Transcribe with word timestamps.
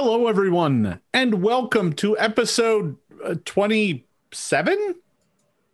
Hello, 0.00 0.28
everyone, 0.28 1.00
and 1.12 1.42
welcome 1.42 1.92
to 1.94 2.16
episode 2.20 2.96
uh, 3.24 3.34
27. 3.44 4.78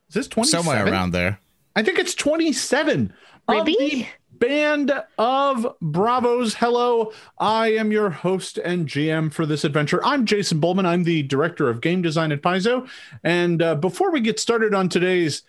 Is 0.08 0.14
this 0.14 0.28
27? 0.28 0.64
Somewhere 0.64 0.86
around 0.86 1.10
there. 1.10 1.40
I 1.76 1.82
think 1.82 1.98
it's 1.98 2.14
27. 2.14 3.12
of 3.48 3.66
Really? 3.66 3.74
the 3.74 4.06
Band 4.32 4.92
of 5.18 5.66
Bravos. 5.82 6.54
Hello, 6.54 7.12
I 7.38 7.74
am 7.74 7.92
your 7.92 8.08
host 8.08 8.56
and 8.56 8.88
GM 8.88 9.30
for 9.30 9.44
this 9.44 9.62
adventure. 9.62 10.02
I'm 10.02 10.24
Jason 10.24 10.58
Bulmahn. 10.58 10.86
I'm 10.86 11.04
the 11.04 11.22
director 11.24 11.68
of 11.68 11.82
game 11.82 12.00
design 12.00 12.32
at 12.32 12.40
Paizo. 12.40 12.88
And 13.22 13.60
uh, 13.60 13.74
before 13.74 14.10
we 14.10 14.22
get 14.22 14.40
started 14.40 14.72
on 14.72 14.88
today's 14.88 15.42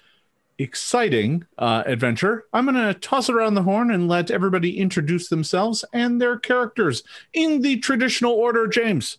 exciting 0.58 1.46
uh, 1.58 1.84
adventure, 1.86 2.46
I'm 2.54 2.66
going 2.66 2.76
to 2.76 2.94
toss 3.00 3.30
it 3.30 3.36
around 3.36 3.56
the 3.56 3.64
horn 3.64 3.92
and 3.92 4.08
let 4.08 4.32
everybody 4.32 4.78
introduce 4.80 5.30
themselves 5.30 5.86
and 5.94 6.22
their 6.22 6.38
characters 6.38 7.04
in 7.34 7.62
the 7.62 7.78
traditional 7.78 8.34
order. 8.34 8.68
James. 8.68 9.18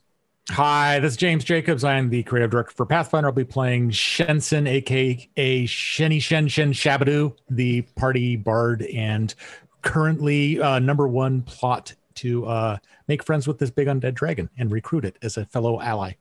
Hi, 0.51 1.01
this 1.01 1.13
is 1.13 1.17
James 1.17 1.43
Jacobs. 1.43 1.83
I'm 1.83 2.09
the 2.09 2.23
creative 2.23 2.51
director 2.53 2.73
for 2.77 2.87
Pathfinder. 2.87 3.29
I'll 3.29 3.35
be 3.35 3.45
playing 3.45 3.91
Shensen, 3.91 4.69
aka 4.69 5.67
Sheni 5.67 6.23
Shen 6.23 6.47
Shen 6.47 6.73
Shabadoo, 6.73 7.37
the 7.51 7.83
party 7.83 8.37
bard, 8.37 8.83
and 8.83 9.35
currently 9.83 10.61
uh, 10.61 10.79
number 10.79 11.09
one 11.09 11.43
plot 11.43 11.95
to 12.15 12.47
uh, 12.47 12.77
make 13.09 13.25
friends 13.25 13.49
with 13.49 13.59
this 13.59 13.71
big 13.71 13.89
undead 13.89 14.15
dragon 14.15 14.49
and 14.57 14.71
recruit 14.71 15.05
it 15.05 15.17
as 15.21 15.37
a 15.37 15.45
fellow 15.47 15.81
ally. 15.81 16.13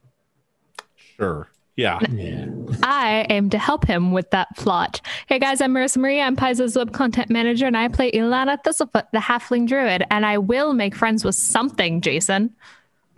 Sure. 0.95 1.47
Yeah. 1.75 1.99
Yeah. 2.11 2.45
I 2.83 3.25
aim 3.29 3.49
to 3.49 3.57
help 3.57 3.85
him 3.85 4.11
with 4.13 4.31
that 4.31 4.47
plot. 4.55 5.01
Hey 5.27 5.39
guys, 5.39 5.59
I'm 5.59 5.73
Marissa 5.73 5.97
Maria. 5.97 6.23
I'm 6.23 6.37
Paizo's 6.37 6.77
web 6.77 6.93
content 6.93 7.29
manager, 7.29 7.65
and 7.65 7.75
I 7.75 7.89
play 7.89 8.11
Ilana 8.11 8.57
Thistlefoot, 8.63 9.11
the 9.11 9.19
halfling 9.19 9.67
druid. 9.67 10.05
And 10.09 10.25
I 10.25 10.37
will 10.37 10.73
make 10.73 10.95
friends 10.95 11.25
with 11.25 11.35
something, 11.35 11.99
Jason. 11.99 12.55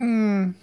Hi, 0.00 0.54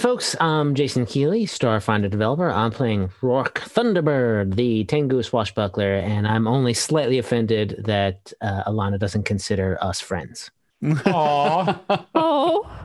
folks. 0.00 0.34
I'm 0.40 0.74
Jason 0.74 1.06
Keeley, 1.06 1.46
Starfinder 1.46 2.10
developer. 2.10 2.50
I'm 2.50 2.72
playing 2.72 3.10
Rourke 3.22 3.60
Thunderbird, 3.60 4.56
the 4.56 4.84
Tengu 4.84 5.22
swashbuckler, 5.22 5.94
and 5.96 6.26
I'm 6.26 6.48
only 6.48 6.74
slightly 6.74 7.18
offended 7.18 7.84
that 7.86 8.32
uh, 8.40 8.64
Alana 8.64 8.98
doesn't 8.98 9.24
consider 9.24 9.78
us 9.80 10.00
friends. 10.00 10.50
Aw. 10.84 12.06
Oh, 12.14 12.83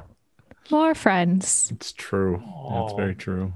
more 0.72 0.96
friends. 0.96 1.72
It's 1.72 1.92
true. 1.92 2.44
That's 2.72 2.94
very 2.94 3.16
true. 3.16 3.54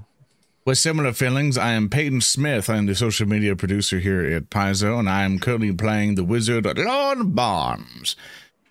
With 0.64 0.78
similar 0.78 1.12
feelings, 1.12 1.58
I 1.58 1.72
am 1.72 1.90
Peyton 1.90 2.22
Smith. 2.22 2.70
I'm 2.70 2.86
the 2.86 2.94
social 2.94 3.28
media 3.28 3.54
producer 3.54 3.98
here 3.98 4.24
at 4.24 4.48
Paizo, 4.48 4.98
and 4.98 5.10
I 5.10 5.24
am 5.24 5.38
currently 5.38 5.72
playing 5.72 6.14
the 6.14 6.24
wizard 6.24 6.64
Lord 6.78 7.34
Barnes. 7.34 8.16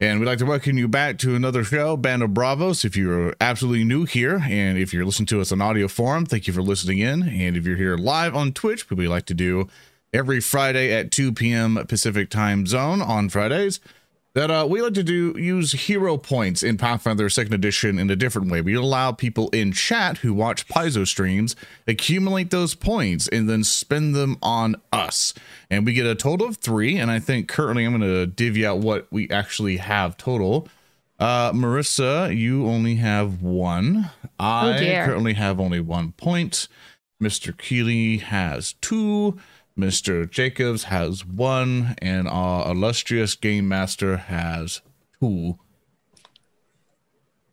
And 0.02 0.20
we'd 0.20 0.26
like 0.26 0.40
to 0.40 0.46
welcome 0.46 0.78
you 0.78 0.88
back 0.88 1.20
to 1.20 1.36
another 1.36 1.64
show, 1.64 1.96
Band 1.96 2.24
of 2.24 2.34
Bravos. 2.34 2.84
If 2.84 2.98
you're 2.98 3.36
absolutely 3.40 3.84
new 3.84 4.06
here, 4.06 4.42
and 4.50 4.78
if 4.78 4.92
you're 4.92 5.06
listening 5.06 5.28
to 5.28 5.40
us 5.40 5.52
on 5.52 5.62
audio 5.62 5.88
forum, 5.88 6.26
thank 6.26 6.48
you 6.48 6.54
for 6.54 6.64
listening 6.64 6.98
in. 6.98 7.24
And 7.24 7.56
if 7.56 7.66
you're 7.66 7.78
here 7.78 7.96
live 7.96 8.36
on 8.36 8.54
Twitch, 8.54 8.90
what 8.90 8.98
we 8.98 9.08
like 9.08 9.28
to 9.28 9.36
do 9.36 9.70
every 10.12 10.42
Friday 10.42 10.92
at 10.92 11.12
2 11.12 11.32
p.m. 11.32 11.86
Pacific 11.88 12.30
time 12.30 12.66
zone 12.66 13.02
on 13.02 13.30
Fridays, 13.30 13.80
that 14.36 14.50
uh, 14.50 14.66
we 14.68 14.82
like 14.82 14.96
to 14.96 15.04
do 15.04 15.36
use 15.38 15.72
hero 15.74 16.18
points 16.18 16.64
in 16.64 16.78
Pathfinder 16.78 17.30
Second 17.30 17.54
Edition 17.54 18.00
in 18.00 18.10
a 18.10 18.16
different 18.16 18.50
way. 18.50 18.62
We 18.62 18.74
allow 18.74 19.12
people 19.12 19.50
in 19.50 19.72
chat 19.72 20.20
who 20.20 20.34
watch 20.34 20.68
Paizo 20.68 21.08
streams 21.08 21.56
accumulate 21.88 22.50
those 22.50 22.74
points 22.74 23.28
and 23.28 23.48
then 23.48 23.64
spend 23.64 24.16
them 24.16 24.38
on 24.42 24.76
us, 24.92 25.34
and 25.70 25.86
we 25.86 25.94
get 25.94 26.08
a 26.08 26.16
total 26.16 26.48
of 26.48 26.58
three. 26.58 26.98
And 26.98 27.12
I 27.12 27.20
think 27.20 27.48
currently 27.48 27.86
I'm 27.86 27.98
going 27.98 28.02
to 28.02 28.26
divvy 28.26 28.66
out 28.66 28.80
what 28.80 29.08
we 29.12 29.30
actually 29.30 29.78
have 29.78 30.18
total. 30.18 30.68
Uh, 31.20 31.52
Marissa, 31.52 32.36
you 32.36 32.66
only 32.66 32.96
have 32.96 33.42
one. 33.42 34.10
I 34.40 34.78
dear. 34.78 35.06
currently 35.06 35.34
have 35.34 35.60
only 35.60 35.80
one 35.80 36.12
point. 36.14 36.68
Mr. 37.22 37.58
Keeley 37.58 38.18
has 38.18 38.74
two. 38.82 39.38
Mr. 39.78 40.30
Jacobs 40.30 40.86
has 40.86 41.26
one, 41.26 41.96
and 42.00 42.28
our 42.28 42.72
illustrious 42.72 43.36
game 43.36 43.68
master 43.68 44.18
has 44.18 44.82
two. 45.20 45.58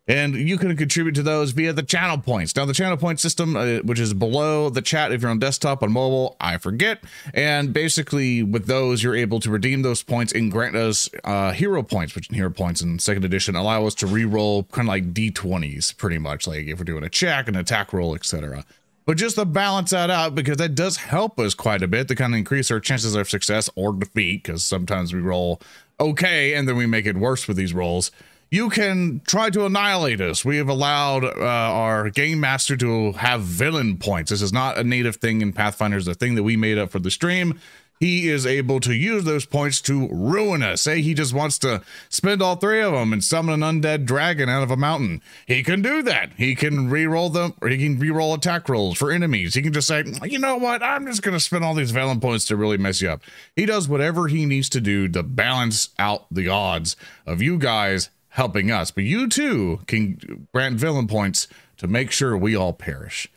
And 0.07 0.35
you 0.35 0.57
can 0.57 0.75
contribute 0.75 1.15
to 1.15 1.23
those 1.23 1.51
via 1.51 1.71
the 1.73 1.83
channel 1.83 2.17
points. 2.17 2.55
Now, 2.55 2.65
the 2.65 2.73
channel 2.73 2.97
point 2.97 3.19
system, 3.19 3.55
uh, 3.55 3.77
which 3.77 3.99
is 3.99 4.13
below 4.13 4.69
the 4.69 4.81
chat 4.81 5.11
if 5.11 5.21
you're 5.21 5.31
on 5.31 5.39
desktop, 5.39 5.81
on 5.83 5.91
mobile, 5.91 6.35
I 6.41 6.57
forget. 6.57 7.03
And 7.33 7.71
basically, 7.71 8.43
with 8.43 8.65
those, 8.65 9.03
you're 9.03 9.15
able 9.15 9.39
to 9.39 9.49
redeem 9.49 9.83
those 9.83 10.03
points 10.03 10.33
and 10.33 10.51
grant 10.51 10.75
us 10.75 11.09
uh, 11.23 11.51
hero 11.51 11.81
points, 11.81 12.13
which 12.13 12.29
in 12.29 12.35
hero 12.35 12.49
points 12.49 12.81
in 12.81 12.99
second 12.99 13.23
edition 13.23 13.55
allow 13.55 13.85
us 13.85 13.95
to 13.95 14.07
re-roll 14.07 14.63
kind 14.65 14.87
of 14.87 14.89
like 14.89 15.13
d20s, 15.13 15.95
pretty 15.95 16.17
much, 16.17 16.45
like 16.45 16.65
if 16.65 16.79
we're 16.79 16.83
doing 16.83 17.03
a 17.03 17.09
check, 17.09 17.47
an 17.47 17.55
attack 17.55 17.93
roll, 17.93 18.13
etc. 18.13 18.65
But 19.11 19.17
just 19.17 19.35
to 19.35 19.43
balance 19.43 19.89
that 19.89 20.09
out, 20.09 20.35
because 20.35 20.55
that 20.55 20.73
does 20.73 20.95
help 20.95 21.37
us 21.37 21.53
quite 21.53 21.83
a 21.83 21.87
bit 21.89 22.07
to 22.07 22.15
kind 22.15 22.33
of 22.33 22.37
increase 22.37 22.71
our 22.71 22.79
chances 22.79 23.13
of 23.13 23.29
success 23.29 23.69
or 23.75 23.91
defeat, 23.91 24.43
because 24.43 24.63
sometimes 24.63 25.13
we 25.13 25.19
roll 25.19 25.59
okay 25.99 26.53
and 26.53 26.65
then 26.65 26.77
we 26.77 26.85
make 26.85 27.05
it 27.05 27.17
worse 27.17 27.45
with 27.45 27.57
these 27.57 27.73
rolls. 27.73 28.11
You 28.51 28.69
can 28.69 29.19
try 29.27 29.49
to 29.49 29.65
annihilate 29.65 30.21
us. 30.21 30.45
We 30.45 30.55
have 30.55 30.69
allowed 30.69 31.25
uh, 31.25 31.41
our 31.41 32.09
game 32.09 32.39
master 32.39 32.77
to 32.77 33.11
have 33.11 33.41
villain 33.41 33.97
points. 33.97 34.31
This 34.31 34.41
is 34.41 34.53
not 34.53 34.77
a 34.77 34.83
native 34.85 35.17
thing 35.17 35.41
in 35.41 35.51
Pathfinder, 35.51 35.97
it's 35.97 36.07
a 36.07 36.13
thing 36.13 36.35
that 36.35 36.43
we 36.43 36.55
made 36.55 36.77
up 36.77 36.89
for 36.89 36.99
the 36.99 37.11
stream. 37.11 37.59
He 38.01 38.29
is 38.29 38.47
able 38.47 38.79
to 38.79 38.95
use 38.95 39.25
those 39.25 39.45
points 39.45 39.79
to 39.81 40.07
ruin 40.11 40.63
us. 40.63 40.81
Say 40.81 41.03
he 41.03 41.13
just 41.13 41.35
wants 41.35 41.59
to 41.59 41.83
spend 42.09 42.41
all 42.41 42.55
three 42.55 42.81
of 42.81 42.93
them 42.93 43.13
and 43.13 43.23
summon 43.23 43.61
an 43.61 43.81
undead 43.81 44.05
dragon 44.05 44.49
out 44.49 44.63
of 44.63 44.71
a 44.71 44.75
mountain. 44.75 45.21
He 45.45 45.61
can 45.61 45.83
do 45.83 46.01
that. 46.01 46.31
He 46.35 46.55
can 46.55 46.89
re-roll 46.89 47.29
them, 47.29 47.53
or 47.61 47.69
he 47.69 47.77
can 47.77 47.99
re-roll 47.99 48.33
attack 48.33 48.67
rolls 48.67 48.97
for 48.97 49.11
enemies. 49.11 49.53
He 49.53 49.61
can 49.61 49.71
just 49.71 49.87
say, 49.87 50.03
you 50.25 50.39
know 50.39 50.57
what? 50.57 50.81
I'm 50.81 51.05
just 51.05 51.21
going 51.21 51.35
to 51.35 51.39
spend 51.39 51.63
all 51.63 51.75
these 51.75 51.91
villain 51.91 52.19
points 52.19 52.45
to 52.45 52.55
really 52.55 52.77
mess 52.77 53.03
you 53.03 53.09
up. 53.11 53.21
He 53.55 53.67
does 53.67 53.87
whatever 53.87 54.27
he 54.27 54.47
needs 54.47 54.67
to 54.69 54.81
do 54.81 55.07
to 55.09 55.21
balance 55.21 55.89
out 55.99 56.25
the 56.31 56.49
odds 56.49 56.95
of 57.27 57.39
you 57.39 57.59
guys 57.59 58.09
helping 58.29 58.71
us. 58.71 58.89
But 58.89 59.03
you 59.03 59.29
too 59.29 59.81
can 59.85 60.47
grant 60.51 60.79
villain 60.79 61.05
points 61.05 61.47
to 61.77 61.85
make 61.85 62.09
sure 62.09 62.35
we 62.35 62.55
all 62.55 62.73
perish. 62.73 63.27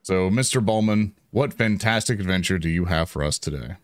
So, 0.00 0.30
Mr. 0.30 0.64
Bulmahn, 0.64 1.12
what 1.30 1.52
fantastic 1.52 2.20
adventure 2.20 2.58
do 2.58 2.70
you 2.70 2.86
have 2.86 3.10
for 3.10 3.22
us 3.22 3.38
today? 3.38 3.76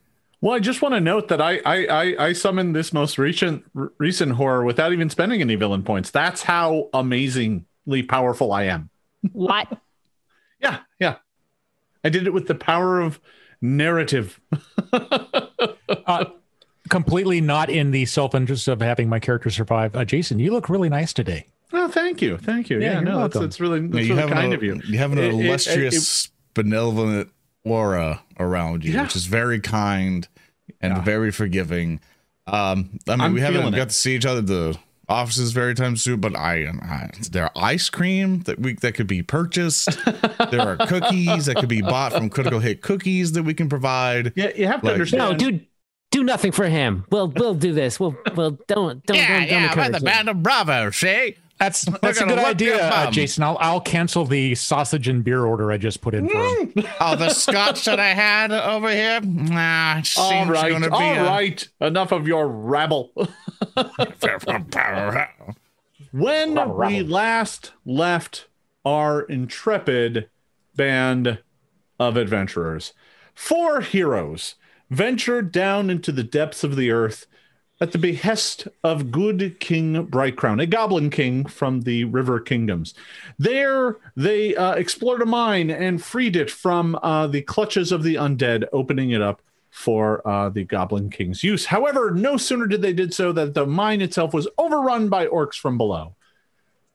Well, 0.43 0.55
I 0.55 0.59
just 0.59 0.81
want 0.81 0.95
to 0.95 1.01
note 1.01 1.29
that 1.29 1.41
I 1.41 1.59
I 1.67 1.87
I, 1.87 2.27
I 2.29 2.33
summoned 2.33 2.75
this 2.75 2.93
most 2.93 3.19
recent 3.19 3.65
r- 3.77 3.93
recent 3.99 4.33
horror 4.33 4.65
without 4.65 4.93
even 4.93 5.11
spending 5.11 5.41
any 5.41 5.55
villain 5.55 5.83
points. 5.83 6.11
That's 6.11 6.43
how 6.43 6.89
amazingly 6.95 8.03
powerful 8.09 8.53
I 8.53 8.65
am. 8.65 8.91
What? 9.33 9.69
Yeah, 10.63 10.81
yeah. 10.99 11.17
I 12.05 12.11
did 12.11 12.27
it 12.27 12.35
with 12.35 12.47
the 12.47 12.55
power 12.55 13.01
of 13.01 13.19
narrative. 13.63 14.39
Uh, 16.07 16.25
completely 16.89 17.41
not 17.41 17.69
in 17.71 17.91
the 17.91 18.05
self 18.07 18.35
interest 18.35 18.69
of 18.69 18.81
having 18.81 19.09
my 19.09 19.19
character 19.19 19.51
survive. 19.51 19.95
Uh, 19.97 20.05
Jason, 20.05 20.39
you 20.39 20.53
look 20.53 20.69
really 20.69 20.89
nice 20.89 21.13
today. 21.13 21.47
Oh, 21.73 21.89
thank 21.89 22.23
you, 22.23 22.37
thank 22.39 22.71
you. 22.71 22.79
Yeah, 22.81 22.87
Yeah, 22.87 22.93
you're 22.95 23.03
no, 23.03 23.11
that's, 23.21 23.35
welcome. 23.35 23.41
that's 23.43 23.61
really 23.61 23.81
that's 23.81 23.95
Yeah, 24.07 24.15
really 24.15 24.21
have 24.21 24.31
kind 24.31 24.47
an, 24.49 24.53
of 24.55 24.63
you. 24.63 24.81
You 24.87 24.99
have 24.99 25.13
an 25.13 25.19
It- 25.19 25.25
it- 25.25 25.31
illustrious, 25.35 26.31
benevolent 26.55 27.31
aura 27.65 28.23
around 28.39 28.85
you, 28.85 28.93
Yeah. 28.93 29.03
which 29.03 29.17
is 29.17 29.27
very 29.27 29.61
kind 29.61 30.27
and 30.81 30.97
Yeah. 30.97 31.03
very 31.03 31.31
forgiving. 31.31 32.01
Um, 32.47 32.99
I 33.09 33.13
mean, 33.13 33.21
I'm 33.21 33.33
we 33.35 33.41
haven't 33.41 33.61
feeling 33.61 33.75
got 33.75 33.83
it. 33.83 33.89
to 33.91 33.95
see 33.95 34.17
each 34.17 34.27
other 34.27 34.39
at 34.41 34.47
the 34.47 34.79
offices 35.09 35.53
very 35.53 35.75
time 35.75 35.97
soon, 35.97 36.21
but 36.21 36.35
I, 36.37 36.67
I 36.83 37.11
is 37.19 37.31
there 37.31 37.51
ice 37.57 37.89
cream 37.91 38.41
that 38.43 38.59
we 38.61 38.75
that 38.75 38.95
could 38.95 39.07
be 39.07 39.23
purchased. 39.23 39.89
there 40.51 40.61
are 40.61 40.77
cookies 40.87 41.47
that 41.47 41.57
could 41.57 41.69
be 41.69 41.83
bought 41.83 42.13
from 42.13 42.31
Critical 42.31 42.61
Hit 42.61 42.81
Cookies 42.83 43.33
that 43.33 43.43
we 43.43 43.55
can 43.55 43.69
provide. 43.69 44.33
Yeah, 44.37 44.51
you 44.57 44.67
have 44.67 44.81
to 44.81 44.87
Like- 44.87 44.93
understand. 44.95 45.19
No, 45.33 45.37
dude, 45.37 45.67
do 46.11 46.25
nothing 46.25 46.53
for 46.53 46.67
him. 46.69 47.05
We'll 47.11 47.29
we'll 47.29 47.55
do 47.55 47.73
this. 47.73 48.01
We'll 48.01 48.17
we'll 48.35 48.53
don't 48.69 49.05
don't 49.07 49.17
don't, 49.17 49.49
don't 49.49 49.65
encourage 49.65 50.03
him. 50.03 50.29
of 50.29 50.43
Bravo, 50.43 50.91
see? 50.91 51.37
That's 51.61 51.83
that's 52.01 52.21
a 52.23 52.25
good 52.25 52.39
idea, 52.39 52.89
uh. 52.89 53.11
Jason. 53.11 53.43
I'll 53.45 53.59
I'll 53.61 53.83
cancel 53.83 54.25
the 54.25 54.55
sausage 54.55 55.09
and 55.09 55.23
beer 55.23 55.45
order 55.45 55.71
I 55.71 55.77
just 55.77 56.01
put 56.01 56.15
in 56.15 56.27
for 56.29 56.39
him. 56.39 56.73
Oh, 57.01 57.17
the 57.17 57.29
scotch 57.31 57.85
that 57.85 58.01
I 58.01 58.15
had 58.15 58.51
over 58.51 58.91
here. 58.91 59.21
Nah, 59.21 59.99
it 59.99 60.15
all 60.19 60.31
seems 60.31 60.49
right, 60.49 60.73
gonna 60.73 60.89
be 60.89 60.95
all 60.95 61.03
a- 61.17 61.25
right. 61.25 61.69
Enough 61.83 62.13
of 62.13 62.27
your 62.27 62.49
rabble. 62.49 63.13
when 66.13 66.55
Rabble, 66.55 66.87
we 66.87 67.03
last 67.03 67.73
left 67.85 68.47
our 68.85 69.21
intrepid 69.23 70.29
band 70.75 71.41
of 71.99 72.17
adventurers, 72.17 72.95
four 73.35 73.83
heroes 73.83 74.55
ventured 74.89 75.53
down 75.53 75.91
into 75.91 76.11
the 76.11 76.25
depths 76.25 76.65
of 76.65 76.75
the 76.77 76.91
earth 76.91 77.27
at 77.81 77.93
the 77.93 77.99
behest 77.99 78.69
of 78.85 79.11
good 79.11 79.59
King 79.59 80.07
Brightcrown, 80.07 80.61
a 80.61 80.67
goblin 80.67 81.09
king 81.09 81.47
from 81.47 81.81
the 81.81 82.05
River 82.05 82.39
Kingdoms. 82.39 82.95
There, 83.39 83.97
they 84.17 84.55
uh, 84.55 84.75
explored 84.75 85.23
a 85.23 85.27
mine 85.27 85.71
and 85.71 86.03
freed 86.03 86.37
it 86.37 86.51
from 86.51 86.99
uh, 87.03 87.27
the 87.27 87.43
clutches 87.43 87.91
of 87.91 88.03
the 88.03 88.17
undead, 88.17 88.67
opening 88.73 89.11
it 89.11 89.23
up 89.23 89.41
for 89.71 90.27
uh, 90.29 90.51
the 90.51 90.65
Goblin 90.65 91.11
King's 91.11 91.43
use. 91.43 91.65
However, 91.67 92.11
no 92.11 92.37
sooner 92.37 92.67
did 92.67 92.83
they 92.83 92.93
did 92.93 93.15
so 93.15 93.33
that 93.33 93.55
the 93.55 93.67
mine 93.67 94.03
itself 94.03 94.35
was 94.35 94.49
overrun 94.59 95.09
by 95.09 95.27
orcs 95.27 95.55
from 95.55 95.79
below. 95.79 96.17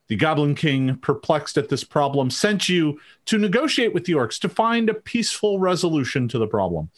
The 0.07 0.17
Goblin 0.17 0.53
King, 0.53 0.97
perplexed 0.97 1.57
at 1.57 1.69
this 1.69 1.83
problem, 1.83 2.29
sent 2.29 2.69
you 2.69 2.99
to 3.25 3.39
negotiate 3.39 3.93
with 3.93 4.05
the 4.05 4.13
orcs 4.13 4.39
to 4.41 4.49
find 4.49 4.87
a 4.87 4.93
peaceful 4.93 5.57
resolution 5.57 6.27
to 6.27 6.37
the 6.37 6.47
problem. 6.47 6.91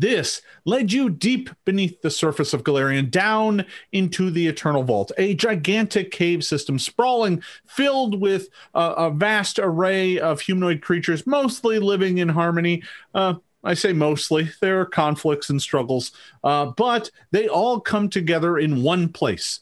This 0.00 0.40
led 0.64 0.92
you 0.92 1.10
deep 1.10 1.50
beneath 1.66 2.00
the 2.00 2.10
surface 2.10 2.54
of 2.54 2.64
Golarion, 2.64 3.10
down 3.10 3.66
into 3.92 4.30
the 4.30 4.46
Eternal 4.48 4.82
Vault, 4.82 5.12
a 5.18 5.34
gigantic 5.34 6.10
cave 6.10 6.42
system 6.42 6.78
sprawling, 6.78 7.42
filled 7.66 8.18
with 8.18 8.48
uh, 8.74 8.94
a 8.96 9.10
vast 9.10 9.58
array 9.58 10.18
of 10.18 10.40
humanoid 10.40 10.80
creatures, 10.80 11.26
mostly 11.26 11.78
living 11.78 12.16
in 12.16 12.30
harmony. 12.30 12.82
Uh, 13.14 13.34
I 13.62 13.74
say 13.74 13.92
mostly, 13.92 14.48
there 14.62 14.80
are 14.80 14.86
conflicts 14.86 15.50
and 15.50 15.60
struggles, 15.60 16.12
uh, 16.42 16.72
but 16.78 17.10
they 17.30 17.46
all 17.48 17.78
come 17.78 18.08
together 18.08 18.56
in 18.56 18.82
one 18.82 19.10
place 19.10 19.60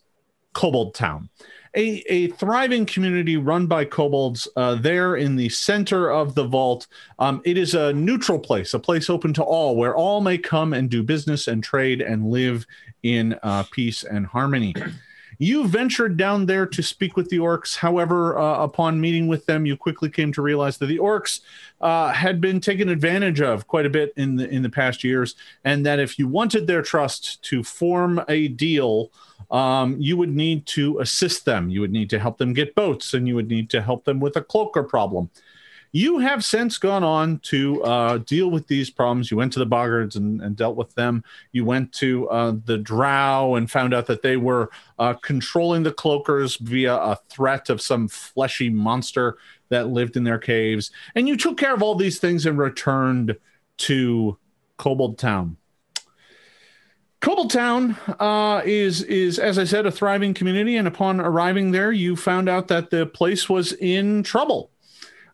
Kobold 0.52 0.94
Town 0.94 1.30
a, 1.76 2.02
a 2.08 2.28
thriving 2.28 2.86
community 2.86 3.36
run 3.36 3.66
by 3.66 3.84
kobolds 3.84 4.48
uh, 4.56 4.74
there 4.76 5.16
in 5.16 5.36
the 5.36 5.48
center 5.48 6.10
of 6.10 6.34
the 6.34 6.44
vault. 6.44 6.86
Um, 7.18 7.42
it 7.44 7.56
is 7.56 7.74
a 7.74 7.92
neutral 7.92 8.38
place, 8.38 8.74
a 8.74 8.78
place 8.78 9.10
open 9.10 9.32
to 9.34 9.42
all, 9.42 9.76
where 9.76 9.94
all 9.94 10.20
may 10.20 10.38
come 10.38 10.72
and 10.72 10.90
do 10.90 11.02
business 11.02 11.48
and 11.48 11.62
trade 11.62 12.00
and 12.00 12.30
live 12.30 12.66
in 13.02 13.38
uh, 13.42 13.64
peace 13.70 14.04
and 14.04 14.26
harmony. 14.26 14.74
You 15.40 15.68
ventured 15.68 16.16
down 16.16 16.46
there 16.46 16.66
to 16.66 16.82
speak 16.82 17.16
with 17.16 17.28
the 17.28 17.38
orcs. 17.38 17.76
However, 17.76 18.36
uh, 18.36 18.58
upon 18.64 19.00
meeting 19.00 19.28
with 19.28 19.46
them, 19.46 19.66
you 19.66 19.76
quickly 19.76 20.10
came 20.10 20.32
to 20.32 20.42
realize 20.42 20.78
that 20.78 20.86
the 20.86 20.98
orcs 20.98 21.40
uh, 21.80 22.12
had 22.12 22.40
been 22.40 22.60
taken 22.60 22.88
advantage 22.88 23.40
of 23.40 23.68
quite 23.68 23.86
a 23.86 23.90
bit 23.90 24.12
in 24.16 24.34
the 24.34 24.48
in 24.48 24.62
the 24.62 24.68
past 24.68 25.04
years, 25.04 25.36
and 25.64 25.86
that 25.86 26.00
if 26.00 26.18
you 26.18 26.26
wanted 26.26 26.66
their 26.66 26.82
trust 26.82 27.40
to 27.44 27.62
form 27.62 28.20
a 28.28 28.48
deal, 28.48 29.12
um, 29.50 29.96
you 29.98 30.16
would 30.16 30.34
need 30.34 30.66
to 30.66 30.98
assist 31.00 31.44
them. 31.44 31.68
You 31.70 31.80
would 31.80 31.92
need 31.92 32.10
to 32.10 32.18
help 32.18 32.38
them 32.38 32.52
get 32.52 32.74
boats, 32.74 33.14
and 33.14 33.26
you 33.26 33.34
would 33.34 33.48
need 33.48 33.70
to 33.70 33.82
help 33.82 34.04
them 34.04 34.20
with 34.20 34.36
a 34.36 34.42
cloaker 34.42 34.82
problem. 34.82 35.30
You 35.92 36.18
have 36.18 36.44
since 36.44 36.76
gone 36.76 37.02
on 37.02 37.38
to 37.44 37.82
uh, 37.82 38.18
deal 38.18 38.50
with 38.50 38.66
these 38.66 38.90
problems. 38.90 39.30
You 39.30 39.38
went 39.38 39.54
to 39.54 39.58
the 39.58 39.66
Boggards 39.66 40.16
and, 40.16 40.42
and 40.42 40.54
dealt 40.54 40.76
with 40.76 40.94
them. 40.94 41.24
You 41.52 41.64
went 41.64 41.92
to 41.94 42.28
uh, 42.28 42.54
the 42.66 42.76
Drow 42.76 43.54
and 43.54 43.70
found 43.70 43.94
out 43.94 44.06
that 44.06 44.20
they 44.20 44.36
were 44.36 44.70
uh, 44.98 45.14
controlling 45.14 45.82
the 45.82 45.92
cloakers 45.92 46.58
via 46.58 46.94
a 46.94 47.18
threat 47.30 47.70
of 47.70 47.80
some 47.80 48.06
fleshy 48.06 48.68
monster 48.68 49.38
that 49.70 49.88
lived 49.88 50.16
in 50.16 50.24
their 50.24 50.38
caves. 50.38 50.90
And 51.14 51.26
you 51.26 51.38
took 51.38 51.56
care 51.56 51.74
of 51.74 51.82
all 51.82 51.94
these 51.94 52.18
things 52.18 52.44
and 52.44 52.58
returned 52.58 53.38
to 53.78 54.36
Kobold 54.76 55.16
Town. 55.18 55.56
Kobold 57.20 57.50
Town 57.50 57.96
uh, 58.20 58.62
is 58.64 59.02
is 59.02 59.38
as 59.38 59.58
I 59.58 59.64
said 59.64 59.86
a 59.86 59.90
thriving 59.90 60.34
community, 60.34 60.76
and 60.76 60.86
upon 60.86 61.20
arriving 61.20 61.72
there, 61.72 61.90
you 61.90 62.14
found 62.14 62.48
out 62.48 62.68
that 62.68 62.90
the 62.90 63.06
place 63.06 63.48
was 63.48 63.72
in 63.72 64.22
trouble. 64.22 64.70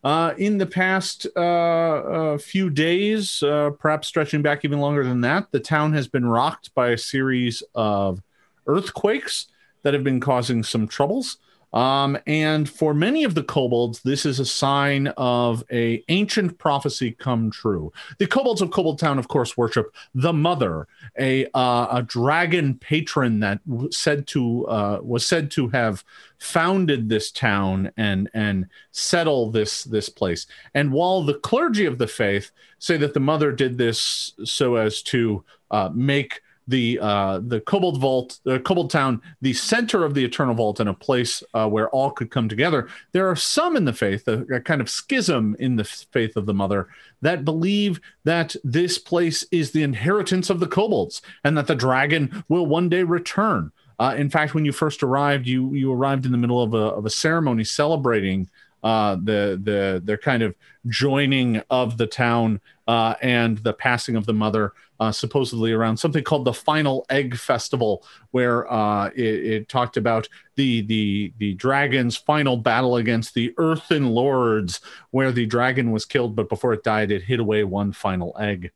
Uh, 0.02 0.34
in 0.36 0.58
the 0.58 0.66
past 0.66 1.26
uh, 1.34 1.40
uh, 1.40 2.38
few 2.38 2.68
days, 2.68 3.42
uh, 3.42 3.70
perhaps 3.78 4.06
stretching 4.06 4.42
back 4.42 4.62
even 4.62 4.78
longer 4.78 5.02
than 5.02 5.22
that, 5.22 5.50
the 5.50 5.60
town 5.60 5.94
has 5.94 6.08
been 6.08 6.26
rocked 6.26 6.74
by 6.74 6.90
a 6.90 6.98
series 6.98 7.62
of 7.74 8.22
earthquakes 8.66 9.46
that 9.82 9.94
have 9.94 10.04
been 10.04 10.20
causing 10.20 10.62
some 10.62 10.86
troubles. 10.86 11.38
Um, 11.74 12.16
and 12.28 12.68
for 12.68 12.94
many 12.94 13.24
of 13.24 13.34
the 13.34 13.42
kobolds, 13.42 14.00
this 14.02 14.24
is 14.24 14.38
a 14.38 14.46
sign 14.46 15.08
of 15.16 15.64
a 15.72 16.04
ancient 16.08 16.56
prophecy 16.56 17.10
come 17.10 17.50
true. 17.50 17.92
The 18.18 18.28
kobolds 18.28 18.62
of 18.62 18.70
Kobold 18.70 19.00
Town, 19.00 19.18
of 19.18 19.26
course, 19.26 19.56
worship 19.56 19.92
the 20.14 20.32
Mother, 20.32 20.86
a 21.18 21.46
uh, 21.52 21.88
a 21.90 22.02
dragon 22.06 22.74
patron 22.78 23.40
that 23.40 23.60
said 23.90 24.28
to 24.28 24.66
uh, 24.68 25.00
was 25.02 25.26
said 25.26 25.50
to 25.52 25.68
have 25.68 26.04
founded 26.38 27.08
this 27.08 27.32
town 27.32 27.90
and 27.96 28.30
and 28.34 28.68
settle 28.92 29.50
this 29.50 29.82
this 29.82 30.08
place. 30.08 30.46
And 30.74 30.92
while 30.92 31.22
the 31.22 31.34
clergy 31.34 31.86
of 31.86 31.98
the 31.98 32.06
faith 32.06 32.52
say 32.78 32.96
that 32.98 33.14
the 33.14 33.20
Mother 33.20 33.50
did 33.50 33.78
this 33.78 34.32
so 34.44 34.76
as 34.76 35.02
to 35.02 35.44
uh, 35.72 35.90
make 35.92 36.40
the 36.68 36.98
uh, 37.00 37.40
the 37.40 37.60
Kobold 37.60 38.00
Vault, 38.00 38.38
the 38.44 38.60
Kobold 38.60 38.90
Town, 38.90 39.20
the 39.40 39.52
center 39.52 40.04
of 40.04 40.14
the 40.14 40.24
Eternal 40.24 40.54
Vault, 40.54 40.80
and 40.80 40.88
a 40.88 40.94
place 40.94 41.42
uh, 41.52 41.68
where 41.68 41.88
all 41.90 42.10
could 42.10 42.30
come 42.30 42.48
together. 42.48 42.88
There 43.12 43.28
are 43.28 43.36
some 43.36 43.76
in 43.76 43.84
the 43.84 43.92
faith, 43.92 44.26
a, 44.28 44.42
a, 44.52 44.60
kind 44.60 44.80
of 44.80 44.88
schism 44.88 45.56
in 45.58 45.76
the 45.76 45.84
faith 45.84 46.36
of 46.36 46.46
the 46.46 46.54
Mother, 46.54 46.88
that 47.22 47.44
believe 47.44 48.00
that 48.24 48.56
this 48.64 48.98
place 48.98 49.44
is 49.50 49.70
the 49.70 49.82
inheritance 49.82 50.50
of 50.50 50.60
the 50.60 50.66
Kobolds, 50.66 51.22
and 51.44 51.56
that 51.58 51.66
the 51.66 51.74
dragon 51.74 52.44
will 52.48 52.66
one 52.66 52.88
day 52.88 53.02
return. 53.02 53.70
Uh, 53.98 54.14
in 54.16 54.28
fact, 54.28 54.54
when 54.54 54.64
you 54.64 54.72
first 54.72 55.02
arrived, 55.02 55.46
you 55.46 55.72
you 55.74 55.92
arrived 55.92 56.26
in 56.26 56.32
the 56.32 56.38
middle 56.38 56.62
of 56.62 56.74
a 56.74 56.78
of 56.78 57.06
a 57.06 57.10
ceremony 57.10 57.64
celebrating 57.64 58.48
uh, 58.84 59.16
the 59.16 59.58
the 59.62 60.02
their 60.04 60.18
kind 60.18 60.42
of 60.42 60.54
joining 60.86 61.62
of 61.70 61.96
the 61.96 62.06
town 62.06 62.60
uh, 62.86 63.14
and 63.22 63.58
the 63.58 63.72
passing 63.72 64.14
of 64.14 64.26
the 64.26 64.34
mother, 64.34 64.72
uh, 65.00 65.10
supposedly 65.10 65.72
around 65.72 65.96
something 65.96 66.22
called 66.22 66.44
the 66.44 66.52
Final 66.52 67.06
Egg 67.08 67.34
Festival, 67.34 68.04
where 68.32 68.70
uh, 68.70 69.06
it, 69.16 69.22
it, 69.24 69.68
talked 69.70 69.96
about 69.96 70.28
the 70.56 70.82
the 70.82 71.32
the 71.38 71.54
dragon's 71.54 72.16
final 72.16 72.58
battle 72.58 72.96
against 72.96 73.32
the 73.32 73.54
Earthen 73.56 74.10
Lords, 74.10 74.82
where 75.10 75.32
the 75.32 75.46
dragon 75.46 75.90
was 75.90 76.04
killed, 76.04 76.36
but 76.36 76.50
before 76.50 76.74
it 76.74 76.84
died, 76.84 77.10
it 77.10 77.22
hid 77.22 77.40
away 77.40 77.64
one 77.64 77.90
final 77.90 78.36
egg. 78.38 78.70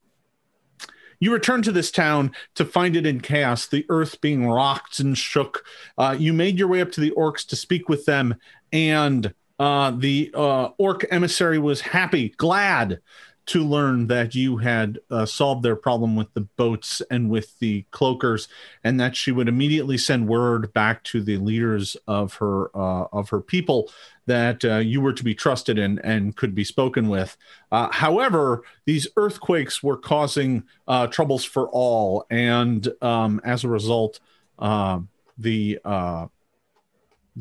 You 1.20 1.32
return 1.32 1.62
to 1.62 1.72
this 1.72 1.90
town 1.90 2.32
to 2.54 2.64
find 2.64 2.94
it 2.94 3.04
in 3.04 3.20
chaos, 3.20 3.66
the 3.66 3.84
earth 3.88 4.20
being 4.20 4.48
rocked 4.48 5.00
and 5.00 5.18
shook. 5.18 5.64
Uh, 5.98 6.16
you 6.18 6.32
made 6.32 6.58
your 6.58 6.68
way 6.68 6.80
up 6.80 6.92
to 6.92 7.00
the 7.00 7.10
orcs 7.10 7.44
to 7.48 7.56
speak 7.56 7.88
with 7.88 8.06
them, 8.06 8.36
and 8.72 9.34
uh, 9.58 9.90
the 9.90 10.30
uh, 10.34 10.68
orc 10.78 11.04
emissary 11.10 11.58
was 11.58 11.80
happy, 11.80 12.30
glad 12.30 13.00
to 13.48 13.64
learn 13.64 14.08
that 14.08 14.34
you 14.34 14.58
had 14.58 14.98
uh, 15.10 15.24
solved 15.24 15.62
their 15.62 15.74
problem 15.74 16.14
with 16.14 16.32
the 16.34 16.42
boats 16.42 17.00
and 17.10 17.30
with 17.30 17.58
the 17.60 17.82
cloakers, 17.90 18.46
and 18.84 19.00
that 19.00 19.16
she 19.16 19.32
would 19.32 19.48
immediately 19.48 19.96
send 19.96 20.28
word 20.28 20.70
back 20.74 21.02
to 21.02 21.22
the 21.22 21.38
leaders 21.38 21.96
of 22.06 22.34
her 22.34 22.68
uh, 22.76 23.06
of 23.10 23.30
her 23.30 23.40
people 23.40 23.90
that 24.26 24.62
uh, 24.66 24.76
you 24.76 25.00
were 25.00 25.14
to 25.14 25.24
be 25.24 25.34
trusted 25.34 25.78
and 25.78 25.98
and 26.04 26.36
could 26.36 26.54
be 26.54 26.62
spoken 26.62 27.08
with. 27.08 27.38
Uh, 27.72 27.88
however, 27.90 28.62
these 28.84 29.08
earthquakes 29.16 29.82
were 29.82 29.96
causing 29.96 30.62
uh, 30.86 31.06
troubles 31.06 31.42
for 31.42 31.70
all, 31.70 32.26
and 32.30 32.86
um, 33.00 33.40
as 33.44 33.64
a 33.64 33.68
result, 33.68 34.20
uh, 34.58 35.00
the 35.38 35.78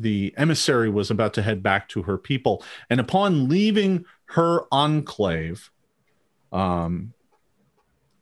the 0.00 0.34
emissary 0.36 0.88
was 0.88 1.10
about 1.10 1.34
to 1.34 1.42
head 1.42 1.62
back 1.62 1.88
to 1.90 2.02
her 2.02 2.18
people, 2.18 2.62
and 2.90 3.00
upon 3.00 3.48
leaving 3.48 4.04
her 4.26 4.66
enclave 4.72 5.70
um, 6.52 7.12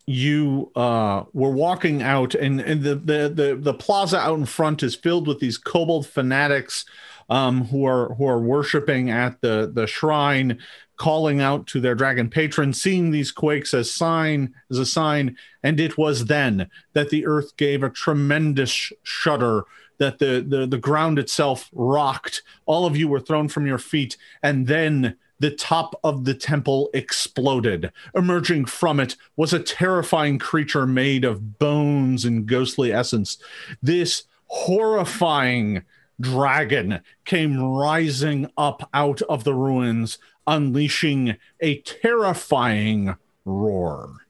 you 0.06 0.70
uh, 0.76 1.24
were 1.32 1.50
walking 1.50 2.02
out, 2.02 2.34
and, 2.34 2.60
and 2.60 2.82
the, 2.82 2.94
the, 2.94 3.32
the 3.34 3.58
the 3.60 3.74
plaza 3.74 4.18
out 4.18 4.38
in 4.38 4.46
front 4.46 4.82
is 4.82 4.94
filled 4.94 5.26
with 5.26 5.40
these 5.40 5.58
kobold 5.58 6.06
fanatics 6.06 6.84
um, 7.28 7.64
who 7.66 7.84
are 7.84 8.14
who 8.14 8.26
are 8.26 8.40
worshiping 8.40 9.10
at 9.10 9.40
the 9.40 9.70
the 9.72 9.86
shrine, 9.86 10.58
calling 10.96 11.40
out 11.40 11.66
to 11.68 11.80
their 11.80 11.96
dragon 11.96 12.30
patron, 12.30 12.72
seeing 12.72 13.10
these 13.10 13.32
quakes 13.32 13.74
as 13.74 13.90
sign 13.90 14.54
as 14.70 14.78
a 14.78 14.86
sign, 14.86 15.36
and 15.64 15.80
it 15.80 15.98
was 15.98 16.26
then 16.26 16.70
that 16.92 17.10
the 17.10 17.26
earth 17.26 17.56
gave 17.56 17.82
a 17.82 17.90
tremendous 17.90 18.92
shudder. 19.02 19.64
That 19.98 20.18
the, 20.18 20.44
the 20.46 20.66
the 20.66 20.78
ground 20.78 21.18
itself 21.18 21.70
rocked. 21.72 22.42
All 22.66 22.86
of 22.86 22.96
you 22.96 23.08
were 23.08 23.20
thrown 23.20 23.48
from 23.48 23.66
your 23.66 23.78
feet, 23.78 24.16
and 24.42 24.66
then 24.66 25.16
the 25.38 25.50
top 25.50 25.98
of 26.02 26.24
the 26.24 26.34
temple 26.34 26.90
exploded. 26.94 27.92
Emerging 28.14 28.66
from 28.66 29.00
it 29.00 29.16
was 29.36 29.52
a 29.52 29.62
terrifying 29.62 30.38
creature 30.38 30.86
made 30.86 31.24
of 31.24 31.58
bones 31.58 32.24
and 32.24 32.46
ghostly 32.46 32.92
essence. 32.92 33.38
This 33.82 34.24
horrifying 34.46 35.82
dragon 36.20 37.00
came 37.24 37.62
rising 37.62 38.50
up 38.56 38.88
out 38.94 39.20
of 39.22 39.44
the 39.44 39.54
ruins, 39.54 40.18
unleashing 40.46 41.36
a 41.60 41.80
terrifying 41.82 43.16
roar. 43.44 44.25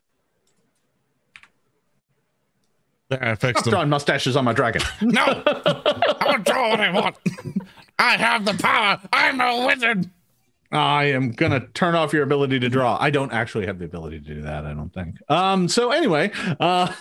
I 3.11 3.35
fixed 3.37 3.65
Stop 3.65 3.71
drawing 3.71 3.89
mustaches 3.89 4.37
on 4.37 4.45
my 4.45 4.53
dragon. 4.53 4.83
no, 5.01 5.23
I'll 5.25 6.39
draw 6.39 6.71
what 6.71 6.81
I 6.81 6.91
want. 6.91 7.17
I 7.99 8.17
have 8.17 8.45
the 8.45 8.55
power. 8.55 9.01
I'm 9.13 9.41
a 9.41 9.67
wizard. 9.67 10.11
I 10.73 11.05
am 11.05 11.31
gonna 11.31 11.67
turn 11.75 11.95
off 11.95 12.13
your 12.13 12.25
ability 12.25 12.59
to 12.61 12.69
draw. 12.69 12.99
I 13.01 13.11
don't 13.11 13.33
actually 13.33 13.67
have 13.67 13.79
the 13.79 13.85
ability 13.85 14.21
to 14.21 14.35
do 14.35 14.43
that. 14.43 14.67
I 14.67 14.75
don't 14.75 14.93
think. 14.93 15.17
Um. 15.29 15.69
So 15.69 15.93
anyway, 15.93 16.33
uh, 16.59 16.93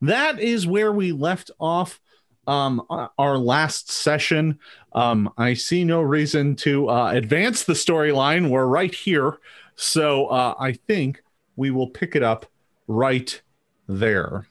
that 0.00 0.40
is 0.40 0.66
where 0.66 0.92
we 0.92 1.12
left 1.12 1.50
off. 1.60 2.00
Um, 2.48 2.80
our 3.18 3.38
last 3.38 3.90
session. 3.90 4.60
Um, 4.92 5.32
I 5.36 5.54
see 5.54 5.82
no 5.82 6.00
reason 6.00 6.54
to 6.56 6.88
uh, 6.88 7.10
advance 7.10 7.64
the 7.64 7.72
storyline. 7.72 8.50
We're 8.50 8.66
right 8.66 8.94
here, 8.94 9.38
so 9.74 10.26
uh, 10.26 10.54
I 10.56 10.74
think 10.74 11.24
we 11.56 11.72
will 11.72 11.90
pick 11.90 12.14
it 12.14 12.22
up 12.22 12.46
right 12.86 13.42
there. 13.88 14.46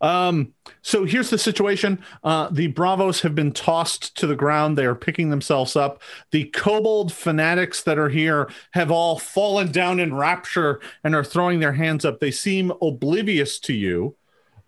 Um, 0.00 0.52
so 0.82 1.04
here's 1.04 1.30
the 1.30 1.38
situation. 1.38 2.02
Uh, 2.22 2.48
the 2.50 2.68
Bravos 2.68 3.22
have 3.22 3.34
been 3.34 3.52
tossed 3.52 4.16
to 4.18 4.26
the 4.26 4.36
ground. 4.36 4.76
They 4.76 4.84
are 4.84 4.94
picking 4.94 5.30
themselves 5.30 5.76
up. 5.76 6.02
The 6.30 6.44
kobold 6.44 7.12
fanatics 7.12 7.82
that 7.84 7.98
are 7.98 8.10
here 8.10 8.50
have 8.72 8.90
all 8.90 9.18
fallen 9.18 9.72
down 9.72 10.00
in 10.00 10.14
rapture 10.14 10.80
and 11.02 11.14
are 11.14 11.24
throwing 11.24 11.60
their 11.60 11.72
hands 11.72 12.04
up. 12.04 12.20
They 12.20 12.30
seem 12.30 12.72
oblivious 12.82 13.58
to 13.60 13.72
you. 13.72 14.16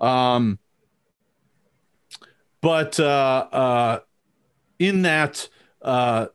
Um, 0.00 0.58
but 2.60 2.98
uh, 2.98 3.46
uh, 3.52 4.00
in 4.78 5.02
that, 5.02 5.48
uh, 5.82 6.26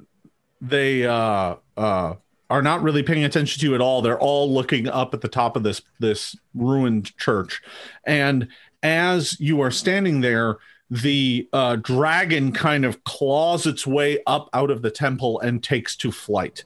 they 0.62 1.06
uh, 1.06 1.56
uh, 1.76 2.14
are 2.50 2.62
not 2.62 2.82
really 2.82 3.04
paying 3.04 3.24
attention 3.24 3.60
to 3.60 3.68
you 3.68 3.76
at 3.76 3.82
all. 3.82 4.02
They're 4.02 4.20
all 4.20 4.52
looking 4.52 4.88
up 4.88 5.14
at 5.14 5.22
the 5.22 5.28
top 5.28 5.56
of 5.56 5.64
this 5.64 5.82
this 6.00 6.36
ruined 6.54 7.16
church, 7.18 7.62
and 8.06 8.48
as 8.84 9.40
you 9.40 9.62
are 9.62 9.72
standing 9.72 10.22
there, 10.22 10.58
the 10.90 11.48
uh, 11.54 11.78
dragon 11.78 12.52
kind 12.52 12.86
of 12.86 13.04
claws 13.04 13.66
its 13.66 13.88
way 13.88 14.20
up 14.28 14.50
out 14.54 14.70
of 14.70 14.82
the 14.82 14.92
temple 14.92 15.40
and 15.40 15.63
takes 15.63 15.96
to 15.96 16.12
flight, 16.12 16.66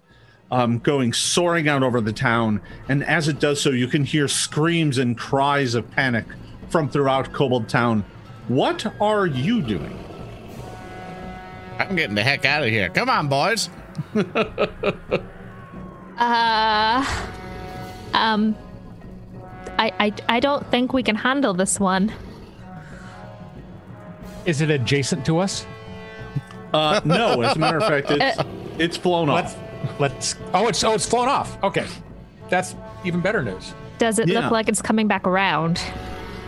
um, 0.52 0.80
going 0.80 1.14
soaring 1.14 1.70
out 1.70 1.84
over 1.84 2.02
the 2.02 2.12
town. 2.12 2.60
And 2.90 3.04
as 3.04 3.28
it 3.28 3.40
does 3.40 3.62
so, 3.62 3.70
you 3.70 3.88
can 3.88 4.04
hear 4.04 4.28
screams 4.28 4.98
and 4.98 5.18
cries 5.18 5.76
of 5.76 5.90
panic 5.92 6.26
from 6.70 6.90
throughout 6.90 7.32
Kobold 7.32 7.70
Town. 7.70 8.04
What 8.50 8.86
are 9.00 9.28
you 9.28 9.62
doing? 9.62 9.98
I'm 11.80 11.96
getting 11.96 12.16
the 12.16 12.24
heck 12.24 12.44
out 12.44 12.64
of 12.64 12.70
here. 12.70 12.90
Come 12.90 13.10
on, 13.10 13.30
boys. 13.30 13.70
Uh, 16.20 17.06
um, 18.14 18.58
I, 19.78 19.92
I, 20.00 20.14
I 20.30 20.40
don't 20.40 20.66
think 20.72 20.94
we 20.94 21.04
can 21.04 21.16
handle 21.16 21.54
this 21.54 21.80
one. 21.80 22.12
Is 24.46 24.62
it 24.62 24.70
adjacent 24.70 25.26
to 25.26 25.40
us? 25.40 25.66
Uh, 26.74 27.02
no, 27.06 27.42
as 27.42 27.56
a 27.56 27.60
matter 27.60 27.78
of 27.78 27.84
fact, 27.84 28.08
it's 28.10 28.40
it's 28.78 28.98
flown 28.98 29.28
Let's 29.30 29.54
off. 29.56 30.00
let's. 30.00 30.36
Oh, 30.54 30.68
it's 30.68 30.84
oh, 30.84 30.94
it's 30.94 31.06
flown 31.06 31.28
off. 31.28 31.62
Okay, 31.64 31.86
that's 32.50 32.76
even 33.04 33.20
better 33.22 33.42
news. 33.42 33.74
Does 33.98 34.20
it 34.20 34.28
Yeah. 34.28 34.42
look 34.42 34.52
like 34.52 34.70
it's 34.70 34.82
coming 34.82 35.08
back 35.08 35.26
around? 35.28 35.82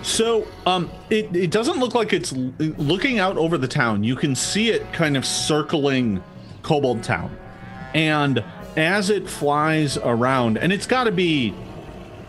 So, 0.01 0.47
um, 0.65 0.89
it, 1.09 1.35
it 1.35 1.51
doesn't 1.51 1.77
look 1.79 1.93
like 1.93 2.13
it's 2.13 2.31
looking 2.31 3.19
out 3.19 3.37
over 3.37 3.57
the 3.57 3.67
town. 3.67 4.03
You 4.03 4.15
can 4.15 4.33
see 4.33 4.69
it 4.69 4.93
kind 4.93 5.17
of 5.17 5.25
circling 5.25 6.23
Kobold 6.63 7.03
Town. 7.03 7.35
And 7.93 8.43
as 8.77 9.09
it 9.09 9.27
flies 9.29 9.97
around, 9.97 10.57
and 10.57 10.71
it's 10.71 10.85
got 10.87 11.05
to 11.05 11.11
be, 11.11 11.53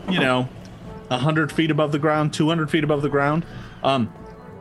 you 0.08 0.18
know, 0.18 0.48
100 1.10 1.52
feet 1.52 1.70
above 1.70 1.92
the 1.92 1.98
ground, 1.98 2.32
200 2.32 2.70
feet 2.70 2.84
above 2.84 3.02
the 3.02 3.08
ground. 3.08 3.44
Um, 3.82 4.12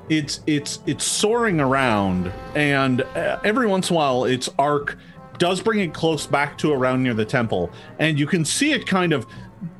it's 0.09 0.41
it's 0.47 0.79
it's 0.87 1.03
soaring 1.03 1.59
around, 1.59 2.31
and 2.55 3.01
uh, 3.01 3.39
every 3.43 3.67
once 3.67 3.89
in 3.89 3.95
a 3.95 3.97
while, 3.97 4.25
its 4.25 4.49
arc 4.57 4.97
does 5.37 5.61
bring 5.61 5.79
it 5.79 5.93
close 5.93 6.25
back 6.25 6.57
to 6.57 6.73
around 6.73 7.03
near 7.03 7.13
the 7.13 7.25
temple, 7.25 7.71
and 7.99 8.19
you 8.19 8.25
can 8.25 8.43
see 8.43 8.73
it 8.73 8.87
kind 8.87 9.13
of 9.13 9.27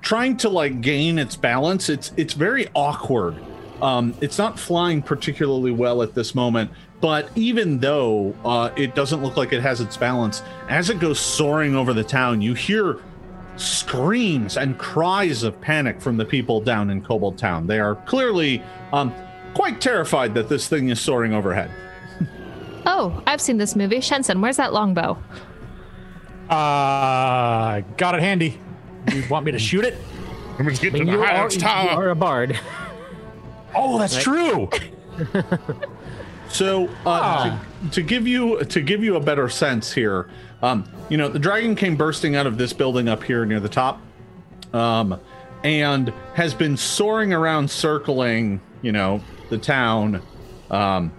trying 0.01 0.37
to 0.37 0.49
like 0.49 0.81
gain 0.81 1.17
its 1.17 1.35
balance. 1.35 1.89
It's 1.89 2.13
it's 2.15 2.33
very 2.33 2.67
awkward. 2.75 3.35
Um, 3.81 4.13
it's 4.21 4.37
not 4.37 4.59
flying 4.59 5.01
particularly 5.01 5.71
well 5.71 6.03
at 6.03 6.13
this 6.13 6.35
moment, 6.35 6.69
but 7.01 7.29
even 7.35 7.79
though 7.79 8.35
uh, 8.43 8.71
it 8.75 8.93
doesn't 8.93 9.23
look 9.23 9.37
like 9.37 9.53
it 9.53 9.61
has 9.61 9.81
its 9.81 9.97
balance, 9.97 10.43
as 10.67 10.89
it 10.89 10.99
goes 10.99 11.19
soaring 11.19 11.75
over 11.75 11.93
the 11.93 12.03
town, 12.03 12.41
you 12.41 12.53
hear 12.53 12.99
screams 13.59 14.57
and 14.57 14.77
cries 14.77 15.43
of 15.43 15.59
panic 15.61 16.01
from 16.01 16.17
the 16.17 16.25
people 16.25 16.61
down 16.61 16.89
in 16.89 17.01
Kobold 17.01 17.37
Town. 17.37 17.67
They 17.67 17.79
are 17.79 17.95
clearly 17.95 18.63
um, 18.93 19.13
quite 19.53 19.81
terrified 19.81 20.33
that 20.35 20.49
this 20.49 20.67
thing 20.67 20.89
is 20.89 20.99
soaring 20.99 21.33
overhead. 21.33 21.71
Oh, 22.85 23.21
I've 23.27 23.41
seen 23.41 23.57
this 23.57 23.75
movie. 23.75 23.99
Shenson, 23.99 24.41
where's 24.41 24.55
that 24.57 24.71
longbow? 24.73 25.21
Uh, 26.49 27.81
got 27.97 28.15
it 28.15 28.21
handy. 28.21 28.57
You 29.13 29.23
want 29.29 29.45
me 29.45 29.51
to 29.51 29.59
shoot 29.59 29.83
it? 29.83 29.97
Let's 30.59 30.79
get 30.79 30.95
I 30.95 30.99
mean, 30.99 31.05
to 31.05 31.11
the 31.11 31.17
you, 31.17 31.23
are, 31.23 31.27
Highlands 31.27 31.55
you 31.55 31.61
Tower. 31.61 31.89
are 31.89 32.09
a 32.09 32.15
bard. 32.15 32.57
Oh, 33.75 33.99
that's 33.99 34.23
true. 34.23 34.69
So, 36.49 36.89
uh, 37.05 37.59
to, 37.83 37.89
to 37.91 38.01
give 38.01 38.27
you 38.27 38.63
to 38.65 38.81
give 38.81 39.03
you 39.03 39.15
a 39.15 39.19
better 39.19 39.49
sense 39.49 39.93
here, 39.93 40.29
um, 40.61 40.89
you 41.09 41.17
know, 41.17 41.29
the 41.29 41.39
dragon 41.39 41.75
came 41.75 41.95
bursting 41.95 42.35
out 42.35 42.47
of 42.47 42.57
this 42.57 42.73
building 42.73 43.07
up 43.07 43.23
here 43.23 43.45
near 43.45 43.59
the 43.59 43.69
top, 43.69 44.01
um, 44.73 45.19
and 45.63 46.13
has 46.35 46.53
been 46.53 46.77
soaring 46.77 47.33
around, 47.33 47.69
circling, 47.69 48.61
you 48.81 48.91
know, 48.91 49.21
the 49.49 49.57
town, 49.57 50.21
um, 50.69 51.11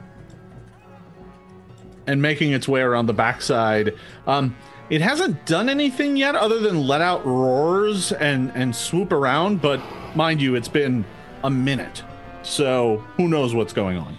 and 2.06 2.20
making 2.20 2.52
its 2.52 2.68
way 2.68 2.80
around 2.80 3.06
the 3.06 3.14
backside. 3.14 3.94
Um, 4.26 4.56
it 4.90 5.00
hasn't 5.00 5.47
done 5.47 5.68
anything 5.68 6.16
yet 6.16 6.35
other 6.35 6.59
than 6.59 6.87
let 6.87 7.00
out 7.00 7.25
roars 7.25 8.12
and 8.12 8.50
and 8.54 8.75
swoop 8.75 9.12
around, 9.12 9.62
but 9.62 9.80
mind 10.14 10.42
you, 10.42 10.54
it's 10.54 10.68
been 10.68 11.04
a 11.44 11.50
minute, 11.50 12.02
so 12.42 12.99
who 13.16 13.28
knows 13.28 13.54
what's 13.54 13.73
going 13.73 13.99
on. 13.99 14.16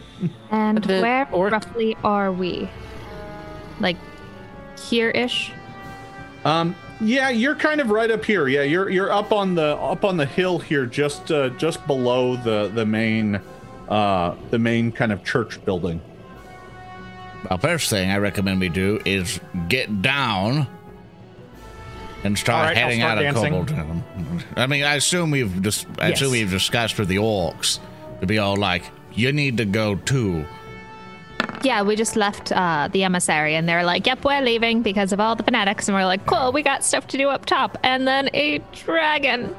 And 0.51 0.85
where 0.85 1.27
orc- 1.31 1.51
roughly 1.51 1.97
are 2.03 2.31
we? 2.31 2.69
Like 3.79 3.97
here-ish? 4.89 5.51
Um, 6.45 6.75
yeah, 6.99 7.29
you're 7.29 7.55
kind 7.55 7.81
of 7.81 7.89
right 7.89 8.09
up 8.11 8.23
here. 8.25 8.47
Yeah, 8.47 8.63
you're 8.63 8.89
you're 8.89 9.11
up 9.11 9.31
on 9.31 9.55
the 9.55 9.75
up 9.77 10.03
on 10.05 10.17
the 10.17 10.25
hill 10.25 10.59
here, 10.59 10.85
just 10.85 11.31
uh, 11.31 11.49
just 11.49 11.85
below 11.87 12.35
the 12.35 12.71
the 12.73 12.85
main 12.85 13.39
uh, 13.89 14.35
the 14.49 14.59
main 14.59 14.91
kind 14.91 15.11
of 15.11 15.23
church 15.23 15.63
building. 15.65 16.01
Well, 17.49 17.57
first 17.59 17.89
thing 17.89 18.11
I 18.11 18.17
recommend 18.17 18.59
we 18.59 18.69
do 18.69 18.99
is 19.05 19.39
get 19.67 20.01
down 20.03 20.67
and 22.23 22.37
start 22.37 22.59
All 22.59 22.65
right, 22.67 22.77
I'll 22.77 22.83
heading 22.83 22.99
start 22.99 23.17
out 23.17 23.25
of 23.25 23.33
dancing. 23.33 23.51
Kobold 23.51 23.67
Town. 23.69 24.03
I 24.55 24.67
mean, 24.67 24.83
I 24.83 24.95
assume 24.95 25.31
we've 25.31 25.61
just, 25.63 25.87
I 25.97 26.09
Yes. 26.09 26.17
assume 26.21 26.31
we've 26.33 26.51
discussed 26.51 26.99
with 26.99 27.07
the 27.07 27.15
orcs 27.15 27.79
to 28.19 28.27
be 28.27 28.37
all 28.37 28.55
like, 28.57 28.83
you 29.13 29.31
need 29.31 29.57
to 29.57 29.65
go 29.65 29.95
too. 29.95 30.45
Yeah, 31.63 31.83
we 31.83 31.95
just 31.95 32.15
left 32.15 32.51
uh, 32.51 32.89
the 32.91 33.03
emissary 33.03 33.55
and 33.55 33.69
they're 33.69 33.83
like, 33.83 34.07
yep, 34.07 34.23
we're 34.25 34.41
leaving 34.41 34.81
because 34.81 35.13
of 35.13 35.19
all 35.19 35.35
the 35.35 35.43
fanatics. 35.43 35.87
And 35.87 35.95
we're 35.95 36.05
like, 36.05 36.25
cool, 36.25 36.51
we 36.51 36.63
got 36.63 36.83
stuff 36.83 37.07
to 37.07 37.17
do 37.17 37.29
up 37.29 37.45
top. 37.45 37.77
And 37.83 38.07
then 38.07 38.29
a 38.33 38.59
dragon. 38.73 39.55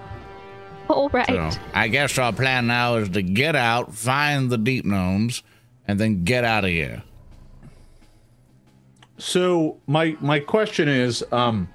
All 0.89 1.09
right. 1.11 1.53
So 1.53 1.61
I 1.75 1.89
guess 1.89 2.19
our 2.19 2.33
plan 2.33 2.67
now 2.67 2.97
is 2.97 3.09
to 3.11 3.23
get 3.23 3.55
out, 3.55 3.95
find 3.95 4.51
the 4.51 4.59
deep 4.59 4.85
gnomes, 4.85 5.43
and 5.87 5.99
then 5.99 6.25
get 6.25 6.45
out 6.45 6.65
of 6.65 6.71
here. 6.71 7.03
So 9.19 9.79
my 9.87 10.17
my 10.21 10.41
question 10.41 10.89
is, 10.89 11.25
um, 11.31 11.69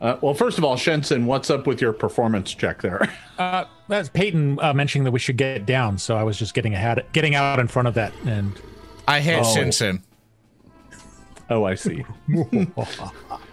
uh, 0.00 0.16
well, 0.20 0.34
first 0.34 0.56
of 0.56 0.64
all, 0.64 0.76
Shenson, 0.76 1.26
what's 1.26 1.50
up 1.50 1.66
with 1.66 1.80
your 1.80 1.92
performance 1.92 2.54
check 2.54 2.82
there? 2.82 3.12
Uh, 3.40 3.64
that's 3.88 4.10
Peyton 4.10 4.58
uh, 4.60 4.74
mentioning 4.74 5.04
that 5.04 5.12
we 5.12 5.18
should 5.18 5.38
get 5.38 5.64
down. 5.64 5.96
So 5.96 6.14
I 6.14 6.24
was 6.24 6.38
just 6.38 6.52
getting 6.52 6.74
ahead, 6.74 7.06
getting 7.14 7.34
out 7.34 7.58
in 7.58 7.68
front 7.68 7.88
of 7.88 7.94
that, 7.94 8.12
and 8.26 8.52
I 9.10 9.20
hit 9.20 9.40
Oh. 9.40 9.42
Simpson. 9.54 10.02
Oh, 11.48 11.64
I 11.64 11.74
see. 11.74 12.04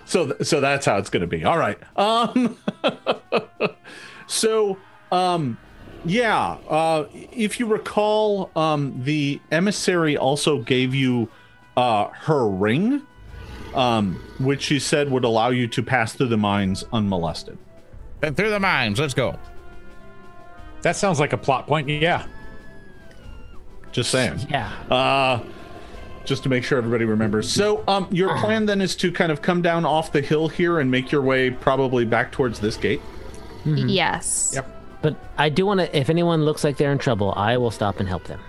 so 0.05 0.27
th- 0.27 0.43
so 0.47 0.61
that's 0.61 0.85
how 0.85 0.97
it's 0.97 1.09
going 1.09 1.21
to 1.21 1.27
be. 1.27 1.43
All 1.43 1.57
right. 1.57 1.79
Um 1.95 2.57
so 4.27 4.77
um 5.11 5.57
yeah, 6.05 6.57
uh 6.69 7.05
if 7.13 7.59
you 7.59 7.65
recall 7.65 8.51
um 8.55 9.01
the 9.03 9.41
emissary 9.51 10.15
also 10.17 10.59
gave 10.61 10.93
you 10.93 11.27
uh 11.75 12.07
her 12.09 12.47
ring 12.47 13.01
um 13.73 14.15
which 14.39 14.61
she 14.63 14.79
said 14.79 15.09
would 15.11 15.23
allow 15.23 15.49
you 15.49 15.67
to 15.67 15.81
pass 15.83 16.13
through 16.13 16.27
the 16.27 16.37
mines 16.37 16.83
unmolested. 16.93 17.57
And 18.21 18.35
through 18.37 18.49
the 18.51 18.59
mines. 18.59 18.99
Let's 18.99 19.13
go. 19.13 19.37
that 20.83 20.95
sounds 20.95 21.19
like 21.19 21.33
a 21.33 21.37
plot 21.37 21.67
point. 21.67 21.89
Yeah. 21.89 22.25
Just 23.97 24.11
saying. 24.11 24.45
Yeah. 24.47 24.71
Uh 24.91 25.43
just 26.23 26.43
to 26.43 26.49
make 26.49 26.63
sure 26.63 26.77
everybody 26.77 27.05
remembers. 27.05 27.51
So, 27.51 27.83
um, 27.87 28.07
your 28.11 28.37
plan 28.41 28.65
then 28.67 28.81
is 28.81 28.95
to 28.97 29.11
kind 29.11 29.31
of 29.31 29.41
come 29.41 29.61
down 29.61 29.85
off 29.85 30.11
the 30.11 30.21
hill 30.21 30.49
here 30.49 30.79
and 30.79 30.91
make 30.91 31.11
your 31.11 31.21
way 31.21 31.49
probably 31.49 32.05
back 32.05 32.31
towards 32.31 32.59
this 32.59 32.77
gate. 32.77 33.01
Yes. 33.65 34.51
Yep. 34.53 34.99
But 35.01 35.15
I 35.37 35.49
do 35.49 35.65
want 35.65 35.79
to, 35.79 35.97
if 35.97 36.09
anyone 36.09 36.43
looks 36.43 36.63
like 36.63 36.77
they're 36.77 36.91
in 36.91 36.97
trouble, 36.97 37.33
I 37.35 37.57
will 37.57 37.71
stop 37.71 37.99
and 37.99 38.07
help 38.07 38.25
them. 38.25 38.39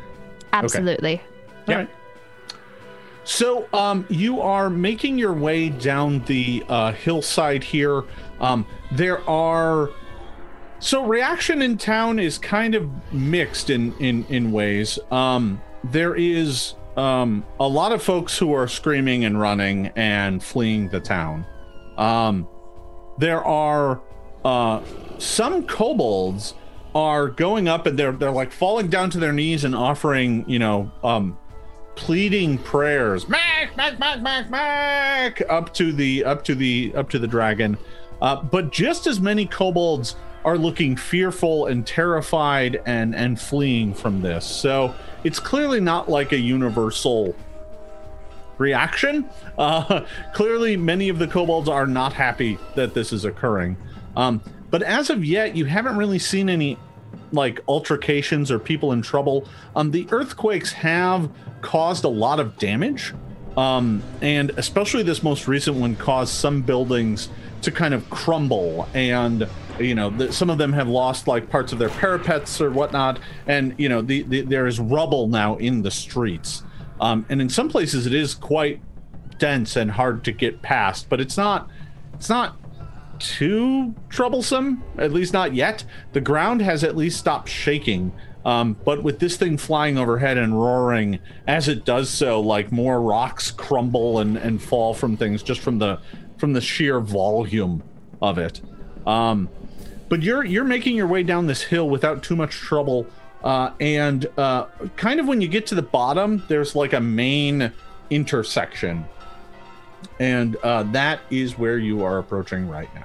Absolutely. 0.52 1.22
Okay. 1.62 1.72
All 1.72 1.78
right. 1.78 1.90
So, 3.24 3.68
um, 3.72 4.06
you 4.08 4.40
are 4.40 4.68
making 4.68 5.16
your 5.16 5.32
way 5.32 5.68
down 5.68 6.24
the 6.24 6.64
uh, 6.68 6.92
hillside 6.92 7.62
here. 7.62 8.02
Um, 8.40 8.66
there 8.90 9.26
are 9.28 9.90
so 10.80 11.04
reaction 11.04 11.62
in 11.62 11.76
town 11.76 12.18
is 12.18 12.38
kind 12.38 12.74
of 12.74 12.90
mixed 13.12 13.70
in 13.70 13.92
in 13.98 14.24
in 14.28 14.52
ways. 14.52 14.98
Um, 15.10 15.60
there 15.84 16.14
is 16.14 16.74
um, 16.96 17.44
a 17.60 17.68
lot 17.68 17.92
of 17.92 18.02
folks 18.02 18.36
who 18.38 18.52
are 18.52 18.68
screaming 18.68 19.24
and 19.24 19.40
running 19.40 19.88
and 19.96 20.42
fleeing 20.42 20.88
the 20.88 21.00
town. 21.00 21.46
Um, 21.96 22.48
there 23.18 23.44
are 23.44 24.00
uh, 24.44 24.82
some 25.18 25.66
kobolds 25.66 26.54
are 26.94 27.28
going 27.28 27.68
up 27.68 27.86
and 27.86 27.98
they're 27.98 28.12
they're 28.12 28.30
like 28.30 28.52
falling 28.52 28.88
down 28.88 29.10
to 29.10 29.18
their 29.18 29.32
knees 29.32 29.64
and 29.64 29.74
offering, 29.74 30.48
you 30.48 30.58
know, 30.58 30.90
um, 31.02 31.36
pleading 31.96 32.58
prayers, 32.58 33.28
mac, 33.28 33.76
mac, 33.76 33.98
mac, 33.98 34.22
mac, 34.22 34.50
mac, 34.50 35.42
up 35.50 35.74
to 35.74 35.92
the 35.92 36.24
up 36.24 36.44
to 36.44 36.54
the 36.54 36.92
up 36.94 37.10
to 37.10 37.18
the 37.18 37.26
dragon. 37.26 37.76
Uh, 38.22 38.42
but 38.42 38.72
just 38.72 39.06
as 39.06 39.20
many 39.20 39.46
kobolds 39.46 40.16
are 40.48 40.56
looking 40.56 40.96
fearful 40.96 41.66
and 41.66 41.86
terrified 41.86 42.80
and 42.86 43.14
and 43.14 43.38
fleeing 43.38 43.92
from 43.92 44.22
this. 44.22 44.46
So 44.46 44.94
it's 45.22 45.38
clearly 45.38 45.78
not 45.78 46.08
like 46.08 46.32
a 46.32 46.38
universal 46.38 47.36
reaction. 48.56 49.28
Uh, 49.58 50.06
clearly, 50.34 50.74
many 50.74 51.10
of 51.10 51.18
the 51.18 51.26
kobolds 51.26 51.68
are 51.68 51.86
not 51.86 52.14
happy 52.14 52.58
that 52.76 52.94
this 52.94 53.12
is 53.12 53.26
occurring. 53.26 53.76
Um, 54.16 54.40
but 54.70 54.82
as 54.82 55.10
of 55.10 55.22
yet, 55.22 55.54
you 55.54 55.66
haven't 55.66 55.98
really 55.98 56.18
seen 56.18 56.48
any 56.48 56.78
like 57.30 57.60
altercations 57.68 58.50
or 58.50 58.58
people 58.58 58.92
in 58.92 59.02
trouble. 59.02 59.46
Um, 59.76 59.90
the 59.90 60.08
earthquakes 60.10 60.72
have 60.72 61.30
caused 61.60 62.04
a 62.04 62.08
lot 62.08 62.40
of 62.40 62.56
damage, 62.56 63.12
um, 63.58 64.02
and 64.22 64.50
especially 64.56 65.02
this 65.02 65.22
most 65.22 65.46
recent 65.46 65.76
one 65.76 65.94
caused 65.94 66.32
some 66.32 66.62
buildings 66.62 67.28
to 67.62 67.70
kind 67.70 67.94
of 67.94 68.08
crumble 68.10 68.88
and 68.94 69.48
you 69.78 69.94
know 69.94 70.10
the, 70.10 70.32
some 70.32 70.50
of 70.50 70.58
them 70.58 70.72
have 70.72 70.88
lost 70.88 71.28
like 71.28 71.48
parts 71.48 71.72
of 71.72 71.78
their 71.78 71.88
parapets 71.88 72.60
or 72.60 72.70
whatnot. 72.70 73.18
And 73.46 73.74
you 73.78 73.88
know 73.88 74.02
the, 74.02 74.22
the 74.22 74.42
there 74.42 74.66
is 74.66 74.80
rubble 74.80 75.28
now 75.28 75.56
in 75.56 75.82
the 75.82 75.90
streets. 75.90 76.62
Um, 77.00 77.24
and 77.28 77.40
in 77.40 77.48
some 77.48 77.68
places 77.68 78.06
it 78.06 78.14
is 78.14 78.34
quite 78.34 78.80
dense 79.38 79.76
and 79.76 79.90
hard 79.90 80.24
to 80.24 80.32
get 80.32 80.60
past 80.62 81.08
but 81.08 81.20
it's 81.20 81.36
not 81.36 81.70
it's 82.14 82.28
not 82.28 82.56
too 83.20 83.94
troublesome 84.08 84.82
at 84.98 85.12
least 85.12 85.32
not 85.32 85.54
yet. 85.54 85.84
The 86.12 86.20
ground 86.20 86.60
has 86.62 86.84
at 86.84 86.96
least 86.96 87.18
stopped 87.18 87.48
shaking. 87.48 88.12
Um, 88.44 88.76
but 88.84 89.02
with 89.02 89.18
this 89.18 89.36
thing 89.36 89.58
flying 89.58 89.98
overhead 89.98 90.38
and 90.38 90.58
roaring 90.58 91.18
as 91.46 91.68
it 91.68 91.84
does 91.84 92.08
so 92.08 92.40
like 92.40 92.72
more 92.72 93.00
rocks 93.02 93.50
crumble 93.50 94.20
and, 94.20 94.38
and 94.38 94.62
fall 94.62 94.94
from 94.94 95.16
things 95.16 95.42
just 95.42 95.60
from 95.60 95.78
the 95.78 96.00
from 96.38 96.52
the 96.52 96.60
sheer 96.60 97.00
volume 97.00 97.82
of 98.22 98.38
it 98.38 98.60
um, 99.06 99.48
but 100.08 100.22
you're 100.22 100.44
you're 100.44 100.64
making 100.64 100.96
your 100.96 101.06
way 101.06 101.22
down 101.22 101.46
this 101.46 101.62
hill 101.62 101.88
without 101.88 102.22
too 102.22 102.36
much 102.36 102.52
trouble 102.52 103.06
uh, 103.44 103.70
and 103.80 104.26
uh, 104.36 104.66
kind 104.96 105.20
of 105.20 105.26
when 105.26 105.40
you 105.40 105.48
get 105.48 105.66
to 105.66 105.74
the 105.74 105.82
bottom 105.82 106.42
there's 106.48 106.74
like 106.74 106.92
a 106.92 107.00
main 107.00 107.72
intersection 108.10 109.04
and 110.20 110.56
uh, 110.56 110.82
that 110.84 111.20
is 111.30 111.58
where 111.58 111.78
you 111.78 112.02
are 112.02 112.18
approaching 112.18 112.68
right 112.68 112.92
now 112.94 113.04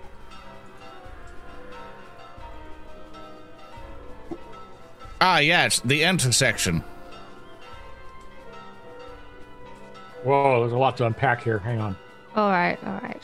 Ah, 5.25 5.39
yes, 5.39 5.79
the 5.85 6.03
intersection. 6.03 6.83
Whoa, 10.25 10.59
there's 10.59 10.73
a 10.73 10.77
lot 10.77 10.97
to 10.97 11.05
unpack 11.05 11.41
here. 11.41 11.59
Hang 11.59 11.79
on. 11.79 11.95
All 12.35 12.49
right, 12.49 12.77
all 12.85 12.99
right. 13.01 13.21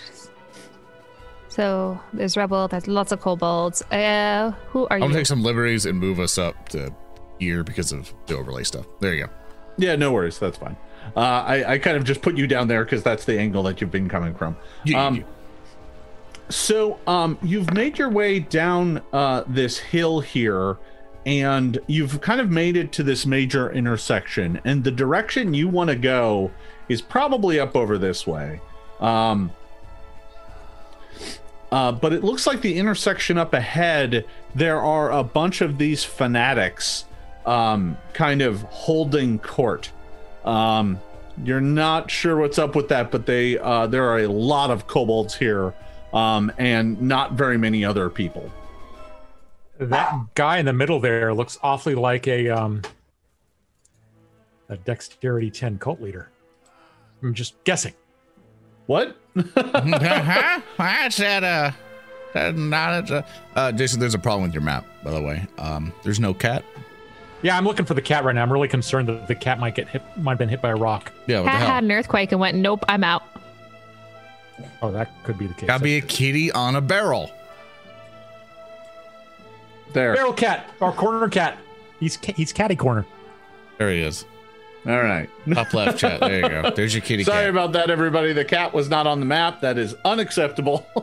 So 1.47 1.99
there's 2.13 2.37
rebel. 2.37 2.67
There's 2.67 2.87
lots 2.87 3.11
of 3.11 3.21
kobolds. 3.21 3.81
Uh, 3.91 4.51
who 4.69 4.87
are 4.87 4.97
you? 4.97 5.03
I'm 5.03 5.09
gonna 5.09 5.19
take 5.21 5.25
some 5.25 5.41
liberties 5.43 5.85
and 5.85 5.97
move 5.99 6.19
us 6.19 6.37
up 6.37 6.69
to 6.69 6.93
here 7.39 7.63
because 7.63 7.91
of 7.91 8.13
the 8.27 8.37
overlay 8.37 8.63
stuff. 8.63 8.85
There 8.99 9.13
you 9.13 9.25
go. 9.25 9.31
yeah 9.77 9.95
no 9.95 10.11
worries 10.11 10.37
that's 10.37 10.57
fine 10.57 10.75
uh, 11.15 11.19
I, 11.19 11.73
I 11.73 11.77
kind 11.79 11.95
of 11.95 12.03
just 12.03 12.21
put 12.21 12.37
you 12.37 12.47
down 12.47 12.67
there 12.67 12.83
because 12.83 13.01
that's 13.01 13.23
the 13.23 13.39
angle 13.39 13.63
that 13.63 13.79
you've 13.79 13.91
been 13.91 14.09
coming 14.09 14.35
from 14.35 14.57
Yeah, 14.83 15.05
um, 15.05 15.15
yeah. 15.15 15.23
So, 16.49 16.99
um, 17.07 17.37
you've 17.43 17.71
made 17.73 17.97
your 17.99 18.09
way 18.09 18.39
down 18.39 19.01
uh, 19.13 19.43
this 19.47 19.77
hill 19.77 20.19
here, 20.19 20.77
and 21.25 21.77
you've 21.87 22.21
kind 22.21 22.41
of 22.41 22.49
made 22.49 22.75
it 22.75 22.91
to 22.93 23.03
this 23.03 23.25
major 23.27 23.71
intersection. 23.71 24.59
And 24.65 24.83
the 24.83 24.91
direction 24.91 25.53
you 25.53 25.67
want 25.67 25.91
to 25.91 25.95
go 25.95 26.51
is 26.89 27.01
probably 27.03 27.59
up 27.59 27.75
over 27.75 27.99
this 27.99 28.25
way. 28.25 28.59
Um, 28.99 29.51
uh, 31.71 31.91
but 31.91 32.13
it 32.13 32.23
looks 32.23 32.47
like 32.47 32.61
the 32.61 32.77
intersection 32.77 33.37
up 33.37 33.53
ahead, 33.53 34.25
there 34.55 34.81
are 34.81 35.11
a 35.11 35.23
bunch 35.23 35.61
of 35.61 35.77
these 35.77 36.03
fanatics 36.03 37.05
um, 37.45 37.97
kind 38.13 38.41
of 38.41 38.61
holding 38.63 39.39
court. 39.39 39.91
Um, 40.45 40.99
you're 41.43 41.61
not 41.61 42.09
sure 42.09 42.37
what's 42.37 42.57
up 42.57 42.75
with 42.75 42.89
that, 42.89 43.11
but 43.11 43.25
they 43.25 43.57
uh, 43.59 43.87
there 43.87 44.07
are 44.09 44.19
a 44.19 44.27
lot 44.27 44.71
of 44.71 44.87
kobolds 44.87 45.35
here, 45.35 45.73
um, 46.13 46.51
and 46.57 47.01
not 47.01 47.33
very 47.33 47.57
many 47.57 47.85
other 47.85 48.09
people. 48.09 48.51
That 49.77 50.13
guy 50.35 50.57
in 50.57 50.65
the 50.65 50.73
middle 50.73 50.99
there 50.99 51.33
looks 51.33 51.57
awfully 51.63 51.95
like 51.95 52.27
a 52.27 52.49
um 52.49 52.81
a 54.67 54.77
dexterity 54.77 55.49
10 55.49 55.79
cult 55.79 56.01
leader. 56.01 56.29
I'm 57.23 57.33
just 57.33 57.61
guessing. 57.63 57.93
What? 58.89 59.15
uh-huh. 59.37 60.61
I 60.79 61.09
said, 61.09 61.43
uh, 61.43 61.69
uh, 62.33 62.51
not 62.55 63.11
a, 63.11 63.25
uh, 63.55 63.71
Jason. 63.71 63.99
There's 63.99 64.15
a 64.15 64.19
problem 64.19 64.41
with 64.41 64.53
your 64.55 64.63
map, 64.63 64.83
by 65.03 65.11
the 65.11 65.21
way. 65.21 65.45
Um, 65.59 65.93
there's 66.03 66.19
no 66.19 66.33
cat. 66.33 66.65
Yeah, 67.43 67.55
I'm 67.55 67.65
looking 67.65 67.85
for 67.85 67.93
the 67.93 68.01
cat 68.01 68.23
right 68.23 68.33
now. 68.33 68.41
I'm 68.41 68.51
really 68.51 68.67
concerned 68.67 69.07
that 69.07 69.27
the 69.27 69.35
cat 69.35 69.59
might 69.59 69.75
get 69.75 69.89
hit 69.89 70.01
might 70.17 70.31
have 70.31 70.37
been 70.39 70.49
hit 70.49 70.59
by 70.59 70.71
a 70.71 70.75
rock. 70.75 71.11
Yeah, 71.27 71.41
what 71.41 71.43
the 71.45 71.51
Cat 71.51 71.59
hell? 71.59 71.69
had 71.69 71.83
an 71.83 71.91
earthquake 71.91 72.31
and 72.31 72.41
went, 72.41 72.57
nope, 72.57 72.83
I'm 72.89 73.03
out. 73.03 73.21
Oh, 74.81 74.91
that 74.91 75.11
could 75.23 75.37
be 75.37 75.45
the 75.45 75.53
case. 75.53 75.67
Gotta 75.67 75.83
be 75.83 75.97
a 75.97 76.01
kitty 76.01 76.51
on 76.51 76.75
a 76.75 76.81
barrel. 76.81 77.29
There. 79.93 80.15
Feral 80.15 80.33
cat 80.33 80.67
or 80.79 80.91
corner 80.93 81.29
cat. 81.29 81.59
He's 81.99 82.15
he's 82.15 82.51
catty 82.51 82.75
corner. 82.75 83.05
There 83.77 83.91
he 83.91 84.01
is. 84.01 84.25
All 84.87 85.01
right. 85.03 85.29
Up 85.55 85.73
left 85.73 85.97
chat. 85.99 86.19
There 86.19 86.39
you 86.41 86.49
go. 86.49 86.71
There's 86.71 86.93
your 86.93 87.01
kitty 87.01 87.23
Sorry 87.23 87.43
cat. 87.43 87.49
about 87.49 87.73
that, 87.73 87.89
everybody. 87.89 88.33
The 88.33 88.45
cat 88.45 88.73
was 88.73 88.89
not 88.89 89.07
on 89.07 89.19
the 89.19 89.25
map. 89.25 89.61
That 89.61 89.77
is 89.77 89.95
unacceptable. 90.05 90.87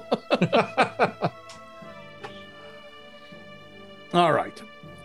All 4.14 4.32
right. 4.32 4.62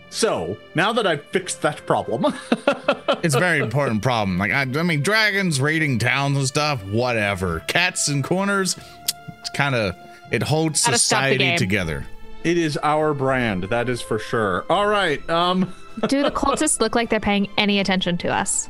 So 0.10 0.58
now 0.76 0.94
that 0.94 1.08
I've 1.08 1.24
fixed 1.26 1.62
that 1.62 1.86
problem, 1.86 2.26
it's 3.24 3.36
a 3.36 3.40
very 3.40 3.60
important 3.60 4.02
problem. 4.02 4.38
Like 4.38 4.52
I, 4.52 4.62
I 4.62 4.84
mean, 4.84 5.02
dragons 5.02 5.62
raiding 5.62 6.00
towns 6.00 6.38
and 6.38 6.48
stuff. 6.48 6.84
Whatever. 6.86 7.62
Cats 7.68 8.10
in 8.10 8.22
corners. 8.24 8.78
It's 9.40 9.50
kind 9.52 9.74
of 9.76 9.96
it 10.32 10.44
holds 10.44 10.84
Gotta 10.84 10.98
society 10.98 11.58
together. 11.58 12.06
It 12.44 12.58
is 12.58 12.78
our 12.84 13.14
brand. 13.14 13.66
That 13.66 13.90
is 13.90 14.02
for 14.02 14.20
sure. 14.20 14.66
All 14.70 14.88
right. 14.88 15.28
Um. 15.30 15.74
Do 16.08 16.24
the 16.24 16.32
cultists 16.32 16.80
look 16.80 16.96
like 16.96 17.10
they're 17.10 17.20
paying 17.20 17.50
any 17.58 17.80
attention 17.80 18.18
to 18.20 18.30
us? 18.30 18.70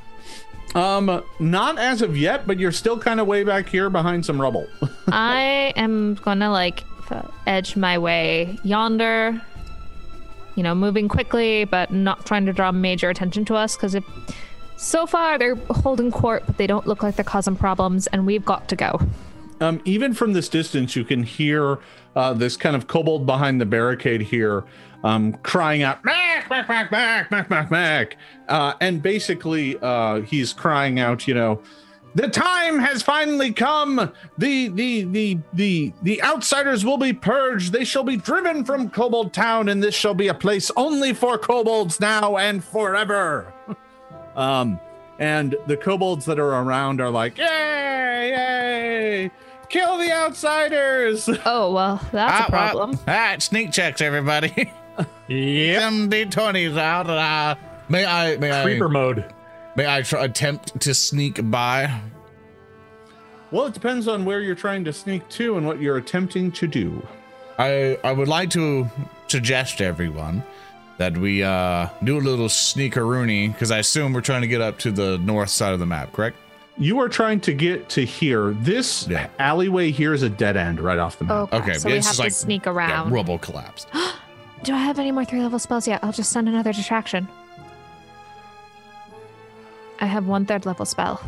Um. 0.75 1.23
Not 1.39 1.77
as 1.77 2.01
of 2.01 2.17
yet, 2.17 2.47
but 2.47 2.60
you're 2.60 2.71
still 2.71 2.97
kind 2.97 3.19
of 3.19 3.27
way 3.27 3.43
back 3.43 3.69
here 3.69 3.89
behind 3.89 4.25
some 4.25 4.41
rubble. 4.41 4.67
I 5.12 5.73
am 5.75 6.15
gonna 6.15 6.51
like 6.51 6.84
edge 7.47 7.75
my 7.75 7.97
way 7.97 8.57
yonder. 8.63 9.41
You 10.55 10.63
know, 10.63 10.75
moving 10.75 11.07
quickly, 11.07 11.63
but 11.63 11.91
not 11.91 12.25
trying 12.25 12.45
to 12.45 12.53
draw 12.53 12.71
major 12.71 13.10
attention 13.10 13.45
to 13.45 13.55
us. 13.55 13.75
Because 13.75 13.95
if 13.95 14.03
so 14.75 15.05
far 15.05 15.38
they're 15.38 15.55
holding 15.69 16.12
court, 16.12 16.43
but 16.45 16.57
they 16.57 16.67
don't 16.67 16.86
look 16.88 17.03
like 17.03 17.15
they're 17.15 17.23
causing 17.23 17.55
problems, 17.55 18.07
and 18.07 18.25
we've 18.25 18.43
got 18.43 18.67
to 18.69 18.75
go. 18.75 18.99
Um, 19.62 19.82
even 19.86 20.13
from 20.13 20.34
this 20.34 20.50
distance, 20.50 20.95
you 20.95 21.04
can 21.04 21.24
hear 21.24 21.80
uh, 22.15 22.34
this 22.34 22.58
kind 22.58 22.76
of 22.76 22.88
kobold 22.88 23.26
behind 23.26 23.62
the 23.62 23.65
barricade 23.65 24.21
here 24.21 24.65
um, 25.04 25.34
crying 25.43 25.84
out, 25.84 26.04
Mac, 26.04 26.50
Mac, 26.50 26.69
Mac, 26.69 26.91
Mac, 26.91 27.32
Mac, 27.32 27.50
Mac, 27.50 27.71
Mac. 27.71 28.17
Uh, 28.47 28.74
and 28.82 29.02
basically, 29.02 29.78
uh, 29.82 30.21
he's 30.21 30.54
crying 30.54 31.00
out, 31.00 31.28
you 31.28 31.34
know, 31.34 31.62
the 32.13 32.28
time 32.28 32.78
has 32.80 33.02
finally 33.02 33.54
come. 33.54 34.12
The, 34.38 34.67
the, 34.67 35.04
the, 35.06 35.38
the, 35.54 35.93
the 36.02 36.21
outsiders 36.24 36.84
will 36.84 36.97
be 36.97 37.13
purged. 37.13 37.71
They 37.71 37.86
shall 37.86 38.04
be 38.04 38.17
driven 38.17 38.65
from 38.65 38.89
Kobold 38.89 39.34
Town, 39.34 39.69
and 39.69 39.82
this 39.82 39.95
shall 39.95 40.13
be 40.13 40.28
a 40.28 40.34
place 40.34 40.69
only 40.76 41.13
for 41.13 41.38
kobolds 41.38 42.02
now 42.02 42.36
and 42.36 42.62
forever. 42.62 43.54
um, 44.36 44.78
and 45.19 45.56
the 45.67 45.78
kobolds 45.78 46.26
that 46.26 46.38
are 46.38 46.62
around 46.62 47.00
are 47.00 47.12
like, 47.12 47.38
yay, 47.38 47.45
yay, 47.45 48.50
kill 49.71 49.97
the 49.97 50.12
outsiders. 50.12 51.29
Oh 51.45 51.71
well, 51.73 51.97
that's 52.12 52.41
Ah, 52.41 52.45
a 52.47 52.49
problem. 52.49 52.91
Well, 52.91 52.99
all 53.07 53.13
right, 53.13 53.41
sneak 53.41 53.71
checks, 53.71 54.01
everybody. 54.01 54.71
Yep. 55.29 55.81
Some 55.81 56.10
d20s 56.10 56.77
out. 56.77 57.10
Uh, 57.10 57.55
may 57.89 58.05
I? 58.05 58.36
May 58.38 58.62
Creeper 58.63 58.89
I? 58.89 58.91
mode. 58.91 59.34
May 59.77 59.88
I 59.88 60.01
try, 60.01 60.25
attempt 60.25 60.79
to 60.81 60.93
sneak 60.93 61.39
by? 61.49 62.01
Well, 63.49 63.65
it 63.67 63.73
depends 63.73 64.07
on 64.10 64.25
where 64.25 64.41
you're 64.41 64.53
trying 64.55 64.84
to 64.86 64.93
sneak 64.93 65.27
to 65.29 65.57
and 65.57 65.65
what 65.65 65.81
you're 65.81 65.97
attempting 65.97 66.51
to 66.51 66.67
do. 66.67 67.05
I 67.57 67.97
I 68.03 68.12
would 68.12 68.27
like 68.27 68.49
to 68.51 68.89
suggest 69.27 69.77
to 69.79 69.86
everyone 69.86 70.43
that 70.97 71.17
we 71.17 71.41
uh 71.41 71.88
do 72.03 72.17
a 72.17 72.21
little 72.21 72.47
sneakeroony 72.49 73.51
because 73.51 73.71
I 73.71 73.79
assume 73.79 74.13
we're 74.13 74.21
trying 74.21 74.41
to 74.41 74.47
get 74.47 74.62
up 74.62 74.77
to 74.79 74.91
the 74.91 75.17
north 75.19 75.49
side 75.49 75.73
of 75.73 75.79
the 75.79 75.86
map, 75.88 76.12
correct? 76.13 76.38
You 76.77 76.99
are 76.99 77.10
trying 77.10 77.39
to 77.41 77.53
get 77.53 77.89
to 77.89 78.05
here. 78.05 78.51
This 78.62 79.07
Yeah. 79.07 79.27
alleyway 79.39 79.91
here 79.91 80.13
is 80.13 80.23
a 80.23 80.29
dead 80.29 80.57
end 80.57 80.79
right 80.79 80.97
off 80.97 81.17
the 81.19 81.25
map. 81.25 81.36
Oh, 81.51 81.57
okay, 81.57 81.57
Okay, 81.57 81.73
so 81.77 81.89
yeah, 81.89 81.95
we 81.95 82.01
have 82.01 82.15
to 82.15 82.21
like- 82.21 82.31
sneak 82.31 82.65
Yeah, 82.65 82.71
around. 82.71 83.12
Robo 83.12 83.38
collapsed. 83.38 83.88
Do 84.63 84.73
I 84.73 84.77
have 84.77 84.99
any 84.99 85.12
more 85.12 85.25
three 85.25 85.41
level 85.41 85.60
spells 85.60 85.88
yet? 85.88 85.99
I'll 86.03 86.12
just 86.12 86.31
send 86.31 86.47
another 86.47 86.71
distraction. 86.73 87.27
I 89.99 90.05
have 90.05 90.27
one 90.27 90.45
third 90.45 90.65
level 90.65 90.86
spell. 90.86 91.21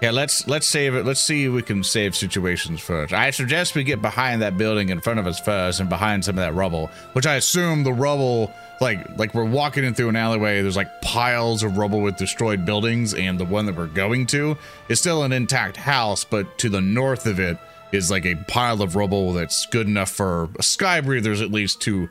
Yeah, 0.00 0.12
let's 0.12 0.48
let's 0.48 0.66
save 0.66 0.94
it. 0.94 1.04
Let's 1.04 1.20
see 1.20 1.44
if 1.44 1.52
we 1.52 1.60
can 1.60 1.84
save 1.84 2.16
situations 2.16 2.80
first. 2.80 3.12
I 3.12 3.30
suggest 3.32 3.74
we 3.74 3.84
get 3.84 4.00
behind 4.00 4.40
that 4.40 4.56
building 4.56 4.88
in 4.88 5.00
front 5.00 5.18
of 5.18 5.26
us 5.26 5.38
first, 5.38 5.78
and 5.78 5.90
behind 5.90 6.24
some 6.24 6.38
of 6.38 6.44
that 6.44 6.54
rubble, 6.54 6.90
which 7.12 7.26
I 7.26 7.34
assume 7.34 7.84
the 7.84 7.92
rubble, 7.92 8.50
like 8.80 9.18
like 9.18 9.34
we're 9.34 9.44
walking 9.44 9.84
in 9.84 9.92
through 9.92 10.08
an 10.08 10.16
alleyway. 10.16 10.62
There's 10.62 10.76
like 10.76 11.02
piles 11.02 11.62
of 11.62 11.76
rubble 11.76 12.00
with 12.00 12.16
destroyed 12.16 12.64
buildings, 12.64 13.12
and 13.12 13.38
the 13.38 13.44
one 13.44 13.66
that 13.66 13.76
we're 13.76 13.88
going 13.88 14.26
to 14.28 14.56
is 14.88 14.98
still 14.98 15.22
an 15.22 15.32
intact 15.32 15.76
house, 15.76 16.24
but 16.24 16.56
to 16.58 16.70
the 16.70 16.80
north 16.80 17.26
of 17.26 17.38
it 17.38 17.58
is 17.92 18.10
like 18.10 18.24
a 18.24 18.36
pile 18.48 18.80
of 18.80 18.96
rubble 18.96 19.34
that's 19.34 19.66
good 19.66 19.86
enough 19.86 20.10
for 20.10 20.48
sky 20.60 21.02
breathers 21.02 21.42
at 21.42 21.50
least 21.50 21.82
to 21.82 22.08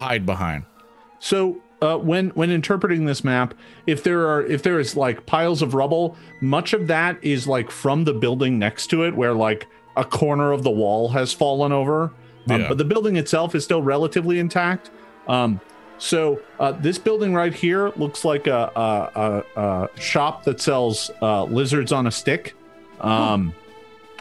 hide 0.00 0.26
behind. 0.26 0.64
So 1.20 1.62
uh, 1.80 1.96
when 1.96 2.30
when 2.30 2.50
interpreting 2.50 3.04
this 3.04 3.22
map, 3.22 3.54
if 3.86 4.02
there 4.02 4.28
are 4.28 4.44
if 4.44 4.62
there 4.62 4.80
is 4.80 4.96
like 4.96 5.26
piles 5.26 5.62
of 5.62 5.74
rubble, 5.74 6.16
much 6.40 6.72
of 6.72 6.86
that 6.88 7.18
is 7.22 7.46
like 7.46 7.70
from 7.70 8.04
the 8.04 8.12
building 8.12 8.58
next 8.58 8.88
to 8.88 9.04
it, 9.04 9.14
where 9.14 9.34
like 9.34 9.66
a 9.96 10.04
corner 10.04 10.52
of 10.52 10.62
the 10.62 10.70
wall 10.70 11.08
has 11.10 11.32
fallen 11.32 11.72
over. 11.72 12.12
Um, 12.50 12.60
Yeah. 12.62 12.68
But 12.68 12.78
the 12.78 12.84
building 12.84 13.16
itself 13.16 13.54
is 13.54 13.64
still 13.64 13.82
relatively 13.82 14.38
intact. 14.38 14.90
Um, 15.28 15.60
so 15.98 16.40
uh, 16.60 16.72
this 16.72 16.98
building 16.98 17.34
right 17.34 17.52
here 17.52 17.90
looks 17.96 18.24
like 18.24 18.46
a, 18.46 18.70
a, 18.76 19.44
a, 19.56 19.60
a 19.60 20.00
shop 20.00 20.44
that 20.44 20.60
sells 20.60 21.10
uh, 21.20 21.44
lizards 21.44 21.90
on 21.92 22.06
a 22.06 22.10
stick. 22.10 22.54
Um, 23.00 23.52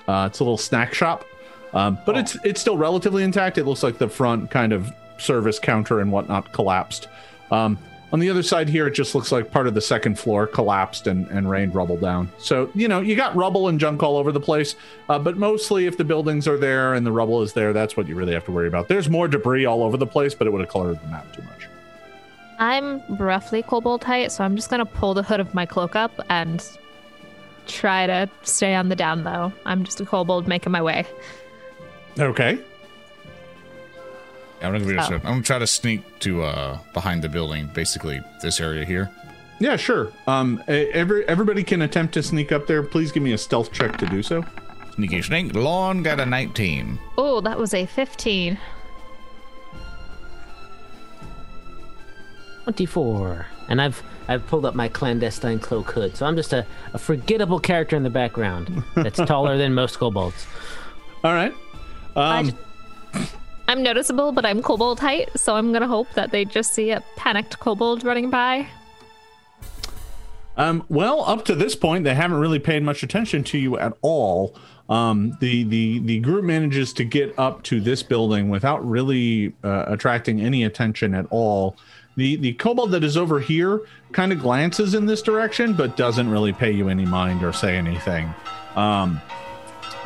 uh, 0.08 0.28
it's 0.30 0.40
a 0.40 0.44
little 0.44 0.58
snack 0.58 0.94
shop, 0.94 1.26
um, 1.74 1.98
but 2.06 2.18
it's 2.18 2.38
it's 2.44 2.62
still 2.62 2.78
relatively 2.78 3.24
intact. 3.24 3.58
It 3.58 3.66
looks 3.66 3.84
like 3.84 3.98
the 3.98 4.10
front 4.10 4.50
kind 4.52 4.74
of 4.74 4.92
service 5.20 5.60
counter 5.60 6.00
and 6.00 6.12
whatnot 6.12 6.52
collapsed. 6.54 7.08
Um, 7.52 7.78
on 8.14 8.20
the 8.20 8.30
other 8.30 8.44
side 8.44 8.70
here, 8.70 8.88
it 8.88 8.92
just 8.92 9.14
looks 9.16 9.34
like 9.34 9.52
part 9.52 9.68
of 9.68 9.74
the 9.74 9.82
second 9.82 10.18
floor 10.18 10.48
collapsed 10.48 11.08
and, 11.08 11.28
and 11.28 11.50
rained 11.50 11.76
rubble 11.76 11.98
down. 11.98 12.32
So, 12.38 12.72
you 12.74 12.88
know, 12.88 13.02
you 13.02 13.18
got 13.18 13.36
rubble 13.36 13.68
and 13.68 13.80
junk 13.80 14.02
all 14.02 14.16
over 14.16 14.32
the 14.32 14.40
place, 14.40 14.76
uh, 15.10 15.20
but 15.20 15.36
mostly 15.38 15.88
if 15.88 15.98
the 15.98 16.06
buildings 16.06 16.48
are 16.48 16.58
there 16.58 16.94
and 16.94 17.06
the 17.06 17.12
rubble 17.12 17.42
is 17.42 17.52
there, 17.52 17.74
that's 17.74 17.98
what 17.98 18.08
you 18.08 18.16
really 18.16 18.34
have 18.34 18.46
to 18.46 18.52
worry 18.52 18.68
about. 18.68 18.88
There's 18.88 19.10
more 19.10 19.28
debris 19.28 19.66
all 19.66 19.84
over 19.84 19.98
the 19.98 20.08
place, 20.08 20.34
but 20.34 20.48
it 20.48 20.52
would 20.52 20.62
have 20.62 20.70
colored 20.70 21.02
the 21.02 21.08
map 21.08 21.34
too 21.34 21.42
much. 21.42 21.68
I'm 22.60 23.04
roughly 23.18 23.62
kobold 23.62 24.04
height, 24.04 24.32
so 24.32 24.44
I'm 24.44 24.56
just 24.56 24.70
gonna 24.70 24.86
pull 24.86 25.14
the 25.14 25.24
hood 25.24 25.42
of 25.42 25.54
my 25.54 25.66
cloak 25.66 25.96
up 25.96 26.12
and 26.30 26.66
try 27.68 28.08
to 28.08 28.30
stay 28.44 28.74
on 28.74 28.88
the 28.88 28.96
down 28.96 29.26
low. 29.26 29.52
I'm 29.66 29.84
just 29.84 30.00
a 30.00 30.06
kobold 30.06 30.48
making 30.48 30.72
my 30.72 30.82
way. 30.82 31.06
Okay. 32.18 32.58
I'm 34.62 34.72
gonna, 34.72 34.86
be 34.86 34.98
Oh. 34.98 35.04
I'm 35.04 35.20
gonna 35.22 35.42
try 35.44 35.60
to 35.60 35.68
sneak 35.68 36.02
to 36.20 36.44
uh 36.44 36.80
behind 36.94 37.22
the 37.24 37.30
building, 37.30 37.68
basically 37.74 38.22
this 38.42 38.60
area 38.60 38.86
here. 38.86 39.10
Yeah, 39.60 39.76
sure. 39.76 40.12
Um, 40.28 40.64
every, 40.68 41.28
everybody 41.28 41.64
can 41.64 41.82
attempt 41.82 42.14
to 42.14 42.22
sneak 42.22 42.52
up 42.52 42.68
there. 42.68 42.84
Please 42.84 43.12
give 43.12 43.24
me 43.24 43.34
a 43.34 43.38
stealth 43.40 43.72
check 43.72 43.98
to 43.98 44.06
do 44.06 44.22
so. 44.22 44.44
Sneaky 44.94 45.22
sneak. 45.24 45.56
Lawn 45.56 46.04
got 46.04 46.20
a 46.20 46.26
19. 46.28 47.00
Oh, 47.18 47.42
that 47.42 47.58
was 47.58 47.74
a 47.74 47.88
15. 47.88 48.58
24. 52.64 53.46
And 53.70 53.82
I've 53.82 54.02
I've 54.28 54.46
pulled 54.48 54.66
up 54.66 54.76
my 54.76 54.90
clandestine 54.90 55.60
cloak 55.60 55.90
hood, 55.92 56.16
so 56.18 56.26
I'm 56.26 56.36
just 56.36 56.52
a, 56.54 56.66
a 56.94 56.98
forgettable 56.98 57.60
character 57.60 57.96
in 57.96 58.04
the 58.04 58.10
background 58.10 58.84
that's 58.96 59.18
taller 59.18 59.58
than 59.58 59.74
most 59.74 59.98
kobolds. 59.98 60.46
All 61.24 61.34
right. 61.34 61.54
I 62.16 62.40
Um, 62.40 62.52
ju- 62.52 62.58
I'm 63.68 63.84
noticeable, 63.84 64.32
but 64.32 64.46
I'm 64.46 64.62
kobold 64.62 65.00
height, 65.00 65.30
so 65.38 65.56
I'm 65.56 65.74
gonna 65.74 65.88
hope 65.88 66.12
that 66.14 66.32
they 66.32 66.46
just 66.46 66.74
see 66.74 66.92
a 66.92 67.02
panicked 67.16 67.60
kobold 67.60 68.04
running 68.04 68.30
by. 68.30 68.68
Um, 70.56 70.84
well, 70.90 71.24
up 71.26 71.46
to 71.46 71.56
this 71.56 71.76
point, 71.76 72.04
they 72.04 72.16
haven't 72.16 72.40
really 72.40 72.60
paid 72.60 72.82
much 72.82 73.04
attention 73.04 73.44
to 73.46 73.58
you 73.58 73.78
at 73.78 73.94
all. 74.02 74.56
Um, 74.90 75.38
the 75.42 75.64
the 75.64 76.00
the 76.00 76.20
group 76.20 76.46
manages 76.46 76.94
to 76.94 77.04
get 77.04 77.38
up 77.38 77.62
to 77.64 77.82
this 77.82 78.02
building 78.04 78.50
without 78.50 78.88
really 78.88 79.54
uh, 79.64 79.84
attracting 79.88 80.42
any 80.42 80.64
attention 80.64 81.14
at 81.14 81.26
all. 81.30 81.76
The 82.16 82.38
the 82.38 82.54
kobold 82.54 82.92
that 82.92 83.04
is 83.04 83.18
over 83.18 83.40
here 83.40 83.82
kind 84.14 84.32
of 84.32 84.40
glances 84.40 84.94
in 84.96 85.06
this 85.06 85.22
direction, 85.22 85.74
but 85.74 85.98
doesn't 85.98 86.30
really 86.30 86.54
pay 86.54 86.72
you 86.72 86.90
any 86.90 87.06
mind 87.06 87.44
or 87.44 87.52
say 87.52 87.76
anything. 87.76 88.34
Um, 88.76 89.22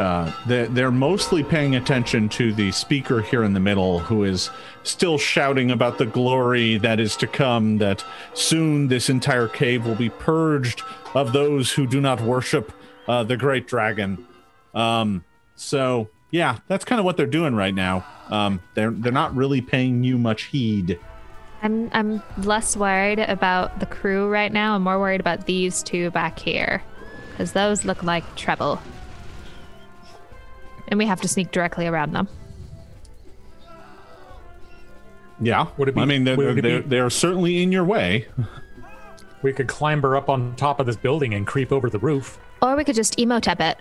uh, 0.02 0.32
they're, 0.48 0.92
mostly 0.92 1.44
paying 1.44 1.76
attention 1.76 2.28
to 2.28 2.52
the 2.54 2.72
speaker 2.72 3.22
here 3.22 3.44
in 3.44 3.54
the 3.54 3.60
middle 3.60 4.00
who 4.00 4.24
is 4.24 4.50
still 4.84 5.18
shouting 5.18 5.70
about 5.72 5.98
the 5.98 6.06
glory 6.06 6.78
that 6.78 7.00
is 7.00 7.16
to 7.16 7.28
come 7.28 7.78
that 7.78 8.04
soon 8.34 8.88
this 8.88 9.10
entire 9.10 9.48
cave 9.48 9.86
will 9.86 9.96
be 9.96 10.10
purged 10.10 10.82
of 11.14 11.34
those 11.34 11.72
who 11.72 11.86
do 11.86 12.02
not 12.02 12.20
worship 12.22 12.74
uh, 13.08 13.24
the 13.24 13.38
great 13.38 13.68
dragon. 13.68 14.26
Um, 14.74 15.24
so 15.56 16.10
yeah 16.32 16.58
that's 16.68 16.84
kind 16.86 17.00
of 17.00 17.06
what 17.06 17.16
they're 17.18 17.26
doing 17.26 17.56
right 17.56 17.76
now. 17.76 18.06
Um, 18.30 18.62
they're 18.74 18.92
they're 18.92 19.12
not 19.12 19.36
really 19.36 19.62
paying 19.62 20.04
you 20.04 20.18
much 20.18 20.44
heed. 20.44 21.00
I'm 21.62 21.90
I'm 21.94 22.24
less 22.38 22.76
worried 22.76 23.20
about 23.20 23.80
the 23.80 23.86
crew 23.86 24.28
right 24.30 24.52
now. 24.52 24.76
I'm 24.76 24.82
more 24.82 25.00
worried 25.00 25.22
about 25.22 25.46
these 25.46 25.84
two 25.84 26.10
back 26.12 26.40
here, 26.40 26.82
because 27.32 27.54
those 27.54 27.86
look 27.86 28.02
like 28.04 28.36
trouble, 28.36 28.82
and 30.92 30.98
we 31.00 31.06
have 31.08 31.22
to 31.22 31.28
sneak 31.28 31.52
directly 31.52 31.88
around 31.88 32.12
them. 32.14 32.28
yeah 35.40 35.68
Would 35.78 35.88
it 35.90 35.96
be- 35.96 36.02
i 36.02 36.06
mean 36.06 36.24
they're, 36.26 36.38
would 36.38 36.60
it 36.60 36.62
they're, 36.62 36.82
be- 36.84 36.88
they're 36.90 37.10
certainly 37.10 37.64
in 37.64 37.72
your 37.72 37.84
way 37.86 38.28
We 39.42 39.52
could 39.54 39.68
climb 39.68 40.04
her 40.04 40.16
up 40.16 40.30
on 40.30 40.56
top 40.56 40.80
of 40.80 40.86
this 40.86 40.96
building 40.98 41.34
and 41.34 41.48
creep 41.48 41.72
over 41.72 41.90
the 41.90 41.98
roof. 41.98 42.38
Or 42.62 42.76
we 42.76 42.84
could 42.84 42.94
just 42.94 43.18
emotep 43.18 43.60
it. 43.60 43.76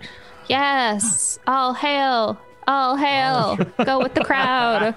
Yes, 0.49 1.37
all 1.45 1.75
hail, 1.75 2.35
all 2.67 2.95
hail, 2.97 3.57
go 3.85 3.99
with 3.99 4.15
the 4.15 4.23
crowd. 4.23 4.95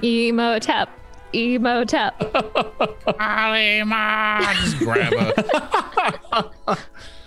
Emotep, 0.00 0.88
emotep. 1.34 2.14
Alima! 3.20 4.54
Just 4.62 4.78
grab 4.78 5.12
a. 5.12 6.78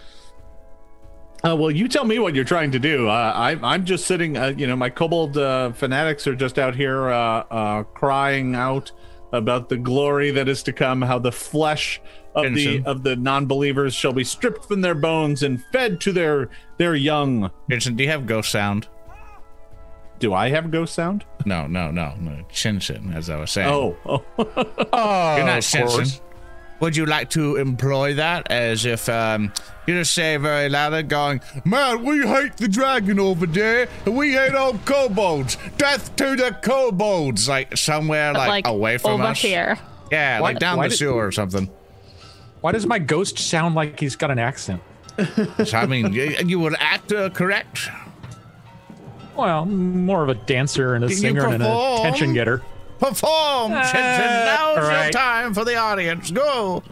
Uh, 1.43 1.55
well, 1.55 1.71
you 1.71 1.87
tell 1.87 2.05
me 2.05 2.19
what 2.19 2.35
you're 2.35 2.43
trying 2.45 2.71
to 2.71 2.79
do. 2.79 3.07
Uh, 3.09 3.33
I, 3.35 3.51
I'm 3.63 3.83
just 3.85 4.05
sitting. 4.05 4.37
Uh, 4.37 4.53
you 4.55 4.67
know, 4.67 4.75
my 4.75 4.89
kobold 4.89 5.37
uh, 5.37 5.71
fanatics 5.71 6.27
are 6.27 6.35
just 6.35 6.59
out 6.59 6.75
here 6.75 7.09
uh, 7.09 7.43
uh, 7.49 7.83
crying 7.83 8.53
out 8.53 8.91
about 9.33 9.69
the 9.69 9.77
glory 9.77 10.29
that 10.31 10.47
is 10.47 10.61
to 10.63 10.73
come. 10.73 11.01
How 11.01 11.17
the 11.17 11.31
flesh 11.31 11.99
of 12.35 12.53
the 12.53 12.83
of 12.85 13.03
the 13.03 13.15
non-believers 13.15 13.93
shall 13.95 14.13
be 14.13 14.23
stripped 14.23 14.65
from 14.65 14.81
their 14.81 14.93
bones 14.95 15.41
and 15.43 15.63
fed 15.71 15.99
to 16.01 16.11
their 16.11 16.49
their 16.77 16.93
young. 16.95 17.49
Vincent, 17.67 17.97
do 17.97 18.03
you 18.03 18.09
have 18.09 18.27
ghost 18.27 18.51
sound? 18.51 18.87
Do 20.19 20.35
I 20.35 20.49
have 20.49 20.69
ghost 20.69 20.93
sound? 20.93 21.25
No, 21.47 21.65
no, 21.65 21.89
no, 21.89 22.13
no. 22.19 22.45
Shinshin, 22.51 23.15
as 23.15 23.31
I 23.31 23.37
was 23.37 23.49
saying. 23.49 23.67
Oh, 23.73 23.97
oh. 24.05 24.23
Oh, 24.93 25.35
You're 25.35 25.45
not 25.47 25.57
of 25.57 25.63
Shinshin. 25.63 25.87
course. 25.87 26.21
Would 26.81 26.97
you 26.97 27.05
like 27.05 27.29
to 27.31 27.57
employ 27.57 28.15
that 28.15 28.49
as 28.51 28.85
if 28.85 29.07
um, 29.07 29.53
you 29.85 29.93
just 29.99 30.13
say 30.13 30.35
very 30.37 30.67
loud, 30.67 31.07
going, 31.09 31.39
Man, 31.63 32.03
we 32.03 32.25
hate 32.27 32.57
the 32.57 32.67
dragon 32.67 33.19
over 33.19 33.45
there, 33.45 33.87
and 34.05 34.17
we 34.17 34.31
hate 34.33 34.55
all 34.55 34.73
kobolds. 34.79 35.57
Death 35.77 36.15
to 36.15 36.35
the 36.35 36.57
kobolds! 36.63 37.47
Like 37.47 37.77
somewhere 37.77 38.33
But, 38.33 38.47
like, 38.47 38.67
away 38.67 38.97
from 38.97 39.11
over 39.11 39.23
us. 39.25 39.41
here. 39.41 39.77
Yeah, 40.11 40.39
Why- 40.41 40.49
like 40.49 40.59
down 40.59 40.77
why 40.77 40.85
the 40.87 40.89
did- 40.89 40.97
sewer 40.97 41.25
or 41.27 41.31
something. 41.31 41.69
Why 42.61 42.71
does 42.73 42.85
my 42.85 42.99
ghost 42.99 43.39
sound 43.39 43.73
like 43.75 43.99
he's 43.99 44.15
got 44.15 44.29
an 44.31 44.39
accent? 44.39 44.81
So, 45.65 45.77
I 45.77 45.85
mean, 45.85 46.13
you, 46.13 46.35
you 46.45 46.59
would 46.59 46.75
act 46.79 47.11
uh, 47.11 47.29
correct. 47.29 47.89
Well, 49.35 49.65
more 49.65 50.23
of 50.23 50.29
a 50.29 50.33
dancer 50.35 50.95
and 50.95 51.03
a 51.03 51.07
Can 51.07 51.17
singer 51.17 51.45
and 51.45 51.53
an 51.55 51.59
perform? 51.61 51.99
attention 51.99 52.33
getter. 52.33 52.61
Perform, 53.01 53.71
uh, 53.73 53.81
Shinshin. 53.83 54.45
Now's 54.45 55.03
your 55.03 55.11
time 55.11 55.53
for 55.55 55.65
the 55.65 55.75
audience. 55.75 56.29
Go. 56.29 56.83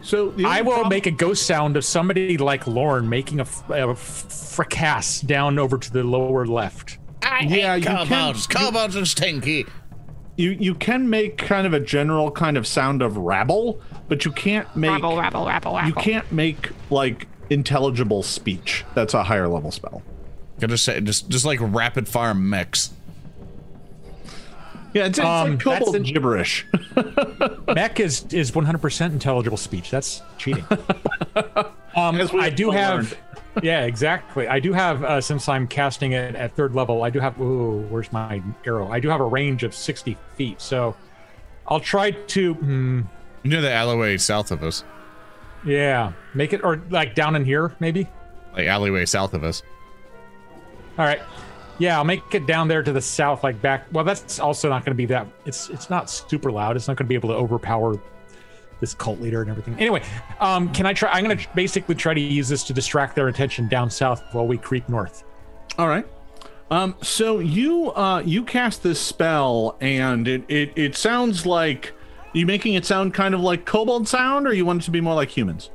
so 0.00 0.30
the 0.30 0.46
I 0.46 0.62
will 0.62 0.78
prob- 0.80 0.90
make 0.90 1.04
a 1.06 1.10
ghost 1.10 1.46
sound 1.46 1.76
of 1.76 1.84
somebody 1.84 2.38
like 2.38 2.66
Lorne 2.66 3.06
making 3.08 3.40
a, 3.40 3.42
f- 3.42 3.68
a 3.70 3.90
f- 3.90 3.98
fracas 3.98 5.20
down 5.20 5.58
over 5.58 5.76
to 5.76 5.92
the 5.92 6.02
lower 6.02 6.46
left. 6.46 6.96
I 7.22 7.40
Yeah, 7.40 7.74
hate 7.74 7.80
you 7.80 7.86
can- 8.06 8.06
kobolds. 8.48 8.96
are 8.96 9.04
stinky. 9.04 9.66
you 10.36 10.50
you 10.58 10.74
can 10.74 11.10
make 11.10 11.36
kind 11.38 11.66
of 11.66 11.74
a 11.74 11.80
general 11.80 12.30
kind 12.30 12.56
of 12.56 12.66
sound 12.66 13.02
of 13.02 13.16
rabble, 13.18 13.78
but 14.08 14.24
you 14.24 14.32
can't 14.32 14.74
make 14.74 14.90
Rabble, 14.90 15.18
rabble, 15.18 15.46
rabble, 15.46 15.74
rabble. 15.74 15.88
you 15.88 15.94
can't 15.94 16.30
make 16.32 16.70
like 16.88 17.26
intelligible 17.50 18.22
speech. 18.22 18.84
That's 18.94 19.12
a 19.12 19.22
higher 19.24 19.48
level 19.48 19.70
spell. 19.70 20.02
Gotta 20.60 20.78
say, 20.78 20.98
just 21.02 21.28
just 21.28 21.44
like 21.44 21.58
rapid 21.60 22.08
fire 22.08 22.32
mix. 22.34 22.90
Yeah, 24.96 25.06
it's, 25.06 25.18
it's 25.18 25.26
Um, 25.26 25.50
like 25.52 25.60
kobold 25.60 25.94
that's 25.94 26.10
gibberish. 26.10 26.66
Mech 27.74 28.00
is 28.00 28.24
is 28.32 28.50
100% 28.52 29.12
intelligible 29.12 29.56
speech. 29.58 29.90
That's 29.90 30.22
cheating. 30.38 30.64
Um, 31.96 32.20
I 32.38 32.50
do 32.50 32.66
all 32.66 32.72
have. 32.72 32.94
learned. 32.96 33.16
yeah, 33.62 33.84
exactly. 33.84 34.46
I 34.48 34.60
do 34.60 34.74
have 34.74 35.02
uh, 35.02 35.18
since 35.18 35.48
I'm 35.48 35.66
casting 35.66 36.12
it 36.12 36.34
at 36.34 36.54
third 36.54 36.74
level. 36.74 37.02
I 37.02 37.08
do 37.08 37.20
have. 37.20 37.40
Ooh, 37.40 37.86
where's 37.88 38.12
my 38.12 38.42
arrow? 38.66 38.90
I 38.92 39.00
do 39.00 39.08
have 39.08 39.20
a 39.20 39.24
range 39.24 39.62
of 39.62 39.74
sixty 39.74 40.18
feet. 40.34 40.60
So 40.60 40.94
I'll 41.68 41.80
try 41.80 42.10
to. 42.10 42.52
Hmm, 42.52 43.00
You 43.44 43.50
know 43.50 43.62
the 43.62 43.72
alleyway 43.72 44.18
south 44.18 44.50
of 44.50 44.62
us, 44.62 44.84
yeah, 45.64 46.12
make 46.34 46.52
it 46.52 46.62
or 46.64 46.82
like 46.90 47.14
down 47.14 47.34
in 47.34 47.46
here 47.46 47.74
maybe. 47.80 48.06
like 48.54 48.66
alleyway 48.66 49.06
south 49.06 49.32
of 49.32 49.42
us. 49.42 49.62
All 50.98 51.06
right. 51.06 51.22
Yeah, 51.78 51.98
I'll 51.98 52.04
make 52.04 52.34
it 52.34 52.46
down 52.46 52.68
there 52.68 52.82
to 52.82 52.92
the 52.92 53.00
south, 53.00 53.44
like 53.44 53.60
back. 53.60 53.86
Well, 53.92 54.04
that's 54.04 54.40
also 54.40 54.68
not 54.68 54.84
going 54.84 54.92
to 54.92 54.96
be 54.96 55.06
that. 55.06 55.26
It's 55.44 55.68
it's 55.68 55.90
not 55.90 56.08
super 56.08 56.50
loud. 56.50 56.76
It's 56.76 56.88
not 56.88 56.96
going 56.96 57.06
to 57.06 57.08
be 57.08 57.14
able 57.14 57.28
to 57.30 57.34
overpower 57.34 58.00
this 58.80 58.94
cult 58.94 59.20
leader 59.20 59.40
and 59.40 59.50
everything. 59.50 59.78
Anyway, 59.78 60.02
um, 60.40 60.72
can 60.72 60.86
I 60.86 60.92
try? 60.92 61.10
I'm 61.10 61.24
going 61.24 61.36
to 61.36 61.48
basically 61.54 61.94
try 61.94 62.14
to 62.14 62.20
use 62.20 62.48
this 62.48 62.64
to 62.64 62.72
distract 62.72 63.14
their 63.14 63.28
attention 63.28 63.68
down 63.68 63.90
south 63.90 64.22
while 64.32 64.46
we 64.46 64.58
creep 64.58 64.88
north. 64.88 65.24
All 65.78 65.88
right. 65.88 66.06
Um, 66.70 66.96
so 67.02 67.38
you 67.38 67.92
uh, 67.92 68.22
you 68.24 68.42
cast 68.42 68.82
this 68.82 69.00
spell, 69.00 69.76
and 69.80 70.26
it, 70.26 70.44
it 70.48 70.72
it 70.76 70.96
sounds 70.96 71.46
like 71.46 71.92
you 72.32 72.46
making 72.46 72.74
it 72.74 72.84
sound 72.84 73.14
kind 73.14 73.34
of 73.34 73.40
like 73.40 73.64
kobold 73.64 74.08
sound, 74.08 74.46
or 74.46 74.52
you 74.52 74.64
want 74.64 74.82
it 74.82 74.84
to 74.86 74.90
be 74.90 75.00
more 75.00 75.14
like 75.14 75.30
humans. 75.30 75.70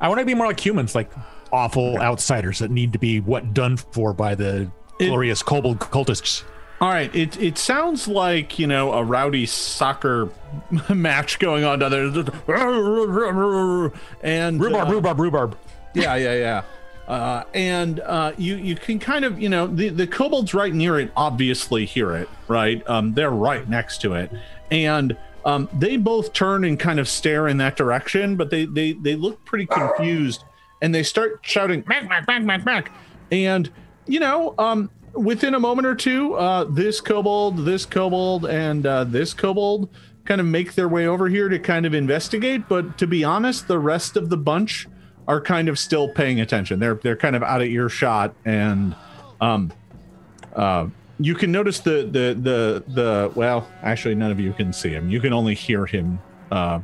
I 0.00 0.08
want 0.08 0.20
to 0.20 0.24
be 0.24 0.34
more 0.34 0.46
like 0.46 0.64
humans, 0.64 0.94
like 0.94 1.10
awful 1.52 1.98
outsiders 1.98 2.60
that 2.60 2.70
need 2.70 2.92
to 2.92 2.98
be 2.98 3.20
what 3.20 3.52
done 3.52 3.76
for 3.76 4.12
by 4.12 4.34
the 4.34 4.70
glorious 5.08 5.42
kobold 5.42 5.78
cultists. 5.80 6.44
All 6.80 6.88
right. 6.88 7.14
It 7.14 7.40
it 7.40 7.58
sounds 7.58 8.08
like 8.08 8.58
you 8.58 8.66
know 8.66 8.92
a 8.92 9.04
rowdy 9.04 9.46
soccer 9.46 10.30
match 10.88 11.38
going 11.38 11.64
on 11.64 11.78
down 11.78 11.90
there, 11.90 12.04
and 14.22 14.60
Rhubarb, 14.60 14.88
uh, 14.88 14.92
rhubarb, 14.92 15.20
rhubarb. 15.20 15.58
yeah, 15.94 16.16
yeah, 16.16 16.34
yeah. 16.34 16.62
Uh, 17.06 17.44
and 17.54 18.00
uh, 18.00 18.32
you 18.38 18.56
you 18.56 18.76
can 18.76 18.98
kind 18.98 19.24
of 19.24 19.40
you 19.40 19.48
know 19.48 19.66
the 19.66 19.88
the 19.88 20.06
kobolds 20.06 20.54
right 20.54 20.72
near 20.72 20.98
it 21.00 21.10
obviously 21.16 21.84
hear 21.84 22.14
it 22.16 22.28
right. 22.48 22.88
Um, 22.88 23.14
they're 23.14 23.30
right 23.30 23.68
next 23.68 24.00
to 24.02 24.14
it, 24.14 24.30
and 24.70 25.16
um, 25.44 25.68
they 25.76 25.96
both 25.96 26.32
turn 26.32 26.64
and 26.64 26.78
kind 26.78 27.00
of 27.00 27.08
stare 27.08 27.48
in 27.48 27.56
that 27.56 27.76
direction, 27.76 28.36
but 28.36 28.50
they 28.50 28.64
they 28.64 28.92
they 28.92 29.16
look 29.16 29.44
pretty 29.44 29.66
confused, 29.66 30.44
and 30.82 30.94
they 30.94 31.02
start 31.02 31.40
shouting 31.42 31.82
"Mac, 31.88 32.08
mac, 32.08 32.26
mac, 32.28 32.44
mac, 32.44 32.64
mac," 32.64 32.92
and 33.32 33.70
you 34.10 34.20
know 34.20 34.54
um. 34.58 34.90
Within 35.12 35.56
a 35.56 35.60
moment 35.60 35.88
or 35.88 35.96
two, 35.96 36.34
uh, 36.34 36.62
this 36.62 37.00
kobold, 37.00 37.64
this 37.64 37.84
kobold, 37.84 38.46
and 38.46 38.86
uh, 38.86 39.02
this 39.02 39.34
kobold 39.34 39.88
kind 40.24 40.40
of 40.40 40.46
make 40.46 40.74
their 40.76 40.88
way 40.88 41.08
over 41.08 41.28
here 41.28 41.48
to 41.48 41.58
kind 41.58 41.84
of 41.84 41.94
investigate. 41.94 42.68
But 42.68 42.96
to 42.98 43.08
be 43.08 43.24
honest, 43.24 43.66
the 43.66 43.80
rest 43.80 44.16
of 44.16 44.30
the 44.30 44.36
bunch 44.36 44.86
are 45.26 45.40
kind 45.40 45.68
of 45.68 45.80
still 45.80 46.08
paying 46.08 46.40
attention. 46.40 46.78
They're 46.78 46.94
they're 46.94 47.16
kind 47.16 47.34
of 47.34 47.42
out 47.42 47.60
of 47.60 47.66
earshot, 47.66 48.36
and 48.44 48.94
um, 49.40 49.72
uh, 50.54 50.86
you 51.18 51.34
can 51.34 51.50
notice 51.50 51.80
the 51.80 52.04
the 52.04 52.38
the 52.40 52.84
the 52.86 53.32
well, 53.34 53.68
actually, 53.82 54.14
none 54.14 54.30
of 54.30 54.38
you 54.38 54.52
can 54.52 54.72
see 54.72 54.90
him. 54.90 55.10
You 55.10 55.20
can 55.20 55.32
only 55.32 55.56
hear 55.56 55.86
him, 55.86 56.20
uh, 56.52 56.78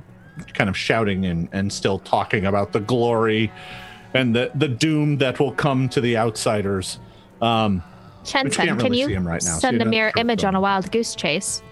kind 0.53 0.69
of 0.69 0.77
shouting 0.77 1.27
and 1.27 1.49
and 1.53 1.73
still 1.73 2.01
talking 2.01 2.45
about 2.45 2.73
the 2.73 2.81
glory 2.81 3.53
and 4.15 4.35
the 4.35 4.51
the 4.57 4.69
doom 4.69 5.19
that 5.19 5.39
will 5.39 5.53
come 5.53 5.89
to 5.91 6.01
the 6.01 6.17
outsiders. 6.17 6.99
Um, 7.40 7.83
Shensen, 8.25 8.53
can't 8.53 8.81
can 8.81 8.90
really 8.90 9.01
you 9.01 9.07
see 9.07 9.14
him 9.14 9.27
right 9.27 9.42
now, 9.42 9.59
send 9.59 9.79
you're 9.79 9.87
a 9.87 9.90
mirror 9.90 10.12
image 10.16 10.38
what's 10.38 10.44
on 10.44 10.55
a 10.57 10.61
wild 10.61 10.90
goose 10.90 11.14
chase? 11.14 11.62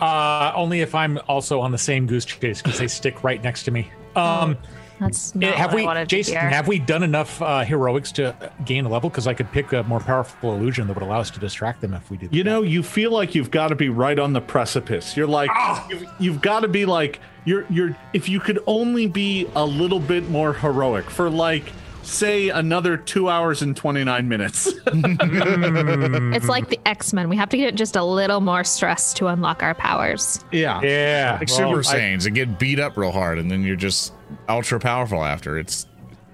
Uh, 0.00 0.52
only 0.54 0.80
if 0.80 0.94
I'm 0.94 1.18
also 1.28 1.60
on 1.60 1.72
the 1.72 1.78
same 1.78 2.06
goose 2.06 2.24
chase 2.24 2.62
because 2.62 2.78
they 2.78 2.86
stick 2.86 3.24
right 3.24 3.42
next 3.42 3.64
to 3.64 3.72
me. 3.72 3.90
Um, 4.14 4.56
That's 5.00 5.34
eh, 5.34 5.40
not 5.40 5.54
have 5.54 5.70
what 5.70 5.76
we, 5.76 5.82
I 5.82 5.86
wanted 5.86 6.08
Jason? 6.08 6.34
to 6.34 6.40
hear. 6.40 6.48
Have 6.50 6.68
we 6.68 6.78
done 6.78 7.02
enough 7.02 7.42
uh, 7.42 7.64
heroics 7.64 8.12
to 8.12 8.52
gain 8.64 8.84
a 8.84 8.88
level? 8.88 9.10
Because 9.10 9.26
I 9.26 9.34
could 9.34 9.50
pick 9.50 9.72
a 9.72 9.82
more 9.84 9.98
powerful 10.00 10.54
illusion 10.54 10.86
that 10.86 10.94
would 10.94 11.02
allow 11.02 11.20
us 11.20 11.30
to 11.32 11.40
distract 11.40 11.80
them 11.80 11.94
if 11.94 12.10
we 12.10 12.16
did. 12.16 12.32
you 12.34 12.44
that. 12.44 12.50
know, 12.50 12.62
you 12.62 12.82
feel 12.82 13.10
like 13.10 13.34
you've 13.34 13.50
got 13.50 13.68
to 13.68 13.74
be 13.74 13.88
right 13.88 14.18
on 14.18 14.32
the 14.32 14.40
precipice. 14.40 15.16
You're 15.16 15.26
like, 15.26 15.50
you've, 15.88 16.06
you've 16.20 16.40
got 16.40 16.60
to 16.60 16.68
be 16.68 16.84
like, 16.84 17.20
you're 17.44 17.66
you're. 17.68 17.96
If 18.12 18.28
you 18.28 18.38
could 18.38 18.60
only 18.66 19.06
be 19.08 19.48
a 19.56 19.64
little 19.64 20.00
bit 20.00 20.28
more 20.30 20.52
heroic 20.52 21.10
for 21.10 21.28
like. 21.28 21.72
Say 22.08 22.48
another 22.48 22.96
two 22.96 23.28
hours 23.28 23.60
and 23.62 23.76
29 23.76 24.28
minutes. 24.28 24.72
It's 24.90 26.48
like 26.48 26.68
the 26.68 26.78
X 26.86 27.12
Men. 27.12 27.28
We 27.28 27.36
have 27.36 27.48
to 27.50 27.56
get 27.56 27.74
just 27.74 27.96
a 27.96 28.02
little 28.04 28.40
more 28.40 28.64
stress 28.64 29.12
to 29.14 29.26
unlock 29.26 29.62
our 29.62 29.74
powers. 29.74 30.42
yeah. 30.52 30.80
Yeah, 30.82 31.36
Like 31.38 31.48
well, 31.48 31.56
Super 31.58 31.78
I- 31.80 31.82
Saiyans 32.00 32.26
and 32.26 32.34
get 32.34 32.58
beat 32.58 32.78
up 32.80 32.96
real 32.96 33.10
hard, 33.12 33.38
and 33.38 33.50
then 33.50 33.62
you're 33.62 33.76
just 33.76 34.14
ultra 34.48 34.78
powerful 34.80 35.22
after. 35.24 35.58
It's 35.58 35.86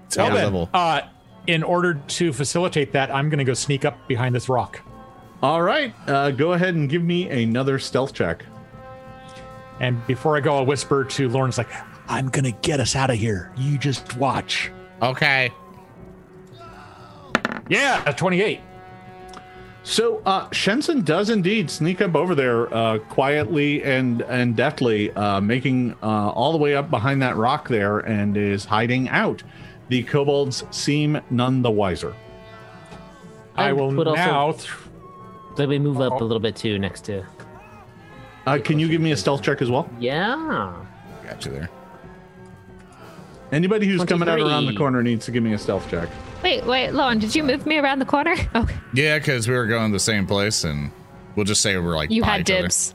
it's 0.07 0.17
Well 0.17 0.29
then, 0.33 0.45
level. 0.45 0.71
uh, 0.75 1.03
in 1.47 1.63
order 1.63 1.95
to 1.95 2.33
facilitate 2.33 2.93
that, 2.93 3.13
I'm 3.15 3.29
going 3.29 3.39
to 3.39 3.45
go 3.45 3.55
sneak 3.55 3.85
up 3.85 4.07
behind 4.09 4.35
this 4.35 4.49
rock. 4.49 4.81
All 5.43 5.61
right. 5.63 5.93
Uh, 6.07 6.31
go 6.31 6.53
ahead 6.53 6.75
and 6.75 6.89
give 6.89 7.03
me 7.03 7.29
another 7.29 7.79
stealth 7.79 8.15
check. 8.15 8.45
And 9.81 10.05
before 10.07 10.37
I 10.37 10.41
go, 10.41 10.57
I'll 10.57 10.67
whisper 10.67 11.05
to 11.05 11.29
Lauren's 11.29 11.59
like, 11.59 11.69
I'm 12.09 12.29
going 12.29 12.45
to 12.45 12.53
get 12.63 12.79
us 12.81 12.95
out 12.97 13.11
of 13.11 13.17
here. 13.17 13.53
You 13.57 13.77
just 13.77 14.17
watch. 14.17 14.71
Okay. 15.03 15.51
Yeah, 17.69 18.03
a 18.07 18.13
28. 18.13 18.61
So 19.83 20.23
uh, 20.25 20.49
Shenson 20.51 21.03
does 21.05 21.29
indeed 21.29 21.71
sneak 21.71 22.01
up 22.01 22.15
over 22.15 22.35
there 22.35 22.73
uh, 22.75 22.99
quietly 22.99 23.83
and 23.85 24.23
and 24.23 24.57
deftly, 24.57 25.11
uh, 25.13 25.41
making 25.43 25.95
uh, 26.03 26.31
all 26.31 26.53
the 26.53 26.59
way 26.59 26.75
up 26.75 26.89
behind 26.91 27.21
that 27.21 27.37
rock 27.37 27.69
there, 27.69 27.99
and 27.99 28.35
is 28.37 28.65
hiding 28.65 29.09
out. 29.11 29.43
The 29.91 30.03
kobolds 30.03 30.65
seem 30.71 31.21
none 31.29 31.61
the 31.61 31.71
wiser. 31.71 32.15
I, 33.57 33.69
I 33.69 33.73
will 33.75 33.95
would 33.95 34.09
also- 34.09 34.17
now. 34.23 34.53
th- 34.53 34.71
Let 35.59 35.69
me 35.69 35.79
move 35.79 36.01
up 36.01 36.19
a 36.21 36.25
little 36.25 36.41
bit 36.41 36.57
too 36.57 36.79
next 36.79 37.03
to. 37.05 37.23
Uh, 38.47 38.59
can 38.65 38.79
you 38.79 38.89
give 38.89 39.03
me 39.03 39.13
a 39.13 39.17
stealth 39.17 39.43
check 39.43 39.61
as 39.61 39.71
well? 39.71 39.89
Yeah. 40.01 40.75
Got 41.29 41.45
you 41.45 41.53
there. 41.53 41.69
Anybody 43.53 43.87
who's 43.87 44.05
coming 44.05 44.29
out 44.29 44.41
around 44.41 44.67
the 44.67 44.75
corner 44.75 45.03
needs 45.03 45.27
to 45.27 45.31
give 45.31 45.43
me 45.43 45.53
a 45.53 45.59
stealth 45.59 45.89
check. 45.91 46.09
Wait, 46.45 46.65
wait, 46.67 46.91
Lauren, 46.93 47.19
did 47.19 47.35
you 47.35 47.43
move 47.43 47.65
me 47.67 47.79
around 47.79 47.99
the 47.99 48.05
corner? 48.05 48.35
Okay. 48.55 48.75
Yeah, 48.93 49.19
because 49.19 49.49
we 49.49 49.55
were 49.55 49.67
going 49.67 49.91
the 49.93 49.99
same 49.99 50.27
place, 50.27 50.63
and 50.65 50.91
we'll 51.35 51.47
just 51.47 51.61
say 51.63 51.77
we're 51.79 51.97
like 51.97 52.11
You 52.11 52.21
by 52.23 52.29
had 52.29 52.41
each 52.43 52.51
other. 52.53 52.63
dibs. 52.63 52.95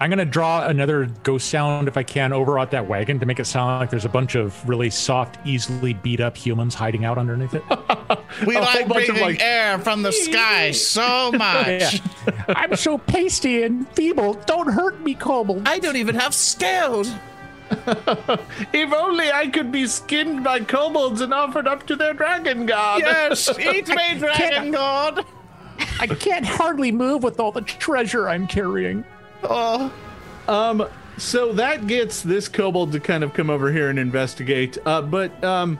I'm 0.00 0.10
going 0.10 0.18
to 0.20 0.24
draw 0.24 0.66
another 0.66 1.06
ghost 1.24 1.48
sound 1.48 1.88
if 1.88 1.96
I 1.96 2.02
can 2.04 2.32
over 2.32 2.58
at 2.60 2.70
that 2.70 2.86
wagon 2.86 3.18
to 3.18 3.26
make 3.26 3.40
it 3.40 3.46
sound 3.46 3.80
like 3.80 3.90
there's 3.90 4.04
a 4.04 4.08
bunch 4.08 4.34
of 4.36 4.68
really 4.68 4.90
soft, 4.90 5.38
easily 5.44 5.94
beat 5.94 6.20
up 6.20 6.36
humans 6.36 6.74
hiding 6.74 7.04
out 7.04 7.18
underneath 7.18 7.54
it. 7.54 7.62
We 8.46 8.56
A 8.56 8.60
like 8.60 8.86
bunch 8.88 9.08
of, 9.08 9.14
breathing 9.16 9.22
like- 9.22 9.42
air 9.42 9.78
from 9.78 10.02
the 10.02 10.12
sky 10.12 10.70
so 10.72 11.32
much. 11.34 11.66
Yeah. 11.94 12.44
I'm 12.48 12.76
so 12.76 12.98
pasty 12.98 13.62
and 13.64 13.88
feeble. 13.94 14.34
Don't 14.46 14.70
hurt 14.72 15.00
me, 15.00 15.14
kobold. 15.14 15.66
I 15.66 15.78
don't 15.78 15.96
even 15.96 16.14
have 16.14 16.34
scales. 16.34 17.10
If 18.72 18.92
only 18.92 19.30
I 19.30 19.48
could 19.48 19.70
be 19.72 19.86
skinned 19.86 20.44
by 20.44 20.60
kobolds 20.60 21.20
and 21.20 21.32
offered 21.34 21.66
up 21.66 21.86
to 21.86 21.96
their 21.96 22.14
dragon 22.14 22.66
god. 22.66 23.00
Yes, 23.00 23.48
eat 23.58 23.88
me, 23.88 24.18
dragon 24.18 24.70
god. 24.72 25.24
I 26.00 26.06
can't 26.06 26.46
hardly 26.46 26.92
move 26.92 27.22
with 27.22 27.40
all 27.40 27.52
the 27.52 27.60
treasure 27.62 28.28
I'm 28.28 28.46
carrying. 28.46 29.04
Oh, 29.44 29.92
Um, 30.48 30.86
so 31.18 31.52
that 31.52 31.86
gets 31.86 32.22
this 32.22 32.48
kobold 32.48 32.92
to 32.92 33.00
kind 33.00 33.22
of 33.24 33.34
come 33.34 33.50
over 33.50 33.70
here 33.72 33.90
and 33.90 33.98
investigate. 33.98 34.78
Uh, 34.86 35.02
but 35.02 35.42
um, 35.44 35.78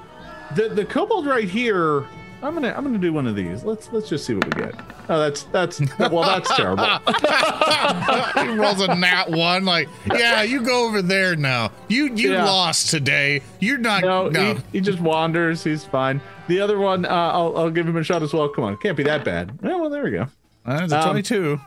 the 0.57 0.68
the 0.68 0.85
kobold 0.85 1.27
right 1.27 1.48
here, 1.48 2.05
I'm 2.42 2.55
gonna 2.55 2.72
I'm 2.77 2.85
gonna 2.85 2.98
do 2.98 3.12
one 3.12 3.27
of 3.27 3.35
these. 3.35 3.64
Let's 3.64 3.90
let's 3.92 4.09
just 4.09 4.24
see 4.24 4.35
what 4.35 4.44
we 4.44 4.62
get. 4.62 4.74
Oh, 5.09 5.18
that's 5.18 5.42
that's 5.44 5.81
well, 5.98 6.22
that's 6.22 6.55
terrible. 6.57 6.85
he 8.42 8.59
rolls 8.59 8.81
a 8.81 8.94
nat 8.94 9.29
one. 9.31 9.64
Like, 9.64 9.88
yeah, 10.14 10.42
you 10.42 10.62
go 10.62 10.87
over 10.87 11.03
there 11.03 11.35
now. 11.35 11.72
You 11.88 12.14
you 12.14 12.33
Yeah. 12.33 12.44
lost 12.44 12.90
today. 12.90 13.42
You're 13.61 13.79
not. 13.79 14.03
No, 14.03 14.29
No, 14.29 14.55
He, 14.55 14.61
he 14.72 14.81
just 14.81 15.01
wanders. 15.01 15.64
He's 15.64 15.85
fine. 15.85 16.20
The 16.46 16.61
other 16.61 16.79
one, 16.79 17.05
uh, 17.05 17.09
I'll 17.09 17.57
I'll 17.57 17.70
give 17.70 17.88
him 17.88 17.96
a 17.96 18.05
shot 18.05 18.22
as 18.22 18.33
well. 18.33 18.48
Come 18.48 18.64
on, 18.64 18.77
can't 18.77 18.96
be 18.96 19.03
that 19.03 19.24
bad. 19.24 19.59
Yeah, 19.62 19.77
well, 19.77 19.90
there 19.90 20.05
we 20.05 20.12
go. 20.12 20.29
that's 20.64 20.92
a 20.92 20.98
Um, 20.98 21.05
twenty-two. 21.05 21.61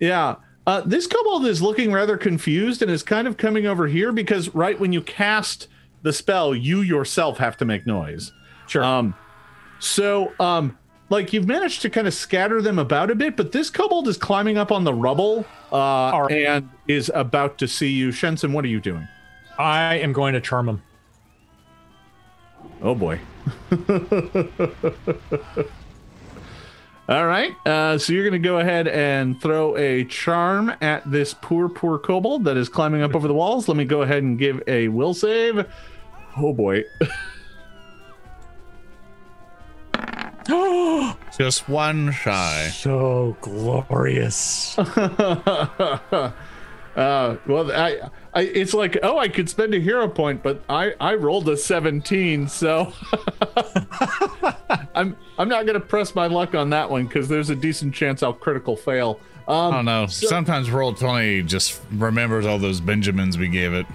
Yeah. 0.00 0.36
Uh, 0.66 0.82
this 0.82 1.06
kobold 1.06 1.46
is 1.46 1.62
looking 1.62 1.90
rather 1.92 2.18
confused 2.18 2.82
and 2.82 2.90
is 2.90 3.02
kind 3.02 3.26
of 3.26 3.38
coming 3.38 3.66
over 3.66 3.86
here 3.86 4.12
because 4.12 4.54
right 4.54 4.78
when 4.78 4.92
you 4.92 5.00
cast 5.00 5.66
the 6.02 6.12
spell, 6.12 6.54
you 6.54 6.82
yourself 6.82 7.38
have 7.38 7.56
to 7.56 7.64
make 7.64 7.86
noise. 7.86 8.30
Sure. 8.66 8.84
Um, 8.84 9.14
so, 9.78 10.32
um, 10.40 10.76
like 11.10 11.32
you've 11.32 11.46
managed 11.46 11.82
to 11.82 11.90
kind 11.90 12.06
of 12.06 12.14
scatter 12.14 12.60
them 12.60 12.78
about 12.78 13.10
a 13.10 13.14
bit, 13.14 13.36
but 13.36 13.52
this 13.52 13.70
kobold 13.70 14.08
is 14.08 14.16
climbing 14.16 14.58
up 14.58 14.70
on 14.70 14.84
the 14.84 14.92
rubble 14.92 15.46
uh, 15.72 16.26
right. 16.28 16.46
and 16.46 16.68
is 16.86 17.10
about 17.14 17.58
to 17.58 17.68
see 17.68 17.90
you. 17.90 18.10
Shenson, 18.10 18.52
what 18.52 18.64
are 18.64 18.68
you 18.68 18.80
doing? 18.80 19.06
I 19.58 19.96
am 19.96 20.12
going 20.12 20.34
to 20.34 20.40
charm 20.40 20.68
him. 20.68 20.82
Oh 22.82 22.94
boy. 22.94 23.20
All 27.08 27.26
right. 27.26 27.54
Uh, 27.66 27.96
so 27.96 28.12
you're 28.12 28.22
going 28.22 28.40
to 28.40 28.46
go 28.46 28.58
ahead 28.58 28.86
and 28.86 29.40
throw 29.40 29.74
a 29.78 30.04
charm 30.04 30.70
at 30.82 31.10
this 31.10 31.34
poor, 31.34 31.70
poor 31.70 31.98
kobold 31.98 32.44
that 32.44 32.58
is 32.58 32.68
climbing 32.68 33.00
up 33.00 33.16
over 33.16 33.26
the 33.26 33.34
walls. 33.34 33.66
Let 33.66 33.78
me 33.78 33.86
go 33.86 34.02
ahead 34.02 34.22
and 34.22 34.38
give 34.38 34.62
a 34.66 34.88
will 34.88 35.14
save. 35.14 35.66
Oh 36.36 36.52
boy. 36.52 36.84
Just 41.38 41.68
one 41.68 42.10
shy. 42.12 42.70
So 42.72 43.36
glorious. 43.40 44.76
uh, 44.78 46.32
well, 47.46 47.70
I, 47.72 48.00
I, 48.34 48.40
it's 48.42 48.74
like, 48.74 48.98
oh, 49.02 49.18
I 49.18 49.28
could 49.28 49.48
spend 49.48 49.74
a 49.74 49.78
hero 49.80 50.08
point, 50.08 50.42
but 50.42 50.62
I, 50.68 50.94
I 51.00 51.14
rolled 51.14 51.48
a 51.48 51.56
17, 51.56 52.48
so 52.48 52.92
I'm, 54.94 55.16
I'm 55.38 55.48
not 55.48 55.66
gonna 55.66 55.80
press 55.80 56.14
my 56.14 56.26
luck 56.26 56.54
on 56.54 56.70
that 56.70 56.90
one 56.90 57.06
because 57.06 57.28
there's 57.28 57.50
a 57.50 57.56
decent 57.56 57.94
chance 57.94 58.22
I'll 58.22 58.32
critical 58.32 58.76
fail. 58.76 59.20
Um, 59.46 59.72
I 59.72 59.76
don't 59.76 59.84
know. 59.84 60.06
so- 60.06 60.26
Sometimes 60.26 60.70
Roll 60.70 60.92
Twenty 60.92 61.42
just 61.42 61.80
remembers 61.92 62.44
all 62.46 62.58
those 62.58 62.80
Benjamins 62.80 63.38
we 63.38 63.48
gave 63.48 63.72
it. 63.72 63.86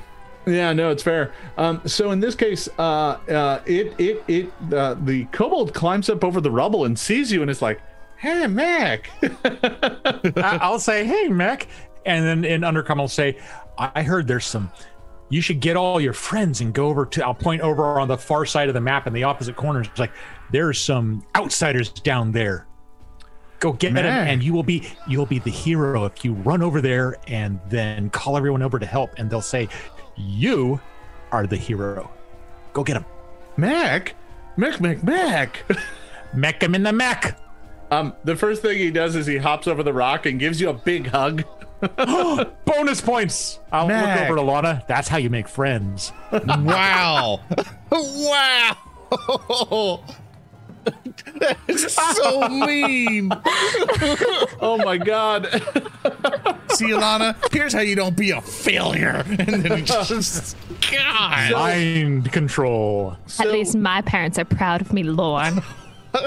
Yeah, 0.45 0.73
no, 0.73 0.89
it's 0.91 1.03
fair. 1.03 1.31
Um, 1.57 1.81
so 1.85 2.11
in 2.11 2.19
this 2.19 2.35
case, 2.35 2.67
uh, 2.77 2.81
uh, 3.29 3.61
it, 3.65 3.93
it, 3.99 4.23
it, 4.27 4.73
uh, 4.73 4.95
the 4.95 5.25
kobold 5.25 5.73
climbs 5.73 6.09
up 6.09 6.23
over 6.23 6.41
the 6.41 6.51
rubble 6.51 6.85
and 6.85 6.97
sees 6.99 7.31
you 7.31 7.41
and 7.41 7.49
is 7.49 7.61
like, 7.61 7.79
"Hey, 8.17 8.45
Mac." 8.47 9.09
I- 9.45 10.59
I'll 10.61 10.79
say, 10.79 11.05
"Hey, 11.05 11.27
Mac," 11.29 11.67
and 12.05 12.25
then 12.25 12.43
in 12.45 12.61
Undercommon, 12.61 12.99
I'll 12.99 13.07
say, 13.07 13.37
"I 13.77 14.03
heard 14.03 14.27
there's 14.27 14.45
some. 14.45 14.71
You 15.29 15.39
should 15.41 15.61
get 15.61 15.77
all 15.77 15.99
your 16.01 16.13
friends 16.13 16.61
and 16.61 16.73
go 16.73 16.87
over 16.87 17.05
to. 17.07 17.25
I'll 17.25 17.33
point 17.33 17.61
over 17.61 17.99
on 17.99 18.07
the 18.07 18.17
far 18.17 18.45
side 18.45 18.67
of 18.67 18.73
the 18.73 18.81
map 18.81 19.07
in 19.07 19.13
the 19.13 19.23
opposite 19.23 19.55
corner. 19.55 19.81
It's 19.81 19.97
like 19.99 20.11
there's 20.51 20.79
some 20.79 21.25
outsiders 21.35 21.89
down 21.89 22.31
there. 22.31 22.67
Go 23.59 23.71
get 23.71 23.93
them, 23.93 24.05
and 24.27 24.43
you 24.43 24.51
will 24.53 24.61
be 24.61 24.89
you'll 25.07 25.25
be 25.25 25.39
the 25.39 25.49
hero 25.49 26.03
if 26.03 26.25
you 26.25 26.33
run 26.33 26.61
over 26.61 26.81
there 26.81 27.15
and 27.29 27.61
then 27.69 28.09
call 28.09 28.35
everyone 28.35 28.61
over 28.61 28.77
to 28.77 28.85
help, 28.85 29.11
and 29.17 29.29
they'll 29.29 29.39
say, 29.41 29.69
you 30.15 30.79
are 31.31 31.47
the 31.47 31.57
hero. 31.57 32.11
Go 32.73 32.83
get 32.83 32.97
him. 32.97 33.05
Mac, 33.57 34.15
Mac, 34.57 34.81
Mac, 34.81 35.03
Mac. 35.03 35.63
Mech 36.33 36.59
them 36.59 36.73
in 36.73 36.81
the 36.83 36.91
mech. 36.91 37.37
um, 37.91 38.13
the 38.23 38.35
first 38.35 38.63
thing 38.63 38.77
he 38.77 38.89
does 38.89 39.15
is 39.15 39.27
he 39.27 39.37
hops 39.37 39.67
over 39.67 39.83
the 39.83 39.93
rock 39.93 40.25
and 40.25 40.39
gives 40.39 40.59
you 40.59 40.69
a 40.69 40.73
big 40.73 41.07
hug. 41.07 41.43
Bonus 42.65 43.01
points. 43.01 43.59
I'll 43.71 43.87
Mac. 43.87 44.21
look 44.21 44.25
over 44.29 44.35
to 44.37 44.41
Lana. 44.41 44.83
That's 44.87 45.07
how 45.07 45.17
you 45.17 45.29
make 45.29 45.47
friends. 45.47 46.11
Wow! 46.31 47.41
wow! 47.91 50.03
That's 51.39 51.93
so 52.17 52.49
mean. 52.49 53.31
Oh 54.59 54.81
my 54.83 54.97
god. 54.97 55.47
See, 56.73 56.89
Alana, 56.89 57.35
here's 57.53 57.73
how 57.73 57.81
you 57.81 57.95
don't 57.95 58.17
be 58.17 58.31
a 58.31 58.41
failure. 58.41 59.23
And 59.43 59.63
then 59.63 59.77
he 59.79 59.83
just, 59.83 60.55
God. 60.91 61.51
Mind 61.51 62.31
control. 62.31 63.17
At 63.39 63.51
least 63.51 63.75
my 63.75 64.01
parents 64.01 64.39
are 64.39 64.45
proud 64.45 64.81
of 64.81 64.93
me, 64.93 65.03
Lorne. 65.03 65.61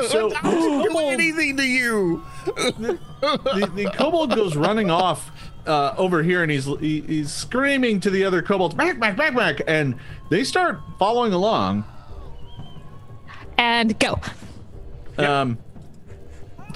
So 0.09 0.33
I 0.35 0.51
didn't 0.51 0.83
do 0.83 0.99
anything 0.99 1.57
to 1.59 1.63
you. 1.63 2.25
the, 2.57 3.71
the 3.73 3.89
kobold 3.95 4.35
goes 4.35 4.57
running 4.57 4.91
off 4.91 5.31
uh, 5.65 5.95
over 5.97 6.25
here 6.25 6.43
and 6.43 6.51
he's 6.51 6.65
he, 6.65 7.03
he's 7.03 7.33
screaming 7.33 8.01
to 8.01 8.11
the 8.11 8.25
other 8.25 8.43
kobolds, 8.43 8.75
Mac, 8.75 8.99
Mac, 8.99 9.17
Mac, 9.17 9.35
Mac, 9.35 9.61
and 9.69 9.95
they 10.29 10.43
start 10.43 10.81
following 10.99 11.33
along. 11.33 11.85
And 13.59 13.97
go. 14.01 14.21
Um, 15.19 15.59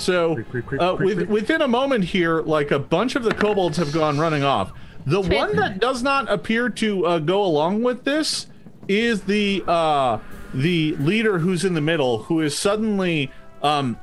so 0.00 0.34
Creep, 0.34 0.50
creep, 0.50 0.66
creep, 0.66 0.80
uh, 0.80 0.96
creep, 0.96 1.06
with, 1.06 1.16
creep. 1.18 1.28
within 1.28 1.62
a 1.62 1.68
moment 1.68 2.04
here, 2.04 2.40
like 2.42 2.70
a 2.70 2.78
bunch 2.78 3.16
of 3.16 3.22
the 3.22 3.34
kobolds 3.34 3.76
have 3.76 3.92
gone 3.92 4.18
running 4.18 4.42
off. 4.42 4.72
The 5.06 5.20
one 5.20 5.56
that 5.56 5.78
does 5.78 6.02
not 6.02 6.30
appear 6.30 6.68
to 6.68 7.06
uh, 7.06 7.18
go 7.18 7.42
along 7.42 7.82
with 7.82 8.04
this 8.04 8.46
is 8.88 9.22
the 9.22 9.64
uh, 9.66 10.18
the 10.52 10.96
leader 10.96 11.38
who's 11.38 11.64
in 11.64 11.74
the 11.74 11.80
middle, 11.80 12.24
who 12.24 12.40
is 12.40 12.56
suddenly 12.56 13.30
um, 13.62 13.98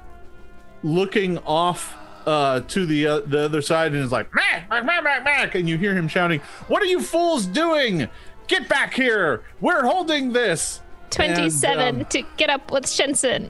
looking 0.83 1.37
off 1.39 1.95
uh, 2.25 2.61
to 2.61 2.85
the 2.85 3.07
uh, 3.07 3.19
the 3.21 3.45
other 3.45 3.61
side 3.61 3.93
and 3.93 4.03
is 4.03 4.11
like, 4.11 4.33
Mac, 4.33 4.69
Mac, 4.69 4.85
Mac, 4.85 5.03
Mac, 5.03 5.23
Mac, 5.23 5.55
and 5.55 5.67
you 5.69 5.77
hear 5.77 5.93
him 5.93 6.07
shouting, 6.07 6.39
"What 6.67 6.81
are 6.81 6.87
you 6.87 7.01
fools 7.01 7.45
doing? 7.45 8.09
Get 8.47 8.67
back 8.67 8.93
here! 8.93 9.43
We're 9.61 9.83
holding 9.83 10.33
this." 10.33 10.81
27 11.09 11.79
And, 11.79 11.99
um, 12.01 12.05
to 12.05 12.23
get 12.35 12.49
up 12.49 12.69
with 12.71 12.85
Shenson. 12.85 13.49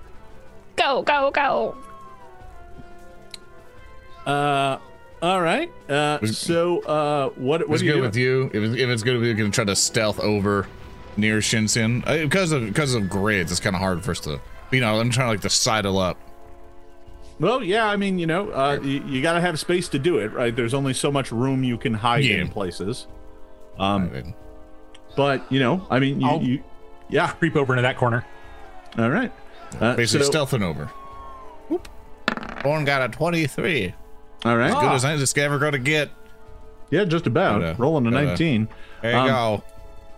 Go, 0.75 1.01
go, 1.01 1.31
go. 1.31 1.75
Uh, 4.27 4.79
all 5.21 5.41
right. 5.41 5.71
Uh, 5.89 6.25
so 6.27 6.79
uh, 6.81 7.29
what 7.29 7.67
what 7.67 7.75
It's 7.75 7.79
do 7.81 7.85
you 7.87 7.91
good 7.93 7.97
do? 7.97 8.01
with 8.03 8.15
you. 8.15 8.45
If, 8.47 8.55
it's- 8.55 8.75
if 8.77 8.89
it's 8.89 9.03
good 9.03 9.13
with 9.15 9.23
you, 9.23 9.29
you 9.29 9.35
can 9.35 9.51
try 9.51 9.63
to 9.63 9.75
stealth 9.75 10.19
over 10.19 10.67
near 11.15 11.41
Shenson. 11.41 12.03
Uh, 12.05 12.17
because 12.17 12.51
of 12.51 12.65
because 12.65 12.93
of 12.93 13.09
grids, 13.09 13.51
it's 13.51 13.59
kind 13.61 13.75
of 13.75 13.81
hard 13.81 14.03
for 14.03 14.11
us 14.11 14.19
to. 14.21 14.39
You 14.71 14.81
know, 14.81 14.99
I'm 14.99 15.09
trying 15.09 15.27
to 15.27 15.31
like 15.31 15.41
to 15.41 15.49
sidle 15.49 15.97
up. 15.97 16.19
Well, 17.39 17.63
yeah, 17.63 17.85
I 17.87 17.95
mean, 17.95 18.17
you 18.19 18.25
know, 18.27 18.49
uh, 18.51 18.79
you, 18.81 19.03
you 19.05 19.21
got 19.21 19.33
to 19.33 19.41
have 19.41 19.59
space 19.59 19.87
to 19.89 19.99
do 19.99 20.17
it, 20.17 20.33
right? 20.33 20.53
There's 20.55 20.73
only 20.73 20.93
so 20.93 21.11
much 21.11 21.31
room 21.31 21.63
you 21.63 21.77
can 21.77 21.93
hide 21.93 22.25
Yeah. 22.25 22.37
in 22.37 22.49
places. 22.49 23.05
I 23.79 23.93
Um, 23.93 24.11
mean, 24.11 24.33
but 25.15 25.49
you 25.51 25.59
know, 25.59 25.85
I 25.89 25.99
mean, 25.99 26.19
you, 26.19 26.39
you 26.41 26.63
yeah. 27.09 27.27
Creep 27.33 27.55
over 27.55 27.73
into 27.73 27.83
that 27.83 27.95
corner. 27.97 28.25
All 28.97 29.09
right. 29.09 29.31
Uh, 29.79 29.95
basically 29.95 30.25
so- 30.25 30.31
stealthing 30.45 30.63
over. 30.63 30.85
Whoop. 31.69 31.87
Born 32.63 32.83
got 32.85 33.01
a 33.03 33.09
23. 33.09 33.93
All 34.47 34.57
right. 34.57 34.69
As 34.71 34.75
good 34.75 34.91
as 34.91 35.05
I 35.05 35.17
just 35.17 35.37
ever 35.37 35.59
going 35.59 35.73
to 35.73 35.79
get. 35.79 36.09
Yeah, 36.89 37.03
just 37.03 37.27
about. 37.27 37.61
Gotta- 37.61 37.75
Rolling 37.81 38.07
a 38.07 38.11
gotta- 38.11 38.25
19. 38.27 38.67
There 39.01 39.11
you 39.11 39.17
Um, 39.17 39.27
go. 39.27 39.63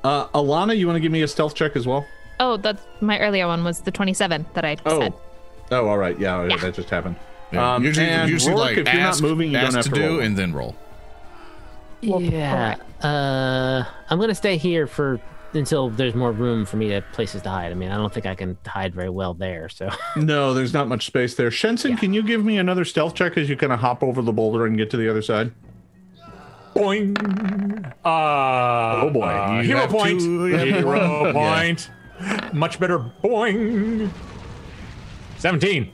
Uh, 0.03 0.27
Alana, 0.29 0.77
you 0.77 0.85
want 0.87 0.95
to 0.97 1.01
give 1.01 1.11
me 1.11 1.21
a 1.23 1.27
stealth 1.27 1.55
check 1.55 1.75
as 1.75 1.85
well? 1.87 2.05
Oh, 2.39 2.55
that's 2.57 2.81
my 3.01 3.19
earlier 3.19 3.47
one 3.47 3.63
was 3.63 3.81
the 3.81 3.91
27 3.91 4.45
that 4.53 4.63
I 4.63 4.77
Oh. 4.85 4.99
said. 4.99 5.13
Oh, 5.71 5.87
all 5.89 5.97
right. 5.97 6.17
Yeah, 6.19 6.45
Yeah. 6.45 6.55
that 6.57 6.73
just 6.73 6.89
happened. 6.89 7.15
Yeah, 7.51 7.73
Um, 7.75 7.83
usually, 7.83 8.05
and 8.07 8.29
usually 8.29 8.51
Rourke, 8.53 8.61
like 8.61 8.77
if 8.77 8.93
you're 8.93 9.01
ask, 9.01 9.21
not 9.21 9.27
moving, 9.29 9.51
you 9.51 9.57
don't 9.59 9.73
have 9.73 9.83
to, 9.85 9.89
to 9.89 9.95
do 9.95 10.07
roll. 10.07 10.19
and 10.21 10.37
then 10.37 10.53
roll. 10.53 10.75
Yeah. 12.01 12.75
Uh, 13.03 13.83
I'm 14.09 14.19
gonna 14.19 14.35
stay 14.35 14.57
here 14.57 14.87
for 14.87 15.19
until 15.53 15.89
there's 15.89 16.13
more 16.15 16.31
room 16.31 16.65
for 16.65 16.77
me 16.77 16.89
to 16.89 17.01
places 17.13 17.41
to 17.43 17.49
hide. 17.49 17.71
I 17.71 17.75
mean, 17.75 17.89
I 17.91 17.97
don't 17.97 18.13
think 18.13 18.25
I 18.25 18.35
can 18.35 18.57
hide 18.65 18.93
very 18.93 19.09
well 19.09 19.33
there. 19.33 19.67
So 19.69 19.89
No, 20.15 20.53
there's 20.53 20.73
not 20.73 20.87
much 20.87 21.05
space 21.05 21.35
there. 21.35 21.49
Shenson, 21.51 21.97
can 21.97 22.13
you 22.13 22.21
give 22.23 22.43
me 22.45 22.57
another 22.57 22.85
stealth 22.85 23.15
check 23.15 23.37
as 23.37 23.49
you 23.49 23.55
kind 23.57 23.73
of 23.73 23.79
hop 23.79 24.03
over 24.03 24.21
the 24.21 24.33
boulder 24.33 24.65
and 24.65 24.77
get 24.77 24.89
to 24.91 24.97
the 24.97 25.09
other 25.09 25.21
side? 25.21 25.51
Boing. 26.75 27.17
Uh, 28.05 29.01
Oh, 29.05 29.09
boy. 29.11 29.21
uh, 29.23 29.61
hero 29.63 29.87
point. 29.87 30.19
to- 30.19 30.45
Hero 30.57 31.25
Yeah. 31.25 31.33
point. 31.33 31.89
Much 32.53 32.79
better. 32.79 32.99
Boing. 33.23 34.09
17. 35.37 35.91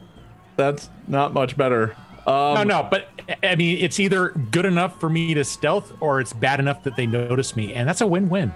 That's 0.57 0.89
not 1.07 1.33
much 1.33 1.55
better. 1.57 1.95
Um, 2.27 2.55
no, 2.55 2.63
no, 2.63 2.87
but 2.89 3.07
I 3.43 3.55
mean, 3.55 3.77
it's 3.79 3.99
either 3.99 4.29
good 4.51 4.65
enough 4.65 4.99
for 4.99 5.09
me 5.09 5.33
to 5.35 5.43
stealth 5.43 5.93
or 5.99 6.19
it's 6.19 6.33
bad 6.33 6.59
enough 6.59 6.83
that 6.83 6.95
they 6.95 7.05
notice 7.05 7.55
me. 7.55 7.73
And 7.73 7.87
that's 7.87 8.01
a 8.01 8.07
win 8.07 8.29
win. 8.29 8.51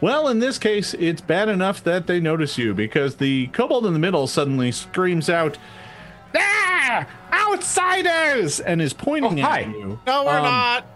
Well, 0.00 0.28
in 0.28 0.38
this 0.38 0.58
case, 0.58 0.94
it's 0.94 1.20
bad 1.20 1.48
enough 1.48 1.84
that 1.84 2.06
they 2.06 2.20
notice 2.20 2.56
you 2.56 2.72
because 2.74 3.16
the 3.16 3.48
kobold 3.48 3.86
in 3.86 3.92
the 3.92 3.98
middle 3.98 4.26
suddenly 4.26 4.72
screams 4.72 5.28
out, 5.28 5.58
"Ah, 6.34 7.06
outsiders!" 7.32 8.60
and 8.60 8.80
is 8.80 8.92
pointing 8.94 9.40
Oh, 9.40 9.42
at 9.44 9.50
hi. 9.50 9.60
you. 9.70 10.00
No, 10.06 10.24
we're 10.24 10.38
Um, 10.38 10.44
not. 10.44 10.86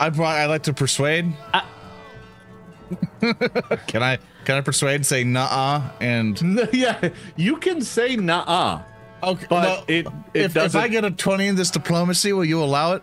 I 0.00 0.06
I 0.08 0.46
like 0.46 0.64
to 0.64 0.72
persuade. 0.72 1.32
can 3.20 4.02
I 4.02 4.18
can 4.44 4.56
I 4.56 4.60
persuade? 4.60 5.06
Say 5.06 5.24
nah 5.24 5.82
and 6.00 6.68
yeah, 6.72 7.10
you 7.36 7.56
can 7.58 7.80
say 7.82 8.16
"nah," 8.16 8.82
okay, 9.22 9.46
but 9.48 9.62
well, 9.62 9.84
it 9.86 10.06
it 10.06 10.12
if, 10.34 10.56
if. 10.56 10.74
I 10.76 10.88
get 10.88 11.04
a 11.04 11.10
twenty 11.12 11.46
in 11.46 11.54
this 11.56 11.70
diplomacy, 11.70 12.32
will 12.32 12.44
you 12.44 12.62
allow 12.62 12.94
it? 12.94 13.02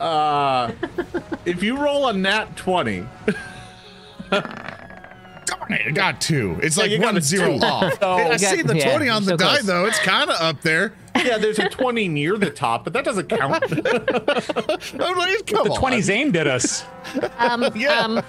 uh, 0.00 0.70
if 1.44 1.62
you 1.62 1.76
roll 1.76 2.08
a 2.08 2.12
nat 2.12 2.56
twenty, 2.56 3.04
Darn 4.30 5.72
it, 5.72 5.86
I 5.86 5.90
got 5.92 6.20
two. 6.20 6.58
It's 6.62 6.76
like 6.76 6.90
you 6.90 6.98
got 6.98 7.06
one 7.06 7.16
a 7.16 7.20
zero 7.20 7.58
two. 7.58 7.64
off. 7.64 7.98
Oh, 8.02 8.16
I 8.16 8.36
see 8.36 8.62
the 8.62 8.76
yeah, 8.76 8.90
twenty 8.90 9.08
on 9.08 9.24
the 9.24 9.30
so 9.30 9.36
die 9.38 9.46
close. 9.54 9.66
though. 9.66 9.86
It's 9.86 9.98
kind 10.00 10.28
of 10.30 10.36
up 10.40 10.60
there. 10.62 10.92
yeah, 11.16 11.38
there's 11.38 11.58
a 11.58 11.68
twenty 11.68 12.06
near 12.08 12.36
the 12.36 12.50
top, 12.50 12.84
but 12.84 12.92
that 12.92 13.04
doesn't 13.04 13.28
count. 13.28 13.54
I'm 13.64 15.16
like, 15.16 15.46
come 15.46 15.64
The 15.64 15.70
on. 15.72 15.92
20s 15.92 16.10
aimed 16.10 16.36
at 16.36 16.46
us. 16.46 16.84
Um, 17.38 17.64
Yeah. 17.74 18.00
um, 18.00 18.22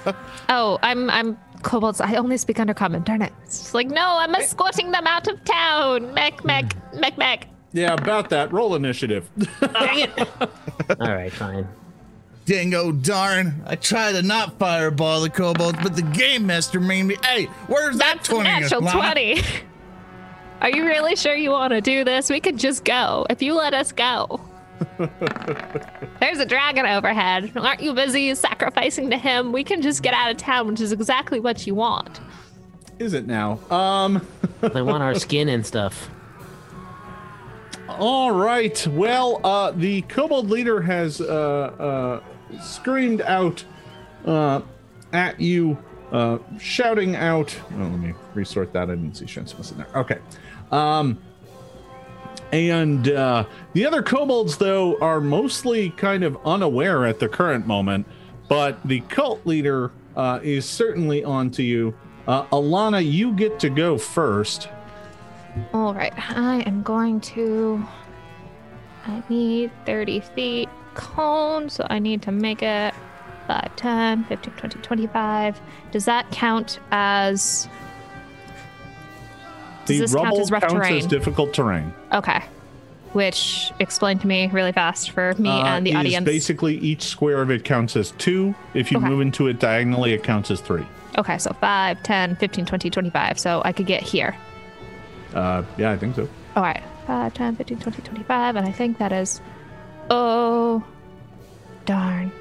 oh, 0.49 0.79
I'm, 0.81 1.09
I'm 1.09 1.37
kobolds. 1.61 1.99
I 2.01 2.15
only 2.15 2.37
speak 2.37 2.59
under 2.59 2.73
undercommon. 2.73 3.03
Darn 3.03 3.21
it. 3.21 3.33
It's 3.43 3.59
just 3.59 3.73
like, 3.73 3.87
no, 3.87 4.15
I'm 4.17 4.33
escorting 4.35 4.91
them 4.91 5.05
out 5.05 5.27
of 5.27 5.43
town. 5.43 6.13
Mech, 6.13 6.43
mech, 6.45 6.73
mech, 6.95 7.17
mech. 7.17 7.47
yeah, 7.73 7.93
about 7.93 8.29
that. 8.29 8.51
Roll 8.53 8.75
initiative. 8.75 9.29
dang 9.59 9.99
it. 10.09 10.29
All 11.01 11.13
right, 11.13 11.31
fine. 11.33 11.67
Dingo 12.49 12.91
darn. 12.91 13.61
I 13.67 13.75
tried 13.75 14.13
to 14.13 14.23
not 14.23 14.57
fireball 14.57 15.21
the 15.21 15.29
kobolds, 15.29 15.77
but 15.83 15.95
the 15.95 16.01
game 16.01 16.47
master 16.47 16.79
made 16.79 17.03
me. 17.03 17.15
Hey, 17.23 17.45
where's 17.67 17.99
that 17.99 18.15
That's 18.17 18.29
20? 18.29 18.43
natural 18.49 18.81
Lana? 18.81 19.13
20. 19.13 19.41
Are 20.61 20.69
you 20.71 20.83
really 20.83 21.15
sure 21.15 21.35
you 21.35 21.51
want 21.51 21.73
to 21.73 21.79
do 21.79 22.03
this? 22.03 22.27
We 22.27 22.39
could 22.39 22.57
just 22.57 22.83
go 22.83 23.27
if 23.29 23.43
you 23.43 23.53
let 23.53 23.75
us 23.75 23.91
go. 23.91 24.41
There's 26.19 26.39
a 26.39 26.45
dragon 26.45 26.87
overhead. 26.87 27.51
Aren't 27.55 27.81
you 27.81 27.93
busy 27.93 28.33
sacrificing 28.33 29.11
to 29.11 29.17
him? 29.19 29.51
We 29.51 29.63
can 29.63 29.83
just 29.83 30.01
get 30.01 30.15
out 30.15 30.31
of 30.31 30.37
town, 30.37 30.69
which 30.69 30.81
is 30.81 30.91
exactly 30.91 31.39
what 31.39 31.67
you 31.67 31.75
want. 31.75 32.19
Is 32.97 33.13
it 33.13 33.27
now? 33.27 33.59
Um, 33.69 34.25
They 34.61 34.81
want 34.81 35.03
our 35.03 35.13
skin 35.13 35.49
and 35.49 35.63
stuff. 35.63 36.09
All 37.87 38.31
right. 38.31 38.87
Well, 38.87 39.39
uh, 39.43 39.69
the 39.71 40.01
kobold 40.03 40.49
leader 40.49 40.81
has 40.81 41.21
uh, 41.21 41.25
uh, 41.25 42.19
screamed 42.61 43.21
out 43.21 43.63
uh, 44.25 44.61
at 45.13 45.39
you, 45.39 45.77
uh, 46.11 46.39
shouting 46.59 47.15
out. 47.15 47.55
Oh, 47.73 47.77
let 47.77 47.99
me 47.99 48.13
resort 48.33 48.73
that. 48.73 48.83
I 48.89 48.95
didn't 48.95 49.15
see 49.15 49.27
Shen's 49.27 49.53
in 49.71 49.77
there. 49.77 49.87
Okay. 49.95 50.19
Um, 50.71 51.19
and 52.51 53.09
uh, 53.09 53.45
the 53.73 53.85
other 53.85 54.01
kobolds, 54.01 54.57
though, 54.57 54.97
are 54.99 55.21
mostly 55.21 55.91
kind 55.91 56.23
of 56.23 56.37
unaware 56.45 57.05
at 57.05 57.19
the 57.19 57.29
current 57.29 57.67
moment. 57.67 58.07
But 58.47 58.79
the 58.87 59.01
cult 59.01 59.45
leader 59.45 59.91
uh, 60.15 60.39
is 60.41 60.67
certainly 60.67 61.23
on 61.23 61.51
to 61.51 61.63
you. 61.63 61.95
Uh, 62.27 62.45
Alana, 62.47 63.03
you 63.03 63.33
get 63.33 63.59
to 63.59 63.69
go 63.69 63.97
first. 63.97 64.69
All 65.73 65.93
right, 65.93 66.13
I 66.15 66.61
am 66.61 66.81
going 66.83 67.21
to. 67.21 67.85
I 69.05 69.23
need 69.29 69.71
30 69.85 70.19
feet 70.19 70.69
cone, 70.93 71.69
so 71.69 71.85
I 71.89 71.99
need 71.99 72.21
to 72.23 72.31
make 72.31 72.61
it 72.63 72.93
5, 73.47 73.75
10, 73.75 74.23
15, 74.25 74.53
20, 74.53 74.79
25. 74.79 75.61
Does 75.91 76.05
that 76.05 76.29
count 76.31 76.79
as. 76.91 77.67
Does 79.85 79.97
The 79.97 79.99
this 80.01 80.13
count 80.13 80.25
rubble 80.25 80.41
as 80.41 80.51
rough 80.51 80.61
counts 80.61 80.75
terrain? 80.75 80.97
as 80.99 81.05
difficult 81.07 81.53
terrain. 81.53 81.93
Okay. 82.13 82.41
Which 83.13 83.71
explain 83.79 84.19
to 84.19 84.27
me 84.27 84.47
really 84.53 84.71
fast 84.71 85.09
for 85.11 85.33
me 85.39 85.49
Uh, 85.49 85.65
and 85.65 85.85
the 85.87 85.95
audience. 85.95 86.25
Basically, 86.25 86.77
each 86.77 87.01
square 87.03 87.41
of 87.41 87.49
it 87.49 87.63
counts 87.65 87.95
as 87.95 88.11
two. 88.11 88.53
If 88.75 88.91
you 88.91 88.99
Okay. 88.99 89.07
move 89.07 89.21
into 89.21 89.47
it 89.47 89.59
diagonally, 89.59 90.13
it 90.13 90.23
counts 90.23 90.51
as 90.51 90.61
three. 90.61 90.85
Okay, 91.17 91.39
so 91.39 91.51
5, 91.59 92.03
10, 92.03 92.35
15, 92.35 92.65
20, 92.65 92.89
25. 92.91 93.39
So 93.39 93.63
I 93.65 93.71
could 93.71 93.87
get 93.87 94.03
here. 94.03 94.35
Uh, 95.33 95.63
yeah, 95.77 95.89
I 95.91 95.97
think 95.97 96.15
so. 96.15 96.29
All 96.55 96.61
right. 96.61 96.81
5, 97.07 97.33
10, 97.33 97.55
15, 97.55 97.79
20, 97.79 98.01
25. 98.03 98.55
And 98.55 98.67
I 98.67 98.71
think 98.71 98.99
that 98.99 99.11
is. 99.11 99.41
Oh. 100.09 100.83
Darn. 101.85 102.31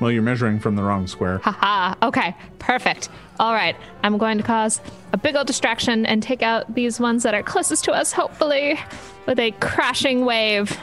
Well, 0.00 0.10
you're 0.12 0.22
measuring 0.22 0.60
from 0.60 0.76
the 0.76 0.82
wrong 0.82 1.06
square. 1.06 1.38
Haha. 1.38 1.94
Okay. 2.06 2.34
Perfect. 2.58 3.08
All 3.40 3.52
right. 3.52 3.76
I'm 4.02 4.18
going 4.18 4.38
to 4.38 4.44
cause 4.44 4.80
a 5.12 5.16
big 5.16 5.34
old 5.36 5.46
distraction 5.46 6.06
and 6.06 6.22
take 6.22 6.42
out 6.42 6.74
these 6.74 7.00
ones 7.00 7.22
that 7.24 7.34
are 7.34 7.42
closest 7.42 7.84
to 7.84 7.92
us, 7.92 8.12
hopefully, 8.12 8.78
with 9.26 9.38
a 9.38 9.50
crashing 9.52 10.24
wave. 10.24 10.76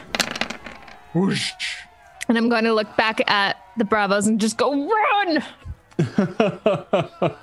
Whoosh. 1.14 1.52
And 2.28 2.36
I'm 2.36 2.48
going 2.48 2.64
to 2.64 2.74
look 2.74 2.94
back 2.96 3.28
at 3.30 3.56
the 3.76 3.84
Bravos 3.84 4.26
and 4.26 4.40
just 4.40 4.58
go, 4.58 4.90
run! 4.90 5.44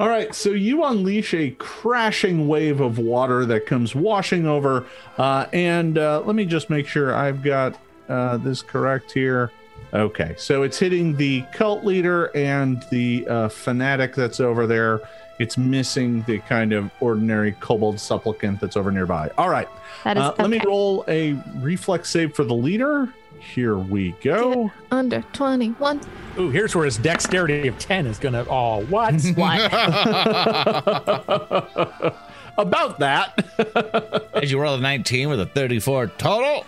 All 0.00 0.08
right, 0.08 0.32
so 0.32 0.50
you 0.50 0.84
unleash 0.84 1.34
a 1.34 1.50
crashing 1.52 2.46
wave 2.46 2.80
of 2.80 2.98
water 2.98 3.44
that 3.46 3.66
comes 3.66 3.96
washing 3.96 4.46
over. 4.46 4.86
Uh, 5.16 5.46
and 5.52 5.98
uh, 5.98 6.20
let 6.24 6.36
me 6.36 6.44
just 6.44 6.70
make 6.70 6.86
sure 6.86 7.12
I've 7.12 7.42
got 7.42 7.76
uh, 8.08 8.36
this 8.38 8.62
correct 8.62 9.12
here. 9.12 9.52
Okay, 9.94 10.34
so 10.36 10.64
it's 10.64 10.78
hitting 10.78 11.16
the 11.16 11.42
cult 11.52 11.84
leader 11.84 12.26
and 12.36 12.84
the 12.90 13.26
uh, 13.28 13.48
fanatic 13.48 14.14
that's 14.14 14.40
over 14.40 14.66
there. 14.66 15.00
It's 15.38 15.56
missing 15.56 16.22
the 16.22 16.40
kind 16.40 16.72
of 16.72 16.90
ordinary 17.00 17.52
kobold 17.52 18.00
supplicant 18.00 18.60
that's 18.60 18.76
over 18.76 18.90
nearby. 18.90 19.30
All 19.38 19.48
right, 19.48 19.68
That 20.04 20.16
is 20.16 20.22
uh, 20.24 20.34
let 20.38 20.50
me 20.50 20.60
roll 20.66 21.04
a 21.08 21.34
reflex 21.56 22.10
save 22.10 22.34
for 22.34 22.44
the 22.44 22.54
leader. 22.54 23.08
Here 23.38 23.78
we 23.78 24.12
go. 24.20 24.72
under 24.90 25.22
21. 25.32 26.00
Ooh, 26.38 26.50
here's 26.50 26.74
where 26.74 26.84
his 26.84 26.98
dexterity 26.98 27.68
of 27.68 27.78
10 27.78 28.06
is 28.08 28.18
gonna. 28.18 28.44
Oh, 28.50 28.84
what? 28.86 29.14
What? 29.36 29.72
About 32.58 32.98
that. 32.98 34.28
As 34.34 34.50
you 34.50 34.60
roll 34.60 34.74
a 34.74 34.80
19 34.80 35.28
with 35.28 35.40
a 35.40 35.46
34 35.46 36.08
total. 36.18 36.66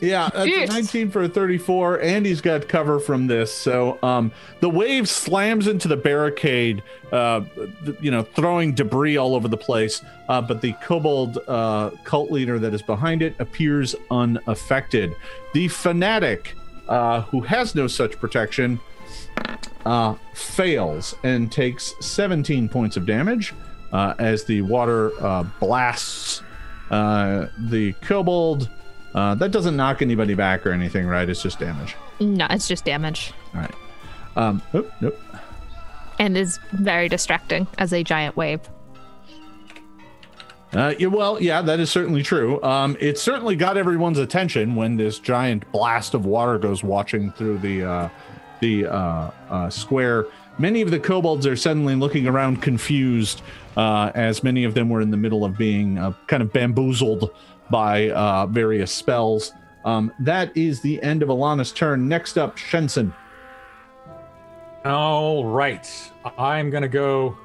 Yeah, 0.00 0.28
that's 0.34 0.46
a 0.46 0.48
Yes. 0.48 0.68
19 0.70 1.10
for 1.10 1.22
a 1.22 1.28
34. 1.28 2.00
Andy's 2.00 2.40
got 2.40 2.68
cover 2.68 2.98
from 2.98 3.26
this. 3.26 3.52
So 3.52 3.98
um, 4.02 4.32
the 4.60 4.68
wave 4.68 5.08
slams 5.08 5.66
into 5.66 5.88
the 5.88 5.96
barricade, 5.96 6.82
uh, 7.12 7.42
you 8.00 8.10
know, 8.10 8.22
throwing 8.22 8.74
debris 8.74 9.16
all 9.16 9.34
over 9.34 9.48
the 9.48 9.56
place. 9.56 10.02
Uh, 10.28 10.40
but 10.40 10.60
the 10.60 10.72
kobold 10.82 11.38
uh, 11.48 11.90
cult 12.04 12.30
leader 12.30 12.58
that 12.58 12.74
is 12.74 12.82
behind 12.82 13.22
it 13.22 13.34
appears 13.38 13.94
unaffected. 14.10 15.14
The 15.52 15.68
fanatic, 15.68 16.54
uh, 16.88 17.22
who 17.22 17.40
has 17.42 17.74
no 17.74 17.86
such 17.86 18.18
protection, 18.18 18.80
uh, 19.84 20.14
fails 20.32 21.14
and 21.24 21.52
takes 21.52 21.94
17 22.00 22.68
points 22.68 22.96
of 22.96 23.04
damage 23.06 23.52
uh, 23.92 24.14
as 24.18 24.44
the 24.44 24.62
water 24.62 25.12
uh, 25.22 25.44
blasts 25.60 26.42
uh, 26.90 27.46
the 27.58 27.92
kobold. 28.02 28.68
Uh, 29.14 29.34
that 29.36 29.52
doesn't 29.52 29.76
knock 29.76 30.02
anybody 30.02 30.34
back 30.34 30.66
or 30.66 30.72
anything, 30.72 31.06
right? 31.06 31.28
It's 31.28 31.42
just 31.42 31.58
damage. 31.58 31.94
no, 32.20 32.46
it's 32.50 32.66
just 32.66 32.84
damage. 32.84 33.32
All 33.54 33.60
right. 33.60 33.74
Um, 34.36 34.62
oh, 34.74 34.90
nope. 35.00 35.18
And 36.18 36.36
is 36.36 36.58
very 36.72 37.08
distracting 37.08 37.66
as 37.78 37.92
a 37.92 38.02
giant 38.02 38.36
wave. 38.36 38.60
Uh, 40.72 40.92
yeah, 40.98 41.06
well, 41.06 41.40
yeah, 41.40 41.62
that 41.62 41.78
is 41.78 41.90
certainly 41.90 42.22
true. 42.22 42.60
Um, 42.64 42.96
it 42.98 43.16
certainly 43.18 43.54
got 43.54 43.76
everyone's 43.76 44.18
attention 44.18 44.74
when 44.74 44.96
this 44.96 45.20
giant 45.20 45.70
blast 45.70 46.14
of 46.14 46.26
water 46.26 46.58
goes 46.58 46.82
watching 46.82 47.30
through 47.32 47.58
the 47.58 47.84
uh, 47.84 48.08
the 48.60 48.86
uh, 48.86 49.30
uh, 49.50 49.70
square. 49.70 50.26
Many 50.58 50.82
of 50.82 50.90
the 50.90 50.98
kobolds 50.98 51.46
are 51.46 51.56
suddenly 51.56 51.94
looking 51.94 52.26
around 52.26 52.62
confused, 52.62 53.42
uh, 53.76 54.10
as 54.14 54.42
many 54.42 54.64
of 54.64 54.74
them 54.74 54.88
were 54.88 55.00
in 55.00 55.10
the 55.10 55.16
middle 55.16 55.44
of 55.44 55.56
being 55.56 55.98
uh, 55.98 56.12
kind 56.26 56.42
of 56.42 56.52
bamboozled 56.52 57.30
by 57.70 58.10
uh, 58.10 58.46
various 58.46 58.92
spells. 58.92 59.52
Um, 59.84 60.12
that 60.20 60.56
is 60.56 60.80
the 60.80 61.02
end 61.02 61.22
of 61.22 61.28
Alana's 61.28 61.72
turn. 61.72 62.08
Next 62.08 62.38
up, 62.38 62.56
Shenson. 62.56 63.12
All 64.84 65.44
right. 65.44 65.86
I'm 66.38 66.70
going 66.70 66.82
to 66.82 66.88
go. 66.88 67.36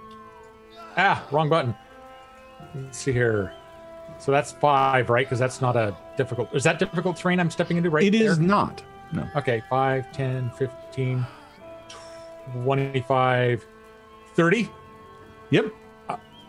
Ah, 0.98 1.26
wrong 1.32 1.50
button. 1.50 1.74
Let's 2.76 2.98
see 2.98 3.12
here. 3.14 3.54
So 4.18 4.32
that's 4.32 4.52
five, 4.52 5.10
right? 5.10 5.26
Because 5.26 5.40
that's 5.40 5.62
not 5.62 5.76
a 5.78 5.96
difficult. 6.18 6.54
Is 6.54 6.64
that 6.64 6.80
difficult 6.80 7.16
terrain 7.18 7.40
I'm 7.40 7.50
stepping 7.50 7.78
into 7.78 7.90
right 7.90 8.04
It 8.04 8.12
there? 8.12 8.32
is 8.32 8.40
not. 8.40 8.84
No. 9.14 9.28
Okay, 9.36 9.64
5, 9.70 10.12
10, 10.12 10.52
15, 10.52 11.26
25, 12.54 13.66
30. 14.36 14.70
Yep. 15.52 15.66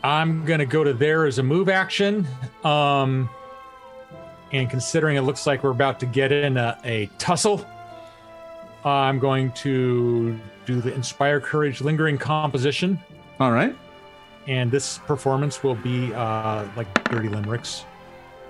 I'm 0.03 0.45
going 0.45 0.59
to 0.61 0.66
go 0.66 0.83
to 0.83 0.93
there 0.93 1.27
as 1.27 1.39
a 1.39 1.43
move 1.43 1.68
action. 1.68 2.27
Um, 2.64 3.29
and 4.53 4.68
considering 4.68 5.16
it 5.16 5.22
looks 5.22 5.46
like 5.46 5.62
we're 5.62 5.70
about 5.70 6.01
to 6.01 6.07
get 6.07 6.32
in 6.32 6.57
a, 6.57 6.78
a 6.84 7.07
tussle, 7.18 7.64
I'm 8.84 9.18
going 9.18 9.53
to 9.53 10.38
do 10.66 10.80
the 10.80 10.92
Inspire 10.94 11.40
Courage 11.40 11.80
Lingering 11.80 12.18
Composition. 12.18 12.98
All 13.38 13.53
right. 13.53 13.76
And 14.46 14.70
this 14.70 14.98
performance 14.98 15.62
will 15.62 15.74
be 15.76 16.12
uh, 16.14 16.66
like 16.76 17.09
30 17.09 17.28
limericks. 17.28 17.84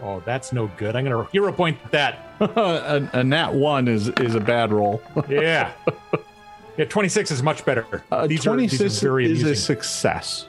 Oh, 0.02 0.22
that's 0.24 0.52
no 0.52 0.68
good. 0.78 0.96
I'm 0.96 1.04
going 1.04 1.24
to 1.26 1.30
hero 1.30 1.52
point 1.52 1.76
that. 1.90 2.34
a, 2.40 3.08
a 3.12 3.24
nat 3.24 3.52
one 3.52 3.86
is 3.86 4.08
is 4.08 4.34
a 4.34 4.40
bad 4.40 4.72
roll. 4.72 5.02
Yeah. 5.28 5.72
yeah, 6.78 6.86
26 6.86 7.30
is 7.32 7.42
much 7.42 7.64
better. 7.66 8.02
Uh, 8.10 8.26
These 8.26 8.46
are- 8.46 8.56
these 8.56 8.74
are 8.74 8.78
26 8.78 9.00
very 9.00 9.30
is 9.30 9.42
a 9.42 9.54
success. 9.54 10.46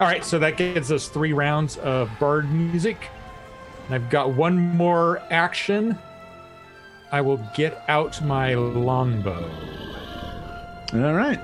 All 0.00 0.08
right, 0.08 0.24
so 0.24 0.38
that 0.40 0.56
gives 0.56 0.90
us 0.90 1.06
three 1.08 1.32
rounds 1.32 1.76
of 1.78 2.10
bard 2.18 2.50
music. 2.52 2.96
And 3.92 4.02
I've 4.02 4.10
got 4.10 4.32
one 4.32 4.58
more 4.58 5.20
action. 5.30 5.98
I 7.10 7.20
will 7.20 7.46
get 7.54 7.84
out 7.88 8.24
my 8.24 8.54
longbow. 8.54 9.50
All 10.94 11.12
right. 11.12 11.38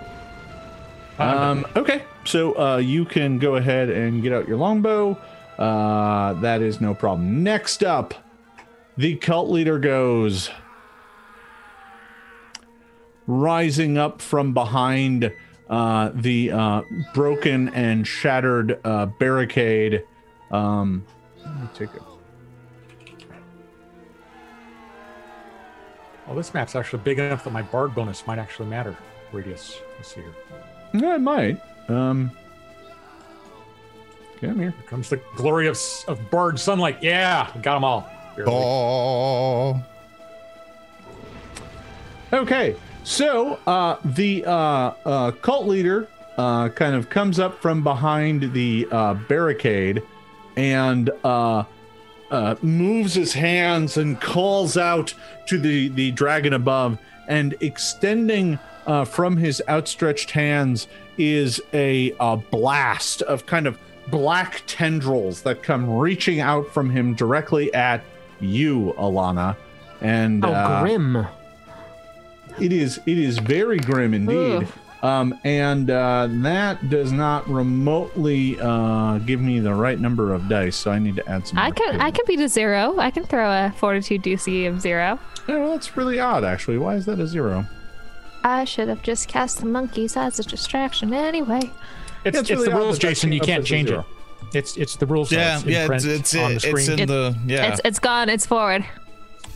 Um, 1.18 1.66
okay, 1.76 2.04
so 2.24 2.58
uh, 2.58 2.76
you 2.78 3.04
can 3.04 3.38
go 3.38 3.56
ahead 3.56 3.90
and 3.90 4.22
get 4.22 4.32
out 4.32 4.48
your 4.48 4.56
longbow. 4.56 5.18
Uh, 5.58 6.32
that 6.40 6.62
is 6.62 6.80
no 6.80 6.94
problem. 6.94 7.42
Next 7.42 7.84
up, 7.84 8.14
the 8.96 9.16
cult 9.16 9.50
leader 9.50 9.78
goes 9.78 10.48
rising 13.26 13.98
up 13.98 14.22
from 14.22 14.54
behind 14.54 15.30
uh, 15.68 16.12
the 16.14 16.52
uh, 16.52 16.80
broken 17.12 17.68
and 17.74 18.06
shattered 18.06 18.80
uh, 18.84 19.04
barricade. 19.04 20.02
Um, 20.50 21.04
let 21.44 21.60
me 21.60 21.68
take 21.74 21.94
it. 21.94 22.07
Well, 26.28 26.36
this 26.36 26.52
map's 26.52 26.76
actually 26.76 27.02
big 27.04 27.18
enough 27.18 27.44
that 27.44 27.52
my 27.54 27.62
bard 27.62 27.94
bonus 27.94 28.26
might 28.26 28.38
actually 28.38 28.68
matter. 28.68 28.94
Radius. 29.32 29.80
Let's 29.96 30.14
see 30.14 30.20
here. 30.20 30.34
Yeah, 30.92 31.14
it 31.14 31.20
might. 31.20 31.58
Um, 31.88 32.30
come 34.38 34.60
here. 34.60 34.70
Here 34.70 34.74
comes 34.86 35.08
the 35.08 35.16
glory 35.36 35.68
of, 35.68 35.78
of 36.06 36.30
bard 36.30 36.60
sunlight. 36.60 37.02
Yeah, 37.02 37.50
got 37.62 37.74
them 37.76 37.84
all. 37.84 38.10
Barely. 38.36 38.52
Oh. 38.52 39.82
Okay, 42.30 42.76
so 43.04 43.58
uh, 43.66 43.96
the 44.04 44.44
uh, 44.44 44.92
uh, 45.06 45.30
cult 45.30 45.66
leader 45.66 46.08
uh, 46.36 46.68
kind 46.68 46.94
of 46.94 47.08
comes 47.08 47.38
up 47.38 47.62
from 47.62 47.82
behind 47.82 48.52
the 48.52 48.86
uh, 48.90 49.14
barricade 49.14 50.02
and 50.56 51.08
uh, 52.30 52.54
moves 52.62 53.14
his 53.14 53.32
hands 53.32 53.96
and 53.96 54.20
calls 54.20 54.76
out 54.76 55.14
to 55.46 55.58
the 55.58 55.88
the 55.88 56.10
dragon 56.12 56.52
above, 56.52 56.98
and 57.26 57.54
extending 57.60 58.58
uh, 58.86 59.04
from 59.04 59.36
his 59.36 59.62
outstretched 59.68 60.30
hands 60.30 60.86
is 61.18 61.60
a, 61.72 62.14
a 62.20 62.36
blast 62.36 63.22
of 63.22 63.44
kind 63.46 63.66
of 63.66 63.78
black 64.08 64.62
tendrils 64.66 65.42
that 65.42 65.62
come 65.62 65.98
reaching 65.98 66.40
out 66.40 66.72
from 66.72 66.88
him 66.90 67.14
directly 67.14 67.72
at 67.74 68.02
you, 68.40 68.94
Alana. 68.98 69.56
And 70.00 70.44
Oh, 70.44 70.52
uh, 70.52 70.80
grim. 70.80 71.26
it 72.60 72.72
is 72.72 73.00
it 73.06 73.18
is 73.18 73.38
very 73.38 73.78
grim 73.78 74.14
indeed. 74.14 74.62
Ugh. 74.62 74.68
Um, 75.02 75.38
and 75.44 75.90
uh, 75.90 76.26
that 76.28 76.90
does 76.90 77.12
not 77.12 77.48
remotely 77.48 78.58
uh, 78.60 79.18
give 79.18 79.40
me 79.40 79.60
the 79.60 79.72
right 79.74 79.98
number 79.98 80.34
of 80.34 80.48
dice, 80.48 80.74
so 80.76 80.90
I 80.90 80.98
need 80.98 81.16
to 81.16 81.28
add 81.28 81.46
some. 81.46 81.58
I 81.58 81.66
more 81.68 81.74
can 81.74 81.94
to 81.94 82.02
I 82.02 82.08
it. 82.08 82.14
can 82.14 82.24
beat 82.26 82.40
a 82.40 82.48
zero. 82.48 82.98
I 82.98 83.10
can 83.10 83.24
throw 83.24 83.48
a 83.48 83.72
fortitude 83.76 84.22
DC 84.22 84.68
of 84.68 84.80
zero. 84.80 85.18
Yeah, 85.48 85.58
well, 85.58 85.70
that's 85.70 85.96
really 85.96 86.18
odd, 86.18 86.42
actually. 86.44 86.78
Why 86.78 86.96
is 86.96 87.06
that 87.06 87.20
a 87.20 87.26
zero? 87.26 87.64
I 88.42 88.64
should 88.64 88.88
have 88.88 89.02
just 89.02 89.28
cast 89.28 89.60
the 89.60 89.66
monkeys 89.66 90.16
as 90.16 90.38
a 90.40 90.42
distraction 90.42 91.14
anyway. 91.14 91.58
It's, 91.58 91.64
Yeah, 91.64 92.28
it's 92.28 92.38
it's, 92.38 92.50
really 92.50 92.68
the 92.68 92.74
rules, 92.76 92.96
that 92.98 93.02
that 93.02 93.08
Jason. 93.08 93.32
You 93.32 93.40
can't 93.40 93.64
change 93.64 93.90
it. 93.90 94.04
It's 94.52 94.76
it's 94.76 94.96
the 94.96 95.06
rules. 95.06 95.30
so 95.30 95.36
Yeah, 95.36 95.56
it's 95.56 95.64
in 95.64 95.70
yeah, 95.70 95.92
it's 95.92 96.04
it's, 96.04 96.34
on 96.34 96.52
it's 96.52 96.64
screen. 96.64 96.98
in 97.00 97.08
the 97.08 97.36
yeah. 97.46 97.72
It's 97.72 97.80
it's 97.84 97.98
gone. 97.98 98.28
It's 98.28 98.46
forward. 98.46 98.84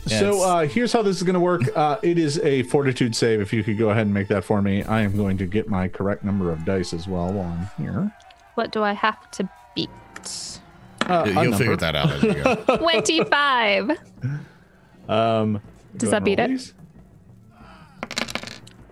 Yeah, 0.05 0.19
so 0.19 0.41
uh, 0.43 0.67
here's 0.67 0.91
how 0.91 1.01
this 1.01 1.17
is 1.17 1.23
going 1.23 1.35
to 1.35 1.39
work. 1.39 1.61
Uh, 1.75 1.97
it 2.03 2.17
is 2.17 2.37
a 2.39 2.63
fortitude 2.63 3.15
save. 3.15 3.39
If 3.41 3.53
you 3.53 3.63
could 3.63 3.77
go 3.77 3.89
ahead 3.89 4.05
and 4.05 4.13
make 4.13 4.27
that 4.27 4.43
for 4.43 4.61
me, 4.61 4.83
I 4.83 5.01
am 5.01 5.15
going 5.15 5.37
to 5.37 5.45
get 5.45 5.69
my 5.69 5.87
correct 5.87 6.23
number 6.23 6.51
of 6.51 6.65
dice 6.65 6.93
as 6.93 7.07
well 7.07 7.31
while 7.31 7.45
I'm 7.77 7.83
here. 7.83 8.11
What 8.55 8.71
do 8.71 8.83
I 8.83 8.93
have 8.93 9.31
to 9.31 9.49
beat? 9.75 9.89
Uh, 11.05 11.23
You'll 11.25 11.43
number. 11.43 11.57
figure 11.57 11.75
that 11.77 11.95
out 11.95 12.11
as 12.11 12.23
you 12.23 12.33
go. 12.33 12.55
Twenty-five. 12.77 13.91
Um, 15.09 15.61
Does 15.97 16.11
that 16.11 16.23
beat 16.23 16.39
ahead 16.39 16.51
it? 16.51 16.73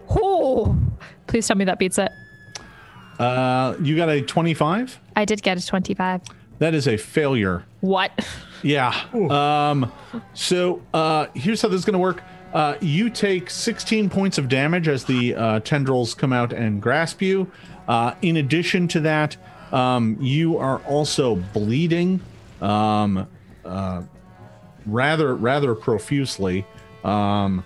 Oh, 0.10 0.78
please 1.28 1.48
tell 1.48 1.56
me 1.58 1.66
that 1.66 1.80
beats 1.80 1.98
it. 1.98 2.12
Uh, 3.20 3.76
you 3.82 3.96
got 3.96 4.10
a 4.10 4.22
25. 4.22 5.00
I 5.16 5.26
did 5.26 5.42
get 5.44 5.58
a 5.58 5.66
twenty-five. 5.66 6.22
That 6.62 6.76
is 6.76 6.88
a 6.88 6.96
failure. 6.96 7.64
What? 7.80 8.12
Yeah. 8.62 8.94
Um, 9.32 9.92
so 10.36 10.80
uh, 10.94 11.26
here's 11.34 11.60
how 11.60 11.70
this 11.70 11.80
is 11.80 11.86
going 11.86 11.94
to 11.94 12.00
work. 12.00 12.22
Uh, 12.54 12.76
you 12.82 13.10
take 13.10 13.50
16 13.50 14.12
points 14.12 14.38
of 14.38 14.48
damage 14.48 14.88
as 14.88 15.04
the 15.06 15.34
uh, 15.34 15.60
tendrils 15.62 16.14
come 16.14 16.32
out 16.32 16.54
and 16.54 16.80
grasp 16.80 17.20
you. 17.20 17.52
Uh, 17.88 18.14
in 18.22 18.38
addition 18.38 18.88
to 18.90 19.00
that, 19.00 19.38
um, 19.72 20.16
you 20.22 20.60
are 20.60 20.78
also 20.82 21.38
bleeding 21.38 22.22
um, 22.62 23.28
uh, 23.66 24.04
rather 24.86 25.34
rather 25.34 25.74
profusely. 25.74 26.64
Um, 27.04 27.64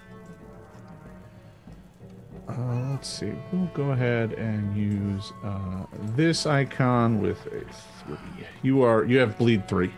uh, 2.47 2.91
let's 2.91 3.09
see. 3.09 3.33
We'll 3.51 3.69
go 3.73 3.91
ahead 3.91 4.31
and 4.33 4.77
use 4.77 5.33
uh, 5.43 5.83
this 6.15 6.45
icon 6.45 7.19
with 7.21 7.45
a 7.47 7.65
three. 8.07 8.17
You 8.61 8.81
are 8.83 9.03
you 9.05 9.19
have 9.19 9.37
bleed 9.37 9.67
three. 9.67 9.91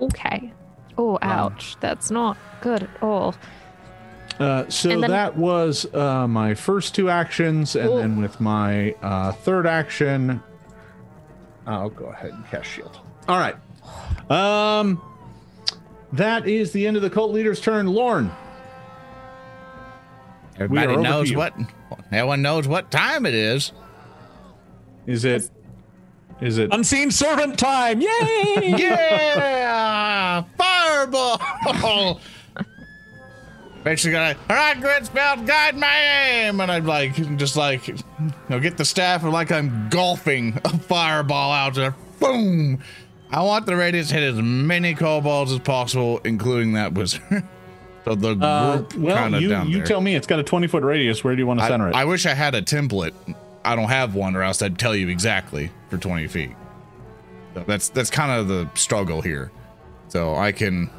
Okay. 0.00 0.52
Oh, 0.98 1.18
ouch. 1.22 1.76
That's 1.80 2.10
not 2.10 2.36
good 2.60 2.82
at 2.82 3.02
all. 3.02 3.34
Uh, 4.38 4.68
so 4.68 4.88
then- 4.88 5.10
that 5.10 5.36
was 5.36 5.86
uh, 5.94 6.26
my 6.26 6.54
first 6.54 6.94
two 6.94 7.08
actions, 7.10 7.76
and 7.76 7.88
Oh. 7.88 7.96
then 7.98 8.20
with 8.20 8.40
my 8.40 8.92
uh, 9.02 9.32
third 9.32 9.66
action, 9.66 10.42
I'll 11.66 11.90
go 11.90 12.06
ahead 12.06 12.32
and 12.32 12.44
cast 12.48 12.68
shield. 12.68 12.98
All 13.28 13.38
right. 13.38 13.54
Um, 14.30 15.00
that 16.12 16.46
is 16.48 16.72
the 16.72 16.86
end 16.86 16.96
of 16.96 17.02
the 17.02 17.10
cult 17.10 17.32
leader's 17.32 17.60
turn. 17.60 17.86
Lorne, 17.86 18.30
Everybody 20.58 20.96
knows 20.96 21.26
to 21.28 21.32
you. 21.32 21.38
what. 21.38 21.54
Everyone 22.10 22.42
knows 22.42 22.68
what 22.68 22.90
time 22.90 23.26
it 23.26 23.34
is. 23.34 23.72
is 25.06 25.24
it? 25.24 25.50
Is 26.42 26.58
it? 26.58 26.70
Unseen 26.72 27.10
servant 27.12 27.56
time! 27.58 28.00
Yay! 28.00 28.74
Yeah, 28.76 30.42
fireball. 30.58 31.40
Basically, 33.84 34.12
gonna 34.12 34.36
all 34.50 34.56
right, 34.56 34.80
grit 34.80 35.06
spell, 35.06 35.36
guide 35.42 35.76
my 35.76 35.96
aim, 35.98 36.60
and 36.60 36.70
I'm 36.70 36.84
like, 36.86 37.14
just 37.36 37.56
like, 37.56 37.88
you 37.88 37.96
know, 38.48 38.60
get 38.60 38.76
the 38.76 38.84
staff 38.84 39.22
and 39.24 39.32
like 39.32 39.50
I'm 39.50 39.88
golfing 39.88 40.58
a 40.64 40.78
fireball 40.78 41.52
out 41.52 41.74
there. 41.74 41.94
Boom! 42.20 42.80
I 43.30 43.42
want 43.42 43.66
the 43.66 43.74
radius 43.76 44.08
to 44.08 44.14
hit 44.14 44.22
as 44.34 44.40
many 44.42 44.94
kobolds 44.94 45.50
as 45.52 45.58
possible, 45.60 46.20
including 46.24 46.74
that 46.74 46.92
wizard. 46.92 47.22
so 48.04 48.14
the 48.14 48.36
Uh, 48.44 48.76
group 48.78 48.96
well, 48.96 49.16
kind 49.16 49.34
of 49.34 49.42
you 49.42 49.48
down 49.48 49.68
you 49.68 49.78
there. 49.78 49.86
tell 49.86 50.00
me. 50.00 50.14
It's 50.14 50.26
got 50.28 50.38
a 50.38 50.44
20 50.44 50.66
foot 50.68 50.82
radius. 50.84 51.24
Where 51.24 51.34
do 51.34 51.40
you 51.40 51.46
want 51.46 51.58
to 51.60 51.64
I, 51.64 51.68
center 51.68 51.88
it? 51.88 51.94
I 51.94 52.04
wish 52.04 52.26
I 52.26 52.34
had 52.34 52.54
a 52.54 52.62
template. 52.62 53.14
I 53.64 53.76
don't 53.76 53.88
have 53.88 54.14
one, 54.14 54.34
or 54.36 54.42
else 54.42 54.60
I'd 54.62 54.78
tell 54.78 54.94
you 54.96 55.08
exactly 55.08 55.70
for 55.88 55.96
20 55.98 56.26
feet. 56.28 56.52
So 57.54 57.64
that's 57.66 57.88
that's 57.90 58.10
kind 58.10 58.32
of 58.32 58.48
the 58.48 58.68
struggle 58.74 59.20
here. 59.22 59.50
So 60.08 60.34
I 60.34 60.52
can 60.52 60.90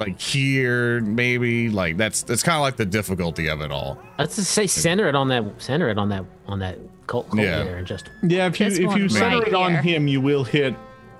like 0.00 0.18
here 0.20 1.00
maybe 1.00 1.68
like 1.70 1.96
that's 1.96 2.22
that's 2.22 2.42
kind 2.42 2.56
of 2.56 2.62
like 2.62 2.76
the 2.76 2.84
difficulty 2.86 3.48
of 3.48 3.60
it 3.60 3.70
all. 3.70 3.98
Let's 4.18 4.36
just 4.36 4.50
say 4.50 4.66
center 4.66 5.08
it 5.08 5.14
on 5.14 5.28
that 5.28 5.44
center 5.62 5.88
it 5.88 5.98
on 5.98 6.08
that 6.08 6.24
on 6.46 6.58
that 6.60 6.78
cult, 7.06 7.28
cult 7.30 7.40
Yeah. 7.42 7.60
leader 7.60 7.76
and 7.76 7.86
just 7.86 8.10
yeah, 8.22 8.46
if 8.48 8.58
you 8.58 8.66
if 8.66 8.78
you 8.78 8.86
one 8.86 9.08
center 9.10 9.38
right 9.38 9.48
it 9.48 9.54
on 9.54 9.72
here. 9.72 9.82
him, 9.82 10.08
you 10.08 10.20
will 10.20 10.44
hit 10.44 10.74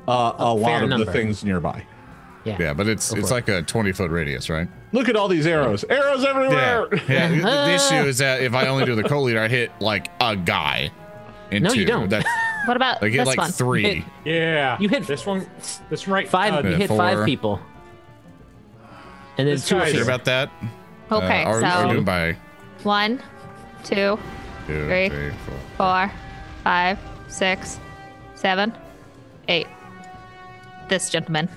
uh, 0.08 0.32
a 0.38 0.52
lot 0.54 0.82
of 0.82 0.88
number. 0.88 1.04
the 1.04 1.12
things 1.12 1.44
nearby. 1.44 1.84
yeah. 2.44 2.56
Yeah, 2.58 2.72
but 2.74 2.88
it's 2.88 3.12
Go 3.12 3.18
it's 3.20 3.28
for 3.28 3.34
like 3.34 3.48
a 3.48 3.62
20 3.62 3.92
foot 3.92 4.10
radius, 4.10 4.50
right? 4.50 4.68
Look 4.92 5.08
at 5.08 5.16
all 5.16 5.28
these 5.28 5.46
arrows. 5.46 5.84
Arrows 5.88 6.24
everywhere. 6.24 6.86
Yeah. 7.08 7.28
the, 7.28 7.36
the 7.42 7.74
issue 7.74 8.06
is 8.08 8.18
that 8.18 8.42
if 8.42 8.52
I 8.54 8.66
only 8.68 8.84
do 8.84 8.94
the 8.94 9.02
co 9.02 9.22
leader, 9.22 9.40
I 9.40 9.48
hit 9.48 9.70
like 9.80 10.08
a 10.20 10.36
guy. 10.36 10.90
And 11.50 11.64
No, 11.64 11.72
you 11.72 11.84
two. 11.84 11.86
don't. 11.86 12.08
That's 12.10 12.26
What 12.66 12.76
about 12.76 13.02
I 13.02 13.08
get 13.08 13.18
this 13.18 13.26
like 13.26 13.38
one? 13.38 13.50
three. 13.50 14.04
Yeah. 14.24 14.78
You 14.78 14.88
hit- 14.88 15.06
this 15.08 15.26
one. 15.26 15.46
This 15.90 16.06
one 16.06 16.14
right. 16.14 16.28
Five 16.28 16.64
uh, 16.64 16.68
you 16.68 16.76
hit 16.76 16.86
four. 16.88 16.96
five 16.96 17.24
people. 17.26 17.58
And 19.38 19.48
then 19.48 19.54
This 19.56 19.66
two 19.66 19.74
guy's- 19.76 19.88
of 19.90 19.94
Sure 19.96 20.04
about 20.04 20.24
that? 20.26 20.50
Okay, 21.10 21.42
uh, 21.44 21.48
are, 21.48 21.64
are 21.64 21.82
so 21.82 21.90
doing 21.92 22.04
by 22.04 22.36
one, 22.84 23.20
two, 23.84 24.18
two, 24.66 24.86
Three. 24.86 25.08
three, 25.08 25.30
four. 25.46 25.56
four, 25.76 26.12
five, 26.64 26.98
six, 27.28 27.80
seven, 28.34 28.72
eight. 29.48 29.66
This 30.88 31.10
gentleman. 31.10 31.48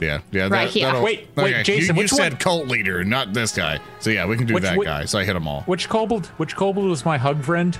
Yeah, 0.00 0.20
yeah. 0.30 0.42
Right 0.42 0.50
that, 0.50 0.68
here. 0.70 0.86
that'll- 0.86 1.02
Wait, 1.02 1.28
wait, 1.36 1.64
Jason, 1.64 1.96
You, 1.96 2.00
you 2.00 2.04
which 2.04 2.10
said 2.12 2.34
one- 2.34 2.40
cult 2.40 2.68
leader, 2.68 3.04
not 3.04 3.32
this 3.32 3.52
guy. 3.52 3.80
So 4.00 4.10
yeah, 4.10 4.26
we 4.26 4.36
can 4.36 4.46
do 4.46 4.54
Which- 4.54 4.62
that 4.64 4.76
which- 4.78 4.86
guy. 4.86 5.04
So 5.06 5.18
I 5.18 5.24
hit 5.24 5.32
them 5.34 5.48
all. 5.48 5.62
Which 5.62 5.88
kobold? 5.88 6.26
Which 6.38 6.54
kobold 6.56 6.86
was 6.88 7.04
my 7.04 7.18
hug 7.18 7.42
friend? 7.42 7.78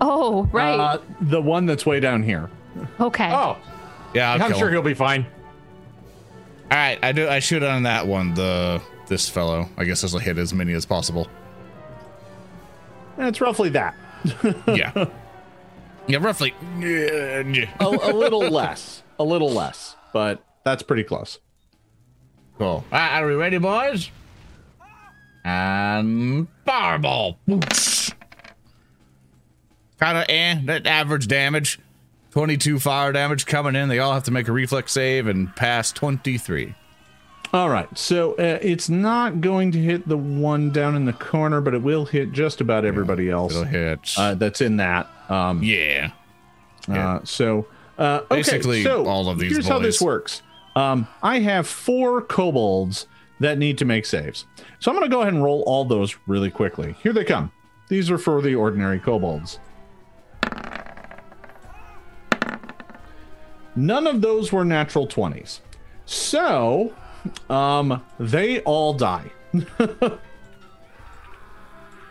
Oh, 0.00 0.44
right. 0.52 0.78
Uh, 0.78 0.98
the 1.20 1.40
one 1.42 1.66
that's 1.66 1.84
way 1.86 1.98
down 2.00 2.22
here. 2.22 2.50
okay. 3.00 3.30
Oh, 3.32 3.56
Yeah, 4.12 4.32
I'll 4.32 4.42
I'm 4.42 4.52
sure 4.54 4.66
him. 4.68 4.74
he'll 4.74 4.82
be 4.82 4.94
fine. 4.94 5.26
All 6.70 6.78
right, 6.78 6.98
I 7.02 7.12
do. 7.12 7.28
I 7.28 7.38
shoot 7.40 7.62
on 7.62 7.82
that 7.84 8.06
one. 8.06 8.34
The 8.34 8.80
this 9.08 9.28
fellow. 9.28 9.68
I 9.76 9.84
guess 9.84 10.00
this 10.02 10.12
will 10.12 10.20
hit 10.20 10.38
as 10.38 10.52
many 10.54 10.72
as 10.72 10.84
possible. 10.86 11.28
It's 13.18 13.40
roughly 13.40 13.68
that. 13.70 13.94
Yeah. 14.66 15.06
yeah, 16.06 16.18
roughly. 16.18 16.54
Yeah, 16.80 17.40
yeah. 17.46 17.70
a, 17.80 17.86
a 17.86 18.12
little 18.12 18.40
less. 18.40 19.02
A 19.18 19.24
little 19.24 19.50
less, 19.52 19.94
but 20.12 20.42
that's 20.64 20.82
pretty 20.82 21.04
close. 21.04 21.38
Cool. 22.58 22.66
All 22.66 22.84
right, 22.92 23.20
are 23.20 23.26
we 23.26 23.34
ready, 23.34 23.58
boys? 23.58 24.10
And 25.44 26.48
fireball. 26.64 27.38
Oops. 27.50 28.12
Kind 30.00 30.18
of 30.18 30.24
eh, 30.28 30.58
that 30.64 30.86
average 30.86 31.28
damage. 31.28 31.78
22 32.30 32.80
fire 32.80 33.12
damage 33.12 33.46
coming 33.46 33.76
in. 33.76 33.88
They 33.88 34.00
all 34.00 34.12
have 34.12 34.24
to 34.24 34.30
make 34.32 34.48
a 34.48 34.52
reflex 34.52 34.92
save 34.92 35.28
and 35.28 35.54
pass 35.54 35.92
23. 35.92 36.74
All 37.52 37.70
right, 37.70 37.96
so 37.96 38.32
uh, 38.32 38.58
it's 38.60 38.88
not 38.88 39.40
going 39.40 39.70
to 39.70 39.78
hit 39.78 40.08
the 40.08 40.16
one 40.16 40.70
down 40.70 40.96
in 40.96 41.04
the 41.04 41.12
corner, 41.12 41.60
but 41.60 41.72
it 41.72 41.82
will 41.82 42.04
hit 42.04 42.32
just 42.32 42.60
about 42.60 42.84
everybody 42.84 43.30
else 43.30 43.52
It'll 43.52 43.64
hit. 43.64 44.12
uh, 44.16 44.34
that's 44.34 44.60
in 44.60 44.78
that. 44.78 45.08
Um, 45.28 45.62
yeah. 45.62 46.10
uh, 46.88 47.20
so 47.22 47.68
uh, 47.96 48.22
okay, 48.24 48.36
Basically, 48.38 48.82
so 48.82 49.06
all 49.06 49.28
of 49.28 49.38
these 49.38 49.52
Here's 49.52 49.68
how 49.68 49.78
this 49.78 50.00
works. 50.00 50.42
Um, 50.76 51.06
I 51.22 51.40
have 51.40 51.66
four 51.66 52.20
kobolds 52.20 53.06
that 53.40 53.58
need 53.58 53.78
to 53.78 53.84
make 53.84 54.06
saves, 54.06 54.46
so 54.78 54.90
I'm 54.90 54.96
going 54.96 55.08
to 55.08 55.14
go 55.14 55.22
ahead 55.22 55.34
and 55.34 55.42
roll 55.42 55.62
all 55.66 55.84
those 55.84 56.16
really 56.26 56.50
quickly. 56.50 56.96
Here 57.02 57.12
they 57.12 57.24
come. 57.24 57.52
These 57.88 58.10
are 58.10 58.18
for 58.18 58.40
the 58.42 58.54
ordinary 58.54 58.98
kobolds. 58.98 59.58
None 63.76 64.06
of 64.06 64.20
those 64.20 64.52
were 64.52 64.64
natural 64.64 65.06
20s. 65.06 65.60
So, 66.06 66.94
um, 67.50 68.04
they 68.18 68.60
all 68.60 68.94
die. 68.94 69.30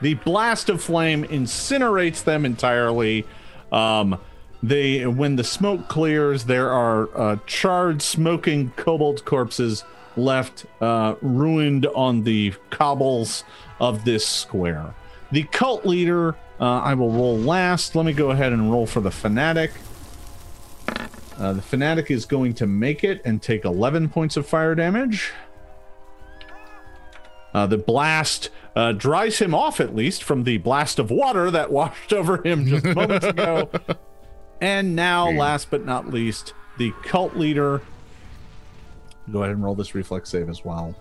the 0.02 0.14
blast 0.26 0.70
of 0.70 0.82
flame 0.82 1.24
incinerates 1.26 2.24
them 2.24 2.46
entirely. 2.46 3.26
Um, 3.72 4.20
they 4.64 5.06
when 5.06 5.36
the 5.36 5.44
smoke 5.44 5.90
clears, 5.90 6.46
there 6.46 6.72
are 6.72 7.10
uh, 7.16 7.38
charred, 7.46 8.02
smoking 8.02 8.72
kobold 8.78 9.26
corpses 9.26 9.84
left, 10.16 10.66
uh, 10.80 11.16
ruined 11.22 11.86
on 11.88 12.24
the 12.24 12.54
cobbles 12.70 13.44
of 13.82 14.06
this 14.06 14.26
square. 14.26 14.96
The 15.32 15.44
cult 15.44 15.86
leader, 15.86 16.36
uh, 16.62 16.80
I 16.80 16.94
will 16.94 17.12
roll 17.12 17.38
last. 17.38 17.96
Let 17.96 18.06
me 18.06 18.14
go 18.14 18.32
ahead 18.32 18.54
and 18.54 18.72
roll 18.72 18.86
for 18.86 19.02
the 19.02 19.12
fanatic. 19.12 19.72
Uh, 21.38 21.54
the 21.54 21.62
fanatic 21.62 22.10
is 22.10 22.26
going 22.26 22.54
to 22.54 22.68
make 22.68 23.04
it 23.04 23.22
and 23.26 23.42
take 23.42 23.66
11 23.66 24.10
points 24.10 24.38
of 24.38 24.48
fire 24.48 24.76
damage. 24.76 25.32
Uh, 27.54 27.68
the 27.68 27.78
blast 27.78 28.50
uh, 28.76 28.94
dries 28.94 29.40
him 29.40 29.54
off, 29.54 29.80
at 29.80 29.96
least, 29.96 30.24
from 30.24 30.44
the 30.44 30.58
blast 30.60 31.00
of 31.00 31.12
water 31.12 31.52
that 31.52 31.72
washed 31.72 32.14
over 32.14 32.42
him 32.48 32.66
just 32.66 32.86
moments 32.86 33.26
ago. 33.26 33.70
And 34.64 34.96
now, 34.96 35.30
last 35.30 35.70
but 35.70 35.86
not 35.86 36.08
least, 36.08 36.54
the 36.78 36.94
cult 37.04 37.36
leader. 37.36 37.82
Go 39.30 39.40
ahead 39.44 39.54
and 39.54 39.62
roll 39.62 39.76
this 39.76 39.94
reflex 39.94 40.30
save 40.30 40.48
as 40.48 40.64
well. 40.64 40.96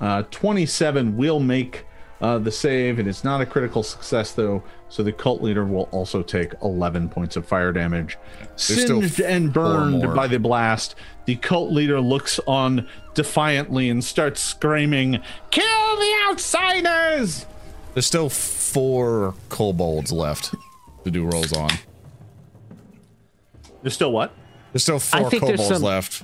Uh, 0.00 0.22
27 0.30 1.16
will 1.16 1.40
make 1.40 1.84
uh, 2.20 2.38
the 2.38 2.52
save. 2.52 3.00
and 3.00 3.08
It 3.08 3.10
is 3.10 3.24
not 3.24 3.40
a 3.40 3.46
critical 3.46 3.82
success, 3.82 4.30
though, 4.30 4.62
so 4.88 5.02
the 5.02 5.10
cult 5.10 5.42
leader 5.42 5.64
will 5.64 5.88
also 5.90 6.22
take 6.22 6.54
11 6.62 7.08
points 7.08 7.34
of 7.34 7.44
fire 7.44 7.72
damage. 7.72 8.18
still 8.54 9.02
Singed 9.02 9.20
and 9.20 9.52
burned 9.52 10.14
by 10.14 10.28
the 10.28 10.38
blast, 10.38 10.94
the 11.24 11.34
cult 11.34 11.72
leader 11.72 12.00
looks 12.00 12.38
on 12.46 12.86
defiantly 13.14 13.88
and 13.88 14.04
starts 14.04 14.40
screaming, 14.40 15.20
Kill 15.50 15.96
the 15.96 16.14
outsiders! 16.30 17.46
There's 17.94 18.06
still 18.06 18.28
four 18.28 19.34
kobolds 19.48 20.12
left 20.12 20.54
to 21.04 21.10
do 21.10 21.24
rolls 21.24 21.52
on. 21.52 21.70
There's 23.82 23.94
still 23.94 24.12
what? 24.12 24.32
There's 24.72 24.82
still 24.82 24.98
four 24.98 25.28
think 25.30 25.42
there's 25.44 25.58
kobolds 25.60 25.68
some- 25.74 25.82
left 25.82 26.18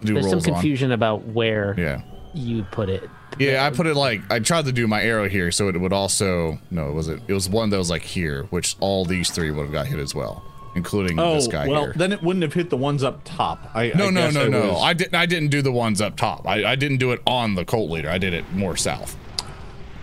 to 0.00 0.06
do 0.06 0.14
There's 0.14 0.26
some 0.26 0.32
rolls 0.34 0.48
on. 0.48 0.52
confusion 0.54 0.92
about 0.92 1.26
where 1.28 1.74
Yeah. 1.78 2.02
you 2.34 2.64
put 2.70 2.88
it. 2.88 3.08
Yeah, 3.38 3.64
I 3.64 3.70
put 3.70 3.86
it 3.86 3.94
like 3.94 4.20
I 4.30 4.40
tried 4.40 4.64
to 4.66 4.72
do 4.72 4.86
my 4.88 5.00
arrow 5.02 5.28
here, 5.28 5.50
so 5.52 5.68
it 5.68 5.80
would 5.80 5.92
also 5.92 6.58
no, 6.70 6.88
it 6.88 6.92
wasn't. 6.94 7.22
It 7.28 7.32
was 7.32 7.48
one 7.48 7.70
that 7.70 7.78
was 7.78 7.88
like 7.88 8.02
here, 8.02 8.44
which 8.50 8.76
all 8.80 9.04
these 9.04 9.30
three 9.30 9.50
would 9.50 9.62
have 9.62 9.72
got 9.72 9.86
hit 9.86 9.98
as 10.00 10.14
well, 10.14 10.42
including 10.74 11.18
Oh, 11.18 11.36
this 11.36 11.46
guy 11.46 11.64
here. 11.66 11.72
well, 11.72 11.84
here. 11.84 11.92
then 11.96 12.12
it 12.12 12.22
wouldn't 12.22 12.42
have 12.42 12.52
hit 12.54 12.70
the 12.70 12.76
ones 12.76 13.04
up 13.04 13.20
top. 13.24 13.70
I, 13.72 13.92
no, 13.94 14.08
I 14.08 14.10
no, 14.10 14.20
guess 14.26 14.34
no, 14.34 14.44
I 14.44 14.48
no. 14.48 14.72
was- 14.72 14.82
I 14.82 14.92
didn't. 14.94 15.14
I 15.14 15.26
didn't 15.26 15.48
do 15.50 15.62
the 15.62 15.72
ones 15.72 16.00
up 16.00 16.16
top. 16.16 16.46
I, 16.46 16.64
I 16.72 16.74
didn't 16.74 16.98
do 16.98 17.12
it 17.12 17.22
on 17.24 17.54
the 17.54 17.64
cult 17.64 17.88
leader. 17.88 18.10
I 18.10 18.18
did 18.18 18.34
it 18.34 18.52
more 18.52 18.76
south. 18.76 19.16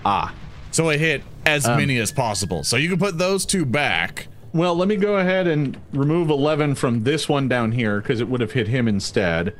Ah. 0.06 0.34
So 0.78 0.90
it 0.90 1.00
hit 1.00 1.24
as 1.44 1.66
Um, 1.68 1.76
many 1.80 1.98
as 1.98 2.12
possible. 2.12 2.64
So 2.64 2.78
you 2.78 2.88
can 2.88 3.00
put 3.00 3.18
those 3.18 3.48
two 3.48 3.66
back. 3.66 4.28
Well, 4.54 4.76
let 4.76 4.88
me 4.88 4.96
go 4.96 5.18
ahead 5.18 5.48
and 5.48 5.76
remove 5.92 6.30
11 6.30 6.76
from 6.76 7.04
this 7.04 7.28
one 7.28 7.48
down 7.48 7.72
here 7.72 8.00
because 8.00 8.22
it 8.22 8.30
would 8.30 8.42
have 8.42 8.52
hit 8.52 8.68
him 8.68 8.88
instead. 8.88 9.54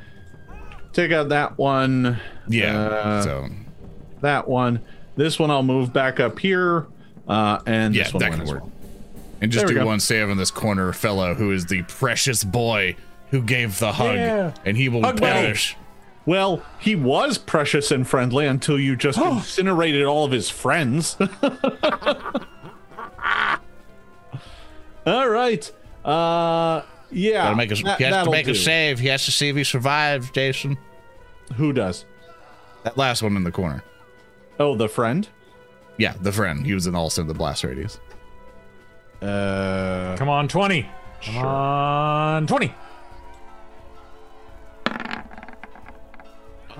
Take 0.92 1.10
out 1.10 1.28
that 1.30 1.58
one. 1.58 2.20
Yeah. 2.46 2.78
uh, 2.78 3.22
so 3.22 3.48
That 4.20 4.46
one. 4.46 4.78
This 5.16 5.40
one 5.40 5.50
I'll 5.50 5.64
move 5.64 5.92
back 5.92 6.20
up 6.20 6.38
here. 6.38 6.86
Uh, 7.26 7.58
and 7.66 7.96
yeah, 7.96 8.04
this 8.04 8.14
one 8.14 8.20
that 8.20 8.30
can 8.34 8.44
work. 8.46 8.60
well. 8.62 8.72
And 9.40 9.50
just 9.50 9.66
do 9.66 9.74
go. 9.74 9.86
one 9.86 9.98
save 9.98 10.30
on 10.30 10.36
this 10.36 10.52
corner 10.52 10.92
fellow 10.92 11.34
who 11.34 11.50
is 11.50 11.66
the 11.66 11.82
precious 11.82 12.44
boy 12.44 12.94
who 13.32 13.42
gave 13.42 13.80
the 13.80 13.90
hug, 13.90 14.14
Yeah. 14.14 14.54
and 14.64 14.76
he 14.76 14.88
will 14.88 15.02
Hug 15.02 15.20
buddy. 15.20 15.58
Perish. 16.28 16.38
Well, 16.38 16.62
he 16.78 16.94
was 16.96 17.38
precious 17.38 17.90
and 17.90 18.06
friendly 18.06 18.46
until 18.46 18.78
you 18.78 18.96
just 18.96 19.18
incinerated 19.20 20.04
all 20.04 20.24
of 20.24 20.32
his 20.32 20.48
friends. 20.50 21.16
all 25.06 25.28
right. 25.28 25.70
Uh, 26.04 26.82
yeah. 27.10 27.44
Gotta 27.44 27.56
make 27.56 27.70
a, 27.72 27.74
that- 27.76 27.98
he 27.98 28.04
has 28.04 28.12
to 28.12 28.16
that'll 28.16 28.32
make 28.32 28.48
a 28.48 28.54
save. 28.54 28.98
He 28.98 29.08
has 29.08 29.24
to 29.24 29.30
see 29.32 29.48
if 29.48 29.56
he 29.56 29.64
survives, 29.64 30.30
Jason. 30.30 30.78
Who 31.56 31.72
does? 31.72 32.04
That 32.84 32.96
last 32.96 33.22
one 33.22 33.36
in 33.36 33.44
the 33.44 33.50
corner. 33.52 33.82
Oh, 34.60 34.76
the 34.76 34.88
friend. 34.88 35.28
Yeah, 35.96 36.14
the 36.20 36.32
friend. 36.32 36.64
He 36.64 36.74
was 36.74 36.86
in 36.86 36.94
also 36.94 37.24
the 37.24 37.34
blast 37.34 37.64
radius. 37.64 37.98
Uh, 39.20 40.14
Come 40.16 40.28
on, 40.28 40.46
20. 40.46 40.88
Come 41.22 41.36
on, 41.38 42.46
20. 42.46 42.72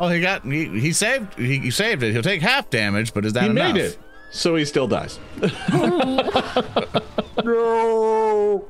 Oh, 0.01 0.09
he 0.09 0.21
got 0.21 0.45
he, 0.45 0.67
he 0.81 0.93
saved 0.93 1.35
he, 1.35 1.59
he 1.59 1.71
saved 1.71 2.03
it. 2.03 2.13
He'll 2.13 2.23
take 2.23 2.43
half 2.43 2.71
damage, 2.71 3.13
but 3.15 3.25
is 3.25 3.33
that 3.35 3.51
enough? 3.51 3.57
he 3.57 3.71
enough? 3.71 3.75
made 3.75 3.85
it, 3.85 3.99
so 4.31 4.57
he 4.57 4.65
still 4.65 4.89
dies. 4.89 5.19
No. 7.45 8.65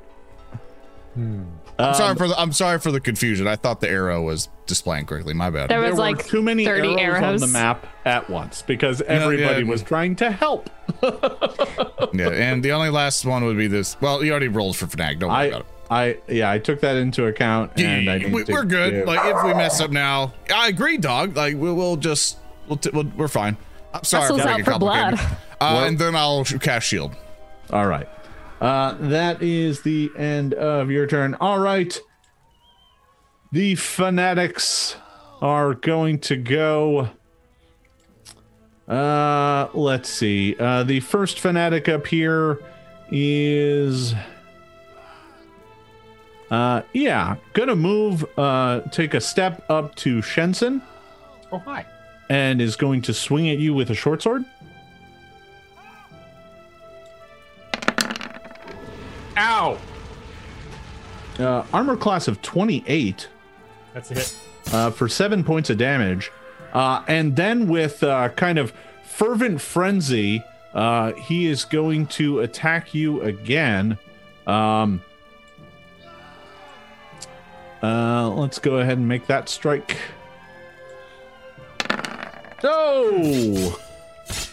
Hmm. 1.14 1.42
I'm 1.80 1.94
sorry 1.94 2.10
um, 2.10 2.16
for 2.16 2.28
the 2.28 2.38
I'm 2.38 2.52
sorry 2.52 2.78
for 2.80 2.90
the 2.90 3.00
confusion. 3.00 3.46
I 3.46 3.56
thought 3.56 3.80
the 3.80 3.88
arrow 3.88 4.22
was 4.22 4.48
displaying 4.66 5.06
correctly. 5.06 5.32
My 5.32 5.48
bad. 5.50 5.70
There 5.70 5.80
There 5.80 5.90
was 5.90 5.98
were 5.98 6.04
like 6.04 6.26
too 6.26 6.42
many 6.42 6.64
30 6.64 7.00
arrows, 7.00 7.22
arrows. 7.22 7.42
on 7.42 7.48
the 7.48 7.52
map 7.52 7.86
at 8.04 8.28
once 8.28 8.62
because 8.62 9.00
everybody 9.02 9.62
yeah. 9.62 9.70
was 9.70 9.82
trying 9.82 10.16
to 10.16 10.30
help. 10.30 10.70
yeah, 11.02 12.30
and 12.30 12.64
the 12.64 12.72
only 12.72 12.90
last 12.90 13.24
one 13.24 13.44
would 13.44 13.56
be 13.56 13.68
this. 13.68 13.96
Well, 14.00 14.24
you 14.24 14.32
already 14.32 14.48
rolled 14.48 14.76
for 14.76 14.86
Fnag. 14.86 15.20
Don't 15.20 15.30
worry 15.30 15.38
I, 15.38 15.44
about 15.44 15.60
it. 15.60 15.66
I, 15.90 16.18
yeah, 16.28 16.50
I 16.50 16.58
took 16.58 16.80
that 16.80 16.96
into 16.96 17.26
account, 17.26 17.72
and 17.80 18.10
I 18.10 18.16
Yeah, 18.16 18.22
need 18.24 18.32
we, 18.34 18.44
to 18.44 18.52
we're 18.52 18.64
good. 18.64 18.92
give- 18.92 19.06
Like 19.06 19.34
if 19.34 19.42
we 19.44 19.54
mess 19.54 19.80
up 19.80 19.90
now, 19.90 20.34
I 20.54 20.68
agree, 20.68 20.98
dog. 20.98 21.34
Like 21.36 21.56
we'll, 21.56 21.74
we'll 21.74 21.96
just 21.96 22.36
we'll, 22.68 22.76
t- 22.76 22.90
we'll 22.92 23.10
we're 23.16 23.28
fine. 23.28 23.56
I'm 23.94 24.04
sorry 24.04 24.28
for 24.28 24.34
out 24.40 24.46
making 24.46 24.64
for 24.64 24.70
complicated. 24.72 25.18
blood. 25.18 25.36
Uh, 25.60 25.84
and 25.86 25.98
then 25.98 26.14
I'll 26.14 26.44
sh- 26.44 26.56
cast 26.60 26.86
shield. 26.86 27.16
All 27.70 27.86
right. 27.86 28.08
Uh, 28.60 28.94
that 29.00 29.42
is 29.42 29.80
the 29.82 30.10
end 30.16 30.52
of 30.54 30.90
your 30.90 31.06
turn. 31.06 31.34
All 31.40 31.58
right. 31.58 31.98
The 33.52 33.74
fanatics 33.76 34.96
are 35.40 35.72
going 35.74 36.18
to 36.20 36.36
go. 36.36 37.08
Uh, 38.86 39.68
let's 39.74 40.08
see. 40.08 40.54
Uh, 40.58 40.82
the 40.82 41.00
first 41.00 41.40
fanatic 41.40 41.88
up 41.88 42.06
here 42.06 42.60
is. 43.10 44.14
Uh, 46.50 46.82
yeah, 46.94 47.36
gonna 47.52 47.76
move. 47.76 48.24
Uh, 48.38 48.80
take 48.90 49.14
a 49.14 49.20
step 49.20 49.62
up 49.70 49.94
to 49.96 50.22
Shenson 50.22 50.80
Oh, 51.52 51.58
hi. 51.58 51.84
and 52.30 52.60
is 52.62 52.74
going 52.76 53.02
to 53.02 53.12
swing 53.14 53.48
at 53.50 53.58
you 53.58 53.74
with 53.74 53.90
a 53.90 53.94
short 53.94 54.22
sword. 54.22 54.44
Ow. 59.36 59.78
Uh, 61.38 61.64
armor 61.72 61.96
class 61.96 62.26
of 62.28 62.42
28. 62.42 63.28
That's 63.94 64.10
a 64.10 64.14
hit. 64.14 64.38
uh, 64.72 64.90
for 64.90 65.08
seven 65.08 65.44
points 65.44 65.70
of 65.70 65.78
damage. 65.78 66.30
Uh, 66.72 67.02
and 67.06 67.36
then 67.36 67.68
with 67.68 68.02
uh, 68.02 68.28
kind 68.30 68.58
of 68.58 68.72
fervent 69.04 69.60
frenzy, 69.60 70.42
uh, 70.74 71.12
he 71.12 71.46
is 71.46 71.64
going 71.64 72.06
to 72.08 72.40
attack 72.40 72.94
you 72.94 73.22
again. 73.22 73.96
Um, 74.46 75.02
uh, 77.82 78.28
let's 78.30 78.58
go 78.58 78.78
ahead 78.78 78.98
and 78.98 79.06
make 79.06 79.26
that 79.26 79.48
strike. 79.48 79.96
Oh! 82.62 83.80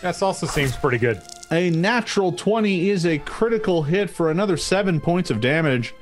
That 0.02 0.22
also 0.22 0.46
seems 0.46 0.76
pretty 0.76 1.00
good. 1.00 1.22
A 1.52 1.70
natural 1.70 2.32
20 2.32 2.90
is 2.90 3.06
a 3.06 3.18
critical 3.20 3.84
hit 3.84 4.10
for 4.10 4.32
another 4.32 4.58
seven 4.58 5.00
points 5.00 5.30
of 5.30 5.42
damage. 5.42 5.94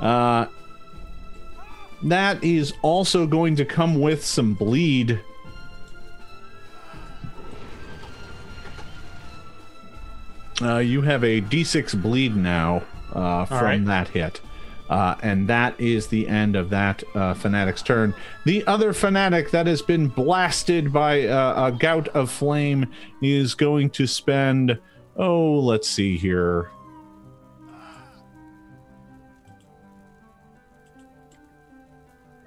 Uh, 0.00 0.46
that 2.02 2.42
is 2.42 2.72
also 2.82 3.26
going 3.26 3.56
to 3.56 3.64
come 3.64 4.00
with 4.00 4.24
some 4.24 4.54
bleed. 4.54 5.20
Uh, 10.60 10.78
you 10.78 11.02
have 11.02 11.22
a 11.22 11.40
d6 11.42 12.00
bleed 12.00 12.34
now 12.34 12.82
uh, 13.12 13.44
from 13.44 13.64
right. 13.64 13.84
that 13.84 14.08
hit. 14.08 14.40
Uh, 14.88 15.16
and 15.22 15.48
that 15.48 15.78
is 15.80 16.06
the 16.06 16.28
end 16.28 16.54
of 16.56 16.70
that 16.70 17.02
uh, 17.14 17.34
fanatic's 17.34 17.82
turn. 17.82 18.14
The 18.44 18.66
other 18.66 18.92
fanatic 18.92 19.50
that 19.50 19.66
has 19.66 19.82
been 19.82 20.08
blasted 20.08 20.92
by 20.92 21.26
uh, 21.26 21.66
a 21.66 21.72
gout 21.72 22.08
of 22.08 22.30
flame 22.30 22.92
is 23.20 23.54
going 23.54 23.90
to 23.90 24.06
spend. 24.06 24.78
Oh, 25.16 25.58
let's 25.58 25.88
see 25.88 26.16
here. 26.16 26.70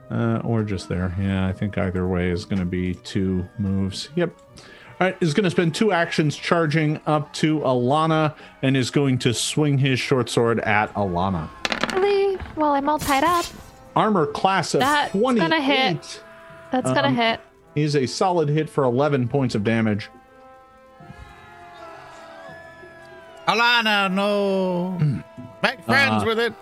Uh, 0.09 0.41
or 0.43 0.63
just 0.63 0.89
there. 0.89 1.15
Yeah, 1.19 1.45
I 1.45 1.53
think 1.53 1.77
either 1.77 2.07
way 2.07 2.31
is 2.31 2.45
going 2.45 2.59
to 2.59 2.65
be 2.65 2.95
two 2.95 3.47
moves. 3.59 4.09
Yep. 4.15 4.33
All 5.01 5.07
right, 5.07 5.15
is 5.21 5.33
going 5.33 5.43
to 5.43 5.51
spend 5.51 5.75
two 5.75 5.91
actions 5.91 6.35
charging 6.35 6.99
up 7.05 7.31
to 7.33 7.59
Alana 7.59 8.35
and 8.61 8.75
is 8.75 8.91
going 8.91 9.19
to 9.19 9.33
swing 9.33 9.77
his 9.77 9.99
short 9.99 10.29
sword 10.29 10.59
at 10.61 10.93
Alana. 10.93 11.47
Really? 12.59 12.69
Well, 12.71 12.75
I'm 12.77 12.89
all 12.89 12.99
tied 12.99 13.23
up. 13.23 13.45
Armor 13.95 14.25
class 14.27 14.73
of 14.73 14.81
That's 14.81 15.11
28 15.11 15.41
gonna 15.41 15.61
hit. 15.61 16.23
That's 16.71 16.87
Um, 16.87 16.93
gonna 16.95 17.11
hit. 17.11 17.39
is 17.75 17.95
a 17.95 18.05
solid 18.05 18.49
hit 18.49 18.69
for 18.69 18.83
11 18.83 19.27
points 19.29 19.55
of 19.55 19.63
damage. 19.63 20.09
Alana, 23.47 24.11
no. 24.11 24.91
Make 25.63 25.81
friends 25.83 26.23
Uh, 26.23 26.25
with 26.25 26.39
it. 26.39 26.53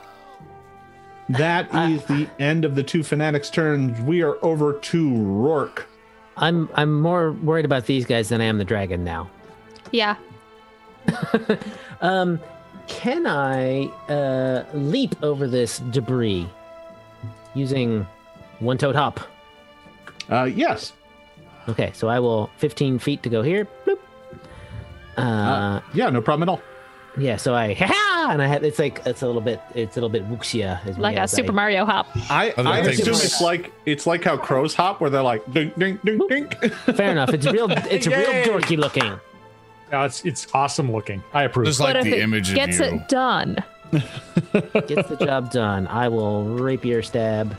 That 1.29 1.73
is 1.91 2.03
the 2.05 2.27
end 2.39 2.63
of 2.63 2.75
the 2.75 2.83
two 2.83 3.03
fanatics' 3.03 3.49
turns. 3.49 3.99
We 4.01 4.21
are 4.21 4.37
over 4.41 4.73
to 4.73 5.15
Rourke. 5.15 5.85
I'm 6.37 6.69
I'm 6.75 7.01
more 7.01 7.31
worried 7.33 7.65
about 7.65 7.85
these 7.87 8.05
guys 8.05 8.29
than 8.29 8.39
I 8.39 8.45
am 8.45 8.57
the 8.59 8.63
dragon 8.65 9.03
now. 9.03 9.29
Yeah. 9.91 10.15
Um, 11.99 12.39
can 12.87 13.25
I 13.27 13.85
uh, 14.09 14.63
leap 14.73 15.15
over 15.23 15.47
this 15.47 15.79
debris 15.91 16.47
using 17.53 18.05
one 18.59 18.77
toed 18.77 18.95
hop? 18.95 19.19
Uh, 20.29 20.43
yes. 20.45 20.93
Okay, 21.69 21.91
so 21.93 22.07
I 22.07 22.19
will 22.19 22.49
15 22.57 22.99
feet 22.99 23.23
to 23.23 23.29
go 23.29 23.41
here. 23.41 23.67
Bloop. 23.85 23.99
Uh, 25.17 25.21
Uh, 25.21 25.81
yeah, 25.93 26.09
no 26.09 26.21
problem 26.21 26.47
at 26.47 26.51
all. 26.51 26.61
yeah, 27.17 27.35
so 27.37 27.55
I 27.55 27.73
ha 27.79 28.29
and 28.31 28.41
I 28.41 28.47
have 28.47 28.63
it's 28.63 28.77
like 28.77 29.01
it's 29.05 29.21
a 29.21 29.25
little 29.25 29.41
bit 29.41 29.59
it's 29.73 29.95
a 29.97 29.99
little 30.01 30.09
bit 30.09 30.29
wuxia 30.29 30.85
as 30.85 30.97
Like 30.97 31.15
a 31.17 31.21
as 31.21 31.31
Super 31.31 31.51
I, 31.51 31.55
Mario 31.55 31.85
hop. 31.85 32.07
I, 32.29 32.53
Oh, 32.57 32.63
I 32.63 32.79
assume 32.79 33.05
takes- 33.13 33.23
it's 33.25 33.41
like 33.41 33.71
it's 33.85 34.05
like 34.05 34.23
how 34.23 34.37
crows 34.37 34.75
hop, 34.75 35.01
where 35.01 35.09
they're 35.09 35.23
like 35.23 35.41
dink 35.51 35.77
dink 35.79 36.01
dink 36.03 36.21
dink. 36.29 36.55
Fair 36.95 37.11
enough. 37.11 37.33
It's 37.33 37.47
real. 37.47 37.71
It's 37.71 38.05
real 38.07 38.19
Yay! 38.19 38.43
dorky 38.45 38.77
looking. 38.77 39.19
No, 39.91 40.03
it's 40.03 40.25
it's 40.25 40.47
awesome 40.53 40.91
looking. 40.91 41.23
I 41.33 41.43
approve. 41.43 41.67
Just 41.67 41.79
But 41.79 41.95
like 41.95 42.05
if 42.05 42.11
the 42.11 42.17
it 42.17 42.21
image 42.21 42.49
of 42.49 42.55
gets 42.55 42.79
you. 42.79 42.85
it 42.85 43.07
done. 43.07 43.63
Gets 43.93 45.07
the 45.07 45.17
job 45.25 45.49
done. 45.49 45.87
I 45.87 46.09
will 46.09 46.43
rapier 46.43 47.01
stab. 47.01 47.55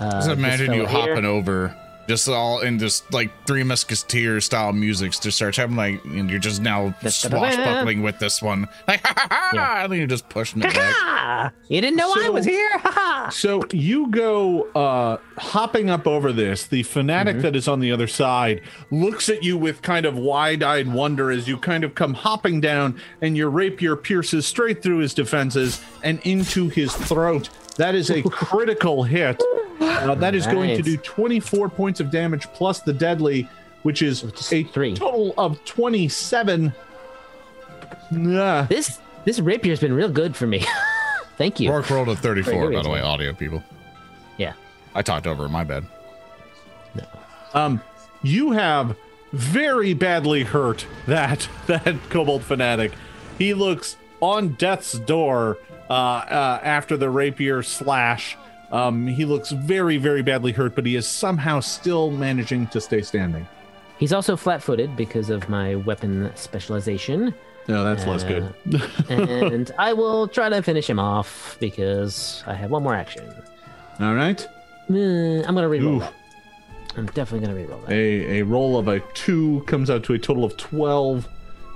Uh, 0.00 0.10
Just 0.12 0.28
this 0.28 0.38
imagine 0.38 0.72
you 0.72 0.86
fella 0.86 1.02
here. 1.04 1.14
hopping 1.14 1.24
over, 1.26 1.76
just 2.08 2.28
all 2.28 2.60
in 2.60 2.78
just 2.78 3.12
like 3.12 3.30
Three 3.46 3.62
Musketeers 3.62 4.46
style 4.46 4.72
music 4.72 5.12
to 5.12 5.30
start 5.30 5.56
having 5.56 5.76
like, 5.76 6.02
and 6.04 6.30
you're 6.30 6.40
just 6.40 6.62
now 6.62 6.94
swashbuckling 7.06 8.02
with 8.02 8.18
this 8.18 8.40
one, 8.42 8.66
like, 8.88 9.06
ha 9.06 9.12
ha 9.16 9.26
ha, 9.30 9.50
Yeah. 9.54 9.82
and 9.84 9.92
then 9.92 9.98
you're 9.98 10.08
just 10.08 10.28
pushing 10.28 10.62
it 10.62 10.72
back. 10.74 11.52
You 11.68 11.80
didn't 11.80 11.96
know 11.96 12.12
I 12.16 12.30
was 12.30 12.44
here. 12.44 12.70
Ha 12.78 12.90
ha. 12.90 13.28
So 13.30 13.62
you 13.72 14.10
go 14.10 14.62
uh, 14.72 15.18
hopping 15.36 15.90
up 15.90 16.06
over 16.06 16.32
this. 16.32 16.66
The 16.66 16.82
fanatic 16.82 17.38
that 17.42 17.54
is 17.54 17.68
on 17.68 17.80
the 17.80 17.92
other 17.92 18.06
side 18.06 18.62
looks 18.90 19.28
at 19.28 19.42
you 19.44 19.58
with 19.58 19.82
kind 19.82 20.06
of 20.06 20.16
wide-eyed 20.16 20.92
wonder 20.92 21.30
as 21.30 21.46
you 21.46 21.58
kind 21.58 21.84
of 21.84 21.94
come 21.94 22.14
hopping 22.14 22.60
down, 22.60 22.98
and 23.20 23.36
your 23.36 23.50
rapier 23.50 23.96
pierces 23.96 24.46
straight 24.46 24.82
through 24.82 24.98
his 24.98 25.12
defenses 25.14 25.80
and 26.02 26.20
into 26.24 26.68
his 26.68 26.94
throat. 26.94 27.50
That 27.78 27.94
is 27.94 28.10
a 28.10 28.22
critical 28.30 29.02
hit. 29.02 29.42
Uh, 29.80 30.14
that 30.16 30.34
is 30.34 30.46
going 30.46 30.76
to 30.76 30.82
do 30.82 30.96
24 30.96 31.68
points 31.70 32.00
of 32.00 32.10
damage 32.10 32.46
plus 32.52 32.80
the 32.80 32.92
deadly, 32.92 33.48
which 33.82 34.02
is 34.02 34.22
is 34.24 34.52
a 34.52 34.64
three. 34.64 34.94
total 34.94 35.32
of 35.38 35.64
27. 35.64 36.72
Yeah. 38.10 38.66
This 38.68 38.98
this 39.24 39.40
rapier's 39.40 39.80
been 39.80 39.92
real 39.92 40.08
good 40.08 40.36
for 40.36 40.46
me. 40.46 40.64
Thank 41.36 41.60
you. 41.60 41.70
Rourke 41.70 41.88
rolled 41.90 42.08
a 42.08 42.16
34, 42.16 42.72
by 42.72 42.82
the 42.82 42.90
way, 42.90 43.00
audio 43.00 43.32
people. 43.32 43.62
Yeah. 44.36 44.54
I 44.94 45.02
talked 45.02 45.26
over 45.26 45.44
it, 45.44 45.50
my 45.50 45.64
bad. 45.64 45.84
Um, 47.54 47.80
you 48.22 48.52
have 48.52 48.96
very 49.32 49.94
badly 49.94 50.42
hurt 50.42 50.86
that 51.06 51.48
that 51.66 51.96
kobold 52.10 52.42
fanatic. 52.42 52.92
He 53.38 53.54
looks 53.54 53.96
on 54.20 54.50
death's 54.54 54.98
door 54.98 55.58
uh, 55.88 55.92
uh, 55.92 56.60
after 56.62 56.96
the 56.96 57.10
rapier 57.10 57.62
slash. 57.62 58.36
Um, 58.70 59.06
he 59.06 59.24
looks 59.24 59.50
very, 59.50 59.96
very 59.96 60.22
badly 60.22 60.52
hurt, 60.52 60.74
but 60.74 60.84
he 60.84 60.94
is 60.94 61.08
somehow 61.08 61.60
still 61.60 62.10
managing 62.10 62.66
to 62.68 62.80
stay 62.82 63.00
standing. 63.00 63.46
He's 63.98 64.12
also 64.12 64.36
flat-footed 64.36 64.94
because 64.94 65.30
of 65.30 65.48
my 65.48 65.74
weapon 65.76 66.30
specialization, 66.36 67.34
No, 67.66 67.82
that's 67.82 68.06
less 68.06 68.22
good. 68.24 68.54
and 69.08 69.70
I 69.78 69.92
will 69.94 70.28
try 70.28 70.48
to 70.50 70.62
finish 70.62 70.88
him 70.88 70.98
off 70.98 71.56
because 71.60 72.44
I 72.46 72.54
have 72.54 72.70
one 72.70 72.82
more 72.82 72.94
action. 72.94 73.24
All 74.00 74.14
right, 74.14 74.40
Uh, 74.90 74.94
I'm 74.94 75.54
gonna 75.54 75.68
reroll 75.68 75.96
Oof. 75.96 76.00
that. 76.02 76.14
I'm 76.96 77.06
definitely 77.06 77.46
gonna 77.46 77.58
reroll 77.58 77.84
that. 77.86 77.92
a 77.92 78.40
a 78.40 78.44
roll 78.44 78.78
of 78.78 78.86
a 78.88 79.00
two 79.14 79.62
comes 79.66 79.88
out 79.90 80.04
to 80.04 80.12
a 80.14 80.18
total 80.18 80.44
of 80.44 80.56
twelve. 80.58 81.26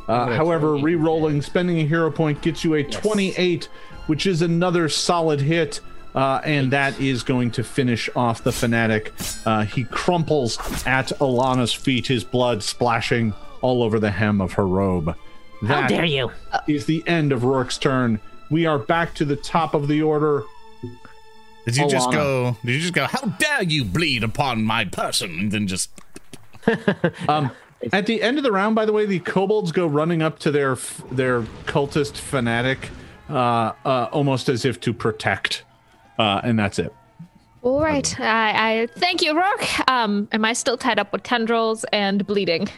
Uh, 0.08 0.26
however, 0.36 0.74
try- 0.74 0.82
re-rolling, 0.82 1.40
spending 1.42 1.78
a 1.80 1.84
hero 1.86 2.10
point 2.10 2.40
gets 2.42 2.62
you 2.64 2.74
a 2.74 2.84
twenty-eight, 2.84 3.68
which 4.07 4.26
is 4.26 4.42
another 4.42 4.88
solid 4.88 5.40
hit. 5.40 5.80
Uh, 6.14 6.42
and 6.44 6.70
that 6.70 7.00
is 7.00 7.22
going 7.22 7.50
to 7.50 7.64
finish 7.64 8.11
off 8.14 8.44
the 8.44 8.53
fanatic. 8.53 9.14
Uh, 9.46 9.64
he 9.64 9.84
crumples 9.84 10.59
at 10.86 11.09
Alana's 11.20 11.72
feet, 11.72 12.07
his 12.07 12.22
blood 12.22 12.62
splashing 12.62 13.32
all 13.62 13.82
over 13.82 13.98
the 13.98 14.11
hem 14.11 14.40
of 14.42 14.53
her 14.53 14.66
robe. 14.66 15.16
How 15.66 15.86
dare 15.86 16.05
you? 16.05 16.30
is 16.66 16.84
the 16.84 17.03
end 17.07 17.32
of 17.32 17.44
Rourke's 17.44 17.78
turn. 17.78 18.20
We 18.50 18.66
are 18.66 18.78
back 18.78 19.14
to 19.14 19.24
the 19.24 19.36
top 19.36 19.72
of 19.72 19.88
the 19.88 20.03
order. 20.03 20.42
Did 21.64 21.76
you 21.76 21.88
just 21.88 22.11
go, 22.11 22.59
did 22.64 22.74
you 22.74 22.80
just 22.80 22.92
go, 22.92 23.07
how 23.07 23.28
dare 23.38 23.62
you 23.62 23.84
bleed 23.84 24.22
upon 24.24 24.64
my 24.64 24.84
person? 24.84 25.30
And 25.38 25.53
then 25.53 25.66
just, 25.66 25.90
Um, 27.28 27.50
at 27.92 28.07
the 28.07 28.22
end 28.22 28.38
of 28.38 28.44
the 28.44 28.53
round, 28.53 28.74
by 28.74 28.84
the 28.84 28.92
way, 28.92 29.07
the 29.07 29.18
kobolds 29.20 29.72
go 29.72 29.86
running 29.86 30.22
up 30.22 30.38
to 30.40 30.50
their 30.50 30.76
their 31.11 31.42
cultist 31.66 32.16
fanatic, 32.16 32.90
uh, 33.32 33.72
uh, 33.84 34.08
almost 34.12 34.48
as 34.48 34.64
if 34.64 34.80
to 34.80 34.92
protect, 34.92 35.64
uh, 36.18 36.40
and 36.44 36.58
that's 36.58 36.78
it. 36.78 36.94
All 37.62 37.80
right. 37.80 38.20
I, 38.20 38.82
I 38.82 38.86
thank 38.86 39.22
you, 39.22 39.36
Rourke. 39.36 39.88
Um, 39.88 40.28
am 40.32 40.44
I 40.44 40.52
still 40.52 40.76
tied 40.76 40.98
up 40.98 41.12
with 41.12 41.22
tendrils 41.22 41.84
and 41.92 42.26
bleeding? 42.26 42.68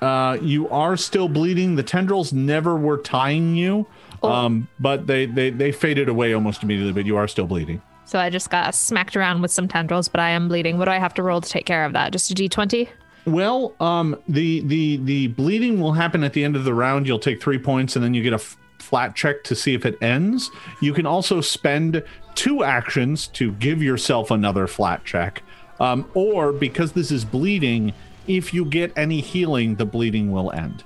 Uh, 0.00 0.38
you 0.40 0.68
are 0.68 0.96
still 0.96 1.28
bleeding. 1.28 1.74
The 1.76 1.82
tendrils 1.82 2.32
never 2.32 2.76
were 2.76 2.98
tying 2.98 3.54
you, 3.54 3.86
um, 4.22 4.68
but 4.80 5.06
they, 5.06 5.26
they 5.26 5.50
they 5.50 5.70
faded 5.72 6.08
away 6.08 6.32
almost 6.32 6.62
immediately. 6.62 6.92
But 6.92 7.06
you 7.06 7.16
are 7.16 7.28
still 7.28 7.46
bleeding. 7.46 7.82
So 8.04 8.18
I 8.18 8.30
just 8.30 8.50
got 8.50 8.74
smacked 8.74 9.16
around 9.16 9.42
with 9.42 9.50
some 9.50 9.68
tendrils, 9.68 10.08
but 10.08 10.20
I 10.20 10.30
am 10.30 10.48
bleeding. 10.48 10.78
What 10.78 10.86
do 10.86 10.90
I 10.90 10.98
have 10.98 11.14
to 11.14 11.22
roll 11.22 11.40
to 11.40 11.48
take 11.48 11.66
care 11.66 11.84
of 11.84 11.92
that? 11.92 12.12
Just 12.12 12.30
a 12.30 12.34
d20? 12.34 12.88
Well, 13.26 13.74
um, 13.80 14.16
the 14.28 14.60
the 14.60 14.96
the 14.98 15.28
bleeding 15.28 15.80
will 15.80 15.92
happen 15.92 16.24
at 16.24 16.32
the 16.32 16.42
end 16.42 16.56
of 16.56 16.64
the 16.64 16.74
round. 16.74 17.06
You'll 17.06 17.18
take 17.20 17.40
three 17.40 17.58
points, 17.58 17.94
and 17.94 18.04
then 18.04 18.14
you 18.14 18.22
get 18.22 18.32
a 18.32 18.36
f- 18.36 18.56
flat 18.92 19.16
check 19.16 19.42
to 19.42 19.54
see 19.54 19.72
if 19.72 19.86
it 19.86 19.96
ends. 20.02 20.50
You 20.82 20.92
can 20.92 21.06
also 21.06 21.40
spend 21.40 22.04
two 22.34 22.62
actions 22.62 23.26
to 23.28 23.52
give 23.52 23.82
yourself 23.82 24.30
another 24.30 24.66
flat 24.66 25.02
check, 25.06 25.42
um, 25.80 26.06
or 26.12 26.52
because 26.52 26.92
this 26.92 27.10
is 27.10 27.24
bleeding, 27.24 27.94
if 28.26 28.52
you 28.52 28.66
get 28.66 28.92
any 28.94 29.22
healing, 29.22 29.76
the 29.76 29.86
bleeding 29.86 30.30
will 30.30 30.52
end. 30.52 30.84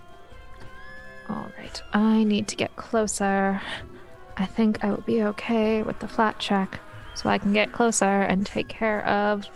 All 1.29 1.51
right. 1.59 1.83
I 1.95 2.23
need 2.23 2.47
to 2.47 2.55
get 2.55 2.77
closer. 2.77 3.61
I 4.37 4.47
think 4.47 4.85
I 4.85 4.91
will 4.91 5.03
be 5.03 5.25
okay 5.25 5.83
with 5.83 5.99
the 5.99 6.07
flat 6.07 6.39
check. 6.39 6.79
So 7.15 7.29
I 7.29 7.39
can 7.39 7.53
get 7.53 7.73
closer 7.73 8.05
and 8.23 8.47
take 8.47 8.69
care 8.69 9.05
of. 9.05 9.49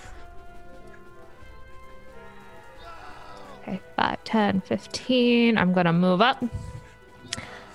Okay, 3.62 3.80
5, 3.94 4.24
10, 4.24 4.60
15. 4.62 5.56
I'm 5.56 5.72
going 5.72 5.86
to 5.86 5.92
move 5.92 6.20
up. 6.20 6.42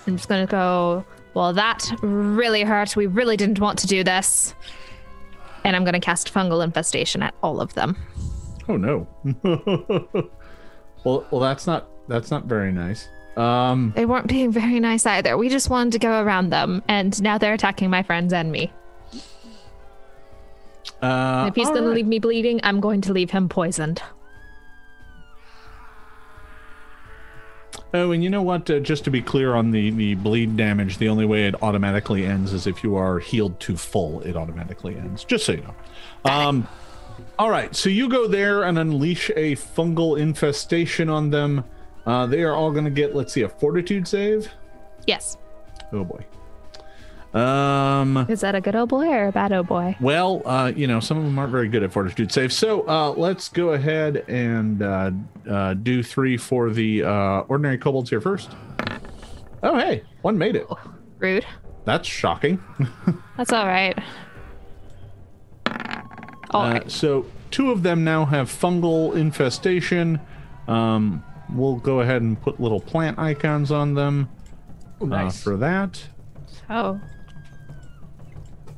I'm 0.08 0.18
just 0.18 0.30
going 0.30 0.46
to 0.46 0.52
go. 0.52 1.06
Well, 1.34 1.54
that 1.54 1.92
really 2.02 2.64
hurt. 2.64 2.96
We 2.96 3.08
really 3.08 3.38
didn't 3.38 3.60
want 3.60 3.80
to 3.80 3.88
do 3.88 4.04
this. 4.04 4.56
And 5.64 5.76
I'm 5.76 5.84
going 5.84 5.94
to 5.94 6.00
cast 6.00 6.34
fungal 6.34 6.64
infestation 6.64 7.24
at 7.24 7.34
all 7.42 7.60
of 7.60 7.74
them. 7.74 7.98
Oh 8.68 8.78
no. 8.78 9.08
well, 11.04 11.26
well, 11.30 11.42
that's 11.42 11.68
not 11.68 11.88
that's 12.08 12.32
not 12.32 12.46
very 12.46 12.72
nice. 12.72 13.08
Um, 13.38 13.92
They 13.96 14.06
weren't 14.06 14.28
being 14.28 14.52
very 14.52 14.80
nice 14.80 15.06
either. 15.06 15.38
We 15.38 15.50
just 15.50 15.70
wanted 15.70 15.92
to 15.94 16.00
go 16.00 16.22
around 16.24 16.52
them, 16.52 16.82
and 16.88 17.22
now 17.22 17.38
they're 17.38 17.54
attacking 17.54 17.90
my 17.90 18.02
friends 18.02 18.32
and 18.32 18.52
me. 18.52 18.72
uh, 21.02 21.46
if 21.50 21.56
he's 21.56 21.68
to 21.70 21.74
right. 21.74 21.96
leave 21.96 22.08
me 22.08 22.20
bleeding, 22.20 22.60
I'm 22.64 22.80
going 22.80 23.02
to 23.02 23.14
leave 23.14 23.30
him 23.32 23.50
poisoned. 23.50 24.02
Oh, 27.96 28.12
and 28.12 28.22
you 28.22 28.30
know 28.30 28.42
what? 28.42 28.70
Uh, 28.70 28.80
just 28.80 29.06
to 29.06 29.10
be 29.10 29.22
clear 29.22 29.56
on 29.56 29.72
the 29.72 29.90
the 29.90 30.16
bleed 30.16 30.58
damage, 30.58 30.98
the 30.98 31.08
only 31.08 31.24
way 31.24 31.48
it 31.48 31.64
automatically 31.64 32.26
ends 32.26 32.52
is 32.52 32.68
if 32.68 32.84
you 32.84 32.98
are 32.98 33.20
healed 33.20 33.58
to 33.62 33.78
full. 33.78 34.20
It 34.22 34.36
automatically 34.36 34.98
ends. 34.98 35.24
Just 35.24 35.46
so 35.46 35.54
you 35.54 35.62
know. 35.64 35.76
Um, 36.30 36.68
all 37.40 37.50
right, 37.50 37.74
so 37.74 37.88
you 37.88 38.10
go 38.10 38.28
there 38.28 38.64
and 38.64 38.78
unleash 38.78 39.30
a 39.38 39.56
fungal 39.56 40.20
infestation 40.20 41.10
on 41.10 41.30
them. 41.30 41.64
Uh, 42.06 42.26
they 42.26 42.44
are 42.44 42.54
all 42.54 42.72
going 42.72 42.84
to 42.84 42.92
get, 42.92 43.16
let's 43.16 43.32
see, 43.32 43.44
a 43.44 43.50
fortitude 43.50 44.10
save. 44.10 44.50
Yes. 45.08 45.38
Oh 45.94 46.04
boy. 46.04 46.26
Um. 47.36 48.26
Is 48.30 48.40
that 48.42 48.56
a 48.56 48.62
good 48.62 48.76
old 48.78 48.90
boy 48.90 49.08
or 49.08 49.28
a 49.28 49.32
bad 49.32 49.52
old 49.52 49.68
boy? 49.68 49.98
Well, 50.00 50.42
uh, 50.46 50.72
you 50.74 50.88
know, 50.88 51.02
some 51.02 51.18
of 51.18 51.26
them 51.26 51.38
aren't 51.38 51.52
very 51.52 51.68
good 51.68 51.84
at 51.84 51.92
fortitude 51.92 52.32
saves. 52.32 52.56
So 52.56 52.88
uh, 52.88 53.10
let's 53.12 53.50
go 53.50 53.74
ahead 53.74 54.24
and 54.30 54.82
uh, 54.82 55.12
uh, 55.50 55.74
do 55.74 56.02
three 56.02 56.38
for 56.38 56.70
the 56.70 57.04
uh, 57.04 57.40
ordinary 57.50 57.78
kobolds 57.78 58.10
here 58.10 58.22
first. 58.22 58.52
Oh, 59.64 59.78
hey, 59.78 60.04
one 60.22 60.38
made 60.38 60.56
it. 60.56 60.66
Rude. 61.20 61.46
That's 61.84 62.08
shocking. 62.08 62.64
That's 63.38 63.52
all 63.52 63.68
right. 63.68 63.98
All 66.52 66.62
Uh, 66.62 66.72
right. 66.74 66.92
so 66.92 67.26
two 67.52 67.72
of 67.72 67.84
them 67.84 68.04
now 68.04 68.24
have 68.26 68.48
fungal 68.50 69.14
infestation. 69.16 70.20
Um, 70.68 71.24
we'll 71.54 71.76
go 71.76 72.00
ahead 72.00 72.22
and 72.22 72.40
put 72.42 72.60
little 72.62 72.80
plant 72.80 73.20
icons 73.20 73.72
on 73.72 73.94
them 73.94 74.30
uh, 75.02 75.06
nice. 75.06 75.44
for 75.44 75.58
that. 75.58 76.02
Oh, 76.70 77.00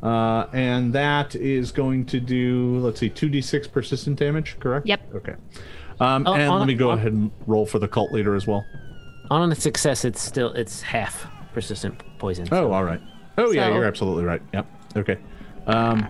Uh, 0.03 0.45
and 0.53 0.93
that 0.93 1.35
is 1.35 1.71
going 1.71 2.05
to 2.05 2.19
do, 2.19 2.77
let's 2.79 2.99
see, 2.99 3.09
2d6 3.09 3.71
persistent 3.71 4.17
damage, 4.19 4.57
correct? 4.59 4.85
Yep. 4.87 5.15
Okay. 5.15 5.35
Um, 5.99 6.25
Oh, 6.27 6.33
and 6.35 6.51
on- 6.51 6.59
let 6.59 6.67
me 6.67 6.75
go 6.75 6.91
on- 6.91 6.99
ahead 6.99 7.13
and 7.13 7.31
roll 7.47 7.65
for 7.65 7.79
the 7.79 7.87
cult 7.87 8.11
leader 8.11 8.35
as 8.35 8.45
well. 8.45 8.63
On 9.31 9.51
a 9.51 9.55
success, 9.55 10.05
it's 10.05 10.21
still 10.21 10.53
it's 10.53 10.81
half 10.81 11.27
persistent 11.53 12.01
poison. 12.19 12.47
Oh, 12.51 12.71
all 12.71 12.83
right. 12.83 13.01
Oh, 13.37 13.51
yeah, 13.51 13.67
you're 13.73 13.83
absolutely 13.85 14.23
right. 14.23 14.41
Yep. 14.53 14.65
Okay. 14.97 15.17
Um, 15.65 16.07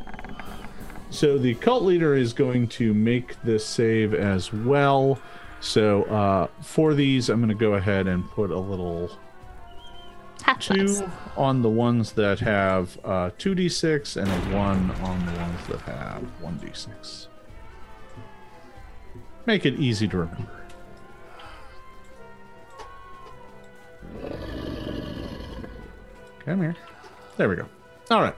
so 1.09 1.37
the 1.37 1.55
cult 1.55 1.83
leader 1.83 2.13
is 2.15 2.33
going 2.33 2.67
to 2.67 2.93
make 2.93 3.41
this 3.43 3.65
save 3.65 4.13
as 4.13 4.51
well. 4.53 5.19
So 5.61 6.03
uh, 6.03 6.47
for 6.61 6.93
these, 6.93 7.29
I'm 7.29 7.39
going 7.39 7.49
to 7.49 7.55
go 7.55 7.73
ahead 7.73 8.07
and 8.07 8.29
put 8.31 8.51
a 8.51 8.59
little 8.59 9.09
Two 10.59 11.11
on 11.35 11.61
the 11.61 11.69
ones 11.69 12.13
that 12.13 12.39
have 12.39 12.97
uh, 13.03 13.31
2d6 13.37 14.17
and 14.17 14.27
a 14.29 14.55
one 14.55 14.91
on 15.01 15.25
the 15.25 15.31
ones 15.39 15.67
that 15.67 15.81
have 15.81 16.23
1d6. 16.41 17.27
Make 19.45 19.65
it 19.65 19.75
easy 19.75 20.07
to 20.07 20.17
remember. 20.17 20.49
Come 26.45 26.61
here. 26.61 26.75
There 27.37 27.49
we 27.49 27.55
go. 27.55 27.67
All 28.09 28.21
right. 28.21 28.35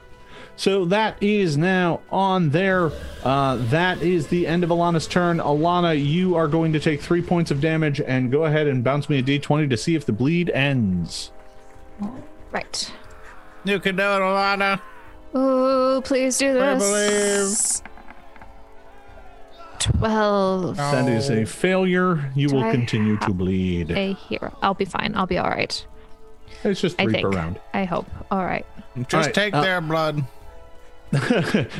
So 0.56 0.84
that 0.86 1.16
is 1.22 1.56
now 1.56 2.00
on 2.10 2.50
there. 2.50 2.90
Uh, 3.24 3.56
that 3.70 4.02
is 4.02 4.26
the 4.26 4.46
end 4.46 4.62
of 4.62 4.70
Alana's 4.70 5.06
turn. 5.06 5.38
Alana, 5.38 5.94
you 6.04 6.34
are 6.34 6.48
going 6.48 6.72
to 6.74 6.80
take 6.80 7.00
three 7.00 7.22
points 7.22 7.50
of 7.50 7.60
damage 7.60 8.00
and 8.00 8.30
go 8.30 8.44
ahead 8.44 8.66
and 8.66 8.84
bounce 8.84 9.08
me 9.08 9.18
a 9.18 9.22
d20 9.22 9.70
to 9.70 9.76
see 9.76 9.94
if 9.94 10.04
the 10.04 10.12
bleed 10.12 10.50
ends. 10.50 11.32
Right. 12.50 12.92
You 13.64 13.78
can 13.80 13.96
do 13.96 14.02
it, 14.02 14.06
Alana. 14.20 14.80
Oh, 15.34 16.00
please 16.04 16.38
do 16.38 16.58
I 16.60 16.74
this. 16.74 17.82
Twelve. 19.78 20.76
That 20.76 21.08
is 21.08 21.30
a 21.30 21.44
failure. 21.46 22.30
You 22.34 22.48
Do 22.48 22.56
will 22.56 22.64
I 22.64 22.72
continue 22.72 23.16
to 23.18 23.30
bleed. 23.32 23.90
A 23.90 24.12
hero. 24.14 24.56
I'll 24.62 24.74
be 24.74 24.84
fine. 24.84 25.14
I'll 25.14 25.26
be 25.26 25.38
all 25.38 25.48
right. 25.48 25.86
It's 26.64 26.80
just 26.80 27.00
I 27.00 27.04
three 27.04 27.14
per 27.14 27.20
think. 27.30 27.34
round. 27.34 27.60
I 27.72 27.84
hope. 27.84 28.06
All 28.30 28.44
right. 28.44 28.66
Just 29.08 29.14
Alright, 29.14 29.34
take 29.34 29.54
uh, 29.54 29.62
their 29.62 29.80
blood. 29.80 30.24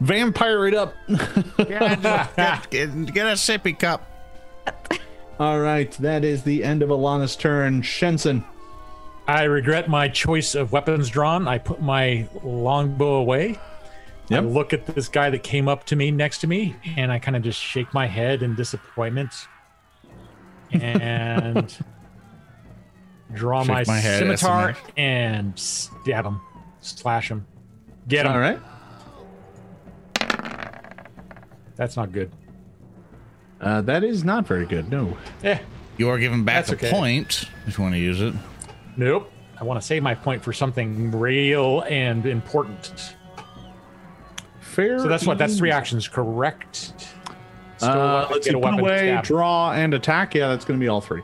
Vampire 0.00 0.66
it 0.66 0.74
up. 0.74 0.94
Yeah, 1.68 2.26
get, 2.34 2.70
get, 2.70 3.14
get 3.14 3.26
a 3.26 3.32
sippy 3.32 3.78
cup. 3.78 4.10
All 5.38 5.60
right, 5.60 5.90
that 5.92 6.24
is 6.24 6.42
the 6.42 6.64
end 6.64 6.82
of 6.82 6.88
Alana's 6.88 7.36
turn. 7.36 7.82
Shenson. 7.82 8.44
I 9.28 9.44
regret 9.44 9.88
my 9.88 10.08
choice 10.08 10.54
of 10.54 10.72
weapons 10.72 11.10
drawn. 11.10 11.48
I 11.48 11.58
put 11.58 11.82
my 11.82 12.28
longbow 12.44 13.14
away. 13.16 13.58
Yep. 14.28 14.42
I 14.42 14.46
look 14.46 14.72
at 14.72 14.86
this 14.86 15.08
guy 15.08 15.30
that 15.30 15.42
came 15.42 15.68
up 15.68 15.84
to 15.86 15.96
me 15.96 16.10
next 16.10 16.38
to 16.38 16.46
me, 16.46 16.74
and 16.96 17.12
I 17.12 17.18
kind 17.18 17.36
of 17.36 17.42
just 17.42 17.60
shake 17.60 17.92
my 17.94 18.06
head 18.06 18.42
in 18.42 18.54
disappointment 18.54 19.32
and 20.72 21.76
draw 23.34 23.64
my, 23.64 23.84
my 23.86 23.98
head, 23.98 24.18
scimitar 24.20 24.72
SMH. 24.72 24.90
and 24.96 25.58
stab 25.58 26.24
him, 26.26 26.40
slash 26.80 27.30
him, 27.30 27.46
get 28.08 28.26
him. 28.26 28.32
All 28.32 28.38
right. 28.40 28.60
That's 31.76 31.96
not 31.96 32.10
good. 32.10 32.32
Uh, 33.60 33.80
that 33.82 34.02
is 34.02 34.24
not 34.24 34.46
very 34.46 34.66
good. 34.66 34.90
No. 34.90 35.16
Yeah. 35.42 35.60
You 35.98 36.08
are 36.10 36.18
given 36.18 36.44
back 36.44 36.66
That's 36.66 36.72
a 36.82 36.86
okay. 36.86 36.90
point 36.90 37.44
if 37.66 37.78
you 37.78 37.82
want 37.82 37.94
to 37.94 38.00
use 38.00 38.20
it. 38.20 38.34
Nope. 38.96 39.30
I 39.58 39.64
want 39.64 39.80
to 39.80 39.86
save 39.86 40.02
my 40.02 40.14
point 40.14 40.42
for 40.44 40.52
something 40.52 41.10
real 41.12 41.82
and 41.82 42.26
important. 42.26 43.16
Fair. 44.60 44.98
So 44.98 45.08
that's 45.08 45.26
what? 45.26 45.38
That's 45.38 45.56
three 45.56 45.70
actions, 45.70 46.06
correct? 46.08 46.92
Still 47.78 47.90
Uh, 47.90 48.28
let's 48.30 48.44
get 48.44 48.44
see. 48.44 48.50
a 48.50 48.52
Put 48.54 48.62
weapon 48.64 48.80
away, 48.80 48.98
stab. 49.08 49.24
draw, 49.24 49.72
and 49.72 49.94
attack. 49.94 50.34
Yeah, 50.34 50.48
that's 50.48 50.64
going 50.64 50.78
to 50.78 50.84
be 50.84 50.88
all 50.88 51.00
three. 51.00 51.22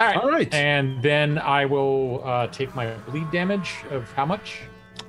All 0.00 0.06
right. 0.06 0.16
All 0.18 0.30
right. 0.30 0.52
And 0.52 1.02
then 1.02 1.38
I 1.38 1.64
will 1.64 2.22
uh, 2.26 2.48
take 2.48 2.74
my 2.74 2.92
bleed 3.08 3.30
damage 3.30 3.72
of 3.90 4.10
how 4.12 4.26
much? 4.26 4.60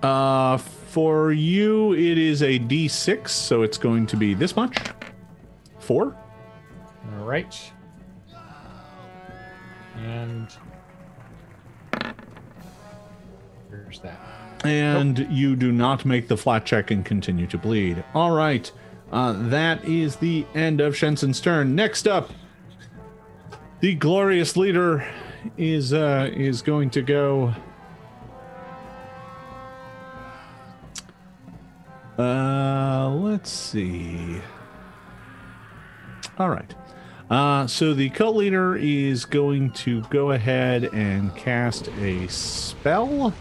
Uh, 0.01 0.55
for 0.57 1.33
you, 1.33 1.93
it 1.93 2.17
is 2.17 2.41
a 2.43 2.59
d6, 2.59 3.27
so 3.27 3.63
it's 3.63 3.77
going 3.77 4.05
to 4.07 4.15
be 4.15 4.33
this 4.33 4.55
much. 4.55 4.77
Four. 5.79 6.15
All 7.19 7.25
right. 7.25 7.53
And 9.97 10.47
here's 13.69 13.99
that. 13.99 14.19
And 14.63 15.27
you 15.31 15.55
do 15.55 15.71
not 15.71 16.05
make 16.05 16.27
the 16.27 16.37
flat 16.37 16.65
check 16.65 16.91
and 16.91 17.05
continue 17.05 17.47
to 17.47 17.57
bleed. 17.57 18.03
All 18.13 18.31
right. 18.31 18.71
Uh, 19.11 19.33
that 19.49 19.85
is 19.85 20.17
the 20.17 20.45
end 20.53 20.81
of 20.81 20.95
Shenson's 20.95 21.39
turn. 21.39 21.75
Next 21.75 22.07
up, 22.07 22.31
the 23.79 23.95
glorious 23.95 24.57
leader 24.57 25.07
is 25.57 25.93
uh, 25.93 26.29
is 26.33 26.61
going 26.61 26.89
to 26.91 27.01
go. 27.01 27.53
Uh, 32.17 33.09
let's 33.09 33.51
see. 33.51 34.41
All 36.37 36.49
right. 36.49 36.73
Uh, 37.30 37.67
so 37.67 37.93
the 37.93 38.09
cult 38.09 38.36
leader 38.36 38.75
is 38.75 39.25
going 39.25 39.71
to 39.71 40.01
go 40.03 40.32
ahead 40.32 40.86
and 40.93 41.36
cast 41.36 41.89
a 41.99 42.28
spell. 42.28 43.34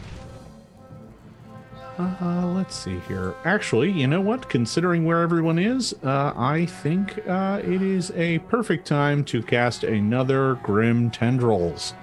Uh, 1.98 2.52
let's 2.54 2.76
see 2.76 2.98
here. 3.08 3.34
Actually, 3.44 3.90
you 3.90 4.06
know 4.06 4.20
what? 4.20 4.48
Considering 4.50 5.04
where 5.04 5.22
everyone 5.22 5.58
is, 5.58 5.94
uh, 6.04 6.32
I 6.36 6.66
think 6.66 7.26
uh, 7.26 7.60
it 7.64 7.80
is 7.80 8.10
a 8.12 8.38
perfect 8.40 8.86
time 8.86 9.24
to 9.26 9.42
cast 9.42 9.82
another 9.82 10.56
Grim 10.56 11.10
Tendrils. 11.10 11.94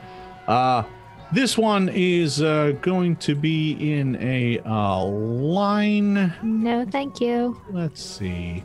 Uh, 0.47 0.83
this 1.31 1.57
one 1.57 1.89
is 1.89 2.41
uh, 2.41 2.73
going 2.81 3.17
to 3.17 3.35
be 3.35 3.73
in 3.93 4.15
a 4.21 4.59
uh, 4.65 5.03
line. 5.03 6.33
No, 6.41 6.85
thank 6.85 7.21
you. 7.21 7.59
Let's 7.71 8.03
see. 8.03 8.63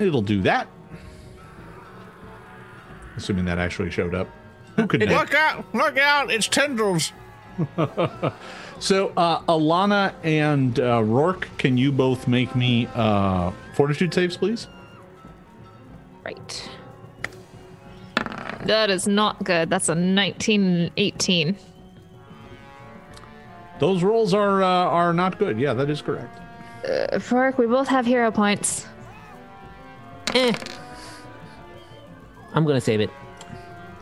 It'll 0.00 0.22
do 0.22 0.42
that. 0.42 0.66
Assuming 3.16 3.44
that 3.44 3.58
actually 3.58 3.90
showed 3.90 4.14
up. 4.14 4.28
Who 4.76 4.86
could 4.86 5.00
know? 5.06 5.18
Look 5.18 5.34
out! 5.34 5.64
Look 5.74 5.98
out! 5.98 6.30
It's 6.32 6.48
tendrils. 6.48 7.12
So, 8.80 9.12
uh, 9.14 9.42
Alana 9.42 10.14
and 10.24 10.80
uh, 10.80 11.02
Rourke, 11.02 11.48
can 11.58 11.76
you 11.76 11.92
both 11.92 12.26
make 12.26 12.56
me 12.56 12.88
uh, 12.94 13.52
fortitude 13.74 14.14
saves, 14.14 14.38
please? 14.38 14.68
Right. 16.24 16.70
That 18.64 18.88
is 18.88 19.06
not 19.06 19.44
good. 19.44 19.68
That's 19.68 19.90
a 19.90 19.94
19 19.94 20.62
and 20.62 20.90
18. 20.96 21.56
Those 23.80 24.02
rolls 24.02 24.32
are 24.32 24.62
uh, 24.62 24.66
are 24.66 25.12
not 25.12 25.38
good. 25.38 25.60
Yeah, 25.60 25.74
that 25.74 25.90
is 25.90 26.00
correct. 26.00 26.38
Uh, 26.88 27.18
Rourke, 27.30 27.58
we 27.58 27.66
both 27.66 27.88
have 27.88 28.06
hero 28.06 28.30
points. 28.30 28.86
Eh. 30.34 30.52
I'm 32.54 32.64
gonna 32.64 32.80
save 32.80 33.00
it. 33.00 33.10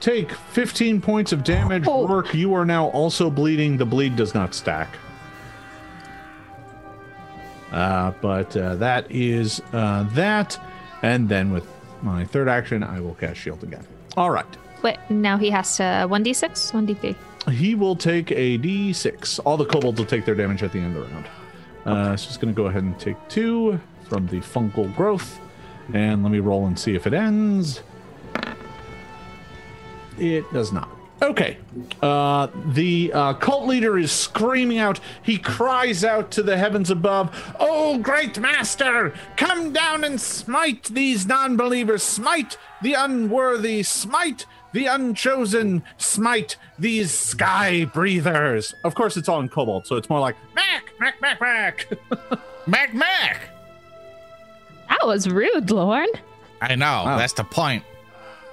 Take 0.00 0.32
15 0.32 1.00
points 1.00 1.32
of 1.32 1.42
damage. 1.42 1.84
Oh. 1.86 2.06
Rourke, 2.06 2.32
you 2.34 2.54
are 2.54 2.64
now 2.64 2.86
also 2.88 3.30
bleeding. 3.30 3.76
The 3.76 3.86
bleed 3.86 4.16
does 4.16 4.34
not 4.34 4.54
stack. 4.54 4.88
Uh, 7.72 8.12
but 8.22 8.56
uh, 8.56 8.76
that 8.76 9.10
is 9.10 9.60
uh, 9.72 10.04
that. 10.12 10.58
And 11.02 11.28
then 11.28 11.52
with 11.52 11.66
my 12.02 12.24
third 12.24 12.48
action, 12.48 12.82
I 12.82 13.00
will 13.00 13.14
cast 13.14 13.40
shield 13.40 13.62
again. 13.62 13.86
All 14.16 14.30
right. 14.30 14.46
Wait, 14.82 14.98
now 15.10 15.36
he 15.36 15.50
has 15.50 15.76
to 15.76 15.82
1d6, 15.82 16.72
1d3. 16.72 17.52
He 17.52 17.74
will 17.74 17.96
take 17.96 18.30
a 18.30 18.58
d6. 18.58 19.40
All 19.44 19.56
the 19.56 19.64
kobolds 19.64 19.98
will 19.98 20.06
take 20.06 20.24
their 20.24 20.34
damage 20.34 20.62
at 20.62 20.72
the 20.72 20.78
end 20.78 20.96
of 20.96 21.08
the 21.08 21.14
round. 21.14 21.26
Uh, 21.84 22.16
so 22.16 22.26
just 22.26 22.40
going 22.40 22.54
to 22.54 22.56
go 22.56 22.66
ahead 22.66 22.82
and 22.82 22.98
take 22.98 23.16
two 23.28 23.80
from 24.08 24.26
the 24.28 24.38
fungal 24.38 24.94
growth. 24.94 25.40
And 25.92 26.22
let 26.22 26.32
me 26.32 26.40
roll 26.40 26.66
and 26.66 26.78
see 26.78 26.94
if 26.94 27.06
it 27.06 27.14
ends. 27.14 27.82
It 30.18 30.50
does 30.52 30.72
not. 30.72 30.88
Okay. 31.20 31.58
Uh, 32.00 32.48
the 32.66 33.12
uh, 33.12 33.34
cult 33.34 33.66
leader 33.66 33.98
is 33.98 34.12
screaming 34.12 34.78
out. 34.78 35.00
He 35.22 35.38
cries 35.38 36.04
out 36.04 36.30
to 36.32 36.42
the 36.42 36.56
heavens 36.56 36.90
above, 36.90 37.54
Oh, 37.58 37.98
great 37.98 38.38
master, 38.38 39.12
come 39.36 39.72
down 39.72 40.04
and 40.04 40.20
smite 40.20 40.84
these 40.84 41.26
non 41.26 41.56
believers, 41.56 42.02
smite 42.02 42.56
the 42.82 42.94
unworthy, 42.94 43.82
smite 43.82 44.46
the 44.72 44.86
unchosen, 44.86 45.82
smite 45.96 46.56
these 46.78 47.10
sky 47.10 47.84
breathers. 47.86 48.74
Of 48.84 48.94
course, 48.94 49.16
it's 49.16 49.28
all 49.28 49.40
in 49.40 49.48
kobold, 49.48 49.86
so 49.86 49.96
it's 49.96 50.08
more 50.08 50.20
like, 50.20 50.36
Mac, 50.54 50.92
Mac, 51.00 51.20
Mac, 51.20 51.40
Mac. 51.40 51.88
Mac 52.66 52.94
Mac. 52.94 53.57
That 55.00 55.06
was 55.06 55.28
rude, 55.28 55.70
Lorne. 55.70 56.08
I 56.60 56.74
know. 56.74 57.04
Wow. 57.04 57.18
That's 57.18 57.34
the 57.34 57.44
point. 57.44 57.84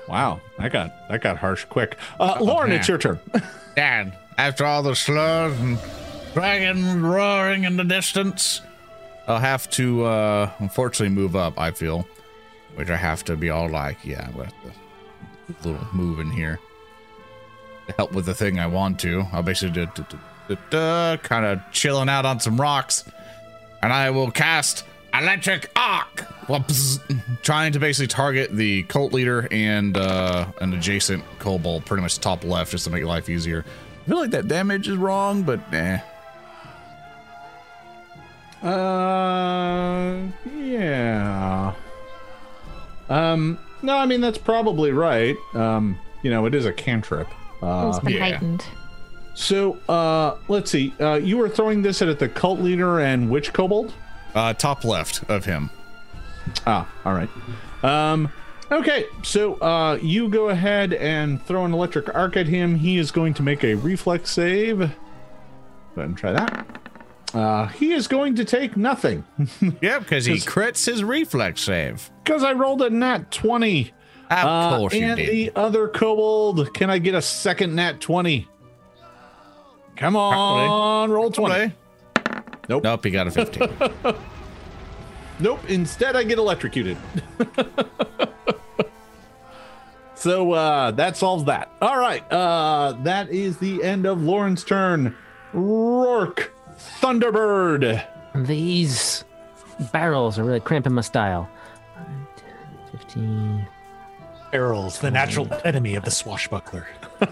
Wow, 0.08 0.40
that 0.60 0.72
got 0.72 1.10
that 1.10 1.22
got 1.22 1.38
harsh 1.38 1.66
quick. 1.66 1.98
Uh, 2.20 2.38
Lorne, 2.40 2.72
it's 2.72 2.88
your 2.88 3.00
turn. 3.00 3.20
Dad, 3.76 4.16
after 4.38 4.64
all 4.66 4.84
the 4.84 4.96
slurs 4.96 5.60
and 5.60 5.80
dragon 6.34 7.02
roaring 7.04 7.64
in 7.64 7.78
the 7.78 7.84
distance, 7.84 8.62
I'll 9.28 9.40
have 9.40 9.68
to 9.72 10.04
uh 10.06 10.52
unfortunately 10.60 11.16
move 11.16 11.36
up, 11.36 11.60
I 11.60 11.72
feel. 11.72 12.08
Which 12.76 12.90
I 12.90 12.98
have 12.98 13.24
to 13.26 13.36
be 13.36 13.50
all 13.50 13.70
like, 13.70 13.98
yeah, 14.04 14.30
with 14.32 14.54
the 15.62 15.70
little 15.70 15.88
move 15.94 16.20
in 16.20 16.30
here. 16.30 16.60
To 17.88 17.94
help 17.94 18.12
with 18.12 18.26
the 18.26 18.34
thing 18.36 18.60
I 18.60 18.68
want 18.68 19.00
to. 19.02 19.26
I'll 19.32 19.44
basically 19.44 19.88
do, 19.88 21.18
kind 21.18 21.46
of 21.46 21.62
chilling 21.72 22.10
out 22.10 22.26
on 22.26 22.40
some 22.40 22.60
rocks. 22.60 23.06
And 23.82 23.94
I 23.94 24.10
will 24.10 24.30
cast 24.30 24.84
electric 25.20 25.70
arc. 25.76 26.22
Whoops. 26.48 27.00
Trying 27.42 27.72
to 27.74 27.80
basically 27.80 28.08
target 28.08 28.56
the 28.56 28.84
cult 28.84 29.14
leader 29.14 29.48
and 29.52 29.98
uh 29.98 30.48
an 30.62 30.74
adjacent 30.74 31.24
kobold, 31.40 31.86
pretty 31.86 32.02
much 32.02 32.20
top 32.20 32.44
left, 32.44 32.72
just 32.72 32.84
to 32.86 32.90
make 32.90 33.04
life 33.04 33.30
easier. 33.30 33.66
I 34.04 34.08
feel 34.08 34.20
like 34.20 34.32
that 34.32 34.48
damage 34.48 34.88
is 34.88 34.98
wrong, 34.98 35.44
but 35.44 35.60
eh. 35.74 36.00
Uh, 38.62 40.22
yeah. 40.58 41.74
Um, 43.10 43.60
no, 43.82 43.98
I 43.98 44.06
mean 44.06 44.22
that's 44.22 44.38
probably 44.38 44.92
right. 44.92 45.36
Um, 45.54 45.98
you 46.24 46.32
know, 46.32 46.46
it 46.46 46.56
is 46.56 46.66
a 46.66 46.74
cantrip. 46.74 47.28
Uh, 47.62 47.92
it's 47.94 48.04
been 48.04 48.14
yeah. 48.14 48.20
heightened. 48.20 48.66
so, 49.36 49.78
uh, 49.88 50.38
let's 50.48 50.72
see. 50.72 50.94
Uh, 51.00 51.16
you 51.16 51.38
were 51.38 51.50
throwing 51.50 51.82
this 51.82 52.02
at 52.02 52.18
the 52.18 52.28
cult 52.28 52.60
leader 52.60 53.00
and 53.00 53.30
which 53.30 53.54
kobold? 53.54 53.94
Uh, 54.36 54.54
top 54.54 54.84
left 54.84 55.24
of 55.30 55.46
him. 55.46 55.70
Ah, 56.68 56.88
all 57.06 57.14
right. 57.14 57.30
Um, 57.84 58.30
okay, 58.72 59.06
so 59.24 59.56
uh, 59.56 59.98
you 60.02 60.28
go 60.30 60.50
ahead 60.50 60.94
and 60.94 61.42
throw 61.46 61.66
an 61.66 61.74
electric 61.74 62.14
arc 62.14 62.36
at 62.38 62.46
him. 62.48 62.76
He 62.76 62.98
is 62.98 63.12
going 63.12 63.34
to 63.36 63.44
make 63.44 63.64
a 63.64 63.76
reflex 63.76 64.30
save. 64.32 64.78
Go 64.80 64.84
ahead 65.96 66.10
and 66.10 66.18
try 66.18 66.34
that. 66.34 66.68
Uh, 67.34 67.68
he 67.68 67.92
is 67.94 68.08
going 68.08 68.36
to 68.36 68.46
take 68.46 68.78
nothing 68.78 69.24
Yep, 69.82 70.00
because 70.02 70.26
he 70.26 70.36
crits 70.36 70.86
his 70.86 71.04
reflex 71.04 71.62
save. 71.62 72.10
because 72.24 72.44
I 72.44 72.54
rolled 72.54 72.82
a 72.82 72.90
nat 72.90 73.32
20. 73.32 73.92
Of 74.30 74.38
Uh, 74.38 74.78
course 74.78 74.94
you 74.94 75.04
and 75.06 75.18
did. 75.18 75.30
the 75.30 75.52
other 75.56 75.88
kobold, 75.88 76.74
can 76.74 76.90
I 76.90 76.98
get 77.00 77.14
a 77.16 77.22
second 77.22 77.76
nat 77.76 78.00
20? 78.02 78.48
Come 79.98 80.16
on, 80.16 81.10
roll 81.10 81.32
20. 81.32 81.74
Nope. 82.68 82.84
Nope, 82.84 83.04
he 83.04 83.12
got 83.12 83.28
a 83.28 83.32
15. 83.32 83.70
Nope. 85.40 85.60
Instead, 85.68 86.16
I 86.16 86.24
get 86.24 86.38
electrocuted. 86.38 86.98
so 90.16 90.54
uh, 90.54 90.92
that 90.92 91.18
solves 91.18 91.44
that. 91.46 91.70
All 91.82 91.98
right. 91.98 92.24
Uh, 92.32 92.94
that 93.04 93.30
is 93.30 93.58
the 93.58 93.84
end 93.84 94.06
of 94.06 94.24
Lorne's 94.24 94.64
turn. 94.64 95.16
Rourke, 95.54 96.54
Thunderbird. 97.02 98.06
These 98.34 99.26
barrels 99.92 100.40
are 100.40 100.44
really 100.44 100.60
cramping 100.62 100.94
my 100.94 101.02
style. 101.02 101.50
15. 102.92 103.68
Barrels, 104.52 105.00
the 105.00 105.12
natural 105.12 105.50
enemy 105.66 105.96
of 105.96 106.06
the 106.06 106.12
swashbuckler. 106.12 106.88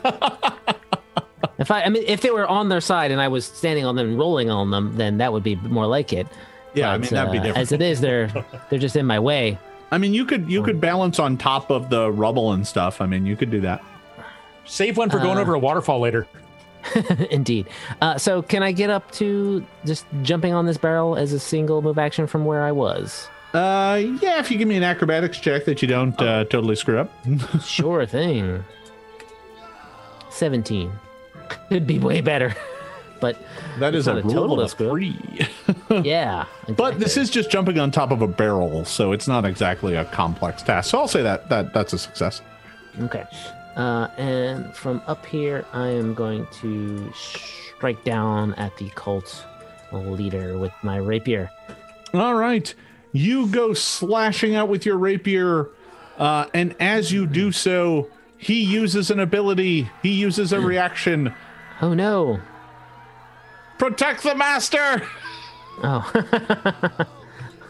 If 1.63 1.71
I, 1.71 1.83
I 1.83 1.89
mean, 1.89 2.03
if 2.05 2.19
they 2.19 2.29
were 2.29 2.45
on 2.45 2.67
their 2.67 2.81
side 2.81 3.09
and 3.11 3.21
I 3.21 3.29
was 3.29 3.45
standing 3.45 3.85
on 3.85 3.95
them 3.95 4.09
and 4.09 4.19
rolling 4.19 4.49
on 4.49 4.69
them, 4.69 4.97
then 4.97 5.17
that 5.19 5.31
would 5.31 5.43
be 5.43 5.55
more 5.55 5.87
like 5.87 6.11
it. 6.11 6.27
Yeah, 6.73 6.91
I 6.91 6.97
mean 6.97 7.09
that'd 7.09 7.31
be 7.31 7.37
uh, 7.39 7.43
different. 7.43 7.57
As 7.57 7.71
it 7.71 7.81
is, 7.81 8.01
they're 8.01 8.27
they're 8.69 8.79
just 8.79 8.97
in 8.97 9.05
my 9.05 9.17
way. 9.17 9.57
I 9.89 9.97
mean, 9.97 10.13
you 10.13 10.25
could 10.25 10.49
you 10.49 10.61
could 10.61 10.81
balance 10.81 11.19
on 11.19 11.37
top 11.37 11.71
of 11.71 11.89
the 11.89 12.11
rubble 12.11 12.51
and 12.51 12.67
stuff. 12.67 12.99
I 12.99 13.05
mean, 13.05 13.25
you 13.25 13.37
could 13.37 13.49
do 13.49 13.61
that. 13.61 13.81
Save 14.65 14.97
one 14.97 15.09
for 15.09 15.19
going 15.19 15.37
Uh, 15.37 15.41
over 15.41 15.53
a 15.53 15.59
waterfall 15.59 16.01
later. 16.01 16.27
Indeed. 17.31 17.67
Uh, 18.01 18.17
so 18.17 18.41
can 18.41 18.61
I 18.61 18.73
get 18.73 18.89
up 18.89 19.09
to 19.11 19.65
just 19.85 20.05
jumping 20.21 20.53
on 20.53 20.65
this 20.65 20.77
barrel 20.77 21.15
as 21.15 21.31
a 21.31 21.39
single 21.39 21.81
move 21.81 21.97
action 21.97 22.27
from 22.27 22.43
where 22.43 22.63
I 22.63 22.73
was? 22.73 23.29
Uh, 23.53 24.01
yeah, 24.21 24.39
if 24.39 24.51
you 24.51 24.57
give 24.57 24.67
me 24.67 24.75
an 24.75 24.83
acrobatics 24.83 25.39
check 25.39 25.63
that 25.65 25.81
you 25.81 25.87
don't 25.87 26.19
uh, 26.21 26.43
totally 26.45 26.75
screw 26.75 26.97
up. 26.97 27.09
Sure 27.63 28.05
thing. 28.05 28.65
17. 30.29 30.91
Could 31.69 31.87
be 31.87 31.99
way 31.99 32.21
better. 32.21 32.55
But 33.19 33.37
That 33.79 33.95
is 33.95 34.07
a 34.09 34.17
a 34.17 34.21
total 34.21 34.59
of 34.59 34.73
three. 34.73 35.17
yeah. 36.03 36.43
But 36.75 36.99
this 36.99 37.15
is 37.15 37.29
just 37.29 37.49
jumping 37.49 37.79
on 37.79 37.89
top 37.89 38.11
of 38.11 38.21
a 38.21 38.27
barrel, 38.27 38.83
so 38.83 39.13
it's 39.13 39.29
not 39.29 39.45
exactly 39.45 39.95
a 39.95 40.03
complex 40.03 40.61
task. 40.61 40.91
So 40.91 40.99
I'll 40.99 41.07
say 41.07 41.23
that 41.23 41.47
that 41.47 41.73
that's 41.73 41.93
a 41.93 41.97
success. 41.97 42.41
Okay. 42.99 43.23
Uh, 43.77 44.09
and 44.17 44.75
from 44.75 45.01
up 45.07 45.25
here, 45.25 45.65
I 45.71 45.87
am 45.87 46.13
going 46.13 46.45
to 46.61 47.13
strike 47.13 48.03
down 48.03 48.55
at 48.55 48.75
the 48.75 48.89
cult 48.89 49.45
leader 49.93 50.57
with 50.57 50.73
my 50.83 50.97
rapier. 50.97 51.49
All 52.13 52.35
right, 52.35 52.73
you 53.13 53.47
go 53.47 53.73
slashing 53.73 54.53
out 54.53 54.67
with 54.67 54.85
your 54.85 54.97
rapier, 54.97 55.69
uh, 56.17 56.47
and 56.53 56.75
as 56.79 57.11
you 57.13 57.25
do 57.25 57.53
so, 57.53 58.09
he 58.37 58.61
uses 58.61 59.09
an 59.09 59.19
ability. 59.19 59.89
He 60.01 60.09
uses 60.09 60.51
a 60.51 60.59
reaction. 60.59 61.33
Oh 61.83 61.93
no. 61.93 62.39
Protect 63.77 64.23
the 64.23 64.33
master, 64.35 65.05
Oh. 65.83 66.09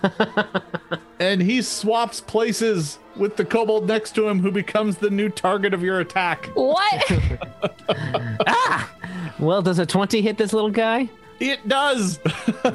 and 1.19 1.41
he 1.41 1.63
swaps 1.63 2.21
places 2.21 2.99
with 3.15 3.37
the 3.37 3.43
kobold 3.43 3.87
next 3.87 4.13
to 4.13 4.27
him, 4.27 4.39
who 4.39 4.51
becomes 4.51 4.97
the 4.97 5.09
new 5.09 5.29
target 5.29 5.73
of 5.73 5.81
your 5.81 5.99
attack. 5.99 6.45
What? 6.53 7.11
ah! 8.45 8.91
well, 9.39 9.63
does 9.63 9.79
a 9.79 9.85
20 9.87 10.21
hit 10.21 10.37
this 10.37 10.53
little 10.53 10.69
guy? 10.69 11.09
It 11.39 11.67
does. 11.67 12.19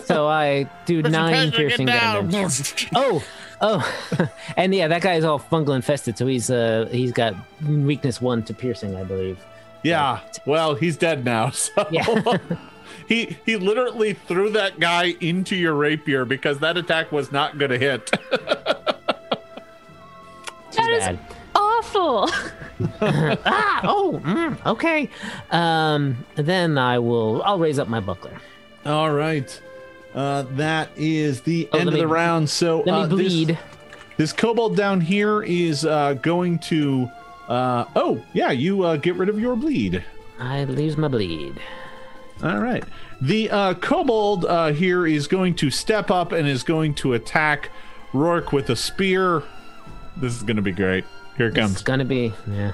So 0.05 0.26
I 0.26 0.68
do 0.86 1.03
nine 1.03 1.51
piercing 1.53 1.86
damage. 1.86 2.89
Oh, 2.95 3.24
oh, 3.61 4.30
and 4.57 4.74
yeah, 4.74 4.89
that 4.89 5.03
guy 5.03 5.14
is 5.14 5.24
all 5.24 5.39
fungal 5.39 5.74
infested, 5.74 6.18
so 6.18 6.26
he's 6.26 6.51
uh 6.51 6.89
he's 6.91 7.12
got 7.12 7.34
weakness 7.66 8.20
one 8.20 8.43
to 8.45 8.55
piercing, 8.55 8.95
I 8.97 9.05
believe. 9.05 9.39
Yeah. 9.83 10.20
Well, 10.47 10.74
he's 10.74 10.97
dead 10.97 11.24
now. 11.24 11.51
So 11.53 11.87
Yeah. 11.91 12.05
he 13.09 13.37
he 13.47 13.57
literally 13.57 14.12
threw 14.14 14.51
that 14.51 14.79
guy 14.81 15.14
into 15.20 15.55
your 15.57 15.74
rapier 15.74 16.24
because 16.24 16.59
that 16.61 16.76
attack 16.76 17.12
was 17.12 17.31
not 17.33 17.59
going 17.59 17.70
to 17.70 17.79
hit. 17.79 18.11
That 20.72 20.91
is- 20.91 21.05
bad. 21.05 21.18
Awful. 21.55 22.29
ah, 23.01 23.81
oh, 23.85 24.20
mm, 24.24 24.66
okay. 24.66 25.11
Um, 25.51 26.24
then 26.37 26.79
I 26.79 26.99
will. 27.01 27.43
I'll 27.43 27.59
raise 27.59 27.79
up 27.79 27.89
my 27.89 27.99
buckler. 28.01 28.37
All 28.85 29.11
right. 29.12 29.61
Uh, 30.14 30.43
that 30.53 30.91
is 30.97 31.41
the 31.41 31.68
Oh, 31.72 31.79
end 31.79 31.87
let 31.87 31.95
of 31.95 32.01
the 32.01 32.07
me- 32.07 32.12
round. 32.12 32.49
So 32.51 32.83
Let 32.87 32.95
uh, 32.95 33.03
me 33.05 33.09
bleed. 33.09 33.49
This, 33.49 33.59
this 34.18 34.33
kobold 34.33 34.76
down 34.76 35.01
here 35.01 35.43
is 35.43 35.85
uh, 35.85 36.14
going 36.14 36.59
to. 36.61 37.09
Uh, 37.49 37.86
oh 37.96 38.22
yeah, 38.34 38.51
you 38.51 38.82
uh, 38.84 38.96
get 38.96 39.14
rid 39.16 39.28
of 39.28 39.40
your 39.40 39.57
bleed. 39.57 40.05
I 40.38 40.64
lose 40.64 40.96
my 40.96 41.09
bleed. 41.09 41.59
All 42.42 42.59
right. 42.59 42.84
The 43.20 43.51
uh, 43.51 43.74
kobold 43.74 44.44
uh, 44.44 44.72
here 44.72 45.07
is 45.07 45.26
going 45.26 45.55
to 45.57 45.70
step 45.70 46.11
up 46.11 46.30
and 46.30 46.46
is 46.46 46.62
going 46.62 46.94
to 46.96 47.14
attack 47.14 47.70
Rourke 48.12 48.53
with 48.53 48.70
a 48.70 48.76
spear. 48.76 49.42
This 50.16 50.34
is 50.36 50.42
going 50.44 50.57
to 50.57 50.62
be 50.62 50.70
great. 50.72 51.05
Here 51.36 51.49
it 51.49 51.55
comes. 51.55 51.72
It's 51.72 51.82
gonna 51.82 52.05
be 52.05 52.32
yeah. 52.51 52.72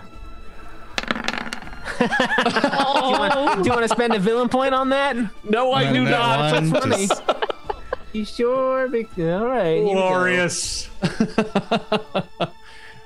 Oh. 2.01 3.55
Do 3.63 3.65
you 3.65 3.71
want 3.71 3.83
to 3.83 3.89
spend 3.89 4.15
a 4.15 4.19
villain 4.19 4.49
point 4.49 4.75
on 4.75 4.89
that? 4.91 5.17
No, 5.45 5.73
I 5.73 5.93
do 5.93 5.99
And 6.01 6.07
that 6.09 6.11
not. 6.11 6.53
one 6.55 6.71
funny. 6.71 7.07
just- 7.07 7.23
You 8.13 8.25
sure? 8.25 8.89
Be- 8.89 9.07
All 9.19 9.45
right. 9.47 9.77
here 9.77 9.85
we 9.85 9.93
go. 9.93 10.09
Glorious. 10.09 10.89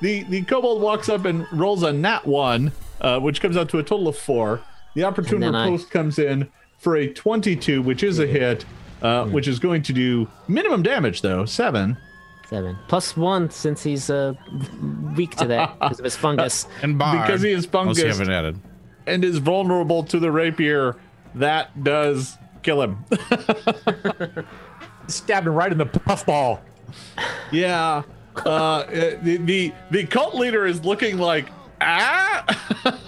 The 0.00 0.22
the 0.24 0.42
kobold 0.42 0.80
walks 0.80 1.08
up 1.08 1.24
and 1.24 1.46
rolls 1.52 1.82
a 1.82 1.92
nat 1.92 2.26
one, 2.26 2.72
uh, 3.00 3.18
which 3.20 3.40
comes 3.40 3.56
out 3.56 3.68
to 3.70 3.78
a 3.78 3.82
total 3.82 4.08
of 4.08 4.16
four. 4.16 4.60
The 4.94 5.04
opportune 5.04 5.42
And 5.42 5.54
then 5.54 5.74
I- 5.74 5.76
comes 5.90 6.18
in 6.18 6.48
for 6.78 6.96
a 6.96 7.08
twenty-two, 7.12 7.82
which 7.82 8.02
is 8.02 8.18
a 8.18 8.26
hit, 8.26 8.64
uh, 9.02 9.24
Hmm. 9.24 9.32
which 9.32 9.48
is 9.48 9.58
going 9.58 9.82
to 9.82 9.92
do 9.92 10.28
minimum 10.46 10.82
damage 10.82 11.22
though 11.22 11.44
seven. 11.44 11.96
Seven 12.48 12.78
plus 12.88 13.16
one 13.16 13.50
since 13.50 13.82
he's 13.82 14.08
uh, 14.08 14.32
weak 15.16 15.36
to 15.36 15.46
that 15.48 15.78
because 15.80 15.98
of 15.98 16.04
his 16.04 16.16
fungus. 16.16 16.66
And 16.82 16.98
Bard. 16.98 17.26
Because 17.26 17.42
he 17.42 17.50
is 17.50 17.66
Unless 17.66 17.72
fungus. 17.98 18.02
haven't 18.18 18.32
added. 18.32 18.58
and 19.06 19.24
is 19.24 19.38
vulnerable 19.38 20.02
to 20.04 20.18
the 20.18 20.30
rapier. 20.30 20.96
That 21.34 21.84
does 21.84 22.38
kill 22.62 22.80
him. 22.82 23.04
Stabbed 25.08 25.46
him 25.46 25.54
right 25.54 25.70
in 25.72 25.78
the 25.78 25.86
puffball. 25.86 26.60
yeah. 27.52 28.02
Uh, 28.44 28.84
the, 29.22 29.36
the 29.38 29.72
the 29.90 30.06
cult 30.06 30.34
leader 30.34 30.66
is 30.66 30.84
looking 30.84 31.18
like 31.18 31.48
ah. 31.80 32.44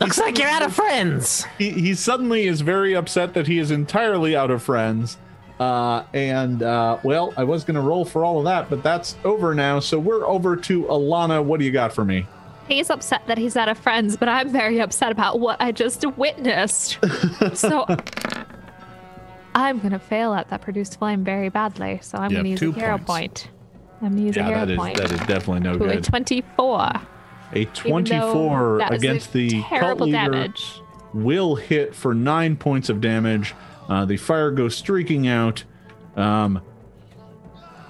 Looks 0.00 0.18
like 0.18 0.38
you're 0.38 0.48
out 0.48 0.62
of 0.62 0.74
friends. 0.74 1.44
he, 1.58 1.70
he 1.70 1.94
suddenly 1.94 2.46
is 2.46 2.62
very 2.62 2.94
upset 2.96 3.34
that 3.34 3.46
he 3.46 3.58
is 3.58 3.70
entirely 3.70 4.34
out 4.34 4.50
of 4.50 4.62
friends 4.62 5.18
Uh, 5.60 6.04
and 6.14 6.62
uh, 6.62 6.96
well, 7.02 7.34
I 7.36 7.44
was 7.44 7.64
going 7.64 7.74
to 7.74 7.82
roll 7.82 8.06
for 8.06 8.24
all 8.24 8.38
of 8.38 8.44
that, 8.44 8.70
but 8.70 8.82
that's 8.82 9.14
over 9.24 9.54
now. 9.54 9.78
So 9.78 9.98
we're 9.98 10.24
over 10.26 10.56
to 10.56 10.84
Alana. 10.84 11.44
What 11.44 11.58
do 11.60 11.66
you 11.66 11.70
got 11.70 11.92
for 11.92 12.02
me? 12.02 12.26
He's 12.66 12.88
upset 12.88 13.20
that 13.26 13.36
he's 13.36 13.56
out 13.58 13.68
of 13.68 13.76
friends, 13.76 14.16
but 14.16 14.26
I'm 14.26 14.48
very 14.48 14.80
upset 14.80 15.12
about 15.12 15.38
what 15.38 15.60
I 15.60 15.70
just 15.72 16.06
witnessed. 16.16 16.98
so 17.52 17.84
I'm 19.54 19.80
gonna 19.80 19.98
fail 19.98 20.32
at 20.32 20.48
that 20.48 20.62
produced 20.62 20.98
flame 20.98 21.24
very 21.24 21.50
badly. 21.50 21.98
So 22.02 22.16
I'm 22.16 22.30
gonna 22.30 22.38
have 22.38 22.46
use 22.46 22.58
a 22.62 22.64
two 22.64 22.72
hero 22.72 22.96
points. 22.96 23.42
point. 23.42 23.48
I'm 24.02 24.16
a 24.16 24.20
hero 24.32 24.32
that 24.32 24.70
is 24.70 24.76
point. 24.76 24.96
that 24.96 25.12
is 25.12 25.20
definitely 25.20 25.60
no 25.60 25.76
good. 25.76 25.98
a 25.98 26.00
24. 26.00 26.92
A 27.52 27.64
24 27.66 28.80
against 28.92 29.32
the 29.32 29.62
cult 29.62 30.00
leader 30.00 30.12
damage. 30.12 30.80
will 31.12 31.56
hit 31.56 31.94
for 31.94 32.14
nine 32.14 32.56
points 32.56 32.88
of 32.88 33.00
damage. 33.00 33.54
Uh, 33.88 34.04
the 34.04 34.16
fire 34.16 34.50
goes 34.50 34.76
streaking 34.76 35.26
out. 35.26 35.64
Um, 36.16 36.62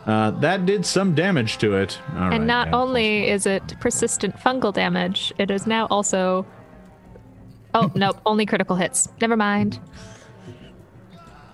uh, 0.07 0.31
that 0.33 0.65
did 0.67 0.85
some 0.87 1.15
damage 1.15 1.59
to 1.59 1.75
it. 1.77 1.99
All 2.15 2.21
right, 2.21 2.35
And 2.35 2.47
not 2.47 2.69
yeah. 2.69 2.77
only 2.77 3.29
is 3.29 3.47
it 3.47 3.79
persistent 3.81 4.35
fungal 4.37 4.73
damage, 4.73 5.33
it 5.39 5.51
is 5.51 5.67
now 5.67 5.87
also. 5.91 6.47
Oh, 7.75 7.91
nope, 7.95 8.19
only 8.27 8.47
critical 8.47 8.77
hits. 8.77 9.09
Never 9.21 9.37
mind. 9.37 9.79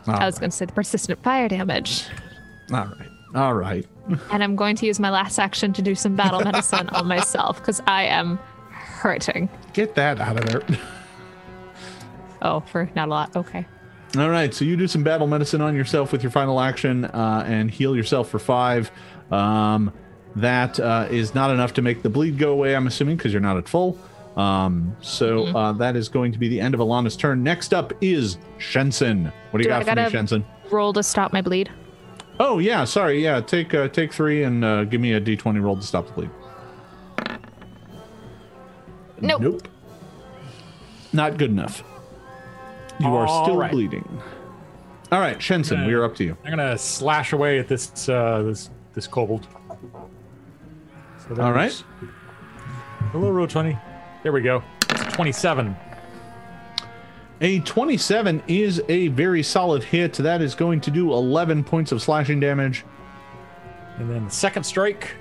I 0.07 0.24
was 0.24 0.38
going 0.38 0.50
to 0.50 0.57
say 0.57 0.64
the 0.64 0.72
persistent 0.72 1.20
fire 1.24 1.48
damage. 1.48 2.04
All 2.72 2.86
right. 2.86 3.09
All 3.34 3.54
right. 3.54 3.84
And 4.30 4.42
I'm 4.42 4.57
going 4.57 4.76
to 4.76 4.86
use 4.86 5.00
my 5.00 5.11
last 5.11 5.38
action 5.38 5.72
to 5.74 5.82
do 5.82 5.94
some 5.94 6.14
battle 6.16 6.40
medicine 6.44 6.88
on 6.90 7.07
myself 7.07 7.59
because 7.59 7.80
I 7.86 8.04
am 8.04 8.38
hurting. 8.70 9.48
Get 9.72 9.94
that 9.96 10.20
out 10.20 10.38
of 10.38 10.46
there. 10.46 10.62
Oh, 12.42 12.61
for 12.61 12.88
not 12.94 13.09
a 13.09 13.11
lot. 13.11 13.34
Okay. 13.34 13.66
All 14.16 14.30
right, 14.30 14.52
so 14.54 14.64
you 14.64 14.76
do 14.76 14.86
some 14.86 15.02
battle 15.02 15.26
medicine 15.26 15.61
on 15.61 15.74
yourself 15.74 16.12
with 16.12 16.22
your 16.22 16.30
final 16.30 16.61
action 16.61 17.07
uh, 17.07 17.44
and 17.46 17.70
heal 17.70 17.96
yourself 17.96 18.28
for 18.28 18.38
five. 18.38 18.90
Um, 19.30 19.92
that 20.36 20.78
uh, 20.78 21.09
is 21.11 21.34
not 21.34 21.50
enough 21.50 21.72
to 21.74 21.82
make 21.82 22.02
the 22.02 22.11
bleed 22.11 22.38
go 22.38 22.52
away, 22.52 22.76
I'm 22.76 22.86
assuming, 22.86 23.16
because 23.16 23.32
you're 23.32 23.42
not 23.42 23.57
at 23.57 23.68
full. 23.68 23.98
Um, 24.36 24.96
so 25.00 25.46
uh, 25.46 25.72
that 25.72 25.96
is 25.96 26.09
going 26.09 26.32
to 26.32 26.38
be 26.38 26.48
the 26.48 26.61
end 26.61 26.74
of 26.74 26.80
Alana's 26.80 27.16
turn. 27.16 27.42
Next 27.42 27.72
up 27.72 27.92
is 28.00 28.38
Shenson. 28.59 29.32
What 29.50 29.61
do 29.61 29.64
you 29.64 29.70
Do 29.70 29.74
I 29.74 29.82
got 29.82 29.96
for 29.96 30.04
me, 30.04 30.11
Shenson? 30.11 30.44
Roll 30.70 30.92
to 30.92 31.02
stop 31.02 31.32
my 31.32 31.40
bleed. 31.40 31.70
Oh 32.39 32.59
yeah, 32.59 32.84
sorry. 32.84 33.22
Yeah, 33.22 33.41
take 33.41 33.72
uh, 33.74 33.89
take 33.89 34.12
three 34.12 34.43
and 34.43 34.64
uh, 34.64 34.84
give 34.84 35.01
me 35.01 35.12
a 35.12 35.20
d20 35.20 35.62
roll 35.62 35.76
to 35.76 35.82
stop 35.82 36.07
the 36.07 36.12
bleed. 36.12 36.30
Nope. 39.20 39.41
Nope. 39.41 39.68
Not 41.12 41.39
good 41.39 41.51
enough. 41.51 41.82
You 43.01 43.09
are 43.09 43.26
still 43.45 43.57
right. 43.57 43.70
bleeding. 43.70 44.07
All 45.12 45.20
right, 45.20 45.41
Shenson, 45.41 45.87
we 45.87 45.95
are 45.95 46.05
up 46.05 46.14
to 46.16 46.24
you. 46.24 46.37
I'm 46.45 46.51
gonna 46.51 46.76
slash 46.76 47.32
away 47.32 47.59
at 47.59 47.68
this 47.68 48.09
uh, 48.09 48.43
this 48.43 48.70
this 48.95 49.07
kobold. 49.07 49.47
So 51.28 51.43
All 51.43 51.53
right. 51.53 51.70
there's 51.70 51.84
A 53.14 53.16
little 53.16 53.32
roll 53.32 53.47
twenty. 53.47 53.78
There 54.22 54.32
we 54.32 54.43
go. 54.43 54.62
It's 54.91 55.01
a 55.01 55.05
Twenty-seven. 55.12 55.76
A 57.41 57.61
27 57.61 58.43
is 58.49 58.82
a 58.89 59.09
very 59.09 59.43
solid 59.43 59.84
hit. 59.84 60.14
That 60.14 60.41
is 60.41 60.55
going 60.55 60.80
to 60.82 60.91
do 60.91 61.12
11 61.12 61.64
points 61.64 61.93
of 61.93 62.01
slashing 62.01 62.41
damage. 62.41 62.84
And 63.99 64.11
then 64.11 64.24
the 64.24 64.30
second 64.30 64.64
strike 64.64 65.14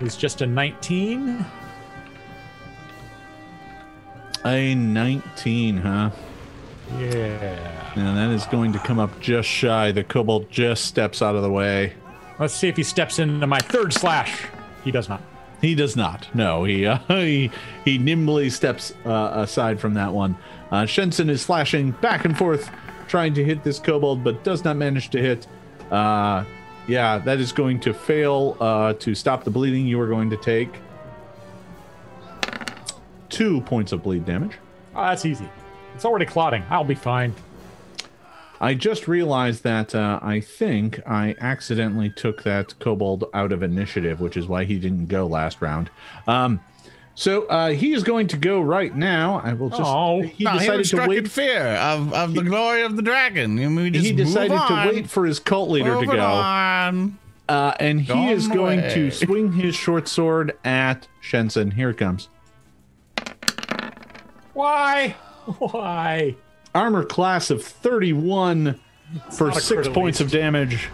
is 0.00 0.16
just 0.16 0.40
a 0.40 0.46
19. 0.46 1.44
A 4.46 4.74
19, 4.74 5.76
huh? 5.76 6.10
Yeah. 6.98 7.92
And 7.94 8.16
that 8.16 8.30
is 8.30 8.46
going 8.46 8.72
to 8.72 8.78
come 8.78 8.98
up 8.98 9.20
just 9.20 9.48
shy. 9.48 9.92
The 9.92 10.02
kobold 10.02 10.50
just 10.50 10.86
steps 10.86 11.20
out 11.20 11.36
of 11.36 11.42
the 11.42 11.50
way. 11.50 11.92
Let's 12.38 12.54
see 12.54 12.68
if 12.68 12.76
he 12.76 12.82
steps 12.82 13.18
into 13.18 13.46
my 13.46 13.58
third 13.58 13.92
slash. 13.92 14.46
He 14.82 14.90
does 14.90 15.10
not. 15.10 15.20
He 15.60 15.74
does 15.74 15.94
not. 15.94 16.34
No, 16.34 16.64
he 16.64 16.86
uh, 16.86 16.98
he 17.08 17.50
he 17.84 17.98
nimbly 17.98 18.48
steps 18.48 18.94
uh, 19.04 19.32
aside 19.34 19.78
from 19.78 19.94
that 19.94 20.12
one. 20.12 20.38
Uh, 20.70 20.86
Shenson 20.86 21.28
is 21.28 21.42
slashing 21.42 21.92
back 21.92 22.24
and 22.24 22.36
forth, 22.36 22.70
trying 23.08 23.34
to 23.34 23.44
hit 23.44 23.64
this 23.64 23.78
kobold, 23.78 24.22
but 24.22 24.44
does 24.44 24.64
not 24.64 24.76
manage 24.76 25.10
to 25.10 25.20
hit. 25.20 25.46
Uh, 25.90 26.44
yeah, 26.86 27.18
that 27.18 27.40
is 27.40 27.52
going 27.52 27.80
to 27.80 27.92
fail 27.92 28.56
uh, 28.60 28.92
to 28.94 29.14
stop 29.14 29.44
the 29.44 29.50
bleeding. 29.50 29.86
You 29.86 30.00
are 30.00 30.08
going 30.08 30.30
to 30.30 30.36
take 30.36 30.70
two 33.28 33.60
points 33.62 33.92
of 33.92 34.02
bleed 34.02 34.24
damage. 34.24 34.52
Oh, 34.94 35.02
that's 35.02 35.24
easy. 35.24 35.48
It's 35.94 36.04
already 36.04 36.26
clotting. 36.26 36.64
I'll 36.70 36.84
be 36.84 36.94
fine. 36.94 37.34
I 38.60 38.74
just 38.74 39.08
realized 39.08 39.62
that 39.62 39.94
uh, 39.94 40.18
I 40.20 40.40
think 40.40 41.00
I 41.06 41.34
accidentally 41.40 42.10
took 42.10 42.42
that 42.42 42.78
kobold 42.78 43.24
out 43.32 43.52
of 43.52 43.62
initiative, 43.62 44.20
which 44.20 44.36
is 44.36 44.46
why 44.46 44.64
he 44.64 44.78
didn't 44.78 45.06
go 45.06 45.26
last 45.26 45.62
round. 45.62 45.88
Um, 46.26 46.60
so 47.20 47.44
uh, 47.48 47.68
he 47.68 47.92
is 47.92 48.02
going 48.02 48.28
to 48.28 48.38
go 48.38 48.62
right 48.62 48.96
now. 48.96 49.40
I 49.44 49.52
will 49.52 49.68
just. 49.68 49.82
Oh. 49.84 50.22
he 50.22 50.42
No, 50.44 50.52
he 50.52 50.58
decided 50.60 50.78
was 50.78 50.88
to 50.90 50.96
struck 50.96 51.08
in 51.10 51.14
wait. 51.24 51.28
fear 51.30 51.66
of, 51.76 52.14
of 52.14 52.32
the 52.34 52.42
glory 52.42 52.80
of 52.82 52.96
the 52.96 53.02
dragon. 53.02 53.58
I 53.58 53.68
mean, 53.68 53.74
we 53.76 53.90
just 53.90 54.06
He 54.06 54.12
decided 54.12 54.52
move 54.52 54.66
to 54.68 54.72
on. 54.72 54.88
wait 54.88 55.10
for 55.10 55.26
his 55.26 55.38
cult 55.38 55.68
leader 55.68 56.00
to 56.00 56.06
go, 56.06 56.18
on. 56.18 57.18
uh, 57.46 57.74
and 57.78 58.00
he 58.00 58.06
Gone 58.06 58.28
is 58.30 58.48
going 58.48 58.78
away. 58.78 58.94
to 58.94 59.10
swing 59.10 59.52
his 59.52 59.74
short 59.74 60.08
sword 60.08 60.56
at 60.64 61.06
Shenson. 61.20 61.72
Here 61.72 61.90
it 61.90 61.98
comes. 61.98 62.28
Why? 64.54 65.10
Why? 65.58 66.36
Armor 66.74 67.04
class 67.04 67.50
of 67.50 67.62
thirty-one 67.64 68.80
for 69.32 69.52
six 69.52 69.88
points 69.88 70.20
of 70.20 70.26
least. 70.28 70.34
damage. 70.34 70.88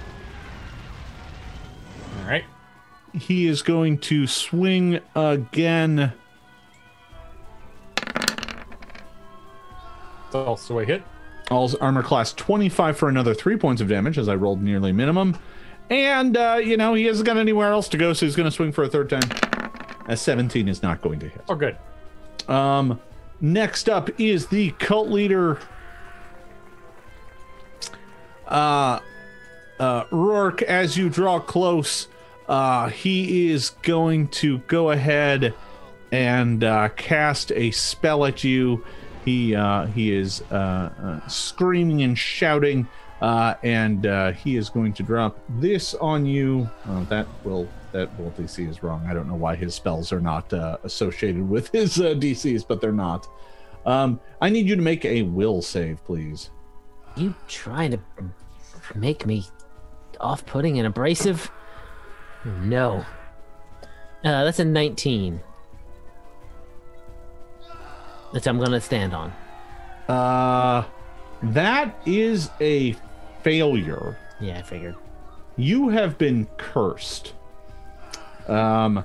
He 3.18 3.46
is 3.46 3.62
going 3.62 3.98
to 3.98 4.26
swing 4.26 5.00
again. 5.14 6.12
It's 10.26 10.34
also 10.34 10.78
a 10.80 10.84
hit. 10.84 11.02
All 11.50 11.70
armor 11.80 12.02
class 12.02 12.32
25 12.32 12.98
for 12.98 13.08
another 13.08 13.32
three 13.32 13.56
points 13.56 13.80
of 13.80 13.88
damage, 13.88 14.18
as 14.18 14.28
I 14.28 14.34
rolled 14.34 14.60
nearly 14.62 14.92
minimum. 14.92 15.38
And, 15.88 16.36
uh, 16.36 16.60
you 16.62 16.76
know, 16.76 16.94
he 16.94 17.04
hasn't 17.04 17.26
got 17.26 17.36
anywhere 17.36 17.70
else 17.70 17.88
to 17.90 17.96
go, 17.96 18.12
so 18.12 18.26
he's 18.26 18.34
going 18.34 18.48
to 18.48 18.50
swing 18.50 18.72
for 18.72 18.82
a 18.84 18.88
third 18.88 19.08
time. 19.08 19.22
A 20.08 20.16
17 20.16 20.68
is 20.68 20.82
not 20.82 21.00
going 21.00 21.20
to 21.20 21.28
hit. 21.28 21.42
Oh, 21.48 21.54
good. 21.54 21.76
Um, 22.48 23.00
next 23.40 23.88
up 23.88 24.10
is 24.20 24.48
the 24.48 24.72
cult 24.72 25.08
leader, 25.08 25.60
uh, 28.48 28.98
uh, 29.78 30.04
Rourke. 30.10 30.62
As 30.62 30.96
you 30.96 31.08
draw 31.08 31.38
close, 31.38 32.08
uh, 32.48 32.88
he 32.88 33.50
is 33.50 33.70
going 33.82 34.28
to 34.28 34.58
go 34.60 34.90
ahead 34.90 35.54
and 36.12 36.62
uh, 36.62 36.88
cast 36.90 37.52
a 37.52 37.70
spell 37.72 38.24
at 38.24 38.44
you. 38.44 38.84
He 39.24 39.54
uh, 39.56 39.86
he 39.86 40.14
is 40.14 40.42
uh, 40.52 40.54
uh, 40.54 41.28
screaming 41.28 42.02
and 42.02 42.16
shouting, 42.16 42.86
uh, 43.20 43.54
and 43.62 44.04
he 44.36 44.56
is 44.56 44.68
going 44.68 44.92
to 44.94 45.02
drop 45.02 45.38
this 45.48 45.94
on 45.94 46.24
you. 46.26 46.70
That 47.08 47.26
will 47.44 47.68
that 47.92 48.16
DC 48.16 48.68
is 48.68 48.82
wrong. 48.82 49.04
I 49.08 49.14
don't 49.14 49.28
know 49.28 49.34
why 49.34 49.56
his 49.56 49.74
spells 49.74 50.12
are 50.12 50.20
not 50.20 50.52
associated 50.84 51.48
with 51.48 51.70
his 51.70 51.96
DCs, 51.96 52.66
but 52.66 52.80
they're 52.80 52.92
not. 52.92 53.26
Um, 53.84 54.20
I 54.40 54.50
need 54.50 54.66
you 54.66 54.76
to 54.76 54.82
make 54.82 55.04
a 55.04 55.22
will 55.22 55.62
save, 55.62 56.04
please. 56.04 56.50
You 57.16 57.34
trying 57.48 57.92
to 57.92 57.98
make 58.94 59.26
me 59.26 59.46
off-putting 60.20 60.78
and 60.78 60.86
abrasive? 60.86 61.50
No. 62.46 63.04
Uh, 64.24 64.44
that's 64.44 64.58
a 64.60 64.64
19. 64.64 65.40
That 68.32 68.46
I'm 68.46 68.58
gonna 68.58 68.80
stand 68.80 69.14
on. 69.14 69.32
Uh, 70.08 70.84
that 71.42 71.98
is 72.06 72.50
a 72.60 72.94
failure. 73.42 74.16
Yeah, 74.40 74.58
I 74.58 74.62
figured. 74.62 74.96
You 75.56 75.88
have 75.88 76.18
been 76.18 76.46
cursed. 76.56 77.34
Um, 78.46 79.04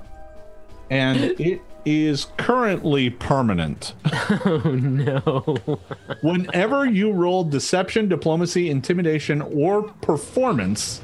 and 0.90 1.18
it 1.40 1.60
is 1.84 2.26
currently 2.36 3.10
permanent. 3.10 3.94
Oh 4.44 4.74
no. 4.74 5.78
Whenever 6.22 6.86
you 6.86 7.12
roll 7.12 7.44
deception, 7.44 8.08
diplomacy, 8.08 8.70
intimidation, 8.70 9.42
or 9.42 9.82
performance, 10.00 11.00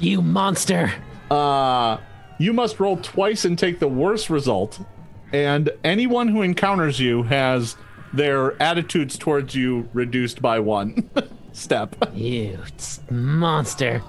you 0.00 0.22
monster. 0.22 0.92
Uh, 1.30 1.98
you 2.38 2.52
must 2.52 2.80
roll 2.80 2.96
twice 2.96 3.44
and 3.44 3.58
take 3.58 3.78
the 3.78 3.88
worst 3.88 4.30
result. 4.30 4.80
And 5.32 5.70
anyone 5.82 6.28
who 6.28 6.42
encounters 6.42 7.00
you 7.00 7.24
has 7.24 7.76
their 8.12 8.60
attitudes 8.62 9.18
towards 9.18 9.54
you 9.54 9.88
reduced 9.92 10.40
by 10.40 10.60
one 10.60 11.10
step. 11.52 11.96
You 12.14 12.58
monster. 13.10 14.02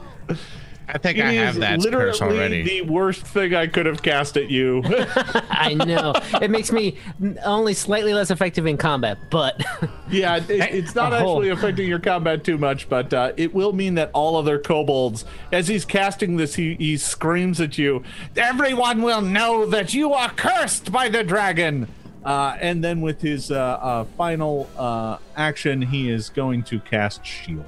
I 0.88 0.98
think 0.98 1.18
It 1.18 1.26
I 1.26 1.34
have 1.34 1.56
that 1.56 1.80
curse 1.82 2.22
already. 2.22 2.64
the 2.64 2.82
worst 2.82 3.26
thing 3.26 3.56
I 3.56 3.68
could 3.68 3.86
have 3.86 4.02
cast 4.02 4.38
at 4.38 4.49
you. 4.49 4.84
I 4.86 5.74
know 5.74 6.14
it 6.41 6.52
makes 6.52 6.72
me 6.72 6.98
only 7.44 7.74
slightly 7.74 8.14
less 8.14 8.32
effective 8.32 8.66
in 8.66 8.78
combat, 8.78 9.18
but 9.32 9.64
yeah, 10.10 10.38
it, 10.38 10.49
it's 10.49 10.95
not 10.95 11.14
a 11.14 11.20
hole. 11.20 11.38
actually 11.38 11.49
affecting 11.49 11.88
your 11.88 11.99
combat 11.99 12.44
too 12.44 12.57
much, 12.57 12.88
but 12.90 13.14
uh, 13.14 13.34
it 13.38 13.53
will 13.53 13.74
mean 13.74 13.95
that 13.95 14.12
all 14.14 14.36
other 14.36 14.60
kobolds, 14.60 15.26
as 15.52 15.68
he's 15.68 15.86
casting 15.86 16.38
this, 16.38 16.56
he, 16.56 16.76
he 16.76 16.98
screams 16.98 17.60
at 17.60 17.78
you, 17.78 18.03
Everyone 18.36 19.02
will 19.02 19.22
know 19.22 19.66
that 19.66 19.94
you 19.94 20.14
are 20.14 20.30
cursed 20.30 20.91
by 20.91 21.10
the 21.10 21.24
dragon! 21.24 21.88
Uh, 22.24 22.57
and 22.60 22.84
then 22.84 23.02
with 23.02 23.22
his 23.22 23.52
uh, 23.52 23.56
uh, 23.56 24.03
final 24.18 24.68
uh, 24.78 25.18
action, 25.38 25.80
he 25.82 26.10
is 26.10 26.30
going 26.30 26.64
to 26.64 26.80
cast 26.80 27.24
Shield. 27.24 27.66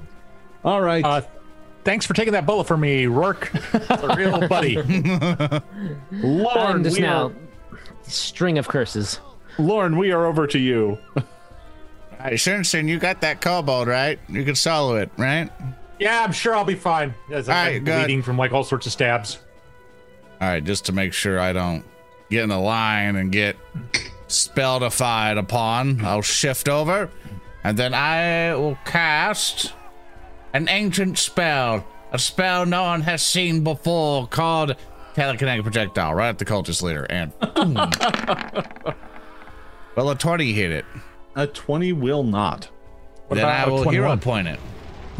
All 0.64 0.82
right. 0.82 1.04
Thanks 1.88 2.04
for 2.04 2.12
taking 2.12 2.34
that 2.34 2.44
bullet 2.44 2.66
for 2.66 2.76
me, 2.76 3.06
Rourke. 3.06 3.50
a 3.72 4.14
real 4.14 4.46
buddy. 4.48 4.76
Lorne, 6.12 6.84
just 6.84 7.00
now 7.00 7.28
are, 7.28 7.32
string 8.02 8.58
of 8.58 8.68
curses. 8.68 9.20
Lorne, 9.58 9.96
we 9.96 10.12
are 10.12 10.26
over 10.26 10.46
to 10.48 10.58
you. 10.58 10.98
Hey, 12.20 12.36
Simpson, 12.36 12.88
you 12.88 12.98
got 12.98 13.20
that 13.20 13.40
kobold, 13.40 13.86
right? 13.86 14.18
You 14.28 14.44
can 14.44 14.56
solo 14.56 14.96
it, 14.96 15.08
right? 15.16 15.48
Yeah, 16.00 16.24
I'm 16.24 16.32
sure 16.32 16.52
I'll 16.52 16.64
be 16.64 16.74
fine. 16.74 17.14
As 17.30 17.48
I'm 17.48 17.54
right, 17.54 17.84
good. 17.84 18.06
bleeding 18.06 18.22
from 18.22 18.36
like 18.36 18.50
all 18.50 18.64
sorts 18.64 18.86
of 18.86 18.92
stabs. 18.92 19.38
All 20.40 20.48
right, 20.48 20.64
just 20.64 20.84
to 20.86 20.92
make 20.92 21.12
sure 21.12 21.38
I 21.38 21.52
don't 21.52 21.84
get 22.28 22.42
in 22.42 22.50
a 22.50 22.60
line 22.60 23.14
and 23.14 23.30
get 23.30 23.56
spellified 24.26 25.38
upon, 25.38 26.04
I'll 26.04 26.20
shift 26.20 26.68
over, 26.68 27.08
and 27.62 27.78
then 27.78 27.94
I 27.94 28.52
will 28.56 28.76
cast 28.84 29.74
an 30.58 30.68
ancient 30.68 31.16
spell, 31.16 31.86
a 32.12 32.18
spell 32.18 32.66
no 32.66 32.82
one 32.82 33.00
has 33.02 33.22
seen 33.22 33.62
before, 33.62 34.26
called 34.26 34.74
telekinetic 35.14 35.62
projectile, 35.62 36.12
right 36.14 36.30
at 36.30 36.38
the 36.38 36.44
cultist 36.44 36.82
leader, 36.82 37.06
and 37.08 37.32
boom. 37.38 37.76
Hmm. 37.76 38.90
well, 39.96 40.10
a 40.10 40.16
twenty 40.16 40.52
hit 40.52 40.72
it. 40.72 40.84
A 41.36 41.46
20 41.46 41.92
will 41.92 42.24
not. 42.24 42.68
then 43.30 43.44
I 43.44 43.62
about 43.62 43.70
will 43.70 43.82
21? 43.84 43.92
hero 43.92 44.16
point 44.16 44.48
it. 44.48 44.58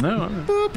No. 0.01 0.69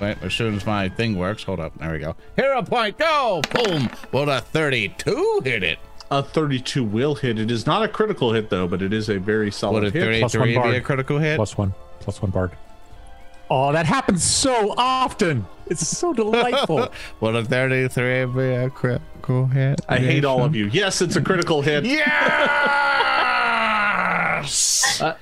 Wait, 0.00 0.16
as 0.22 0.32
soon 0.32 0.54
as 0.56 0.64
my 0.64 0.88
thing 0.88 1.18
works, 1.18 1.42
hold 1.42 1.60
up. 1.60 1.78
There 1.78 1.92
we 1.92 1.98
go. 1.98 2.16
Hero 2.36 2.62
point, 2.62 2.96
go! 2.96 3.42
Boom! 3.52 3.90
Will 4.12 4.30
a 4.30 4.40
32 4.40 5.42
hit 5.44 5.62
it? 5.62 5.78
A 6.10 6.22
32 6.22 6.82
will 6.82 7.14
hit. 7.14 7.38
It 7.38 7.50
is 7.50 7.66
not 7.66 7.82
a 7.82 7.88
critical 7.88 8.32
hit, 8.32 8.48
though, 8.48 8.66
but 8.66 8.80
it 8.80 8.94
is 8.94 9.10
a 9.10 9.18
very 9.18 9.46
Would 9.46 9.54
solid 9.54 9.84
a 9.84 9.90
hit. 9.90 10.20
Plus 10.20 10.34
one 10.34 10.44
33 10.44 10.48
be 10.48 10.54
bard. 10.54 10.74
a 10.74 10.80
critical 10.80 11.18
hit? 11.18 11.36
Plus 11.36 11.58
one. 11.58 11.74
Plus 11.98 12.22
one 12.22 12.30
bard. 12.30 12.52
Oh, 13.52 13.72
that 13.72 13.84
happens 13.86 14.22
so 14.22 14.74
often. 14.76 15.44
It's 15.66 15.86
so 15.86 16.12
delightful. 16.12 16.88
Would 17.20 17.34
a 17.34 17.44
33 17.44 18.26
be 18.26 18.40
a 18.54 18.70
critical 18.70 19.46
hit? 19.46 19.80
I 19.88 19.98
hate 19.98 20.24
all 20.24 20.44
of 20.44 20.54
you. 20.54 20.66
Yes, 20.68 21.02
it's 21.02 21.16
a 21.16 21.20
critical 21.20 21.60
hit. 21.62 21.84
Yes! 21.84 22.06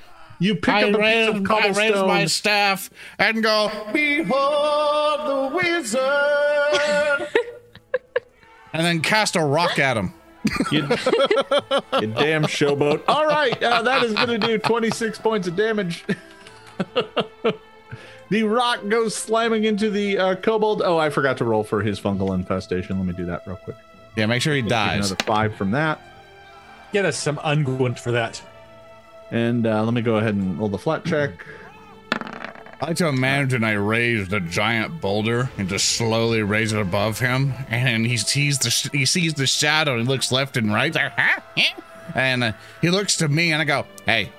You 0.41 0.55
pick 0.55 0.73
I 0.73 0.83
up 0.83 0.89
a 0.91 0.93
piece 0.93 1.01
raise, 1.01 1.27
of 1.27 1.51
I 1.51 1.67
raise 1.67 1.95
my 1.95 2.25
staff 2.25 2.89
and 3.17 3.43
go, 3.43 3.69
Behold 3.91 5.27
the 5.27 5.57
wizard! 5.57 5.99
and 8.73 8.85
then 8.85 9.01
cast 9.01 9.35
a 9.35 9.43
rock 9.43 9.77
at 9.79 9.97
him. 9.97 10.13
You, 10.71 10.83
you 11.99 12.07
damn 12.07 12.45
showboat. 12.45 13.03
All 13.09 13.27
right, 13.27 13.61
uh, 13.61 13.81
that 13.81 14.03
is 14.03 14.13
going 14.13 14.39
to 14.39 14.47
do 14.47 14.57
26 14.57 15.19
points 15.19 15.49
of 15.49 15.57
damage. 15.57 16.05
The 18.29 18.43
rock 18.43 18.87
goes 18.87 19.15
slamming 19.15 19.63
into 19.63 19.89
the 19.89 20.17
uh, 20.17 20.35
kobold. 20.35 20.81
Oh, 20.83 20.97
I 20.97 21.09
forgot 21.09 21.37
to 21.37 21.45
roll 21.45 21.63
for 21.63 21.81
his 21.81 21.99
fungal 21.99 22.33
infestation. 22.33 22.97
Let 22.97 23.05
me 23.07 23.13
do 23.13 23.25
that 23.25 23.45
real 23.45 23.57
quick. 23.57 23.75
Yeah, 24.15 24.25
make 24.25 24.41
sure 24.41 24.53
he 24.53 24.61
Take 24.61 24.69
dies. 24.69 25.11
Another 25.11 25.23
five 25.23 25.55
from 25.55 25.71
that. 25.71 26.01
Get 26.91 27.05
us 27.05 27.17
some 27.17 27.37
unguent 27.37 27.99
for 27.99 28.11
that. 28.11 28.41
And 29.31 29.67
uh, 29.67 29.83
let 29.83 29.93
me 29.93 30.01
go 30.01 30.17
ahead 30.17 30.35
and 30.35 30.57
roll 30.57 30.69
the 30.69 30.77
flat 30.77 31.05
check. 31.05 31.45
I 32.81 32.87
like 32.87 32.97
to 32.97 33.07
imagine 33.07 33.63
I 33.63 33.73
raised 33.73 34.31
a 34.31 34.39
giant 34.39 35.01
boulder 35.01 35.49
and 35.57 35.67
just 35.67 35.97
slowly 35.97 36.41
raise 36.43 36.71
it 36.71 36.79
above 36.79 37.19
him, 37.19 37.53
and 37.69 38.05
he 38.05 38.15
sees 38.15 38.57
the 38.59 38.69
sh- 38.69 38.89
he 38.93 39.05
sees 39.05 39.33
the 39.33 39.45
shadow 39.45 39.93
and 39.97 40.03
he 40.03 40.07
looks 40.07 40.31
left 40.31 40.55
and 40.55 40.71
right, 40.73 40.95
like, 40.95 41.11
huh? 41.17 41.41
Huh? 41.57 41.81
and 42.15 42.43
uh, 42.43 42.51
he 42.81 42.89
looks 42.89 43.17
to 43.17 43.27
me 43.27 43.51
and 43.51 43.61
I 43.61 43.65
go, 43.65 43.85
"Hey, 44.05 44.31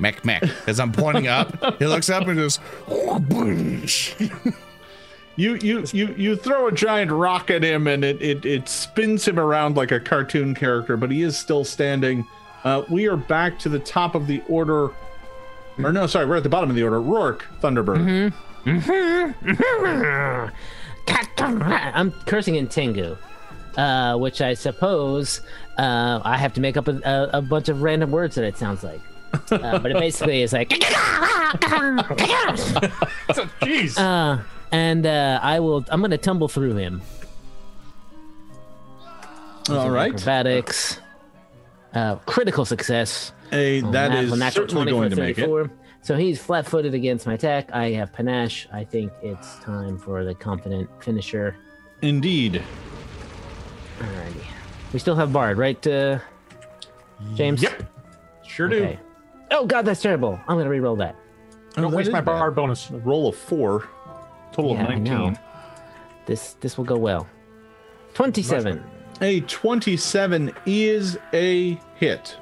mech 0.00 0.24
mech," 0.24 0.42
as 0.66 0.80
I'm 0.80 0.92
pointing 0.92 1.28
up. 1.28 1.78
he 1.78 1.86
looks 1.86 2.10
up 2.10 2.26
and 2.26 2.36
goes, 2.36 2.58
You 5.36 5.54
you 5.54 5.84
you 5.92 6.14
you 6.18 6.36
throw 6.36 6.66
a 6.66 6.72
giant 6.72 7.10
rock 7.10 7.50
at 7.50 7.62
him 7.62 7.86
and 7.86 8.04
it 8.04 8.20
it, 8.20 8.44
it 8.44 8.68
spins 8.68 9.26
him 9.26 9.38
around 9.38 9.76
like 9.76 9.90
a 9.90 10.00
cartoon 10.00 10.54
character, 10.54 10.96
but 10.96 11.10
he 11.10 11.22
is 11.22 11.38
still 11.38 11.64
standing. 11.64 12.26
Uh, 12.64 12.82
we 12.90 13.08
are 13.08 13.16
back 13.16 13.58
to 13.60 13.68
the 13.70 13.78
top 13.78 14.14
of 14.14 14.26
the 14.26 14.42
order. 14.48 14.90
Or 15.82 15.92
no, 15.92 16.06
sorry, 16.06 16.26
we're 16.26 16.36
at 16.36 16.42
the 16.42 16.50
bottom 16.50 16.68
of 16.68 16.76
the 16.76 16.82
order. 16.82 17.00
Rourke, 17.00 17.46
Thunderbird. 17.62 18.32
I'm 21.38 22.12
cursing 22.26 22.56
in 22.56 22.68
Tengu, 22.68 23.16
uh, 23.78 24.18
which 24.18 24.42
I 24.42 24.52
suppose 24.54 25.40
uh, 25.78 26.20
I 26.22 26.36
have 26.36 26.52
to 26.54 26.60
make 26.60 26.76
up 26.76 26.86
a, 26.88 27.00
a, 27.02 27.38
a 27.38 27.42
bunch 27.42 27.70
of 27.70 27.80
random 27.80 28.10
words 28.10 28.34
that 28.34 28.44
it 28.44 28.58
sounds 28.58 28.84
like. 28.84 29.00
Uh, 29.32 29.78
but 29.78 29.90
it 29.90 29.98
basically 29.98 30.42
is 30.42 30.52
like, 30.52 30.68
Jeez. 33.60 33.98
uh, 33.98 34.42
and 34.72 35.06
uh, 35.06 35.38
I 35.42 35.60
will. 35.60 35.84
I'm 35.88 36.00
gonna 36.00 36.18
tumble 36.18 36.48
through 36.48 36.76
him. 36.76 37.02
All 39.68 39.90
right, 39.90 40.12
Acrobatics. 40.12 40.98
Uh, 41.94 42.16
critical 42.26 42.64
success. 42.64 43.32
that 43.50 44.14
is 44.14 44.30
certainly 44.52 44.90
going 44.90 45.10
to 45.10 45.16
make 45.16 45.38
it. 45.38 45.70
So 46.02 46.16
he's 46.16 46.40
flat-footed 46.40 46.94
against 46.94 47.26
my 47.26 47.34
attack. 47.34 47.70
I 47.72 47.90
have 47.90 48.12
panache. 48.12 48.66
I 48.72 48.84
think 48.84 49.12
it's 49.22 49.56
time 49.58 49.98
for 49.98 50.24
the 50.24 50.34
confident 50.34 50.88
finisher. 51.02 51.56
Indeed. 52.00 52.62
Alrighty. 53.98 54.44
We 54.94 54.98
still 54.98 55.14
have 55.14 55.30
Bard, 55.32 55.58
right, 55.58 55.86
uh, 55.86 56.20
James? 57.34 57.62
Yep. 57.62 57.82
Sure 58.46 58.68
do. 58.68 58.76
Okay. 58.82 58.98
Oh 59.50 59.66
god, 59.66 59.82
that's 59.84 60.00
terrible. 60.02 60.38
I'm 60.48 60.56
gonna 60.56 60.70
re-roll 60.70 60.96
that. 60.96 61.16
I 61.76 61.80
don't 61.80 61.90
that 61.90 61.96
waste 61.96 62.10
my 62.12 62.20
bad. 62.20 62.24
bar 62.38 62.50
bonus. 62.50 62.90
Roll 62.90 63.28
of 63.28 63.36
four, 63.36 63.88
total 64.52 64.72
Yeah, 64.74 64.84
of 64.84 64.90
I 64.90 64.94
know. 64.96 65.18
nineteen. 65.28 65.38
This 66.26 66.54
this 66.60 66.76
will 66.78 66.84
go 66.84 66.96
well. 66.96 67.26
Twenty-seven. 68.14 68.82
A 69.20 69.40
twenty-seven 69.42 70.52
is 70.66 71.18
a 71.32 71.78
hit. 71.96 72.36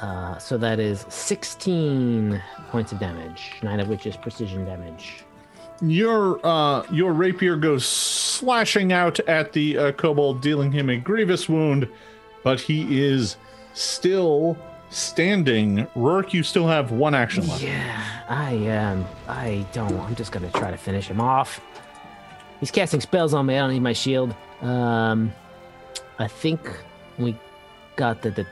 Uh, 0.00 0.36
so 0.38 0.58
that 0.58 0.80
is 0.80 1.06
sixteen 1.08 2.42
points 2.70 2.92
of 2.92 2.98
damage, 2.98 3.52
nine 3.62 3.78
of 3.80 3.88
which 3.88 4.06
is 4.06 4.16
precision 4.16 4.64
damage. 4.64 5.24
Your 5.80 6.44
uh, 6.44 6.84
your 6.90 7.12
rapier 7.12 7.56
goes 7.56 7.84
slashing 7.86 8.92
out 8.92 9.18
at 9.20 9.52
the 9.52 9.78
uh, 9.78 9.92
kobold, 9.92 10.40
dealing 10.40 10.70
him 10.72 10.90
a 10.90 10.96
grievous 10.96 11.48
wound, 11.48 11.88
but 12.44 12.60
he 12.60 13.00
is 13.00 13.36
still 13.74 14.56
standing. 14.92 15.86
Rourke, 15.94 16.34
you 16.34 16.42
still 16.42 16.66
have 16.66 16.90
one 16.90 17.14
action 17.14 17.46
left. 17.48 17.62
Yeah, 17.62 18.02
I 18.28 18.66
um, 18.68 19.06
I 19.28 19.66
don't. 19.72 19.98
I'm 20.00 20.14
just 20.14 20.32
gonna 20.32 20.50
try 20.50 20.70
to 20.70 20.76
finish 20.76 21.08
him 21.08 21.20
off. 21.20 21.60
He's 22.60 22.70
casting 22.70 23.00
spells 23.00 23.34
on 23.34 23.46
me. 23.46 23.56
I 23.56 23.60
don't 23.60 23.72
need 23.72 23.80
my 23.82 23.92
shield. 23.92 24.34
Um, 24.60 25.32
I 26.18 26.28
think 26.28 26.60
we 27.18 27.36
got 27.96 28.22
the 28.22 28.30
the 28.30 28.44
t- 28.44 28.50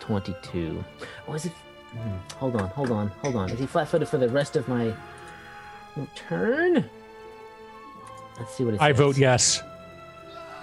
twenty-two. 0.00 0.82
Was 1.28 1.46
it? 1.46 1.52
hmm, 1.92 2.16
hold 2.36 2.56
on, 2.56 2.68
hold 2.68 2.90
on, 2.90 3.08
hold 3.08 3.36
on. 3.36 3.50
Is 3.50 3.58
he 3.58 3.66
flat-footed 3.66 4.08
for 4.08 4.18
the 4.18 4.28
rest 4.28 4.56
of 4.56 4.66
my 4.68 4.94
turn? 6.14 6.88
Let's 8.38 8.54
see 8.54 8.64
what 8.64 8.74
it 8.74 8.78
says. 8.78 8.82
I 8.82 8.92
vote 8.92 9.18
yes. 9.18 9.62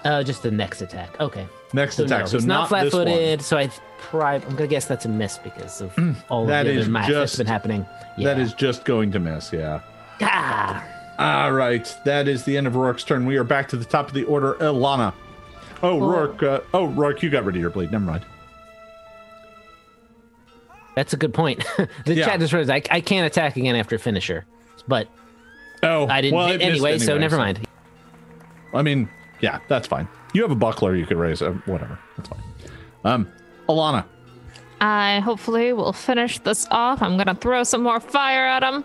Uh, 0.06 0.24
just 0.24 0.44
the 0.44 0.52
next 0.52 0.82
attack. 0.82 1.20
Okay. 1.20 1.48
Next 1.74 1.96
So 1.98 2.06
attack. 2.06 2.22
no, 2.22 2.26
so 2.26 2.38
it's 2.38 2.46
not, 2.46 2.60
not 2.62 2.70
flat-footed. 2.70 3.42
So 3.42 3.58
I 3.58 3.70
probably 4.00 4.48
I'm 4.48 4.56
gonna 4.56 4.68
guess 4.68 4.86
that's 4.86 5.06
a 5.06 5.10
miss 5.10 5.38
because 5.38 5.82
of 5.82 5.94
all 6.30 6.46
That 6.46 6.66
of 6.68 6.74
the 6.76 6.82
other 6.82 6.90
math 6.90 7.10
that's 7.12 7.36
been 7.36 7.46
happening. 7.48 7.86
Yeah. 8.18 8.34
That 8.34 8.40
is 8.42 8.54
just 8.54 8.86
going 8.86 9.12
to 9.12 9.20
miss. 9.20 9.52
Yeah. 9.54 9.82
Ah! 10.22 10.86
All 11.20 11.52
right. 11.52 11.94
That 12.06 12.28
is 12.28 12.44
the 12.46 12.58
end 12.58 12.66
of 12.66 12.76
Rourke's 12.76 13.04
turn. 13.04 13.26
We 13.26 13.38
are 13.38 13.44
back 13.44 13.68
to 13.70 13.78
the 13.78 13.86
top 13.86 14.08
of 14.08 14.14
the 14.14 14.24
order. 14.24 14.54
Alana. 14.56 15.14
Oh, 15.84 16.00
Rourke. 16.00 16.42
Uh, 16.44 16.60
oh, 16.74 16.86
Rourke, 16.88 17.22
you 17.24 17.30
got 17.30 17.44
rid 17.46 17.56
of 17.56 17.62
your 17.62 17.70
bleed. 17.70 17.92
Never 17.92 18.06
mind. 18.06 18.26
That's 20.96 21.14
a 21.14 21.18
good 21.18 21.34
point. 21.34 21.66
the 22.06 22.16
Yeah. 22.16 22.26
chat 22.26 22.40
just 22.40 22.52
realized 22.54 22.70
I, 22.92 22.96
I 22.98 23.02
can't 23.02 23.26
attack 23.26 23.56
again 23.58 23.76
after 23.76 23.98
finisher, 23.98 24.46
but 24.88 25.08
Oh, 25.82 26.08
I 26.08 26.20
didn't 26.22 26.36
well, 26.38 26.48
hit 26.48 26.56
it 26.56 26.58
missed 26.60 26.72
anyway, 26.72 26.98
so 27.00 27.18
never 27.18 27.38
mind. 27.38 27.66
I 28.74 28.82
mean, 28.82 29.10
yeah, 29.42 29.60
that's 29.68 29.88
fine. 29.88 30.08
You 30.34 30.42
have 30.44 30.52
a 30.52 30.56
buckler 30.56 30.96
you 30.96 31.06
could 31.06 31.18
raise. 31.18 31.42
Uh, 31.42 31.52
whatever. 31.66 31.98
That's 32.18 32.30
fine. 32.30 32.40
Um, 33.04 33.28
Alana. 33.68 34.06
I 34.82 35.20
hopefully 35.20 35.74
will 35.74 35.94
finish 35.94 36.40
this 36.40 36.68
off. 36.72 37.02
I'm 37.02 37.18
gonna 37.18 37.36
throw 37.36 37.64
some 37.64 37.84
more 37.84 38.00
fire 38.00 38.46
at 38.46 38.64
him. 38.64 38.84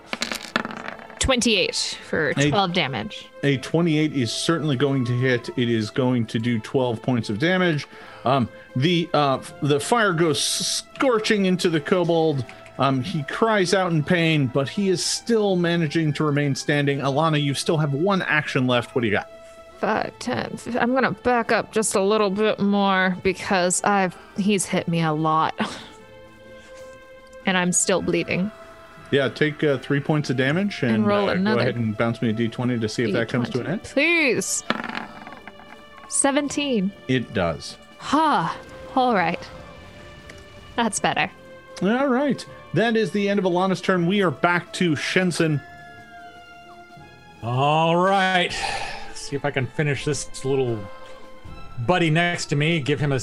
28 1.20 1.98
for 2.06 2.32
Hey. 2.36 2.50
12 2.50 2.72
damage. 2.74 3.28
A 3.42 3.56
28 3.58 4.12
is 4.14 4.30
certainly 4.30 4.76
going 4.76 5.04
to 5.06 5.12
hit. 5.12 5.48
It 5.56 5.70
is 5.70 5.88
going 5.90 6.26
to 6.26 6.38
do 6.38 6.58
12 6.58 7.00
points 7.00 7.30
of 7.30 7.38
damage. 7.38 7.86
Um, 8.26 8.48
the 8.76 9.08
uh, 9.14 9.38
the 9.62 9.80
fire 9.80 10.12
goes 10.12 10.42
scorching 10.42 11.46
into 11.46 11.70
the 11.70 11.80
kobold. 11.80 12.44
Um, 12.78 13.02
he 13.02 13.22
cries 13.24 13.72
out 13.72 13.92
in 13.92 14.02
pain, 14.02 14.48
but 14.48 14.68
he 14.68 14.88
is 14.88 15.02
still 15.04 15.54
managing 15.56 16.12
to 16.14 16.24
remain 16.24 16.54
standing. 16.54 16.98
Alana, 16.98 17.40
you 17.42 17.54
still 17.54 17.78
have 17.78 17.92
one 17.94 18.20
action 18.22 18.66
left. 18.66 18.94
What 18.94 19.02
do 19.02 19.06
you 19.06 19.12
got? 19.12 19.30
Five, 19.84 20.18
ten. 20.18 20.56
fif- 20.56 20.78
I'm 20.80 20.94
gonna 20.94 21.10
back 21.10 21.52
up 21.52 21.70
just 21.70 21.94
a 21.94 22.00
little 22.00 22.30
bit 22.30 22.58
more 22.58 23.18
because 23.22 23.84
I've 23.84 24.16
he's 24.38 24.64
hit 24.64 24.88
me 24.88 25.02
a 25.02 25.12
lot, 25.12 25.54
and 27.46 27.58
I'm 27.58 27.70
still 27.70 28.00
bleeding. 28.00 28.50
Yeah, 29.10 29.28
take 29.28 29.62
uh, 29.62 29.76
three 29.76 30.00
points 30.00 30.30
of 30.30 30.38
damage 30.38 30.82
and, 30.82 30.94
And 30.94 31.06
roll 31.06 31.28
uh, 31.28 31.34
go 31.34 31.58
ahead 31.58 31.76
and 31.76 31.94
bounce 31.98 32.22
me 32.22 32.30
a 32.30 32.32
d20 32.32 32.80
to 32.80 32.88
see 32.88 33.02
if 33.02 33.12
that 33.12 33.28
comes 33.28 33.50
to 33.50 33.60
an 33.60 33.66
end. 33.66 33.82
Please. 33.82 34.64
17. 36.08 36.90
It 37.06 37.34
does. 37.34 37.76
Ha. 37.98 38.56
All 38.96 39.14
right. 39.14 39.46
That's 40.76 40.98
better. 40.98 41.30
All 41.82 42.08
right. 42.08 42.44
That 42.72 42.96
is 42.96 43.10
the 43.10 43.28
end 43.28 43.38
of 43.38 43.44
Alana's 43.44 43.82
turn. 43.82 44.06
We 44.06 44.22
are 44.22 44.30
back 44.30 44.72
to 44.74 44.96
Shenson. 44.96 45.60
All 47.42 47.96
right. 47.96 48.56
See 49.34 49.38
if 49.38 49.44
I 49.44 49.50
can 49.50 49.66
finish 49.66 50.04
this 50.04 50.44
little 50.44 50.78
buddy 51.88 52.08
next 52.08 52.46
to 52.50 52.54
me. 52.54 52.78
Give 52.78 53.00
him 53.00 53.10
a. 53.10 53.18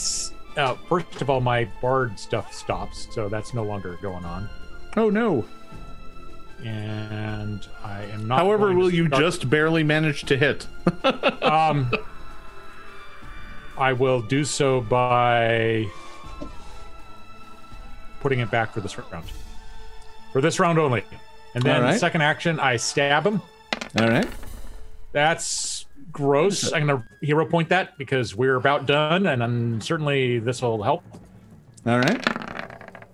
Uh, 0.58 0.76
first 0.90 1.22
of 1.22 1.30
all, 1.30 1.40
my 1.40 1.70
bard 1.82 2.20
stuff 2.20 2.54
stops, 2.54 3.08
so 3.12 3.30
that's 3.30 3.54
no 3.54 3.64
longer 3.64 3.98
going 4.02 4.26
on. 4.26 4.50
Oh 4.98 5.10
no. 5.10 5.46
And 6.66 7.66
I 7.82 8.04
am 8.08 8.28
not. 8.28 8.40
However, 8.40 8.66
going 8.66 8.76
to 8.76 8.82
will 8.82 8.94
you 8.94 9.08
just 9.08 9.50
barely 9.50 9.86
manage 9.86 10.26
to 10.26 10.36
hit? 10.36 10.68
Um, 11.42 11.90
I 13.78 13.94
will 13.94 14.22
do 14.22 14.44
so 14.44 14.82
by 14.82 15.88
putting 18.20 18.40
it 18.40 18.52
back 18.52 18.74
for 18.74 18.82
this 18.82 18.98
round. 18.98 19.32
For 20.34 20.42
this 20.42 20.60
round 20.60 20.78
only. 20.78 21.06
And 21.56 21.64
then 21.64 21.84
right. 21.84 21.98
second 21.98 22.20
action, 22.20 22.60
I 22.60 22.76
stab 22.76 23.26
him. 23.26 23.42
All 23.98 24.10
right. 24.10 24.28
That's 25.14 25.71
gross. 26.12 26.72
I'm 26.74 26.88
gonna 26.88 27.06
hero 27.22 27.46
point 27.46 27.70
that 27.70 27.98
because 27.98 28.36
we're 28.36 28.56
about 28.56 28.86
done, 28.86 29.28
and 29.28 29.42
then 29.42 29.82
certainly 29.82 30.40
this 30.40 30.62
will 30.62 30.82
help. 30.84 31.04
All 31.86 32.00
right. 32.00 32.22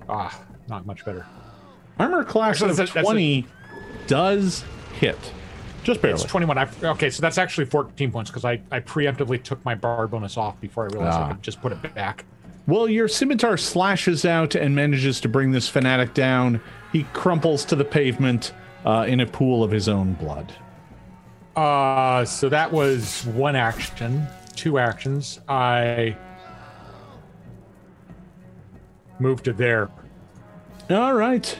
Ah, 0.09 0.41
not 0.67 0.85
much 0.85 1.05
better. 1.05 1.25
Armor 1.99 2.23
class 2.23 2.55
Actually, 2.55 2.71
of 2.71 2.77
that's 2.77 2.91
a- 2.91 2.93
that's 2.95 3.07
a- 3.07 3.11
20 3.11 3.45
does 4.07 4.63
hit. 4.99 5.17
Just 5.83 6.01
barely. 6.01 6.15
It's 6.21 6.29
21. 6.29 6.57
I, 6.57 6.67
okay, 6.83 7.09
so 7.09 7.21
that's 7.21 7.37
actually 7.37 7.65
14 7.65 8.11
points 8.11 8.29
because 8.29 8.43
I, 8.43 8.59
I 8.71 8.79
preemptively 8.81 9.41
took 9.41 9.63
my 9.63 9.73
bar 9.73 10.05
bonus 10.07 10.35
off 10.35 10.59
before 10.59 10.83
I 10.83 10.87
realized 10.87 11.17
Ah. 11.17 11.29
I 11.29 11.33
could 11.33 11.41
just 11.43 11.61
put 11.61 11.71
it 11.71 11.95
back. 11.95 12.25
Well, 12.67 12.89
your 12.89 13.07
scimitar 13.07 13.55
slashes 13.55 14.25
out 14.25 14.53
and 14.55 14.75
manages 14.75 15.21
to 15.21 15.29
bring 15.29 15.51
this 15.51 15.69
fanatic 15.69 16.13
down. 16.13 16.59
He 16.91 17.03
crumples 17.13 17.63
to 17.65 17.77
the 17.77 17.85
pavement 17.85 18.51
uh, 18.85 19.05
in 19.07 19.21
a 19.21 19.25
pool 19.25 19.63
of 19.63 19.71
his 19.71 19.87
own 19.87 20.13
blood. 20.13 20.51
Uh, 21.57 22.23
so 22.23 22.49
that 22.49 22.71
was 22.71 23.25
one 23.25 23.55
action, 23.55 24.27
two 24.55 24.77
actions. 24.77 25.39
I 25.49 26.15
moved 29.19 29.45
to 29.45 29.53
there, 29.53 29.89
All 30.91 31.15
right. 31.15 31.59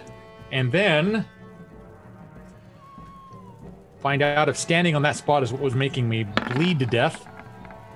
and 0.52 0.72
then 0.72 1.26
find 4.00 4.22
out 4.22 4.48
if 4.50 4.56
standing 4.56 4.96
on 4.96 5.02
that 5.02 5.16
spot 5.16 5.42
is 5.42 5.52
what 5.52 5.62
was 5.62 5.74
making 5.74 6.08
me 6.08 6.26
bleed 6.54 6.78
to 6.78 6.86
death. 6.86 7.28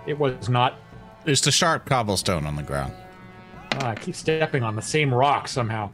It 0.08 0.18
was 0.18 0.50
not. 0.50 0.80
It's 1.28 1.42
the 1.42 1.52
sharp 1.52 1.86
cobblestone 1.86 2.48
on 2.48 2.56
the 2.56 2.64
ground. 2.64 2.94
Ah, 3.74 3.90
I 3.90 3.96
keep 3.96 4.16
stepping 4.16 4.64
on 4.64 4.76
the 4.76 4.82
same 4.82 5.14
rock 5.14 5.48
somehow. 5.48 5.92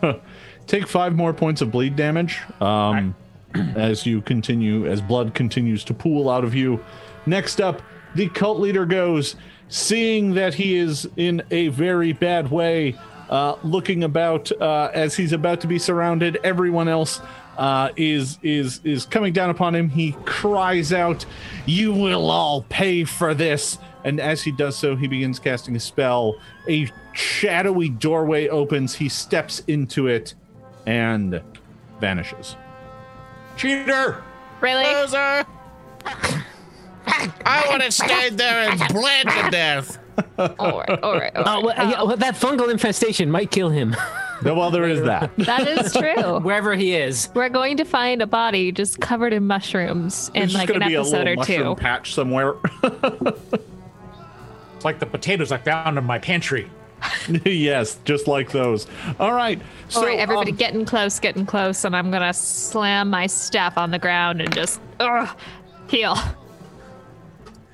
Take 0.66 0.88
five 0.88 1.14
more 1.14 1.32
points 1.32 1.60
of 1.60 1.70
bleed 1.70 1.94
damage 1.94 2.40
um, 2.60 3.14
as 3.54 4.06
you 4.06 4.20
continue, 4.20 4.86
as 4.86 5.00
blood 5.00 5.34
continues 5.34 5.84
to 5.84 5.94
pool 5.94 6.28
out 6.28 6.44
of 6.44 6.54
you. 6.54 6.82
Next 7.26 7.60
up, 7.60 7.82
the 8.14 8.28
cult 8.28 8.60
leader 8.60 8.86
goes, 8.86 9.36
seeing 9.68 10.34
that 10.34 10.54
he 10.54 10.76
is 10.76 11.08
in 11.16 11.42
a 11.50 11.68
very 11.68 12.12
bad 12.12 12.50
way, 12.50 12.96
uh, 13.28 13.56
looking 13.62 14.04
about 14.04 14.50
uh, 14.60 14.90
as 14.94 15.16
he's 15.16 15.32
about 15.32 15.60
to 15.60 15.66
be 15.66 15.78
surrounded. 15.78 16.38
Everyone 16.44 16.88
else 16.88 17.20
uh, 17.58 17.90
is 17.96 18.38
is 18.42 18.80
is 18.84 19.04
coming 19.06 19.32
down 19.32 19.50
upon 19.50 19.74
him. 19.74 19.88
He 19.88 20.12
cries 20.24 20.92
out, 20.92 21.26
"You 21.66 21.92
will 21.92 22.30
all 22.30 22.62
pay 22.68 23.04
for 23.04 23.34
this!" 23.34 23.78
And 24.04 24.20
as 24.20 24.42
he 24.42 24.52
does 24.52 24.76
so, 24.76 24.94
he 24.94 25.08
begins 25.08 25.40
casting 25.40 25.74
a 25.74 25.80
spell. 25.80 26.36
A 26.68 26.88
shadowy 27.12 27.88
doorway 27.88 28.46
opens. 28.48 28.94
He 28.94 29.08
steps 29.08 29.62
into 29.66 30.06
it 30.06 30.34
and 30.86 31.42
vanishes. 32.00 32.56
Cheater! 33.56 34.22
Really? 34.60 34.84
Loser! 34.84 35.44
I 37.44 37.66
would 37.70 37.82
have 37.82 37.94
stayed 37.94 38.36
there 38.36 38.68
and 38.70 38.78
bled 38.92 39.26
to 39.28 39.50
death. 39.50 39.98
all 40.38 40.78
right, 40.80 41.02
all 41.02 41.12
right. 41.18 41.36
Uh, 41.36 41.42
all 41.46 41.58
Oh, 41.62 41.66
well, 41.66 41.74
yeah, 41.90 42.02
well, 42.02 42.16
that 42.16 42.34
fungal 42.34 42.70
infestation 42.70 43.30
might 43.30 43.50
kill 43.50 43.68
him 43.68 43.94
No, 44.42 44.54
well, 44.54 44.70
there 44.70 44.84
is 44.88 45.02
that. 45.02 45.30
That 45.38 45.66
is 45.68 45.92
true. 45.92 46.40
wherever 46.40 46.74
he 46.74 46.94
is. 46.94 47.28
We're 47.34 47.48
going 47.48 47.76
to 47.78 47.84
find 47.84 48.20
a 48.22 48.26
body 48.26 48.72
just 48.72 49.00
covered 49.00 49.32
in 49.32 49.46
mushrooms 49.46 50.30
in 50.34 50.40
There's 50.40 50.52
just 50.52 50.62
like 50.62 50.70
an 50.70 50.80
gonna 50.80 50.88
be 50.90 50.94
a 50.94 51.00
episode 51.00 51.18
little 51.18 51.32
or 51.32 51.36
mushroom 51.36 51.76
two. 51.76 51.80
patch 51.80 52.14
somewhere. 52.14 52.54
It's 54.76 54.84
like 54.84 54.98
the 54.98 55.06
potatoes 55.06 55.52
I 55.52 55.56
found 55.58 55.96
in 55.96 56.04
my 56.04 56.18
pantry. 56.18 56.70
yes, 57.44 57.98
just 58.04 58.26
like 58.26 58.50
those. 58.50 58.86
All 59.20 59.32
right. 59.32 59.60
So, 59.88 60.00
all 60.00 60.06
right, 60.06 60.18
everybody, 60.18 60.52
um, 60.52 60.56
getting 60.56 60.84
close, 60.84 61.20
getting 61.20 61.46
close, 61.46 61.84
and 61.84 61.94
I'm 61.94 62.10
gonna 62.10 62.32
slam 62.32 63.10
my 63.10 63.26
staff 63.26 63.78
on 63.78 63.90
the 63.90 63.98
ground 63.98 64.40
and 64.40 64.52
just 64.54 64.80
ugh, 65.00 65.28
heal. 65.88 66.16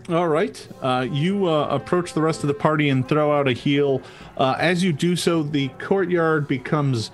All 0.08 0.28
right. 0.28 0.68
Uh, 0.82 1.06
you 1.10 1.46
uh, 1.48 1.68
approach 1.68 2.12
the 2.12 2.20
rest 2.20 2.42
of 2.42 2.48
the 2.48 2.54
party 2.54 2.88
and 2.88 3.08
throw 3.08 3.32
out 3.32 3.46
a 3.46 3.52
heal. 3.52 4.02
Uh, 4.36 4.56
as 4.58 4.82
you 4.82 4.92
do 4.92 5.14
so, 5.14 5.42
the 5.42 5.68
courtyard 5.78 6.48
becomes 6.48 7.12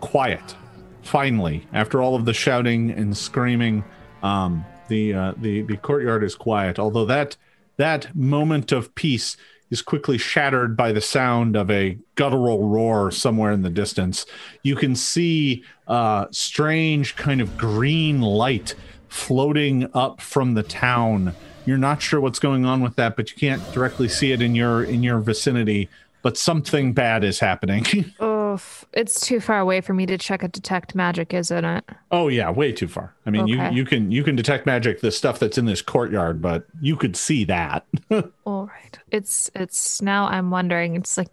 quiet. 0.00 0.54
Finally, 1.02 1.66
after 1.72 2.02
all 2.02 2.14
of 2.14 2.24
the 2.24 2.34
shouting 2.34 2.90
and 2.90 3.16
screaming, 3.16 3.82
um, 4.22 4.64
the 4.88 5.14
uh, 5.14 5.34
the 5.38 5.62
the 5.62 5.76
courtyard 5.78 6.22
is 6.22 6.34
quiet. 6.34 6.78
Although 6.78 7.06
that 7.06 7.36
that 7.76 8.14
moment 8.14 8.72
of 8.72 8.94
peace 8.94 9.36
is 9.70 9.82
quickly 9.82 10.18
shattered 10.18 10.76
by 10.76 10.92
the 10.92 11.00
sound 11.00 11.56
of 11.56 11.70
a 11.70 11.98
guttural 12.14 12.68
roar 12.68 13.10
somewhere 13.10 13.52
in 13.52 13.62
the 13.62 13.70
distance. 13.70 14.26
You 14.62 14.76
can 14.76 14.94
see 14.94 15.64
uh, 15.88 16.26
strange 16.30 17.16
kind 17.16 17.40
of 17.40 17.56
green 17.56 18.20
light 18.20 18.74
floating 19.08 19.90
up 19.94 20.20
from 20.20 20.54
the 20.54 20.62
town. 20.62 21.34
You're 21.64 21.78
not 21.78 22.00
sure 22.00 22.20
what's 22.20 22.38
going 22.38 22.64
on 22.64 22.80
with 22.80 22.96
that, 22.96 23.16
but 23.16 23.30
you 23.30 23.36
can't 23.36 23.72
directly 23.72 24.08
see 24.08 24.32
it 24.32 24.40
in 24.40 24.54
your 24.54 24.84
in 24.84 25.02
your 25.02 25.18
vicinity. 25.18 25.88
But 26.22 26.36
something 26.36 26.92
bad 26.92 27.24
is 27.24 27.38
happening. 27.40 28.12
Oof, 28.56 28.84
it's 28.94 29.20
too 29.20 29.38
far 29.38 29.60
away 29.60 29.80
for 29.82 29.92
me 29.92 30.06
to 30.06 30.16
check 30.16 30.42
a 30.42 30.48
detect 30.48 30.94
magic, 30.94 31.34
isn't 31.34 31.64
it? 31.64 31.84
oh 32.10 32.28
yeah, 32.28 32.50
way 32.50 32.72
too 32.72 32.88
far. 32.88 33.14
I 33.26 33.30
mean, 33.30 33.42
Okay. 33.42 33.70
you 33.70 33.76
you 33.76 33.84
can 33.84 34.10
you 34.10 34.24
can 34.24 34.34
detect 34.34 34.64
magic 34.66 35.00
the 35.00 35.10
stuff 35.10 35.38
that's 35.38 35.58
in 35.58 35.66
this 35.66 35.82
courtyard, 35.82 36.40
but 36.40 36.66
you 36.80 36.96
could 36.96 37.16
see 37.16 37.44
that. 37.44 37.86
All 38.44 38.66
right. 38.66 38.98
It's 39.10 39.50
it's 39.54 40.00
now 40.00 40.26
I'm 40.28 40.50
wondering. 40.50 40.96
It's 40.96 41.16
like, 41.18 41.28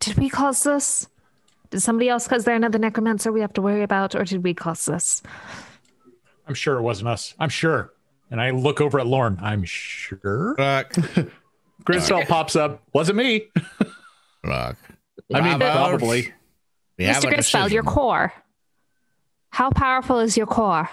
did 0.00 0.16
we 0.18 0.28
cause 0.28 0.62
this? 0.64 1.08
Did 1.70 1.80
somebody 1.80 2.08
else 2.08 2.26
cause 2.28 2.44
there 2.44 2.54
another 2.56 2.78
necromancer 2.78 3.30
we 3.32 3.40
have 3.40 3.52
to 3.54 3.62
worry 3.62 3.82
about, 3.82 4.14
or 4.14 4.24
did 4.24 4.42
we 4.44 4.52
cause 4.54 4.84
this? 4.84 5.22
I'm 6.46 6.54
sure 6.54 6.76
it 6.78 6.82
wasn't 6.82 7.08
us. 7.08 7.34
I'm 7.38 7.48
sure. 7.48 7.92
And 8.30 8.40
I 8.40 8.50
look 8.50 8.80
over 8.80 8.98
at 9.00 9.06
Lorne. 9.06 9.38
I'm 9.40 9.64
sure. 9.64 10.54
Look, 10.58 10.92
Grisfeld 11.84 12.26
pops 12.26 12.56
up. 12.56 12.82
Wasn't 12.92 13.16
me. 13.16 13.48
look. 14.44 14.76
I 15.32 15.40
mean, 15.40 15.58
Bravo. 15.58 15.96
probably. 15.98 16.32
We 16.98 17.04
Mr. 17.06 17.24
a 17.24 17.34
Grisfeld, 17.34 17.70
your 17.70 17.82
core. 17.82 18.32
How 19.50 19.70
powerful 19.70 20.18
is 20.20 20.36
your 20.36 20.46
core? 20.46 20.88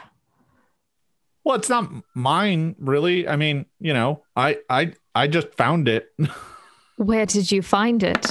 Well, 1.43 1.55
it's 1.55 1.69
not 1.69 1.91
mine, 2.13 2.75
really. 2.79 3.27
I 3.27 3.35
mean, 3.35 3.65
you 3.79 3.93
know, 3.93 4.23
I 4.35 4.59
I 4.69 4.93
I 5.15 5.27
just 5.27 5.53
found 5.55 5.87
it. 5.87 6.13
Where 6.97 7.25
did 7.25 7.51
you 7.51 7.61
find 7.61 8.03
it? 8.03 8.27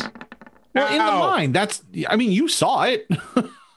well, 0.75 0.87
in 0.87 0.99
the 0.99 1.05
Ow. 1.05 1.31
mine. 1.31 1.53
That's. 1.53 1.83
I 2.09 2.17
mean, 2.17 2.31
you 2.31 2.49
saw 2.49 2.85
it. 2.85 3.09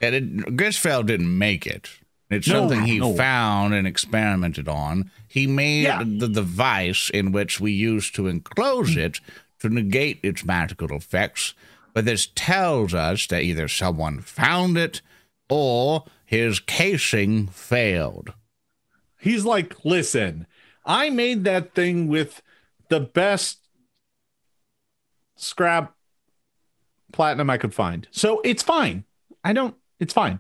And 0.04 0.16
it, 0.16 0.36
Grisfeld 0.58 1.06
didn't 1.06 1.36
make 1.38 1.66
it. 1.66 1.90
It's 2.30 2.48
No, 2.48 2.68
something 2.68 2.84
he 2.84 3.00
no. 3.00 3.14
found 3.14 3.74
and 3.74 3.88
experimented 3.88 4.68
on. 4.68 5.12
He 5.28 5.48
made 5.48 5.84
Yeah. 5.84 6.04
the 6.06 6.28
device 6.28 7.10
in 7.10 7.32
which 7.32 7.60
we 7.62 7.72
used 7.72 8.14
to 8.16 8.28
enclose 8.28 8.96
mm. 8.96 9.06
it 9.06 9.20
to 9.60 9.70
negate 9.70 10.20
its 10.22 10.44
magical 10.44 10.92
effects. 10.96 11.54
But 11.94 12.06
this 12.06 12.28
tells 12.36 12.94
us 12.94 13.28
that 13.28 13.44
either 13.44 13.68
someone 13.68 14.22
found 14.22 14.78
it 14.78 15.02
or 15.50 16.06
his 16.26 16.60
casing 16.60 17.48
failed. 17.48 18.34
He's 19.20 19.46
like, 19.46 19.86
listen, 19.86 20.48
I 20.86 21.10
made 21.10 21.44
that 21.44 21.74
thing 21.74 22.08
with 22.08 22.42
the 22.90 23.00
best 23.00 23.60
scrap 25.36 25.96
platinum 27.12 27.50
I 27.50 27.58
could 27.58 27.74
find. 27.74 28.08
So 28.12 28.42
it's 28.44 28.64
fine. 28.64 29.06
I 29.44 29.54
don't, 29.54 29.76
it's 30.00 30.14
fine. 30.14 30.40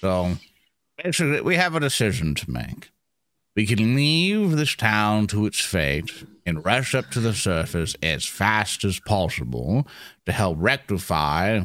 So 0.00 0.36
basically, 1.02 1.40
we 1.40 1.56
have 1.56 1.74
a 1.74 1.80
decision 1.80 2.34
to 2.34 2.50
make. 2.50 2.90
We 3.56 3.64
can 3.64 3.96
leave 3.96 4.50
this 4.50 4.74
town 4.74 5.28
to 5.28 5.46
its 5.46 5.60
fate 5.60 6.12
and 6.44 6.62
rush 6.62 6.94
up 6.94 7.10
to 7.12 7.20
the 7.20 7.32
surface 7.32 7.96
as 8.02 8.26
fast 8.26 8.84
as 8.84 9.00
possible 9.00 9.86
to 10.26 10.32
help 10.32 10.58
rectify, 10.60 11.62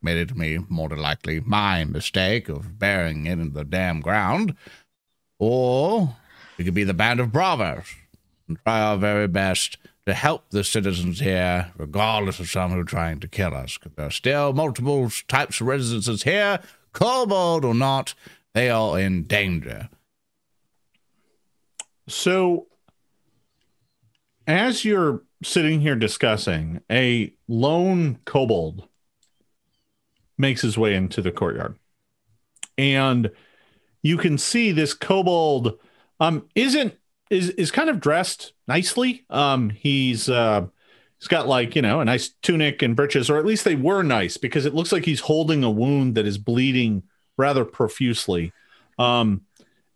made 0.00 0.16
it 0.16 0.28
to 0.28 0.34
me 0.34 0.60
more 0.70 0.88
than 0.88 1.00
likely, 1.00 1.40
my 1.40 1.84
mistake 1.84 2.48
of 2.48 2.78
burying 2.78 3.26
it 3.26 3.32
in 3.32 3.52
the 3.52 3.64
damn 3.64 4.00
ground. 4.00 4.56
Or 5.38 6.16
we 6.56 6.64
could 6.64 6.72
be 6.72 6.84
the 6.84 6.94
band 6.94 7.20
of 7.20 7.30
bravos 7.30 7.94
and 8.48 8.58
try 8.64 8.80
our 8.80 8.96
very 8.96 9.28
best 9.28 9.76
to 10.06 10.14
help 10.14 10.48
the 10.48 10.64
citizens 10.64 11.20
here, 11.20 11.72
regardless 11.76 12.40
of 12.40 12.48
some 12.48 12.70
who 12.70 12.80
are 12.80 12.84
trying 12.84 13.20
to 13.20 13.28
kill 13.28 13.54
us. 13.54 13.76
Because 13.76 13.94
there 13.96 14.06
are 14.06 14.10
still 14.10 14.54
multiple 14.54 15.10
types 15.28 15.60
of 15.60 15.66
residences 15.66 16.22
here, 16.22 16.60
kobold 16.94 17.66
or 17.66 17.74
not, 17.74 18.14
they 18.54 18.70
are 18.70 18.98
in 18.98 19.24
danger. 19.24 19.90
So, 22.08 22.66
as 24.46 24.84
you're 24.84 25.22
sitting 25.42 25.80
here 25.80 25.94
discussing, 25.96 26.80
a 26.90 27.34
lone 27.46 28.18
kobold 28.24 28.88
makes 30.36 30.62
his 30.62 30.78
way 30.78 30.94
into 30.94 31.20
the 31.20 31.32
courtyard. 31.32 31.76
And 32.76 33.30
you 34.02 34.16
can 34.16 34.38
see 34.38 34.72
this 34.72 34.94
kobold 34.94 35.78
um 36.20 36.48
isn't 36.54 36.94
is 37.30 37.50
is 37.50 37.70
kind 37.70 37.90
of 37.90 38.00
dressed 38.00 38.52
nicely. 38.68 39.24
Um 39.30 39.70
he's 39.70 40.28
uh 40.28 40.66
he's 41.18 41.28
got 41.28 41.48
like, 41.48 41.76
you 41.76 41.82
know, 41.82 42.00
a 42.00 42.04
nice 42.04 42.30
tunic 42.42 42.82
and 42.82 42.96
breeches 42.96 43.30
or 43.30 43.38
at 43.38 43.46
least 43.46 43.64
they 43.64 43.74
were 43.74 44.02
nice 44.02 44.36
because 44.36 44.66
it 44.66 44.74
looks 44.74 44.92
like 44.92 45.04
he's 45.04 45.20
holding 45.20 45.64
a 45.64 45.70
wound 45.70 46.14
that 46.14 46.26
is 46.26 46.38
bleeding 46.38 47.02
rather 47.36 47.64
profusely. 47.64 48.52
Um 48.98 49.42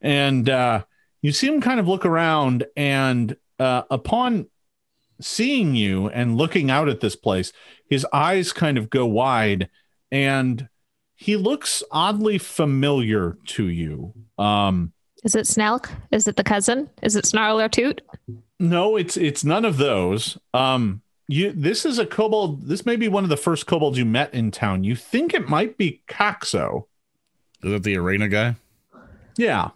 and 0.01 0.49
uh 0.49 0.85
you 1.23 1.33
see 1.33 1.47
him 1.47 1.61
kind 1.61 1.81
of 1.81 1.89
look 1.89 2.05
around 2.05 2.67
and 2.77 3.37
uh, 3.59 3.83
upon 3.91 4.47
seeing 5.21 5.75
you 5.75 6.09
and 6.09 6.37
looking 6.37 6.71
out 6.71 6.89
at 6.89 7.01
this 7.01 7.17
place 7.17 7.53
his 7.89 8.05
eyes 8.13 8.53
kind 8.53 8.77
of 8.77 8.91
go 8.91 9.07
wide 9.07 9.71
and 10.11 10.69
he 11.15 11.37
looks 11.37 11.83
oddly 11.93 12.39
familiar 12.39 13.39
to 13.47 13.69
you 13.69 14.13
um 14.39 14.93
Is 15.23 15.37
it 15.37 15.47
Snelk? 15.47 15.91
Is 16.11 16.27
it 16.27 16.35
the 16.37 16.43
cousin? 16.45 16.91
Is 17.03 17.15
it 17.15 17.25
Snarl 17.25 17.61
or 17.61 17.69
Toot? 17.69 18.03
no 18.59 18.97
it's 18.97 19.17
it's 19.17 19.45
none 19.45 19.65
of 19.65 19.77
those 19.77 20.39
um 20.55 21.03
you 21.29 21.53
this 21.53 21.85
is 21.85 21.99
a 21.99 22.07
kobold 22.07 22.63
this 22.67 22.85
may 22.85 22.97
be 22.97 23.09
one 23.09 23.25
of 23.25 23.31
the 23.31 23.37
first 23.37 23.67
kobolds 23.67 23.99
you 23.99 24.05
met 24.05 24.33
in 24.35 24.51
town 24.51 24.83
you 24.85 24.95
think 24.97 25.35
it 25.35 25.49
might 25.49 25.79
be 25.79 26.03
Coxo. 26.09 26.87
Is 27.63 27.71
that 27.71 27.85
the 27.85 27.97
arena 27.97 28.29
guy? 28.29 28.57
Yeah. 29.37 29.71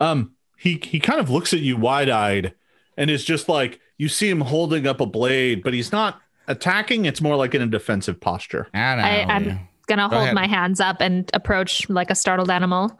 Um, 0.00 0.32
he 0.56 0.80
he 0.82 1.00
kind 1.00 1.20
of 1.20 1.30
looks 1.30 1.52
at 1.52 1.60
you 1.60 1.76
wide 1.76 2.08
eyed, 2.08 2.54
and 2.96 3.10
is 3.10 3.24
just 3.24 3.48
like 3.48 3.80
you 3.98 4.08
see 4.08 4.28
him 4.28 4.40
holding 4.40 4.86
up 4.86 5.00
a 5.00 5.06
blade, 5.06 5.62
but 5.62 5.74
he's 5.74 5.92
not 5.92 6.20
attacking. 6.48 7.04
It's 7.04 7.20
more 7.20 7.36
like 7.36 7.54
in 7.54 7.62
a 7.62 7.66
defensive 7.66 8.20
posture. 8.20 8.68
I, 8.74 8.78
know, 8.96 9.02
I, 9.02 9.26
I'm 9.28 9.68
gonna 9.86 10.08
Go 10.08 10.16
hold 10.16 10.22
ahead. 10.22 10.34
my 10.34 10.46
hands 10.46 10.80
up 10.80 11.00
and 11.00 11.30
approach 11.34 11.88
like 11.88 12.10
a 12.10 12.14
startled 12.14 12.50
animal. 12.50 12.98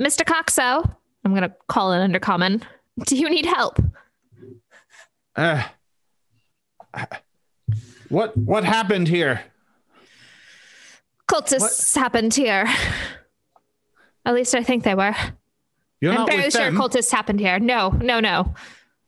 Mr. 0.00 0.24
Coxo, 0.24 0.96
I'm 1.24 1.34
gonna 1.34 1.54
call 1.68 1.92
in 1.92 2.12
undercommon. 2.12 2.62
Do 3.06 3.16
you 3.16 3.28
need 3.28 3.46
help? 3.46 3.78
Uh, 5.34 5.62
what 8.08 8.36
what 8.36 8.64
happened 8.64 9.08
here? 9.08 9.42
Cultists 11.30 11.96
happened 11.96 12.34
here. 12.34 12.66
At 14.26 14.34
least 14.34 14.54
I 14.54 14.62
think 14.62 14.84
they 14.84 14.94
were. 14.94 15.14
You're 16.02 16.10
I'm 16.10 16.18
not 16.18 16.28
fairly 16.28 16.44
with 16.46 16.52
sure 16.52 16.70
cultists 16.72 17.12
happened 17.12 17.38
here. 17.38 17.60
No, 17.60 17.90
no, 17.90 18.18
no. 18.18 18.52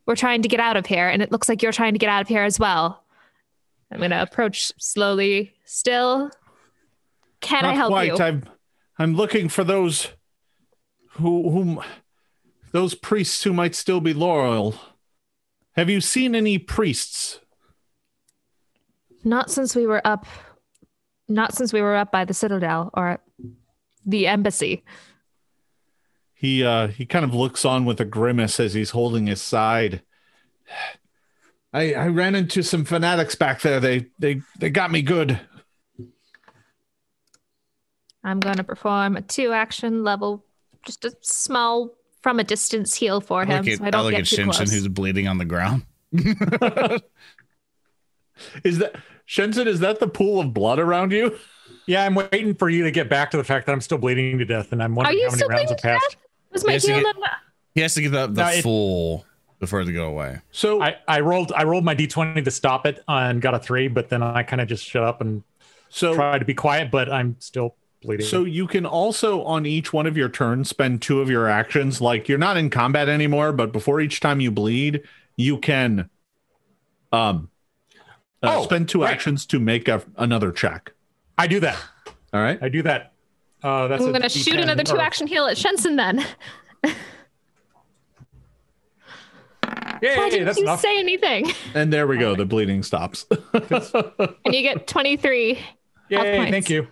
We're 0.07 0.15
trying 0.15 0.43
to 0.43 0.49
get 0.49 0.61
out 0.61 0.77
of 0.77 0.87
here, 0.87 1.09
and 1.09 1.21
it 1.23 1.33
looks 1.33 1.49
like 1.49 1.61
you're 1.61 1.73
trying 1.73 1.95
to 1.95 1.99
get 1.99 2.09
out 2.09 2.23
of 2.23 2.29
here 2.29 2.45
as 2.45 2.61
well. 2.61 3.03
I'm 3.91 4.01
gonna 4.01 4.23
approach 4.23 4.73
slowly. 4.79 5.55
Still, 5.65 6.31
can 7.41 7.65
not 7.65 7.73
I 7.73 7.75
help 7.75 7.91
quite. 7.91 8.17
you? 8.17 8.25
I'm 8.25 8.45
I'm 8.97 9.17
looking 9.17 9.49
for 9.49 9.65
those 9.65 10.11
who 11.11 11.51
whom 11.51 11.83
those 12.71 12.95
priests 12.95 13.43
who 13.43 13.53
might 13.53 13.75
still 13.75 14.01
be 14.01 14.15
loyal. 14.15 14.77
Have 15.73 15.91
you 15.91 16.01
seen 16.01 16.37
any 16.37 16.59
priests? 16.59 17.41
Not 19.25 19.51
since 19.51 19.75
we 19.75 19.85
were 19.85 20.07
up. 20.07 20.27
Not 21.29 21.55
since 21.55 21.73
we 21.73 21.83
were 21.83 21.97
up 21.97 22.13
by 22.13 22.25
the 22.25 22.35
citadel 22.35 22.91
or 22.95 23.19
the 24.07 24.29
embassy. 24.29 24.85
He 26.45 26.63
uh 26.63 26.89
he 26.89 27.07
kind 27.07 27.25
of 27.25 27.33
looks 27.35 27.65
on 27.65 27.87
with 27.87 27.99
a 28.01 28.05
grimace 28.05 28.61
as 28.61 28.75
he's 28.75 28.91
holding 28.91 29.29
his 29.29 29.41
side. 29.41 30.03
I 31.73 31.95
I 31.95 32.09
ran 32.09 32.35
into 32.35 32.63
some 32.63 32.85
fanatics 32.85 33.35
back 33.35 33.63
there. 33.63 33.81
They 33.81 34.09
they 34.19 34.43
they 34.59 34.69
got 34.69 34.91
me 34.91 35.01
good. 35.01 35.41
I'm 38.23 38.41
going 38.41 38.57
to 38.57 38.65
perform 38.65 39.17
a 39.17 39.23
two 39.23 39.53
action 39.53 40.05
level, 40.05 40.45
just 40.85 41.07
a 41.07 41.17
small 41.23 41.93
from 42.21 42.39
a 42.41 42.45
distance 42.45 42.95
heal 42.95 43.23
for 43.23 43.41
I 43.41 43.45
him. 43.47 43.65
look 43.65 43.69
at, 43.73 43.79
so 43.79 43.85
I 43.85 43.87
I 43.87 43.91
don't 43.91 44.03
look 44.05 44.13
get 44.13 44.21
at 44.21 44.27
too 44.27 44.37
Shenson, 44.37 44.53
close. 44.67 44.71
who's 44.71 44.89
bleeding 44.89 45.27
on 45.27 45.39
the 45.39 45.47
ground. 45.47 45.87
Is 48.65 48.79
that 48.79 48.97
Shenson, 49.27 49.67
is 49.67 49.81
that 49.81 49.99
the 49.99 50.09
pool 50.09 50.41
of 50.41 50.53
blood 50.53 50.79
around 50.79 51.13
you? 51.13 51.39
Yeah, 51.87 52.05
I'm 52.05 52.15
waiting 52.15 52.55
for 52.55 52.69
you 52.69 52.85
to 52.85 52.91
get 52.91 53.09
back 53.09 53.31
to 53.31 53.37
the 53.39 53.45
fact 53.45 53.65
that 53.67 53.73
I'm 53.73 53.81
still 53.81 53.97
bleeding 53.99 54.39
to 54.39 54.45
death, 54.45 54.73
and 54.73 54.83
I'm 54.83 54.95
wondering 54.95 55.19
how 55.25 55.31
many 55.31 55.47
rounds 55.49 55.71
have 55.71 55.79
to 55.79 55.83
passed. 55.83 56.17
Death? 56.55 56.63
Was 56.63 56.65
my 56.67 56.73
Yes, 56.73 56.87
you 56.89 56.95
heal 56.95 57.03
get- 57.05 57.19
not- 57.21 57.31
He 57.75 57.81
has 57.81 57.95
to 57.95 58.03
get 58.03 58.13
the, 58.13 58.27
the 58.29 58.43
No, 58.43 58.49
it- 58.51 58.63
full 58.63 59.25
before 59.61 59.81
it 59.81 59.87
to 59.87 59.93
go 59.93 60.07
away. 60.09 60.39
So 60.51 60.83
I, 60.83 60.97
I 61.09 61.21
rolled 61.21 61.53
I 61.57 61.65
rolled 61.65 61.85
my 61.85 61.95
d20 61.95 62.45
to 62.45 62.51
stop 62.51 62.87
it 62.87 63.03
and 63.09 63.41
got 63.41 63.55
a 63.55 63.59
three, 63.59 63.89
but 63.89 64.09
then 64.11 64.23
I 64.23 64.43
kind 64.43 64.61
of 64.61 64.69
just 64.69 64.85
shut 64.85 65.03
up 65.03 65.21
and 65.21 65.43
so 65.89 66.15
tried 66.15 66.39
to 66.41 66.45
be 66.45 66.55
quiet, 66.55 66.91
but 66.91 67.11
I'm 67.11 67.37
still 67.39 67.77
bleeding. 68.03 68.27
So 68.27 68.45
you 68.45 68.67
can 68.67 68.85
also 68.85 69.43
on 69.45 69.65
each 69.65 69.93
one 69.93 70.07
of 70.07 70.17
your 70.17 70.29
turns 70.29 70.69
spend 70.69 71.01
two 71.03 71.21
of 71.21 71.31
your 71.31 71.49
actions. 71.49 72.01
Like 72.01 72.29
you're 72.29 72.37
not 72.39 72.57
in 72.57 72.69
combat 72.69 73.09
anymore, 73.09 73.53
but 73.53 73.73
before 73.73 74.01
each 74.01 74.21
time 74.21 74.41
you 74.41 74.51
bleed, 74.51 75.03
you 75.37 75.59
can 75.59 76.11
um 77.13 77.49
uh, 78.43 78.59
Oh, 78.59 78.65
spend 78.65 78.89
two 78.91 79.03
right. 79.03 79.11
actions 79.13 79.47
to 79.47 79.59
make 79.59 79.89
a, 79.89 80.03
another 80.17 80.53
check. 80.53 80.93
I 81.39 81.47
do 81.47 81.61
that. 81.61 81.79
All 82.35 82.43
right. 82.43 82.59
I 82.63 82.69
do 82.69 82.83
that. 82.83 83.14
Uh, 83.65 83.89
that's 83.89 84.05
I'm 84.05 84.11
going 84.13 84.23
to 84.23 84.29
shoot 84.29 84.61
another 84.61 84.85
two 84.85 84.99
action 84.99 85.27
heal 85.27 85.47
at 85.47 85.57
Shenson 85.57 85.97
then. 85.97 86.25
Yeah, 90.03 90.19
Why 90.19 90.29
didn't 90.29 90.47
that's 90.47 90.59
you 90.59 90.65
enough. 90.65 90.81
say 90.81 90.99
anything? 90.99 91.51
And 91.75 91.91
there 91.91 92.07
we 92.07 92.19
go. 92.19 92.35
The 92.37 92.45
bleeding 92.45 92.83
stops. 92.83 93.25
And 93.55 94.55
you 94.55 94.61
get 94.63 94.87
23. 94.87 95.59
Yay, 96.11 96.37
points. 96.37 96.51
thank 96.51 96.69
you. 96.69 96.87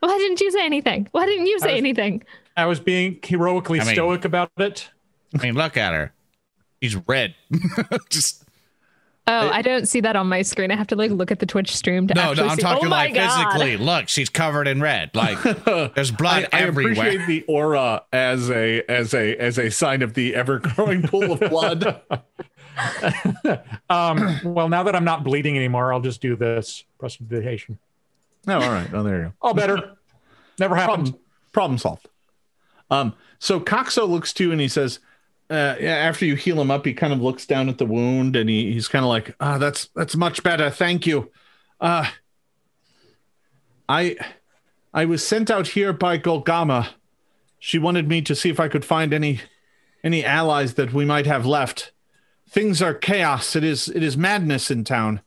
Why 0.00 0.18
didn't 0.18 0.40
you 0.42 0.50
say 0.50 0.64
anything? 0.66 1.08
Why 1.12 1.24
didn't 1.24 1.46
you 1.46 1.58
say 1.58 1.72
was- 1.72 1.78
anything? 1.78 2.22
I 2.56 2.66
was 2.66 2.80
being 2.80 3.18
heroically 3.22 3.80
I 3.80 3.84
mean- 3.84 3.94
stoic 3.94 4.24
about 4.26 4.50
it. 4.58 4.90
I 5.38 5.42
mean, 5.42 5.54
look 5.54 5.76
at 5.78 5.92
her. 5.94 6.12
She's 6.82 6.96
red. 7.08 7.34
Just 8.10 8.44
Oh, 9.28 9.50
I 9.50 9.60
don't 9.60 9.86
see 9.86 10.00
that 10.00 10.16
on 10.16 10.26
my 10.26 10.40
screen. 10.40 10.70
I 10.70 10.76
have 10.76 10.86
to 10.86 10.96
like 10.96 11.10
look 11.10 11.30
at 11.30 11.38
the 11.38 11.46
Twitch 11.46 11.76
stream 11.76 12.06
to 12.08 12.14
no, 12.14 12.30
actually 12.30 12.44
no. 12.44 12.50
I'm 12.50 12.56
see. 12.56 12.62
talking 12.62 12.86
oh 12.86 12.90
my 12.90 13.04
like 13.04 13.14
God. 13.14 13.52
physically. 13.52 13.76
Look, 13.76 14.08
she's 14.08 14.30
covered 14.30 14.66
in 14.66 14.80
red. 14.80 15.14
Like 15.14 15.40
there's 15.94 16.10
blood 16.10 16.48
I, 16.52 16.58
I 16.58 16.60
everywhere. 16.62 16.92
appreciate 16.92 17.26
the 17.26 17.44
aura 17.46 18.04
as 18.12 18.50
a 18.50 18.82
as 18.90 19.12
a 19.12 19.36
as 19.36 19.58
a 19.58 19.70
sign 19.70 20.00
of 20.00 20.14
the 20.14 20.34
ever 20.34 20.58
growing 20.58 21.02
pool 21.02 21.32
of 21.32 21.40
blood. 21.40 22.00
Um, 23.90 24.40
well, 24.44 24.68
now 24.68 24.82
that 24.82 24.94
I'm 24.94 25.04
not 25.04 25.24
bleeding 25.24 25.56
anymore, 25.56 25.92
I'll 25.92 26.00
just 26.00 26.20
do 26.20 26.36
this 26.36 26.84
prestidigitation. 26.98 27.78
oh, 28.46 28.52
all 28.52 28.60
right. 28.60 28.88
Oh, 28.92 29.02
there 29.02 29.16
you 29.16 29.24
go. 29.24 29.32
All 29.40 29.54
better. 29.54 29.96
Never 30.58 30.76
happened. 30.76 31.06
problem, 31.06 31.22
problem 31.52 31.78
solved. 31.78 32.08
Um, 32.90 33.14
so 33.38 33.60
Coxo 33.60 34.06
looks 34.06 34.32
to 34.34 34.44
you 34.44 34.52
and 34.52 34.60
he 34.60 34.68
says, 34.68 35.00
uh, 35.50 35.76
yeah, 35.80 35.94
after 35.94 36.26
you 36.26 36.36
heal 36.36 36.60
him 36.60 36.70
up, 36.70 36.84
he 36.84 36.92
kind 36.92 37.12
of 37.12 37.22
looks 37.22 37.46
down 37.46 37.68
at 37.68 37.78
the 37.78 37.86
wound 37.86 38.36
and 38.36 38.50
he, 38.50 38.72
he's 38.72 38.88
kind 38.88 39.04
of 39.04 39.08
like, 39.08 39.34
ah, 39.40 39.58
that's 39.58 39.88
that's 39.94 40.14
much 40.14 40.42
better, 40.42 40.70
thank 40.70 41.06
you. 41.06 41.30
Uh, 41.80 42.08
I 43.88 44.16
I 44.92 45.06
was 45.06 45.26
sent 45.26 45.50
out 45.50 45.68
here 45.68 45.92
by 45.92 46.18
Golgama. 46.18 46.88
She 47.58 47.78
wanted 47.78 48.08
me 48.08 48.20
to 48.22 48.34
see 48.34 48.50
if 48.50 48.60
I 48.60 48.68
could 48.68 48.84
find 48.84 49.14
any 49.14 49.40
any 50.04 50.24
allies 50.24 50.74
that 50.74 50.92
we 50.92 51.04
might 51.04 51.26
have 51.26 51.46
left. 51.46 51.92
Things 52.48 52.82
are 52.82 52.94
chaos. 52.94 53.56
It 53.56 53.64
is 53.64 53.88
it 53.88 54.02
is 54.02 54.16
madness 54.16 54.70
in 54.70 54.84
town. 54.84 55.20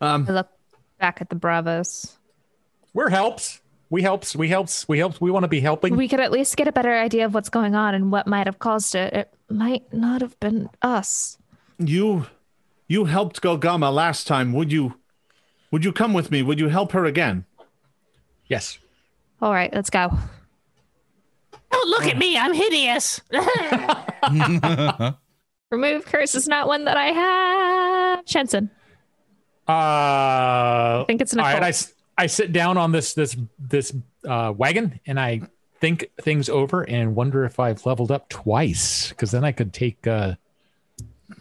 I 0.00 0.16
look 0.16 0.48
back 0.98 1.20
at 1.20 1.30
the 1.30 1.36
Bravos. 1.36 2.16
We're 2.92 3.10
helps. 3.10 3.60
We 3.88 4.02
helps. 4.02 4.34
We 4.34 4.48
helps. 4.48 4.88
We 4.88 4.98
helps. 4.98 5.20
We 5.20 5.30
want 5.30 5.44
to 5.44 5.48
be 5.48 5.60
helping. 5.60 5.96
We 5.96 6.08
could 6.08 6.18
at 6.20 6.32
least 6.32 6.56
get 6.56 6.66
a 6.66 6.72
better 6.72 6.92
idea 6.94 7.24
of 7.24 7.34
what's 7.34 7.48
going 7.48 7.74
on 7.76 7.94
and 7.94 8.10
what 8.10 8.26
might 8.26 8.46
have 8.46 8.58
caused 8.58 8.94
it. 8.96 9.12
It 9.12 9.32
might 9.48 9.92
not 9.92 10.20
have 10.22 10.38
been 10.40 10.68
us. 10.82 11.38
You 11.78 12.26
you 12.88 13.04
helped 13.04 13.40
Golgama 13.42 13.92
last 13.92 14.26
time. 14.26 14.52
Would 14.52 14.72
you 14.72 14.94
would 15.70 15.84
you 15.84 15.92
come 15.92 16.12
with 16.12 16.30
me? 16.30 16.42
Would 16.42 16.58
you 16.58 16.68
help 16.68 16.92
her 16.92 17.04
again? 17.04 17.44
yes. 18.48 18.78
All 19.42 19.52
right, 19.52 19.72
let's 19.74 19.90
go. 19.90 20.08
Don't 21.70 21.88
look 21.88 22.06
at 22.06 22.16
me. 22.16 22.38
I'm 22.38 22.54
hideous. 22.54 23.20
Remove 25.70 26.06
curse 26.06 26.34
is 26.34 26.48
not 26.48 26.68
one 26.68 26.84
that 26.86 26.96
I 26.96 27.06
have. 27.06 28.24
Shenson. 28.26 28.70
Uh, 29.68 29.72
I 31.02 31.04
think 31.06 31.20
it's 31.20 31.32
an 31.32 31.40
all 31.40 31.46
right. 31.46 31.54
I, 31.54 31.56
occult. 31.56 31.68
s- 31.68 31.92
I 32.18 32.26
sit 32.26 32.52
down 32.52 32.76
on 32.78 32.92
this 32.92 33.14
this 33.14 33.36
this 33.58 33.94
uh, 34.26 34.52
wagon 34.56 35.00
and 35.06 35.20
I 35.20 35.42
think 35.80 36.10
things 36.20 36.48
over 36.48 36.82
and 36.82 37.14
wonder 37.14 37.44
if 37.44 37.60
I've 37.60 37.84
leveled 37.84 38.10
up 38.10 38.28
twice 38.28 39.10
because 39.10 39.30
then 39.30 39.44
I 39.44 39.52
could 39.52 39.72
take 39.74 40.06
uh, 40.06 40.34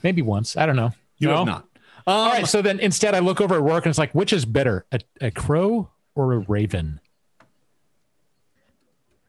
maybe 0.03 0.21
once. 0.21 0.57
I 0.57 0.65
don't 0.65 0.75
know. 0.75 0.91
You 1.17 1.29
No? 1.29 1.37
have 1.37 1.45
not. 1.45 1.67
All 2.07 2.25
Um, 2.25 2.31
right. 2.33 2.47
So 2.47 2.61
then 2.61 2.79
instead, 2.79 3.15
I 3.15 3.19
look 3.19 3.39
over 3.41 3.55
at 3.55 3.61
Rourke 3.61 3.85
and 3.85 3.89
it's 3.91 3.97
like, 3.97 4.13
which 4.13 4.33
is 4.33 4.43
better, 4.45 4.85
a, 4.91 4.99
a 5.21 5.31
crow 5.31 5.89
or 6.13 6.33
a 6.33 6.39
raven? 6.39 6.99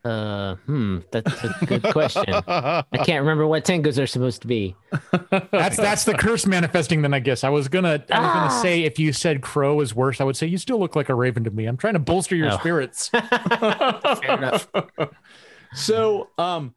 Uh, 0.07 0.55
hmm, 0.67 0.99
that's 1.11 1.43
a 1.45 1.67
good 1.67 1.83
question. 1.83 2.25
I 2.47 2.85
can't 3.05 3.21
remember 3.23 3.47
what 3.47 3.65
Tengus 3.65 4.01
are 4.01 4.07
supposed 4.07 4.43
to 4.43 4.47
be. 4.49 4.77
That's 5.51 5.77
that's 5.77 6.05
the 6.05 6.15
curse 6.15 6.47
manifesting. 6.47 7.03
Then 7.03 7.13
I 7.13 7.19
guess 7.19 7.43
I 7.43 7.49
was 7.49 7.67
gonna 7.69 8.05
I 8.11 8.21
was 8.21 8.33
gonna 8.33 8.63
say 8.63 8.83
if 8.83 8.99
you 8.99 9.13
said 9.13 9.43
crow 9.43 9.81
is 9.81 9.95
worse, 9.95 10.21
I 10.21 10.25
would 10.25 10.37
say 10.37 10.47
you 10.47 10.59
still 10.59 10.79
look 10.79 10.95
like 10.95 11.09
a 11.09 11.15
raven 11.15 11.43
to 11.45 11.51
me. 11.51 11.67
I'm 11.67 11.77
trying 11.77 11.95
to 11.95 11.99
bolster 11.99 12.37
your 12.37 12.53
Oh. 12.53 12.59
spirits. 12.59 13.09
Fair 13.09 14.37
enough. 14.39 14.69
so 15.75 16.29
um 16.39 16.75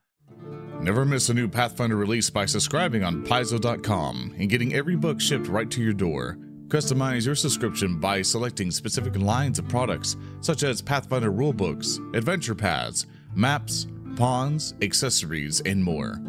Never 0.82 1.04
miss 1.06 1.28
a 1.30 1.34
new 1.34 1.48
Pathfinder 1.50 1.98
release 1.98 2.30
by 2.30 2.46
subscribing 2.46 3.04
on 3.04 3.26
Paizo.com 3.26 4.36
and 4.40 4.50
getting 4.50 4.74
every 4.74 4.96
book 4.96 5.20
shipped 5.20 5.48
right 5.48 5.70
to 5.70 5.82
your 5.84 5.92
door. 5.94 6.38
Customize 6.70 7.26
your 7.26 7.36
subscription 7.36 8.00
by 8.00 8.22
selecting 8.22 8.72
specific 8.72 9.18
lines 9.18 9.60
of 9.60 9.68
products, 9.68 10.16
such 10.40 10.64
as 10.64 10.82
Pathfinder 10.82 11.32
rulebooks, 11.34 11.98
adventure 12.16 12.56
paths, 12.56 13.08
maps, 13.40 13.88
pawns, 14.16 14.74
accessories, 14.82 15.62
and 15.62 15.84
more. 15.84 16.20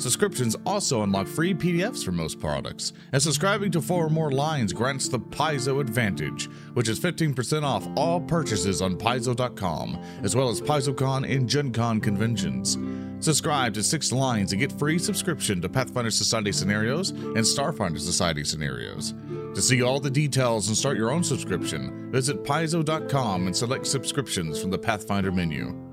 Subscriptions 0.00 0.56
also 0.64 1.02
unlock 1.02 1.26
free 1.26 1.52
PDFs 1.52 2.02
for 2.02 2.12
most 2.12 2.40
products, 2.40 2.94
and 3.12 3.22
subscribing 3.22 3.70
to 3.72 3.82
four 3.82 4.06
or 4.06 4.08
more 4.08 4.32
lines 4.32 4.72
grants 4.72 5.08
the 5.08 5.18
Paizo 5.18 5.78
Advantage, 5.78 6.48
which 6.72 6.88
is 6.88 6.98
15% 6.98 7.64
off 7.64 7.86
all 7.96 8.18
purchases 8.18 8.80
on 8.80 8.96
Paizo.com, 8.96 10.02
as 10.22 10.34
well 10.34 10.48
as 10.48 10.62
PaizoCon 10.62 11.30
and 11.30 11.46
GenCon 11.46 12.02
conventions. 12.02 12.78
Subscribe 13.22 13.74
to 13.74 13.82
Six 13.82 14.10
Lines 14.10 14.52
and 14.52 14.60
get 14.60 14.72
free 14.78 14.98
subscription 14.98 15.60
to 15.60 15.68
Pathfinder 15.68 16.10
Society 16.10 16.52
scenarios 16.52 17.10
and 17.10 17.38
Starfinder 17.38 18.00
Society 18.00 18.42
scenarios. 18.42 19.12
To 19.54 19.60
see 19.60 19.82
all 19.82 20.00
the 20.00 20.10
details 20.10 20.68
and 20.68 20.76
start 20.76 20.96
your 20.96 21.10
own 21.10 21.24
subscription, 21.24 22.10
visit 22.10 22.42
Paizo.com 22.44 23.48
and 23.48 23.54
select 23.54 23.86
subscriptions 23.86 24.58
from 24.58 24.70
the 24.70 24.78
Pathfinder 24.78 25.30
menu. 25.30 25.89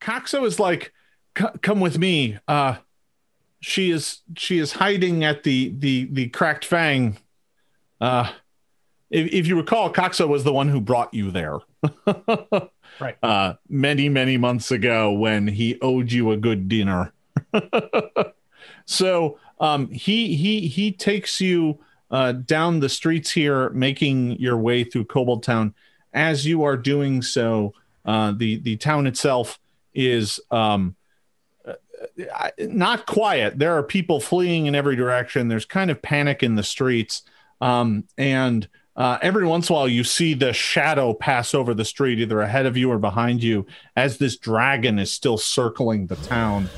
Coxo 0.00 0.44
is 0.44 0.58
like, 0.60 0.92
"Come 1.34 1.80
with 1.80 1.98
me." 1.98 2.38
Uh, 2.46 2.76
she 3.60 3.90
is 3.90 4.20
she 4.36 4.58
is 4.58 4.72
hiding 4.72 5.24
at 5.24 5.42
the 5.42 5.74
the 5.78 6.08
the 6.10 6.28
cracked 6.28 6.64
fang. 6.64 7.18
Uh, 8.00 8.32
if, 9.10 9.32
if 9.32 9.46
you 9.46 9.56
recall, 9.56 9.92
Coxo 9.92 10.26
was 10.26 10.44
the 10.44 10.52
one 10.52 10.68
who 10.68 10.80
brought 10.80 11.12
you 11.14 11.30
there. 11.30 11.58
Right. 13.00 13.16
Uh, 13.22 13.54
many 13.68 14.08
many 14.08 14.36
months 14.36 14.70
ago 14.70 15.12
when 15.12 15.46
he 15.46 15.78
owed 15.80 16.10
you 16.10 16.32
a 16.32 16.36
good 16.36 16.68
dinner. 16.68 17.12
so 18.86 19.38
um, 19.60 19.90
he 19.90 20.34
he 20.34 20.66
he 20.66 20.92
takes 20.92 21.40
you 21.40 21.78
uh, 22.10 22.32
down 22.32 22.80
the 22.80 22.88
streets 22.88 23.30
here, 23.30 23.70
making 23.70 24.32
your 24.40 24.56
way 24.56 24.84
through 24.84 25.04
Kobold 25.04 25.42
Town. 25.42 25.74
As 26.12 26.46
you 26.46 26.64
are 26.64 26.76
doing 26.76 27.22
so, 27.22 27.74
uh, 28.04 28.32
the 28.36 28.56
the 28.60 28.76
town 28.76 29.06
itself 29.06 29.60
is 29.98 30.40
um, 30.52 30.94
uh, 31.66 32.50
not 32.58 33.04
quiet. 33.06 33.58
There 33.58 33.76
are 33.76 33.82
people 33.82 34.20
fleeing 34.20 34.66
in 34.66 34.74
every 34.76 34.94
direction. 34.94 35.48
There's 35.48 35.64
kind 35.64 35.90
of 35.90 36.00
panic 36.00 36.42
in 36.42 36.54
the 36.54 36.62
streets, 36.62 37.22
um, 37.60 38.04
and 38.16 38.68
uh, 38.94 39.18
every 39.22 39.46
once 39.46 39.68
in 39.68 39.74
a 39.74 39.76
while 39.76 39.88
you 39.88 40.04
see 40.04 40.34
the 40.34 40.52
shadow 40.52 41.12
pass 41.12 41.54
over 41.54 41.74
the 41.74 41.84
street, 41.84 42.18
either 42.18 42.40
ahead 42.40 42.66
of 42.66 42.76
you 42.76 42.90
or 42.90 42.98
behind 42.98 43.42
you, 43.42 43.66
as 43.96 44.18
this 44.18 44.36
dragon 44.36 44.98
is 44.98 45.12
still 45.12 45.38
circling 45.38 46.06
the 46.06 46.16
town. 46.16 46.68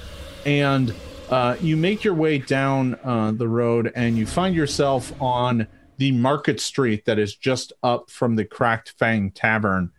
And 0.44 0.94
uh, 1.30 1.56
you 1.60 1.76
make 1.76 2.02
your 2.02 2.14
way 2.14 2.38
down 2.38 2.98
uh, 3.04 3.32
the 3.32 3.48
road, 3.48 3.92
and 3.94 4.18
you 4.18 4.26
find 4.26 4.54
yourself 4.54 5.12
on 5.20 5.66
the 5.98 6.12
market 6.12 6.60
street 6.60 7.04
that 7.04 7.18
is 7.18 7.36
just 7.36 7.74
up 7.82 8.10
from 8.10 8.36
the 8.36 8.44
Cracked 8.44 8.94
Fang 8.98 9.30
Tavern. 9.30 9.90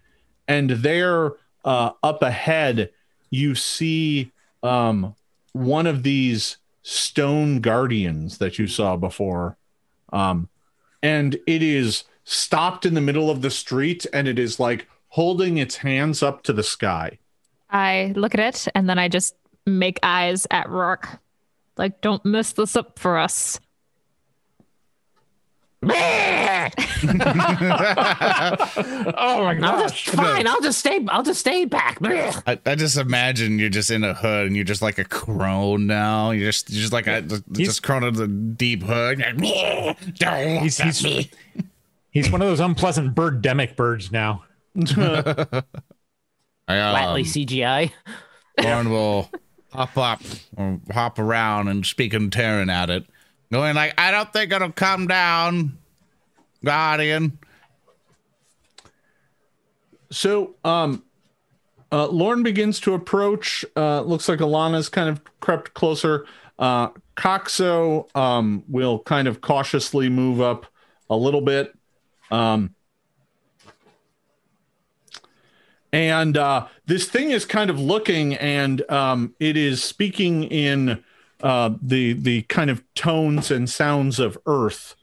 And 0.48 0.72
there, 0.72 1.34
uh, 1.64 1.92
up 2.04 2.24
ahead, 2.24 2.90
you 3.32 3.56
see 3.56 4.32
um, 4.62 5.16
one 5.54 5.88
of 5.88 6.04
these 6.04 6.58
stone 6.84 7.62
guardians 7.62 8.38
that 8.38 8.60
you 8.60 8.68
saw 8.68 8.96
before. 8.96 9.58
Um, 10.14 10.50
and 11.02 11.40
it 11.48 11.64
is 11.64 12.04
stopped 12.24 12.86
in 12.86 12.94
the 12.94 13.02
middle 13.02 13.30
of 13.30 13.42
the 13.42 13.50
street 13.50 14.06
and 14.14 14.28
it 14.28 14.38
is 14.38 14.60
like 14.60 14.88
holding 15.10 15.58
its 15.58 15.78
hands 15.78 16.22
up 16.22 16.44
to 16.44 16.54
the 16.54 16.64
sky. 16.64 17.18
I 17.70 18.14
look 18.16 18.36
at 18.36 18.40
it 18.40 18.68
and 18.76 18.88
then 18.88 19.00
I 19.00 19.08
just 19.08 19.36
make 19.66 20.00
eyes 20.04 20.46
at 20.52 20.70
Rourke. 20.70 21.20
Like, 21.78 22.02
don't 22.02 22.24
mess 22.26 22.54
this 22.54 22.76
up 22.76 23.00
for 23.00 23.18
us. 23.18 23.60
Oh 29.18 29.44
my 29.44 29.56
god. 29.56 29.64
I'll 29.64 29.82
just 29.90 30.10
fine. 30.10 30.48
I'll 30.48 30.62
just 30.62 30.80
stay. 30.80 31.04
I'll 31.10 31.24
just 31.24 31.40
stay 31.40 31.66
back. 31.66 31.98
I, 32.02 32.60
I 32.66 32.76
just 32.76 32.98
imagine 32.98 33.58
you're 33.60 33.70
just 33.70 33.90
in 33.92 34.04
a 34.04 34.14
hood 34.14 34.48
and 34.48 34.56
you're 34.56 34.66
just 34.66 34.82
like 34.82 34.98
a 35.00 35.04
crone 35.06 35.88
now. 35.88 36.32
You're 36.32 36.50
just 36.52 36.70
you're 36.70 36.82
just 36.82 36.94
like 36.94 37.08
a 37.08 37.22
just 37.52 37.84
crone 37.84 38.04
in 38.04 38.14
the 38.14 38.28
deep 38.28 38.84
hood. 38.84 39.20
Don't 39.20 39.40
He's- 40.62 40.80
look 40.80 40.88
at 40.88 40.96
he's- 40.98 41.04
me. 41.04 41.32
He's 42.12 42.30
one 42.30 42.42
of 42.42 42.48
those 42.50 42.60
unpleasant 42.60 43.16
birdemic 43.16 43.78
birds 43.78 44.12
now. 44.12 44.44
I, 44.76 45.64
Flatly 46.68 47.22
um, 47.22 47.28
CGI. 47.28 47.92
Lorne 48.62 48.90
will 48.90 49.30
hop 49.72 49.98
up 49.98 50.22
or 50.58 50.80
hop 50.92 51.18
around 51.20 51.70
and 51.70 51.86
speak 51.86 52.14
in 52.14 52.30
Terran 52.30 52.70
at 52.70 52.90
it, 52.90 53.06
going 53.52 53.76
like, 53.76 53.94
"I 54.00 54.12
don't 54.12 54.32
think 54.32 54.52
it'll 54.52 54.72
come 54.72 55.08
down, 55.08 55.78
Guardian." 56.64 57.38
So, 60.12 60.56
um, 60.64 61.04
uh, 61.92 62.08
Lorne 62.08 62.44
begins 62.44 62.80
to 62.82 62.94
approach. 62.94 63.66
Uh, 63.76 64.02
looks 64.02 64.30
like 64.30 64.40
Alana's 64.40 64.90
kind 64.90 65.10
of 65.10 65.22
crept 65.40 65.74
closer. 65.74 66.26
Uh, 66.58 66.90
Coxo 67.16 68.08
um, 68.16 68.64
will 68.68 69.00
kind 69.00 69.28
of 69.28 69.42
cautiously 69.42 70.10
move 70.10 70.42
up 70.42 70.66
a 71.10 71.16
little 71.16 71.42
bit. 71.42 71.74
Um, 72.30 72.76
and 75.94 76.38
uh, 76.38 76.68
this 76.86 77.08
thing 77.10 77.32
is 77.32 77.46
kind 77.46 77.70
of 77.70 77.80
looking, 77.80 78.36
and 78.36 78.90
um, 78.90 79.36
it 79.40 79.58
is 79.58 79.84
speaking 79.84 80.44
in 80.44 81.04
uh, 81.44 81.72
the 81.82 82.14
the 82.14 82.44
kind 82.44 82.70
of 82.70 82.84
tones 82.96 83.52
and 83.52 83.70
sounds 83.70 84.20
of 84.20 84.38
Earth. 84.46 84.96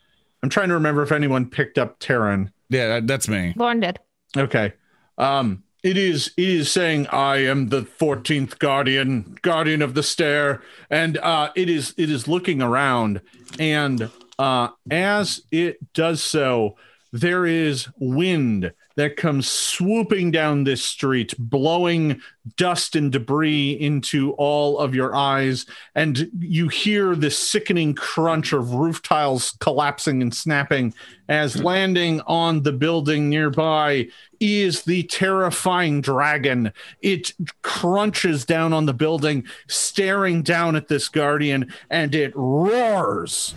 I'm 0.42 0.48
trying 0.48 0.68
to 0.68 0.74
remember 0.74 1.02
if 1.02 1.12
anyone 1.12 1.50
picked 1.50 1.78
up 1.78 1.98
Terran. 1.98 2.52
Yeah, 2.68 3.00
that's 3.02 3.28
me. 3.28 3.54
Lorne 3.56 3.80
did. 3.80 3.98
Okay. 4.36 4.72
Um 5.16 5.64
it 5.82 5.96
is 5.96 6.32
it 6.36 6.48
is 6.48 6.70
saying 6.70 7.06
I 7.08 7.38
am 7.38 7.68
the 7.68 7.82
14th 7.82 8.58
guardian, 8.58 9.38
guardian 9.42 9.80
of 9.82 9.94
the 9.94 10.02
stair 10.02 10.62
and 10.90 11.16
uh 11.18 11.50
it 11.56 11.68
is 11.68 11.94
it 11.96 12.10
is 12.10 12.28
looking 12.28 12.60
around 12.60 13.20
and 13.58 14.10
uh 14.38 14.68
as 14.90 15.42
it 15.50 15.92
does 15.92 16.22
so 16.22 16.76
there 17.12 17.46
is 17.46 17.88
wind 17.98 18.72
that 18.98 19.16
comes 19.16 19.48
swooping 19.48 20.32
down 20.32 20.64
this 20.64 20.84
street 20.84 21.32
blowing 21.38 22.20
dust 22.56 22.96
and 22.96 23.12
debris 23.12 23.70
into 23.70 24.32
all 24.32 24.76
of 24.80 24.92
your 24.92 25.14
eyes 25.14 25.66
and 25.94 26.28
you 26.40 26.66
hear 26.66 27.14
the 27.14 27.30
sickening 27.30 27.94
crunch 27.94 28.52
of 28.52 28.74
roof 28.74 29.00
tiles 29.00 29.56
collapsing 29.60 30.20
and 30.20 30.34
snapping 30.34 30.92
as 31.28 31.54
hmm. 31.54 31.62
landing 31.62 32.20
on 32.22 32.64
the 32.64 32.72
building 32.72 33.28
nearby 33.28 34.08
is 34.40 34.82
the 34.82 35.04
terrifying 35.04 36.00
dragon. 36.00 36.72
It 37.00 37.34
crunches 37.62 38.44
down 38.44 38.72
on 38.72 38.86
the 38.86 38.94
building, 38.94 39.44
staring 39.68 40.42
down 40.42 40.74
at 40.74 40.88
this 40.88 41.08
guardian, 41.08 41.72
and 41.90 42.14
it 42.14 42.32
roars. 42.34 43.54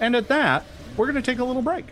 And 0.00 0.14
at 0.14 0.28
that, 0.28 0.64
we're 0.96 1.06
going 1.06 1.22
to 1.22 1.30
take 1.30 1.38
a 1.38 1.44
little 1.44 1.62
break. 1.62 1.86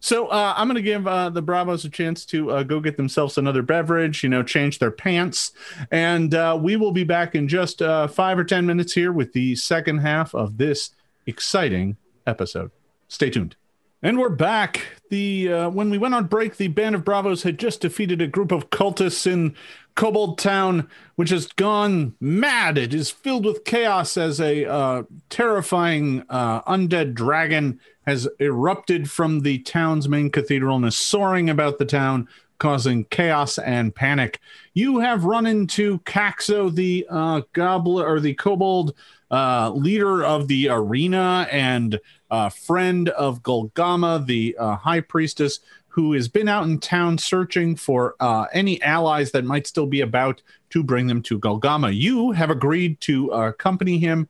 So 0.00 0.26
uh, 0.28 0.54
I'm 0.56 0.68
going 0.68 0.76
to 0.76 0.82
give 0.82 1.06
uh, 1.06 1.30
the 1.30 1.42
Bravos 1.42 1.84
a 1.84 1.90
chance 1.90 2.24
to 2.26 2.50
uh, 2.50 2.62
go 2.62 2.80
get 2.80 2.96
themselves 2.96 3.38
another 3.38 3.62
beverage, 3.62 4.22
you 4.22 4.28
know, 4.28 4.42
change 4.42 4.78
their 4.78 4.90
pants. 4.90 5.52
And 5.90 6.34
uh, 6.34 6.58
we 6.60 6.76
will 6.76 6.92
be 6.92 7.04
back 7.04 7.34
in 7.34 7.48
just 7.48 7.82
uh, 7.82 8.08
five 8.08 8.38
or 8.38 8.44
10 8.44 8.66
minutes 8.66 8.92
here 8.92 9.12
with 9.12 9.32
the 9.32 9.56
second 9.56 9.98
half 9.98 10.34
of 10.34 10.58
this 10.58 10.90
exciting 11.26 11.96
episode. 12.26 12.70
Stay 13.08 13.30
tuned. 13.30 13.56
And 14.00 14.16
we're 14.16 14.28
back. 14.28 14.80
The 15.10 15.52
uh, 15.52 15.70
when 15.70 15.90
we 15.90 15.98
went 15.98 16.14
on 16.14 16.26
break, 16.26 16.56
the 16.56 16.68
band 16.68 16.94
of 16.94 17.04
Bravos 17.04 17.42
had 17.42 17.58
just 17.58 17.80
defeated 17.80 18.22
a 18.22 18.28
group 18.28 18.52
of 18.52 18.70
cultists 18.70 19.26
in 19.26 19.56
Kobold 19.96 20.38
Town, 20.38 20.88
which 21.16 21.30
has 21.30 21.48
gone 21.48 22.14
mad. 22.20 22.78
It 22.78 22.94
is 22.94 23.10
filled 23.10 23.44
with 23.44 23.64
chaos 23.64 24.16
as 24.16 24.40
a 24.40 24.64
uh, 24.66 25.02
terrifying 25.30 26.22
uh, 26.28 26.62
undead 26.62 27.14
dragon 27.14 27.80
has 28.06 28.28
erupted 28.38 29.10
from 29.10 29.40
the 29.40 29.58
town's 29.60 30.08
main 30.08 30.30
cathedral 30.30 30.76
and 30.76 30.86
is 30.86 30.96
soaring 30.96 31.50
about 31.50 31.78
the 31.78 31.84
town, 31.84 32.28
causing 32.58 33.04
chaos 33.04 33.58
and 33.58 33.94
panic. 33.94 34.40
You 34.74 34.98
have 34.98 35.24
run 35.24 35.46
into 35.46 35.98
Coxo, 36.00 36.74
the 36.74 37.06
uh, 37.08 37.42
goblin 37.52 38.04
or 38.04 38.20
the 38.20 38.34
kobold 38.34 38.94
uh, 39.30 39.70
leader 39.70 40.24
of 40.24 40.48
the 40.48 40.68
arena 40.68 41.46
and 41.50 42.00
uh, 42.30 42.48
friend 42.48 43.08
of 43.10 43.42
Golgama, 43.42 44.24
the 44.26 44.56
uh, 44.58 44.76
high 44.76 45.00
priestess, 45.00 45.60
who 45.88 46.12
has 46.12 46.28
been 46.28 46.48
out 46.48 46.64
in 46.64 46.78
town 46.78 47.18
searching 47.18 47.74
for 47.74 48.14
uh, 48.20 48.46
any 48.52 48.80
allies 48.82 49.32
that 49.32 49.44
might 49.44 49.66
still 49.66 49.86
be 49.86 50.00
about 50.00 50.42
to 50.70 50.82
bring 50.82 51.06
them 51.06 51.22
to 51.22 51.38
Golgama. 51.38 51.94
You 51.94 52.30
have 52.32 52.50
agreed 52.50 53.00
to 53.02 53.32
uh, 53.32 53.48
accompany 53.48 53.98
him 53.98 54.28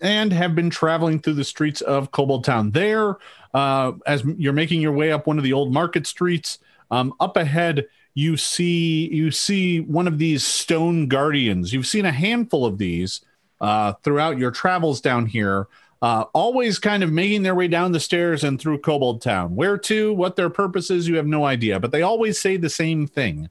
and 0.00 0.32
have 0.32 0.54
been 0.54 0.70
traveling 0.70 1.20
through 1.20 1.34
the 1.34 1.44
streets 1.44 1.80
of 1.80 2.10
Kobold 2.10 2.44
Town. 2.44 2.70
There, 2.70 3.16
uh, 3.54 3.92
as 4.06 4.24
you're 4.36 4.52
making 4.52 4.80
your 4.80 4.92
way 4.92 5.10
up 5.10 5.26
one 5.26 5.38
of 5.38 5.44
the 5.44 5.52
old 5.52 5.72
market 5.72 6.06
streets, 6.06 6.58
um, 6.90 7.14
up 7.20 7.36
ahead 7.36 7.86
you 8.14 8.36
see 8.36 9.08
you 9.12 9.30
see 9.30 9.80
one 9.80 10.08
of 10.08 10.18
these 10.18 10.44
stone 10.44 11.06
guardians. 11.06 11.72
You've 11.72 11.86
seen 11.86 12.04
a 12.04 12.12
handful 12.12 12.66
of 12.66 12.76
these 12.78 13.20
uh, 13.60 13.92
throughout 14.02 14.38
your 14.38 14.50
travels 14.50 15.00
down 15.00 15.26
here 15.26 15.68
uh, 16.00 16.24
always 16.32 16.78
kind 16.78 17.02
of 17.02 17.12
making 17.12 17.42
their 17.42 17.54
way 17.54 17.68
down 17.68 17.92
the 17.92 18.00
stairs 18.00 18.44
and 18.44 18.60
through 18.60 18.78
Kobold 18.78 19.20
Town. 19.20 19.56
Where 19.56 19.76
to, 19.78 20.12
what 20.14 20.36
their 20.36 20.50
purpose 20.50 20.90
is, 20.90 21.08
you 21.08 21.16
have 21.16 21.26
no 21.26 21.44
idea, 21.44 21.80
but 21.80 21.90
they 21.90 22.02
always 22.02 22.40
say 22.40 22.56
the 22.56 22.70
same 22.70 23.06
thing. 23.06 23.48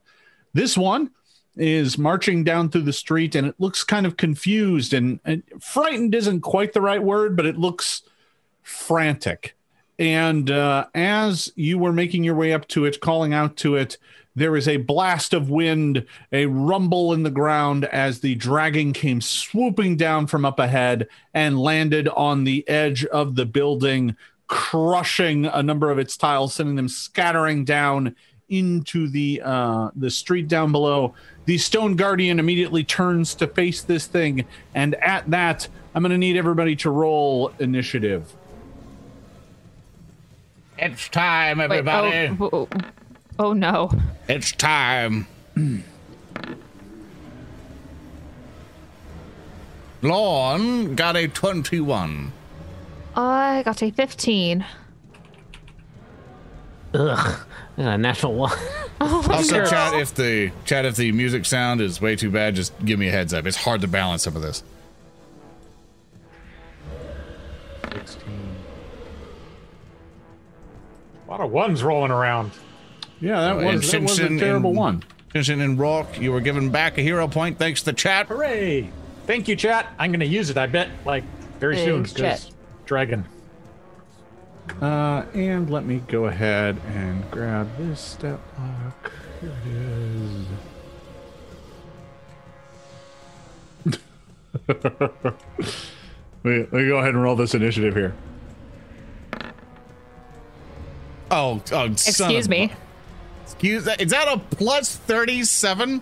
This 0.54 0.78
one 0.78 1.12
is 1.58 1.98
marching 1.98 2.44
down 2.44 2.70
through 2.70 2.84
the 2.84 2.94
street 2.94 3.36
and 3.36 3.48
it 3.48 3.56
looks 3.58 3.84
kind 3.84 4.06
of 4.06 4.16
confused 4.16 4.94
and, 4.94 5.20
and 5.26 5.44
frightened 5.60 6.16
isn't 6.16 6.42
quite 6.42 6.72
the 6.72 6.82
right 6.82 7.04
word, 7.04 7.36
but 7.36 7.46
it 7.46 7.58
looks 7.58 8.04
frantic. 8.64 9.57
And 10.00 10.52
uh, 10.52 10.88
as 10.94 11.52
you 11.56 11.80
were 11.80 11.94
making 11.94 12.24
your 12.24 12.36
way 12.36 12.54
up 12.54 12.68
to 12.70 12.86
it, 12.86 13.02
calling 13.02 13.34
out 13.34 13.58
to 13.58 13.76
it, 13.76 13.98
there 14.36 14.56
is 14.56 14.68
a 14.68 14.78
blast 14.78 15.34
of 15.34 15.50
wind, 15.50 16.06
a 16.32 16.46
rumble 16.46 17.12
in 17.12 17.24
the 17.24 17.32
ground 17.32 17.86
as 17.86 18.20
the 18.20 18.36
dragon 18.36 18.94
came 18.94 19.20
swooping 19.20 19.98
down 19.98 20.28
from 20.28 20.46
up 20.46 20.60
ahead 20.60 21.08
and 21.34 21.60
landed 21.60 22.08
on 22.10 22.44
the 22.44 22.68
edge 22.70 23.04
of 23.06 23.34
the 23.34 23.48
building, 23.48 24.16
crushing 24.46 25.48
a 25.48 25.64
number 25.64 25.90
of 25.90 25.98
its 25.98 26.16
tiles, 26.16 26.54
sending 26.54 26.76
them 26.76 26.88
scattering 26.88 27.66
down 27.66 28.16
into 28.50 29.10
the 29.10 29.42
uh, 29.44 29.90
the 29.96 30.12
street 30.12 30.48
down 30.48 30.72
below. 30.72 31.16
The 31.46 31.58
stone 31.58 31.96
guardian 31.96 32.38
immediately 32.40 32.84
turns 32.84 33.34
to 33.36 33.48
face 33.48 33.82
this 33.82 34.06
thing, 34.06 34.46
and 34.76 34.94
at 34.96 35.28
that, 35.32 35.68
I'm 35.96 36.04
going 36.04 36.12
to 36.12 36.18
need 36.18 36.38
everybody 36.38 36.76
to 36.78 36.92
roll 36.92 37.52
initiative. 37.58 38.32
It's 40.80 41.10
time, 41.10 41.58
Wait, 41.58 41.72
oh, 41.72 41.74
everybody. 41.76 42.38
oh, 42.40 42.50
oh, 42.54 42.68
oh 43.40 43.54
no. 43.54 43.92
It's 44.28 44.52
time. 44.52 45.28
Lorne 50.02 50.96
got 50.96 51.16
a 51.16 51.28
21. 51.28 52.32
I 53.16 53.64
got 53.64 53.82
a 53.82 53.90
15. 53.90 54.66
Ugh, 56.94 57.40
a 57.78 57.98
natural 57.98 58.36
one. 58.36 58.58
Oh, 59.00 59.24
also, 59.30 59.64
chat 59.64 59.94
if 59.94 60.16
the 60.16 60.52
chat 60.66 60.84
if 60.84 60.96
the 60.96 61.12
music 61.12 61.46
sound 61.46 61.82
is 61.82 62.02
way 62.02 62.16
too 62.16 62.32
bad, 62.32 62.56
just 62.56 62.74
give 62.84 62.98
me 62.98 63.10
a 63.10 63.12
heads 63.12 63.32
up. 63.32 63.46
It's 63.46 63.56
hard 63.56 63.82
to 63.82 63.88
balance 63.88 64.24
some 64.24 64.36
of 64.36 64.42
this. 64.42 64.64
A 71.28 71.32
lot 71.32 71.42
of 71.42 71.52
ones 71.52 71.84
rolling 71.84 72.12
around. 72.12 72.52
Yeah, 73.20 73.42
that 73.42 73.52
Uh, 73.52 73.56
was, 73.74 73.92
that 73.92 74.02
was 74.02 74.12
a 74.12 74.16
Simpson 74.16 74.38
terrible 74.40 74.70
and- 74.72 74.80
one. 74.80 75.04
Shenson 75.34 75.60
and 75.62 75.78
Rourke, 75.78 76.20
you 76.22 76.32
were 76.32 76.40
given 76.40 76.70
back 76.70 76.98
a 76.98 77.02
hero 77.02 77.28
point 77.28 77.60
thanks 77.60 77.82
to 77.82 77.88
the 77.88 77.94
chat. 77.94 78.28
Hooray! 78.28 78.90
Thank 79.28 79.48
you, 79.50 79.56
chat. 79.58 79.88
I'm 80.00 80.12
going 80.12 80.22
to 80.22 80.26
use 80.26 80.50
it, 80.50 80.58
I 80.58 80.68
bet, 80.68 80.88
like, 81.06 81.24
very 81.60 81.76
soon. 81.78 82.06
Thanks, 82.06 82.14
'cause 82.14 82.46
chat. 82.46 82.52
Dragon. 82.86 83.26
Uh, 84.82 85.24
and 85.34 85.70
let 85.70 85.86
me 85.86 86.02
go 86.08 86.26
ahead 86.26 86.78
and 86.94 87.30
grab 87.30 87.68
this 87.78 88.00
stat 88.00 88.40
block. 88.56 89.12
Here 89.42 89.52
it 89.66 89.68
is. 89.74 90.46
we, 96.44 96.64
we 96.72 96.88
go 96.88 96.98
ahead 96.98 97.14
and 97.14 97.22
roll 97.22 97.36
this 97.36 97.54
initiative 97.54 97.94
here. 97.96 98.14
Oh, 101.32 101.62
oh 101.62 101.62
son 101.62 101.92
Excuse 101.92 102.46
of- 102.46 102.50
me. 102.50 102.72
Excuse 103.44 103.84
that. 103.86 104.02
Is 104.02 104.12
that 104.12 104.28
a 104.28 104.38
plus 104.38 104.96
37? 104.96 106.02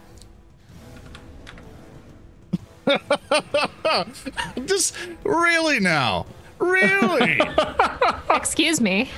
Just 4.65 4.95
really 5.23 5.79
now. 5.79 6.25
Really? 6.59 7.39
Excuse 8.29 8.79
me. 8.81 9.09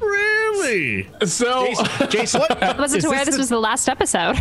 really? 0.00 1.08
So, 1.24 1.66
Jason, 1.66 1.86
Jason 2.10 2.42
I 2.50 2.74
wasn't 2.78 2.98
is 2.98 3.04
aware 3.04 3.18
this 3.24 3.26
this 3.26 3.34
the- 3.36 3.40
was 3.40 3.48
the 3.48 3.58
last 3.60 3.88
episode. 3.88 4.38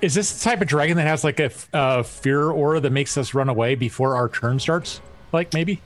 is 0.00 0.14
this 0.14 0.38
the 0.38 0.44
type 0.50 0.60
of 0.60 0.68
dragon 0.68 0.96
that 0.96 1.06
has 1.06 1.24
like 1.24 1.40
a 1.40 1.50
uh, 1.72 2.02
fear 2.02 2.50
aura 2.50 2.80
that 2.80 2.90
makes 2.90 3.16
us 3.18 3.34
run 3.34 3.48
away 3.48 3.74
before 3.74 4.16
our 4.16 4.28
turn 4.28 4.58
starts? 4.58 5.00
Like, 5.32 5.52
maybe? 5.54 5.80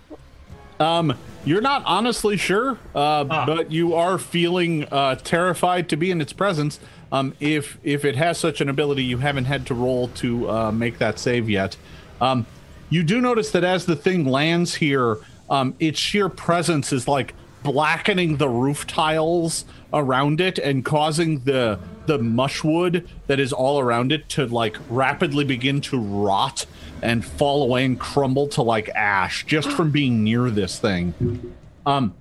Um, 0.80 1.16
you're 1.44 1.60
not 1.60 1.82
honestly 1.86 2.36
sure, 2.36 2.78
uh, 2.94 3.24
but 3.24 3.70
you 3.70 3.94
are 3.94 4.18
feeling 4.18 4.84
uh, 4.84 5.14
terrified 5.16 5.88
to 5.90 5.96
be 5.96 6.10
in 6.10 6.20
its 6.20 6.32
presence. 6.32 6.80
Um, 7.12 7.34
if 7.40 7.78
if 7.82 8.04
it 8.04 8.16
has 8.16 8.38
such 8.38 8.60
an 8.60 8.68
ability, 8.68 9.04
you 9.04 9.18
haven't 9.18 9.46
had 9.46 9.66
to 9.66 9.74
roll 9.74 10.08
to 10.08 10.50
uh, 10.50 10.72
make 10.72 10.98
that 10.98 11.18
save 11.18 11.48
yet. 11.48 11.76
Um, 12.20 12.46
you 12.88 13.02
do 13.02 13.20
notice 13.20 13.50
that 13.52 13.64
as 13.64 13.86
the 13.86 13.96
thing 13.96 14.24
lands 14.24 14.74
here, 14.74 15.18
um, 15.48 15.74
its 15.78 15.98
sheer 15.98 16.28
presence 16.28 16.92
is 16.92 17.06
like 17.06 17.34
blackening 17.62 18.36
the 18.38 18.48
roof 18.48 18.86
tiles 18.86 19.64
around 19.92 20.40
it 20.40 20.58
and 20.58 20.84
causing 20.84 21.40
the 21.40 21.78
the 22.10 22.18
mushwood 22.18 23.06
that 23.28 23.38
is 23.38 23.52
all 23.52 23.78
around 23.78 24.10
it 24.10 24.28
to 24.30 24.44
like 24.44 24.76
rapidly 24.88 25.44
begin 25.44 25.80
to 25.80 25.96
rot 25.96 26.66
and 27.02 27.24
fall 27.24 27.62
away 27.62 27.84
and 27.84 28.00
crumble 28.00 28.48
to 28.48 28.62
like 28.62 28.88
ash 28.88 29.46
just 29.46 29.70
from 29.70 29.92
being 29.92 30.24
near 30.24 30.50
this 30.50 30.76
thing. 30.80 31.54
Um, 31.86 32.14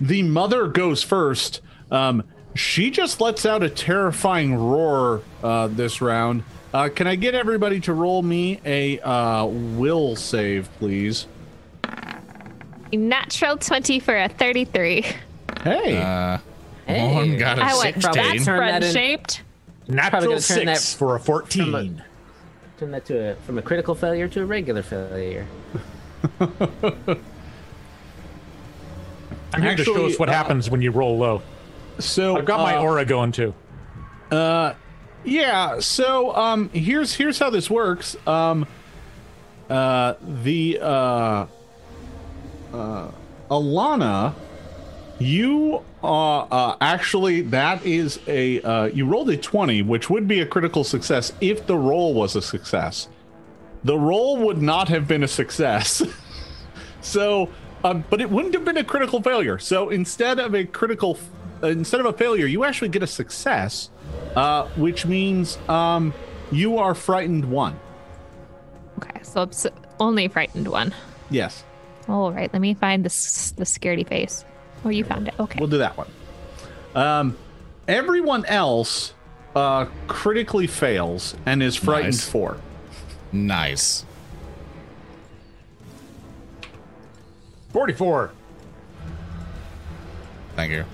the 0.00 0.24
mother 0.24 0.66
goes 0.66 1.04
first. 1.04 1.60
Um, 1.92 2.24
she 2.56 2.90
just 2.90 3.20
lets 3.20 3.46
out 3.46 3.62
a 3.62 3.70
terrifying 3.70 4.56
roar 4.56 5.22
uh, 5.44 5.68
this 5.68 6.00
round. 6.00 6.42
Uh, 6.74 6.88
can 6.88 7.06
I 7.06 7.14
get 7.14 7.36
everybody 7.36 7.78
to 7.82 7.92
roll 7.92 8.22
me 8.22 8.60
a 8.64 8.98
uh, 8.98 9.46
will 9.46 10.16
save, 10.16 10.68
please? 10.80 11.28
Natural 12.92 13.56
20 13.56 14.00
for 14.00 14.16
a 14.16 14.28
33. 14.28 15.06
Hey, 15.62 15.96
Uh, 15.98 16.38
Hey. 16.86 17.14
Lorne 17.14 17.38
got 17.38 17.58
a 17.58 17.62
I 17.64 17.74
went 17.78 17.94
from 18.02 18.12
16. 18.14 18.14
that's 18.14 18.44
Turn 18.44 18.54
in- 18.62 18.68
friend 18.80 18.84
shaped. 18.84 19.42
Natural 19.88 20.22
gonna 20.22 20.34
that 20.36 20.42
six 20.42 20.94
for 20.94 21.16
a 21.16 21.20
14. 21.20 22.02
Turn 22.78 22.90
that 22.92 23.04
to 23.06 23.32
a 23.32 23.34
from 23.36 23.58
a 23.58 23.62
critical 23.62 23.94
failure 23.94 24.28
to 24.28 24.42
a 24.42 24.46
regular 24.46 24.82
failure. 24.82 25.46
I'm 29.52 29.62
here 29.62 29.76
to 29.76 29.84
show 29.84 30.06
us 30.06 30.18
what 30.18 30.28
uh, 30.28 30.32
happens 30.32 30.70
when 30.70 30.80
you 30.80 30.90
roll 30.90 31.18
low. 31.18 31.42
so 31.98 32.36
I've 32.36 32.44
got 32.44 32.60
my 32.60 32.76
uh, 32.76 32.82
aura 32.82 33.04
going 33.04 33.32
too. 33.32 33.52
Uh, 34.30 34.74
Yeah, 35.24 35.80
so 35.80 36.34
um 36.36 36.70
here's 36.72 37.12
here's 37.14 37.38
how 37.38 37.50
this 37.50 37.68
works. 37.68 38.16
Um 38.26 38.66
uh 39.68 40.14
the 40.22 40.78
uh 40.80 41.46
uh 42.72 43.10
Alana 43.50 44.34
you 45.20 45.82
uh, 46.02 46.40
uh 46.40 46.76
actually 46.80 47.42
that 47.42 47.84
is 47.84 48.18
a 48.26 48.60
uh 48.62 48.84
you 48.86 49.06
rolled 49.06 49.30
a 49.30 49.36
20 49.36 49.82
which 49.82 50.08
would 50.08 50.26
be 50.26 50.40
a 50.40 50.46
critical 50.46 50.82
success 50.82 51.32
if 51.40 51.66
the 51.66 51.76
roll 51.76 52.14
was 52.14 52.34
a 52.34 52.42
success. 52.42 53.08
The 53.84 53.98
roll 53.98 54.38
would 54.38 54.60
not 54.60 54.88
have 54.88 55.06
been 55.06 55.22
a 55.22 55.28
success. 55.28 56.02
so 57.00 57.48
um 57.84 58.04
but 58.10 58.20
it 58.20 58.30
wouldn't 58.30 58.54
have 58.54 58.64
been 58.64 58.78
a 58.78 58.84
critical 58.84 59.22
failure. 59.22 59.58
So 59.58 59.90
instead 59.90 60.38
of 60.38 60.54
a 60.54 60.64
critical 60.64 61.18
instead 61.62 62.00
of 62.00 62.06
a 62.06 62.12
failure, 62.12 62.46
you 62.46 62.64
actually 62.64 62.88
get 62.88 63.02
a 63.02 63.06
success, 63.06 63.90
uh, 64.36 64.66
which 64.76 65.06
means 65.06 65.58
um, 65.68 66.14
you 66.50 66.78
are 66.78 66.94
frightened 66.94 67.44
one. 67.44 67.78
Okay, 68.98 69.20
so 69.22 69.42
it's 69.42 69.66
only 69.98 70.28
frightened 70.28 70.68
one. 70.68 70.94
Yes, 71.30 71.64
All 72.08 72.32
right, 72.32 72.52
let 72.52 72.60
me 72.60 72.74
find 72.74 73.04
this 73.04 73.52
the 73.52 73.64
scaredy 73.64 74.06
face. 74.06 74.44
Oh, 74.84 74.88
you 74.88 75.04
found 75.04 75.28
it. 75.28 75.34
Okay. 75.38 75.58
we'll 75.60 75.68
do 75.68 75.78
that 75.78 75.96
one. 75.96 76.08
Um, 76.94 77.36
everyone 77.86 78.44
else 78.46 79.12
uh, 79.54 79.86
critically 80.08 80.66
fails 80.66 81.36
and 81.46 81.62
is 81.62 81.76
frightened 81.76 82.14
Nice. 82.14 82.28
four. 82.28 82.56
Nice. 83.32 84.04
44. 87.72 88.32
Thank 90.56 90.72
you. 90.72 90.84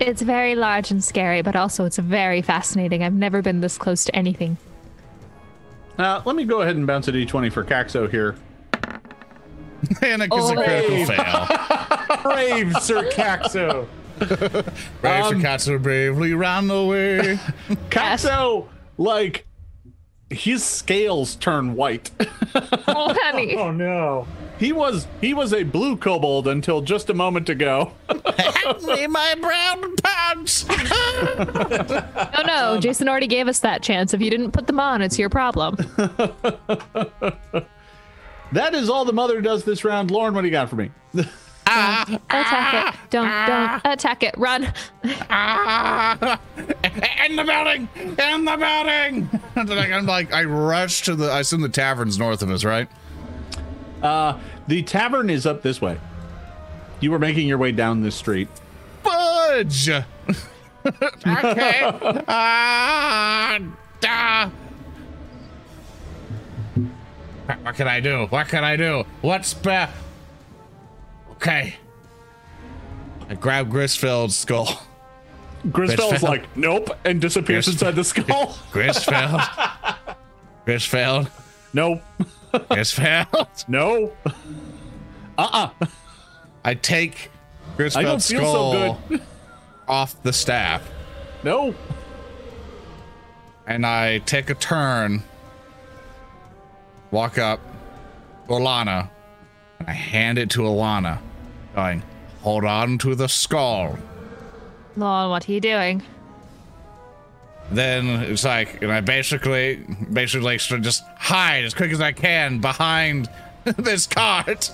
It's 0.00 0.22
very 0.22 0.54
large 0.54 0.90
and 0.90 1.04
scary, 1.04 1.42
but 1.42 1.54
also 1.54 1.84
it's 1.84 1.98
very 1.98 2.42
fascinating. 2.42 3.02
I've 3.04 3.12
never 3.12 3.42
been 3.42 3.60
this 3.60 3.78
close 3.78 4.04
to 4.04 4.16
anything. 4.16 4.56
Uh, 5.98 6.22
let 6.24 6.34
me 6.34 6.44
go 6.44 6.62
ahead 6.62 6.74
and 6.76 6.86
bounce 6.86 7.06
a 7.08 7.12
d20 7.12 7.52
for 7.52 7.62
Coxo 7.62 8.06
here. 8.10 8.34
and 10.02 10.22
it 10.22 10.30
gives 10.30 10.50
a 10.50 10.54
critical 10.56 11.04
fail. 11.06 11.46
Brave 12.22 12.74
Sir 12.80 13.10
Coxo. 13.10 13.86
Brave 15.00 15.24
Um, 15.24 15.40
Katsu 15.40 15.78
bravely 15.78 16.34
ran 16.34 16.70
away. 16.70 17.38
Coxo, 17.90 18.68
like, 18.98 19.46
his 20.30 20.64
scales 20.64 21.34
turn 21.36 21.74
white. 21.74 22.10
Oh, 22.88 23.14
honey. 23.22 23.56
Oh 23.58 23.70
no. 23.70 24.26
he 24.58 24.72
was 24.72 25.06
he 25.20 25.34
was 25.34 25.52
a 25.52 25.62
blue 25.64 25.96
kobold 25.96 26.46
until 26.48 26.80
just 26.82 27.10
a 27.10 27.14
moment 27.14 27.48
ago. 27.48 27.92
me 28.86 29.06
my 29.08 29.34
brown 29.40 29.96
pants. 29.96 30.66
No, 30.68 32.42
no. 32.46 32.78
Jason 32.80 33.08
already 33.08 33.26
gave 33.26 33.48
us 33.48 33.58
that 33.60 33.82
chance. 33.82 34.14
If 34.14 34.20
you 34.20 34.30
didn't 34.30 34.52
put 34.52 34.66
them 34.66 34.78
on, 34.80 35.02
it's 35.02 35.18
your 35.18 35.28
problem. 35.28 35.76
that 38.52 38.74
is 38.74 38.88
all 38.88 39.04
the 39.04 39.12
mother 39.12 39.40
does 39.40 39.64
this 39.64 39.84
round. 39.84 40.10
Lorne, 40.10 40.34
what 40.34 40.42
do 40.42 40.46
you 40.48 40.52
got 40.52 40.68
for 40.70 40.76
me? 40.76 40.90
Attack 41.72 42.94
it. 42.94 43.00
Don't, 43.10 43.46
don't 43.46 43.80
attack 43.84 44.22
it. 44.22 44.34
Run. 44.36 44.64
in 45.04 45.10
the 47.36 47.44
building! 47.44 47.88
In 47.96 48.44
the 48.44 48.56
building! 48.56 49.28
I'm 49.92 50.06
like, 50.06 50.32
I 50.32 50.44
rush 50.44 51.02
to 51.02 51.14
the. 51.14 51.30
I 51.30 51.40
assume 51.40 51.60
the 51.60 51.68
tavern's 51.68 52.18
north 52.18 52.42
of 52.42 52.50
us, 52.50 52.64
right? 52.64 52.88
Uh, 54.02 54.38
the 54.66 54.82
tavern 54.82 55.30
is 55.30 55.46
up 55.46 55.62
this 55.62 55.80
way. 55.80 55.98
You 57.00 57.10
were 57.10 57.18
making 57.18 57.48
your 57.48 57.58
way 57.58 57.72
down 57.72 58.02
this 58.02 58.14
street. 58.14 58.48
Fudge! 59.02 59.88
okay. 59.88 60.04
Ah, 62.28 63.58
ah. 64.04 64.50
What 67.62 67.74
can 67.74 67.88
I 67.88 68.00
do? 68.00 68.26
What 68.26 68.48
can 68.48 68.64
I 68.64 68.76
do? 68.76 69.04
What's 69.20 69.54
be- 69.54 69.86
Okay. 71.42 71.74
I 73.28 73.34
grab 73.34 73.68
Grisfeld's 73.68 74.36
skull. 74.36 74.80
Grisfeld's 75.66 76.22
Grisfeld. 76.22 76.22
like, 76.22 76.56
nope, 76.56 76.90
and 77.04 77.20
disappears 77.20 77.66
Grisfeld. 77.66 77.72
inside 77.72 77.94
the 77.96 78.04
skull. 78.04 78.46
Grisfeld. 78.72 80.16
Grisfeld. 80.64 81.30
nope. 81.72 82.00
Grisfeld. 82.52 83.68
No. 83.68 84.12
Uh-uh. 85.36 85.70
I 86.64 86.74
take 86.74 87.30
I 87.76 88.02
don't 88.02 88.18
Grisfeld's 88.20 88.24
skull 88.26 88.98
so 89.10 89.18
off 89.88 90.22
the 90.22 90.32
staff 90.32 90.88
No. 91.42 91.74
and 93.66 93.84
I 93.84 94.18
take 94.18 94.48
a 94.50 94.54
turn, 94.54 95.24
walk 97.10 97.38
up 97.38 97.60
to 98.46 98.52
Alana, 98.52 99.08
and 99.80 99.88
I 99.88 99.92
hand 99.92 100.38
it 100.38 100.50
to 100.50 100.60
Alana, 100.60 101.18
going, 101.74 102.02
Hold 102.42 102.64
on 102.64 102.98
to 102.98 103.14
the 103.14 103.28
skull. 103.28 103.98
Lon, 104.96 105.30
what 105.30 105.48
are 105.48 105.52
you 105.52 105.60
doing? 105.60 106.02
Then 107.70 108.06
it's 108.24 108.44
like, 108.44 108.82
and 108.82 108.92
I 108.92 109.00
basically, 109.00 109.76
basically 110.12 110.58
sort 110.58 110.80
of 110.80 110.84
just 110.84 111.04
hide 111.16 111.64
as 111.64 111.72
quick 111.72 111.92
as 111.92 112.00
I 112.00 112.12
can 112.12 112.60
behind 112.60 113.28
this 113.64 114.06
cart. 114.06 114.72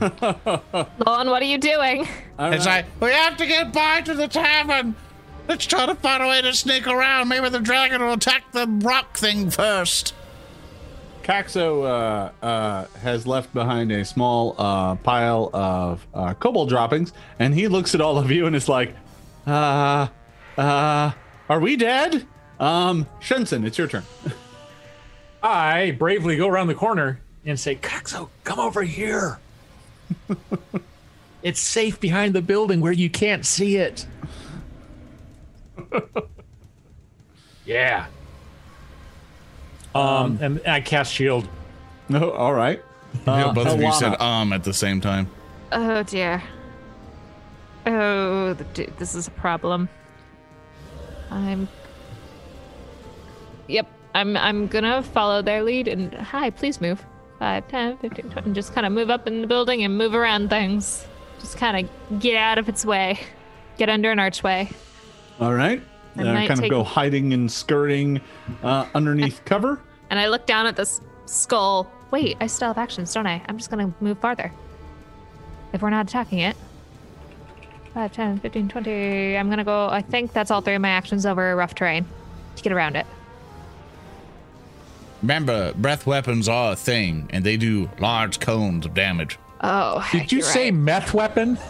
Lon, 0.00 1.30
what 1.30 1.42
are 1.42 1.46
you 1.46 1.58
doing? 1.58 2.06
All 2.38 2.52
It's 2.52 2.66
right. 2.66 2.84
like, 2.84 3.00
we 3.00 3.10
have 3.10 3.36
to 3.38 3.46
get 3.46 3.72
by 3.72 4.02
to 4.02 4.14
the 4.14 4.28
tavern. 4.28 4.94
Let's 5.48 5.66
try 5.66 5.86
to 5.86 5.94
find 5.96 6.22
a 6.22 6.28
way 6.28 6.42
to 6.42 6.52
sneak 6.52 6.86
around. 6.86 7.28
Maybe 7.28 7.48
the 7.48 7.58
dragon 7.60 8.02
will 8.02 8.12
attack 8.12 8.52
the 8.52 8.66
rock 8.68 9.16
thing 9.16 9.50
first. 9.50 10.14
Coxo 11.22 11.82
uh, 11.82 12.32
uh, 12.42 12.86
has 13.02 13.26
left 13.26 13.52
behind 13.52 13.92
a 13.92 14.04
small 14.04 14.54
uh, 14.58 14.94
pile 14.96 15.50
of 15.52 16.06
uh, 16.14 16.34
kobold 16.34 16.68
droppings, 16.68 17.12
and 17.38 17.54
he 17.54 17.68
looks 17.68 17.94
at 17.94 18.00
all 18.00 18.18
of 18.18 18.30
you 18.30 18.46
and 18.46 18.56
is 18.56 18.68
like, 18.68 18.94
uh, 19.46 20.08
uh, 20.56 21.12
are 21.48 21.60
we 21.60 21.76
dead? 21.76 22.26
Um, 22.58 23.06
Shenson, 23.20 23.64
it's 23.64 23.78
your 23.78 23.88
turn. 23.88 24.04
I 25.42 25.92
bravely 25.92 26.36
go 26.36 26.48
around 26.48 26.66
the 26.66 26.74
corner 26.74 27.20
and 27.44 27.58
say, 27.58 27.74
Coxo, 27.76 28.28
come 28.44 28.58
over 28.58 28.82
here. 28.82 29.38
it's 31.42 31.60
safe 31.60 31.98
behind 32.00 32.34
the 32.34 32.42
building 32.42 32.80
where 32.80 32.92
you 32.92 33.08
can't 33.08 33.46
see 33.46 33.76
it. 33.76 34.06
yeah. 37.64 38.06
Um, 39.94 40.38
and 40.40 40.60
I 40.66 40.80
cast 40.80 41.12
shield. 41.12 41.48
No, 42.08 42.30
all 42.30 42.54
right. 42.54 42.82
Yeah, 43.26 43.52
both 43.52 43.66
of 43.68 43.80
you 43.80 43.92
said 43.92 44.20
um 44.20 44.52
at 44.52 44.64
the 44.64 44.72
same 44.72 45.00
time. 45.00 45.28
Oh 45.72 46.02
dear. 46.02 46.42
Oh, 47.86 48.54
the 48.54 48.64
this 48.98 49.14
is 49.14 49.28
a 49.28 49.30
problem. 49.32 49.88
I'm. 51.30 51.68
Yep, 53.68 53.86
I'm. 54.14 54.36
I'm 54.36 54.66
gonna 54.66 55.02
follow 55.02 55.42
their 55.42 55.62
lead 55.62 55.88
and 55.88 56.12
hi, 56.14 56.50
please 56.50 56.80
move. 56.80 57.04
5, 57.38 57.68
10, 57.68 57.96
15, 57.98 58.30
20, 58.32 58.46
and 58.48 58.54
just 58.54 58.74
kind 58.74 58.86
of 58.86 58.92
move 58.92 59.08
up 59.08 59.26
in 59.26 59.40
the 59.40 59.46
building 59.46 59.82
and 59.82 59.96
move 59.96 60.14
around 60.14 60.50
things. 60.50 61.06
Just 61.38 61.56
kind 61.56 61.88
of 61.88 62.20
get 62.20 62.36
out 62.36 62.58
of 62.58 62.68
its 62.68 62.84
way. 62.84 63.18
Get 63.78 63.88
under 63.88 64.10
an 64.10 64.18
archway. 64.18 64.68
All 65.40 65.54
right. 65.54 65.82
I 66.16 66.22
Uh, 66.22 66.34
might 66.34 66.48
kind 66.48 66.62
of 66.64 66.70
go 66.70 66.82
hiding 66.84 67.32
and 67.32 67.50
skirting 67.50 68.20
uh, 68.62 68.86
underneath 68.94 69.44
cover. 69.44 69.80
And 70.10 70.18
I 70.18 70.28
look 70.28 70.46
down 70.46 70.66
at 70.66 70.76
this 70.76 71.00
skull. 71.26 71.90
Wait, 72.10 72.36
I 72.40 72.46
still 72.48 72.68
have 72.68 72.78
actions, 72.78 73.12
don't 73.14 73.26
I? 73.26 73.40
I'm 73.48 73.56
just 73.56 73.70
gonna 73.70 73.92
move 74.00 74.18
farther. 74.18 74.52
If 75.72 75.82
we're 75.82 75.90
not 75.90 76.08
attacking 76.08 76.40
it. 76.40 76.56
5, 77.94 78.12
10, 78.12 78.38
15, 78.38 78.68
20. 78.68 79.36
I'm 79.36 79.48
gonna 79.50 79.64
go. 79.64 79.88
I 79.88 80.02
think 80.02 80.32
that's 80.32 80.50
all 80.50 80.60
three 80.60 80.74
of 80.74 80.82
my 80.82 80.90
actions 80.90 81.26
over 81.26 81.54
rough 81.56 81.74
terrain 81.74 82.06
to 82.56 82.62
get 82.62 82.72
around 82.72 82.96
it. 82.96 83.06
Remember, 85.22 85.72
breath 85.74 86.06
weapons 86.06 86.48
are 86.48 86.72
a 86.72 86.76
thing, 86.76 87.28
and 87.30 87.44
they 87.44 87.56
do 87.56 87.90
large 87.98 88.40
cones 88.40 88.86
of 88.86 88.94
damage. 88.94 89.38
Oh, 89.60 90.06
Did 90.12 90.32
you 90.32 90.40
say 90.40 90.64
right. 90.70 90.74
meth 90.74 91.14
weapon? 91.14 91.58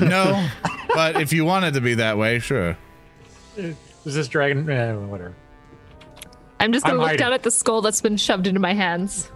No, 0.00 0.48
but 0.94 1.20
if 1.20 1.32
you 1.32 1.44
wanted 1.44 1.74
to 1.74 1.80
be 1.80 1.94
that 1.94 2.18
way, 2.18 2.38
sure. 2.40 2.76
Is 3.56 3.76
this 4.04 4.28
dragon? 4.28 4.68
Eh, 4.68 4.94
whatever. 4.94 5.34
I'm 6.60 6.72
just 6.72 6.84
gonna 6.84 6.94
I'm 6.94 7.00
look 7.00 7.08
hiding. 7.08 7.18
down 7.18 7.32
at 7.32 7.42
the 7.42 7.50
skull 7.50 7.82
that's 7.82 8.00
been 8.00 8.16
shoved 8.16 8.46
into 8.46 8.60
my 8.60 8.74
hands. 8.74 9.30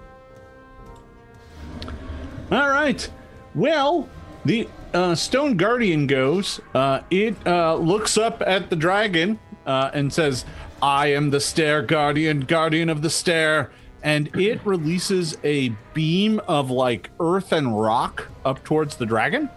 All 2.51 2.71
right. 2.71 3.09
Well, 3.55 4.09
the 4.45 4.69
uh, 4.95 5.15
Stone 5.15 5.57
Guardian 5.57 6.07
goes. 6.07 6.61
Uh, 6.75 7.01
it 7.11 7.35
uh, 7.47 7.75
looks 7.75 8.17
up 8.17 8.43
at 8.47 8.71
the 8.71 8.77
dragon 8.77 9.39
uh, 9.67 9.91
and 9.93 10.13
says, 10.13 10.45
I 10.81 11.09
am 11.09 11.31
the 11.31 11.41
Stair 11.41 11.83
Guardian, 11.83 12.41
Guardian 12.41 12.89
of 12.89 13.03
the 13.03 13.11
Stair. 13.11 13.71
And 14.03 14.35
it 14.37 14.65
releases 14.65 15.37
a 15.43 15.71
beam 15.93 16.41
of 16.47 16.71
like 16.71 17.11
earth 17.21 17.53
and 17.53 17.79
rock 17.79 18.29
up 18.45 18.63
towards 18.65 18.97
the 18.97 19.05
dragon. 19.05 19.51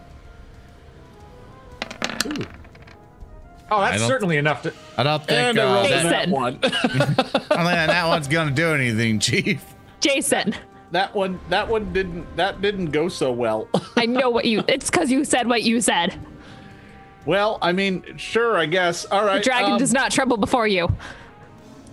Oh, 3.72 3.80
that's 3.80 4.06
certainly 4.06 4.36
enough 4.36 4.62
to. 4.62 4.72
I 4.96 5.02
don't 5.02 5.24
think, 5.26 5.58
And 5.58 5.58
I 5.60 5.62
uh, 5.62 5.88
Jason. 5.88 6.10
that 6.10 6.28
one. 6.28 6.58
I 6.62 6.68
don't 6.68 7.14
think 7.16 7.46
that 7.50 8.06
one's 8.06 8.28
gonna 8.28 8.50
do 8.50 8.72
anything, 8.72 9.18
Chief. 9.18 9.64
Jason, 10.00 10.54
that 10.90 11.14
one. 11.14 11.40
That 11.48 11.68
one 11.68 11.92
didn't. 11.92 12.36
That 12.36 12.60
didn't 12.60 12.90
go 12.90 13.08
so 13.08 13.32
well. 13.32 13.68
I 13.96 14.06
know 14.06 14.30
what 14.30 14.44
you. 14.44 14.62
It's 14.68 14.90
because 14.90 15.10
you 15.10 15.24
said 15.24 15.48
what 15.48 15.62
you 15.62 15.80
said. 15.80 16.18
well, 17.24 17.58
I 17.62 17.72
mean, 17.72 18.16
sure, 18.16 18.58
I 18.58 18.66
guess. 18.66 19.04
All 19.06 19.24
right. 19.24 19.38
The 19.38 19.44
dragon 19.44 19.72
um, 19.72 19.78
does 19.78 19.92
not 19.92 20.10
tremble 20.12 20.36
before 20.36 20.66
you. 20.66 20.88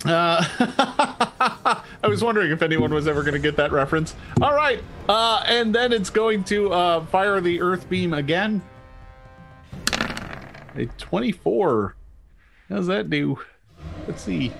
Uh, 0.05 0.43
I 2.03 2.07
was 2.07 2.23
wondering 2.23 2.51
if 2.51 2.61
anyone 2.61 2.93
was 2.93 3.07
ever 3.07 3.21
going 3.21 3.33
to 3.33 3.39
get 3.39 3.57
that 3.57 3.71
reference. 3.71 4.15
All 4.41 4.53
right, 4.55 4.81
uh, 5.09 5.43
and 5.45 5.75
then 5.75 5.91
it's 5.91 6.09
going 6.09 6.45
to 6.45 6.71
uh, 6.71 7.05
fire 7.07 7.41
the 7.41 7.61
earth 7.61 7.89
beam 7.89 8.13
again. 8.13 8.61
A 10.75 10.85
24. 10.85 11.95
How's 12.69 12.87
that 12.87 13.09
do? 13.09 13.39
Let's 14.07 14.21
see. 14.21 14.53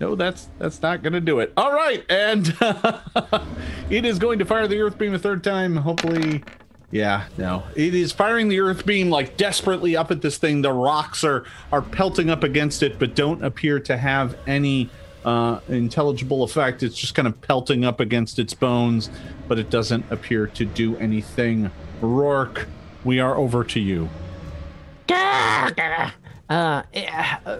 No, 0.00 0.14
that's 0.14 0.48
that's 0.58 0.80
not 0.80 1.02
to 1.02 1.20
do 1.20 1.40
it. 1.40 1.52
All 1.58 1.72
right, 1.72 2.02
and 2.08 2.56
it 3.90 4.06
is 4.06 4.18
going 4.18 4.38
to 4.38 4.46
fire 4.46 4.66
the 4.66 4.80
earth 4.80 4.96
beam 4.96 5.12
a 5.12 5.18
third 5.18 5.44
time. 5.44 5.76
Hopefully, 5.76 6.42
yeah, 6.90 7.26
no, 7.36 7.64
it 7.76 7.94
is 7.94 8.10
firing 8.10 8.48
the 8.48 8.60
earth 8.60 8.86
beam 8.86 9.10
like 9.10 9.36
desperately 9.36 9.96
up 9.96 10.10
at 10.10 10.22
this 10.22 10.38
thing. 10.38 10.62
The 10.62 10.72
rocks 10.72 11.22
are 11.22 11.44
are 11.70 11.82
pelting 11.82 12.30
up 12.30 12.42
against 12.42 12.82
it, 12.82 12.98
but 12.98 13.14
don't 13.14 13.44
appear 13.44 13.78
to 13.80 13.98
have 13.98 14.38
any 14.46 14.88
uh, 15.24 15.60
intelligible 15.68 16.44
effect. 16.44 16.82
It's 16.82 16.96
just 16.96 17.14
kind 17.14 17.28
of 17.28 17.38
pelting 17.42 17.84
up 17.84 18.00
against 18.00 18.38
its 18.38 18.54
bones, 18.54 19.10
but 19.48 19.58
it 19.58 19.68
doesn't 19.68 20.10
appear 20.10 20.46
to 20.46 20.64
do 20.64 20.96
anything. 20.96 21.70
Rourke, 22.00 22.66
we 23.04 23.20
are 23.20 23.36
over 23.36 23.64
to 23.64 23.80
you. 23.80 24.08
Uh, 25.12 26.82
eh, 26.94 27.06
uh, 27.46 27.58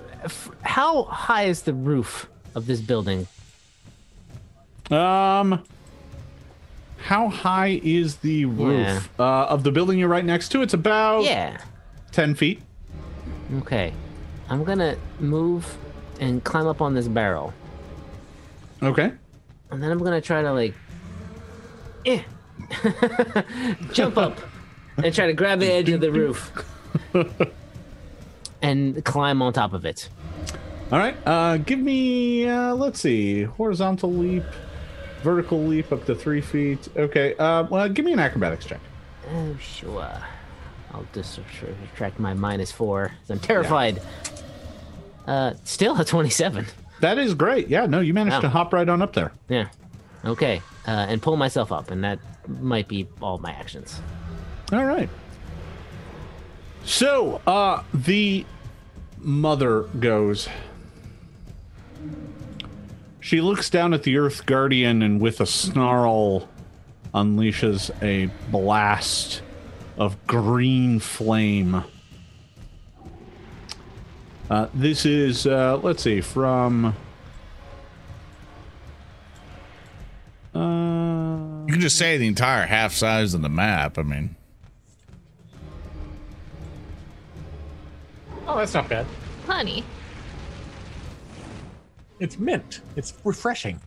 how 0.62 1.04
high 1.04 1.44
is 1.44 1.62
the 1.62 1.72
roof 1.72 2.28
of 2.54 2.66
this 2.66 2.80
building? 2.80 3.26
Um, 4.90 5.62
how 6.98 7.28
high 7.28 7.80
is 7.82 8.16
the 8.16 8.44
roof 8.46 9.08
uh, 9.20 9.44
of 9.44 9.62
the 9.62 9.70
building 9.70 9.98
you're 9.98 10.08
right 10.08 10.24
next 10.24 10.48
to? 10.50 10.62
It's 10.62 10.74
about 10.74 11.22
Yeah. 11.22 11.58
10 12.12 12.34
feet. 12.34 12.60
Okay. 13.58 13.92
I'm 14.48 14.64
gonna 14.64 14.96
move 15.20 15.76
and 16.18 16.42
climb 16.42 16.66
up 16.66 16.80
on 16.82 16.94
this 16.94 17.06
barrel, 17.06 17.54
Okay. 18.82 19.12
and 19.70 19.80
then 19.82 19.90
I'm 19.92 19.98
gonna 19.98 20.20
try 20.20 20.42
to 20.42 20.52
like, 20.52 20.74
eh, 22.04 22.22
jump 23.92 24.18
up 24.18 24.38
and 25.02 25.14
try 25.14 25.26
to 25.28 25.32
grab 25.32 25.60
the 25.60 25.70
edge 25.72 25.88
of 25.90 26.00
the 26.00 26.10
roof 26.10 26.50
and 28.62 29.04
climb 29.04 29.42
on 29.42 29.52
top 29.52 29.72
of 29.72 29.84
it. 29.84 30.08
All 30.92 30.98
right. 30.98 31.16
Uh, 31.26 31.56
give 31.58 31.78
me, 31.78 32.48
uh, 32.48 32.74
let's 32.74 33.00
see, 33.00 33.44
horizontal 33.44 34.12
leap, 34.12 34.44
vertical 35.22 35.62
leap 35.64 35.92
up 35.92 36.04
to 36.06 36.14
three 36.14 36.40
feet. 36.40 36.88
Okay. 36.96 37.36
Uh, 37.36 37.64
well, 37.64 37.88
give 37.88 38.04
me 38.04 38.12
an 38.12 38.18
acrobatics 38.18 38.66
check. 38.66 38.80
Oh, 39.32 39.56
sure. 39.60 40.10
I'll 40.92 41.06
just 41.14 41.34
subtract 41.34 42.18
my 42.18 42.34
minus 42.34 42.72
four. 42.72 43.12
I'm 43.28 43.38
terrified. 43.38 44.02
Uh, 45.26 45.54
still 45.64 45.98
a 46.00 46.04
27. 46.04 46.66
That 47.00 47.18
is 47.18 47.34
great. 47.34 47.68
Yeah. 47.68 47.86
No, 47.86 48.00
you 48.00 48.12
managed 48.12 48.34
Wow. 48.34 48.40
to 48.40 48.48
hop 48.48 48.72
right 48.72 48.88
on 48.88 49.00
up 49.00 49.12
there. 49.12 49.32
Yeah. 49.48 49.68
Okay. 50.24 50.60
Uh, 50.86 51.06
and 51.08 51.22
pull 51.22 51.36
myself 51.36 51.70
up, 51.70 51.90
and 51.92 52.02
that 52.02 52.18
might 52.48 52.88
be 52.88 53.06
all 53.22 53.38
my 53.38 53.52
actions. 53.52 54.00
All 54.72 54.84
right. 54.84 55.08
So, 56.84 57.40
uh, 57.46 57.82
the 57.94 58.44
mother 59.18 59.82
goes. 59.98 60.48
She 63.20 63.40
looks 63.40 63.70
down 63.70 63.94
at 63.94 64.02
the 64.02 64.16
Earth 64.16 64.46
Guardian 64.46 65.02
and, 65.02 65.20
with 65.20 65.40
a 65.40 65.46
snarl, 65.46 66.48
unleashes 67.14 67.90
a 68.02 68.30
blast 68.50 69.42
of 69.98 70.26
green 70.26 70.98
flame. 70.98 71.84
Uh, 74.48 74.66
this 74.74 75.06
is, 75.06 75.46
uh, 75.46 75.78
let's 75.82 76.02
see, 76.02 76.20
from. 76.20 76.96
Uh, 80.52 81.66
You 81.66 81.72
can 81.74 81.80
just 81.80 81.96
say 81.96 82.16
the 82.16 82.26
entire 82.26 82.66
half 82.66 82.92
size 82.92 83.34
of 83.34 83.42
the 83.42 83.48
map. 83.48 83.96
I 83.96 84.02
mean, 84.02 84.34
Oh, 88.52 88.58
that's 88.58 88.74
not 88.74 88.88
bad. 88.88 89.06
Honey. 89.46 89.84
It's 92.18 92.38
mint. 92.38 92.80
It's 92.96 93.14
refreshing. 93.24 93.80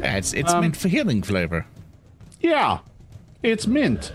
yeah, 0.00 0.16
it's 0.16 0.32
it's 0.34 0.52
meant 0.54 0.76
for 0.76 0.88
healing 0.88 1.22
flavor. 1.22 1.64
yeah, 2.40 2.78
it's 3.42 3.66
mint. 3.66 4.12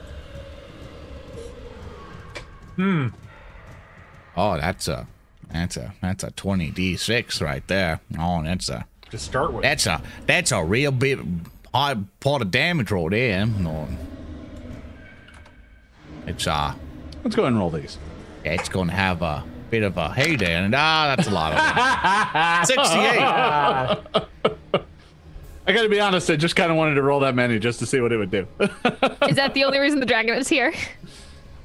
Hmm. 2.75 3.07
Oh, 4.35 4.57
that's 4.57 4.88
a 4.88 5.07
that's 5.51 5.77
a 5.77 5.93
that's 6.01 6.23
a 6.23 6.31
twenty 6.31 6.69
d 6.69 6.97
six 6.97 7.41
right 7.41 7.65
there. 7.67 7.99
Oh, 8.19 8.43
that's 8.43 8.69
a 8.69 8.85
To 9.11 9.17
start 9.17 9.53
with. 9.53 9.63
that's 9.63 9.85
a 9.88 10.01
that's 10.25 10.51
a 10.51 10.63
real 10.63 10.91
big 10.91 11.19
high 11.73 11.95
part 12.19 12.41
of 12.41 12.51
damage 12.51 12.91
right 12.91 13.09
there. 13.09 13.45
No. 13.45 13.88
It's 16.27 16.45
uh 16.47 16.73
Let's 17.23 17.35
go 17.35 17.43
ahead 17.43 17.53
and 17.53 17.59
roll 17.59 17.69
these. 17.69 17.97
it's 18.43 18.69
gonna 18.69 18.91
have 18.93 19.21
a 19.21 19.43
bit 19.74 19.82
of 19.82 19.98
a 19.98 20.14
heyday 20.14 20.54
and 20.54 20.76
ah 20.76 21.16
that's 21.16 21.28
a 21.28 21.32
lot 21.32 21.52
of 21.52 22.68
sixty 22.68 23.00
eight. 23.00 23.20
I 25.66 25.72
gotta 25.72 25.90
be 25.90 26.00
honest, 26.00 26.30
I 26.30 26.36
just 26.36 26.56
kind 26.56 26.70
of 26.70 26.78
wanted 26.78 26.94
to 26.94 27.02
roll 27.02 27.22
that 27.22 27.34
many 27.34 27.58
just 27.58 27.80
to 27.80 27.88
see 27.88 28.00
what 28.00 28.12
it 28.12 28.18
would 28.18 28.30
do. 28.30 28.48
Is 29.28 29.36
that 29.36 29.56
the 29.56 29.64
only 29.64 29.80
reason 29.80 30.00
the 30.00 30.06
dragon 30.06 30.36
is 30.36 30.48
here? 30.48 30.76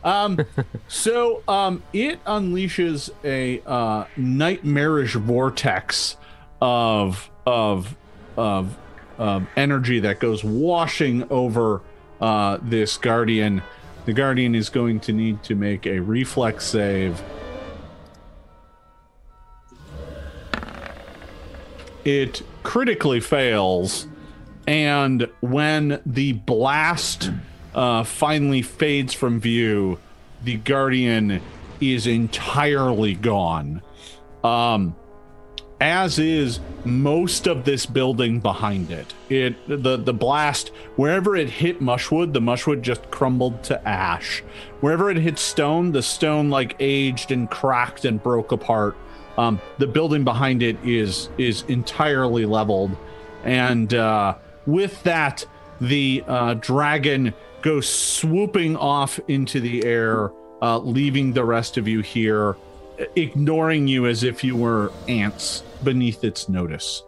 Um, 0.04 0.40
so, 0.86 1.42
um, 1.48 1.82
it 1.92 2.24
unleashes 2.24 3.10
a 3.24 3.60
uh, 3.68 4.06
nightmarish 4.16 5.12
vortex 5.12 6.16
of 6.62 7.28
of 7.44 7.94
of 8.38 8.74
um, 9.18 9.48
energy 9.54 10.00
that 10.00 10.18
goes 10.18 10.42
washing 10.42 11.30
over 11.30 11.82
uh, 12.22 12.56
this 12.62 12.96
guardian. 12.96 13.60
The 14.06 14.14
guardian 14.14 14.54
is 14.54 14.70
going 14.70 15.00
to 15.00 15.12
need 15.12 15.42
to 15.42 15.54
make 15.54 15.86
a 15.86 15.98
reflex 15.98 16.64
save. 16.64 17.22
It 22.04 22.42
critically 22.62 23.20
fails, 23.20 24.06
and 24.66 25.28
when 25.40 26.00
the 26.06 26.32
blast 26.32 27.30
uh, 27.74 28.04
finally 28.04 28.62
fades 28.62 29.12
from 29.14 29.40
view, 29.40 29.98
the 30.42 30.56
guardian 30.56 31.40
is 31.80 32.06
entirely 32.06 33.14
gone. 33.14 33.82
Um, 34.42 34.94
as 35.80 36.18
is 36.18 36.58
most 36.84 37.46
of 37.46 37.64
this 37.64 37.86
building 37.86 38.40
behind 38.40 38.90
it. 38.90 39.14
It 39.28 39.54
the 39.68 39.96
the 39.96 40.12
blast 40.12 40.68
wherever 40.96 41.36
it 41.36 41.48
hit 41.48 41.80
mushwood, 41.80 42.32
the 42.32 42.40
mushwood 42.40 42.82
just 42.82 43.10
crumbled 43.10 43.62
to 43.64 43.88
ash. 43.88 44.40
Wherever 44.80 45.10
it 45.10 45.18
hit 45.18 45.38
stone, 45.38 45.92
the 45.92 46.02
stone 46.02 46.50
like 46.50 46.74
aged 46.80 47.30
and 47.30 47.48
cracked 47.50 48.04
and 48.04 48.22
broke 48.22 48.52
apart. 48.52 48.96
Um, 49.38 49.60
the 49.78 49.86
building 49.86 50.24
behind 50.24 50.62
it 50.62 50.76
is 50.84 51.30
is 51.38 51.62
entirely 51.68 52.44
leveled, 52.44 52.94
and 53.44 53.92
uh, 53.94 54.34
with 54.66 55.02
that, 55.04 55.46
the 55.80 56.22
uh, 56.26 56.54
dragon 56.54 57.32
goes 57.62 57.88
swooping 57.88 58.76
off 58.76 59.18
into 59.28 59.60
the 59.60 59.84
air, 59.84 60.30
uh, 60.60 60.78
leaving 60.78 61.32
the 61.32 61.44
rest 61.44 61.76
of 61.76 61.88
you 61.88 62.00
here 62.00 62.56
ignoring 63.16 63.86
you 63.86 64.06
as 64.06 64.22
if 64.22 64.42
you 64.42 64.56
were 64.56 64.92
ants 65.08 65.62
beneath 65.84 66.24
its 66.24 66.48
notice. 66.48 67.02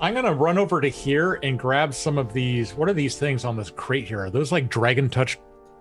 I'm 0.00 0.14
gonna 0.14 0.34
run 0.34 0.58
over 0.58 0.80
to 0.80 0.88
here 0.88 1.34
and 1.42 1.58
grab 1.58 1.94
some 1.94 2.18
of 2.18 2.32
these. 2.32 2.74
What 2.74 2.88
are 2.88 2.92
these 2.92 3.16
things 3.16 3.44
on 3.44 3.56
this 3.56 3.70
crate 3.70 4.08
here? 4.08 4.20
Are 4.20 4.30
those 4.30 4.50
like 4.50 4.68
dragon 4.68 5.08
touch 5.08 5.38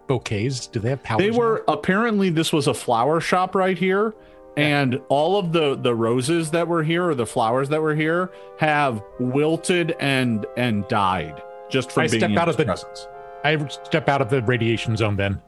bouquets? 0.07 0.68
Do 0.68 0.80
they 0.80 0.89
have 0.89 1.02
powers? 1.02 1.19
They 1.19 1.31
were 1.31 1.64
apparently 1.68 2.30
this 2.30 2.53
was 2.53 2.68
a 2.68 2.73
flower 2.73 3.19
shop 3.19 3.56
right 3.56 3.77
here, 3.77 4.14
and 4.57 4.99
all 5.10 5.38
of 5.40 5.52
the 5.53 5.76
the 5.76 5.95
roses 5.95 6.52
that 6.52 6.68
were 6.68 6.84
here 6.84 7.07
or 7.10 7.15
the 7.15 7.26
flowers 7.26 7.69
that 7.69 7.82
were 7.82 7.95
here 7.95 8.32
have 8.60 9.02
wilted 9.19 9.95
and 9.99 10.45
and 10.57 10.88
died 10.88 11.41
just 11.69 11.91
from 11.91 12.03
I 12.03 12.07
being 12.07 12.19
step 12.19 12.30
in 12.32 12.38
out 12.38 12.48
its 12.49 12.53
of 12.56 12.57
the- 12.57 12.65
presence. 12.65 13.07
I 13.44 13.68
step 13.68 14.07
out 14.10 14.22
of 14.22 14.30
the 14.30 14.41
radiation 14.44 14.95
zone 14.98 15.15
then. 15.15 15.41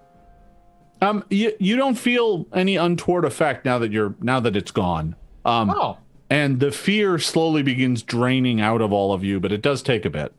Um, 1.02 1.24
you 1.30 1.52
you 1.60 1.76
don't 1.76 1.96
feel 1.96 2.48
any 2.54 2.76
untoward 2.78 3.26
effect 3.26 3.66
now 3.66 3.78
that 3.80 3.92
you're 3.92 4.16
now 4.22 4.40
that 4.40 4.56
it's 4.56 4.72
gone. 4.72 5.16
Um, 5.46 5.70
Oh, 5.70 5.98
and 6.30 6.60
the 6.62 6.72
fear 6.72 7.20
slowly 7.20 7.62
begins 7.62 8.02
draining 8.02 8.62
out 8.62 8.82
of 8.82 8.94
all 8.94 9.12
of 9.14 9.24
you, 9.24 9.40
but 9.42 9.52
it 9.52 9.62
does 9.62 9.84
take 9.84 10.06
a 10.06 10.10
bit. 10.10 10.34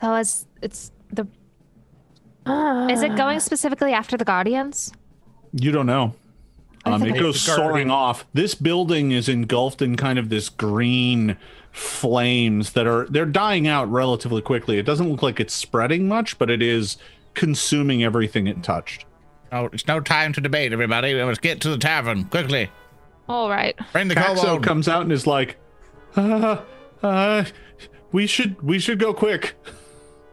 So 0.00 0.14
it's 0.14 0.46
it's 0.62 0.92
the. 1.12 1.26
Is 2.90 3.02
it 3.02 3.14
going 3.16 3.38
specifically 3.50 3.92
after 3.92 4.16
the 4.16 4.24
guardians? 4.24 4.92
You 5.52 5.70
don't 5.70 5.86
know. 5.86 6.14
Um, 6.84 7.02
it 7.04 7.18
goes 7.18 7.36
it's 7.36 7.44
soaring 7.44 7.90
off. 7.90 8.26
This 8.34 8.54
building 8.54 9.12
is 9.12 9.28
engulfed 9.28 9.82
in 9.82 9.96
kind 9.96 10.18
of 10.18 10.28
this 10.28 10.48
green 10.48 11.36
flames 11.70 12.72
that 12.72 12.86
are 12.86 13.06
they're 13.08 13.24
dying 13.24 13.66
out 13.68 13.90
relatively 13.90 14.42
quickly. 14.42 14.78
It 14.78 14.82
doesn't 14.84 15.08
look 15.08 15.22
like 15.22 15.40
it's 15.40 15.54
spreading 15.54 16.08
much, 16.08 16.38
but 16.38 16.50
it 16.50 16.60
is 16.60 16.96
consuming 17.34 18.02
everything 18.02 18.46
it 18.46 18.62
touched. 18.62 19.06
Oh, 19.52 19.68
it's 19.72 19.86
no 19.86 20.00
time 20.00 20.32
to 20.32 20.40
debate, 20.40 20.72
everybody. 20.72 21.14
We 21.14 21.24
must 21.24 21.42
get 21.42 21.60
to 21.60 21.68
the 21.68 21.78
tavern 21.78 22.24
quickly. 22.24 22.70
All 23.28 23.48
right. 23.48 23.78
Bring 23.92 24.08
the 24.08 24.14
Paxo 24.14 24.42
kobold. 24.42 24.64
comes 24.64 24.88
out 24.88 25.02
and 25.02 25.12
is 25.12 25.26
like, 25.26 25.56
uh, 26.16 26.62
uh, 27.02 27.44
"We 28.10 28.26
should 28.26 28.60
we 28.62 28.78
should 28.78 28.98
go 28.98 29.14
quick." 29.14 29.54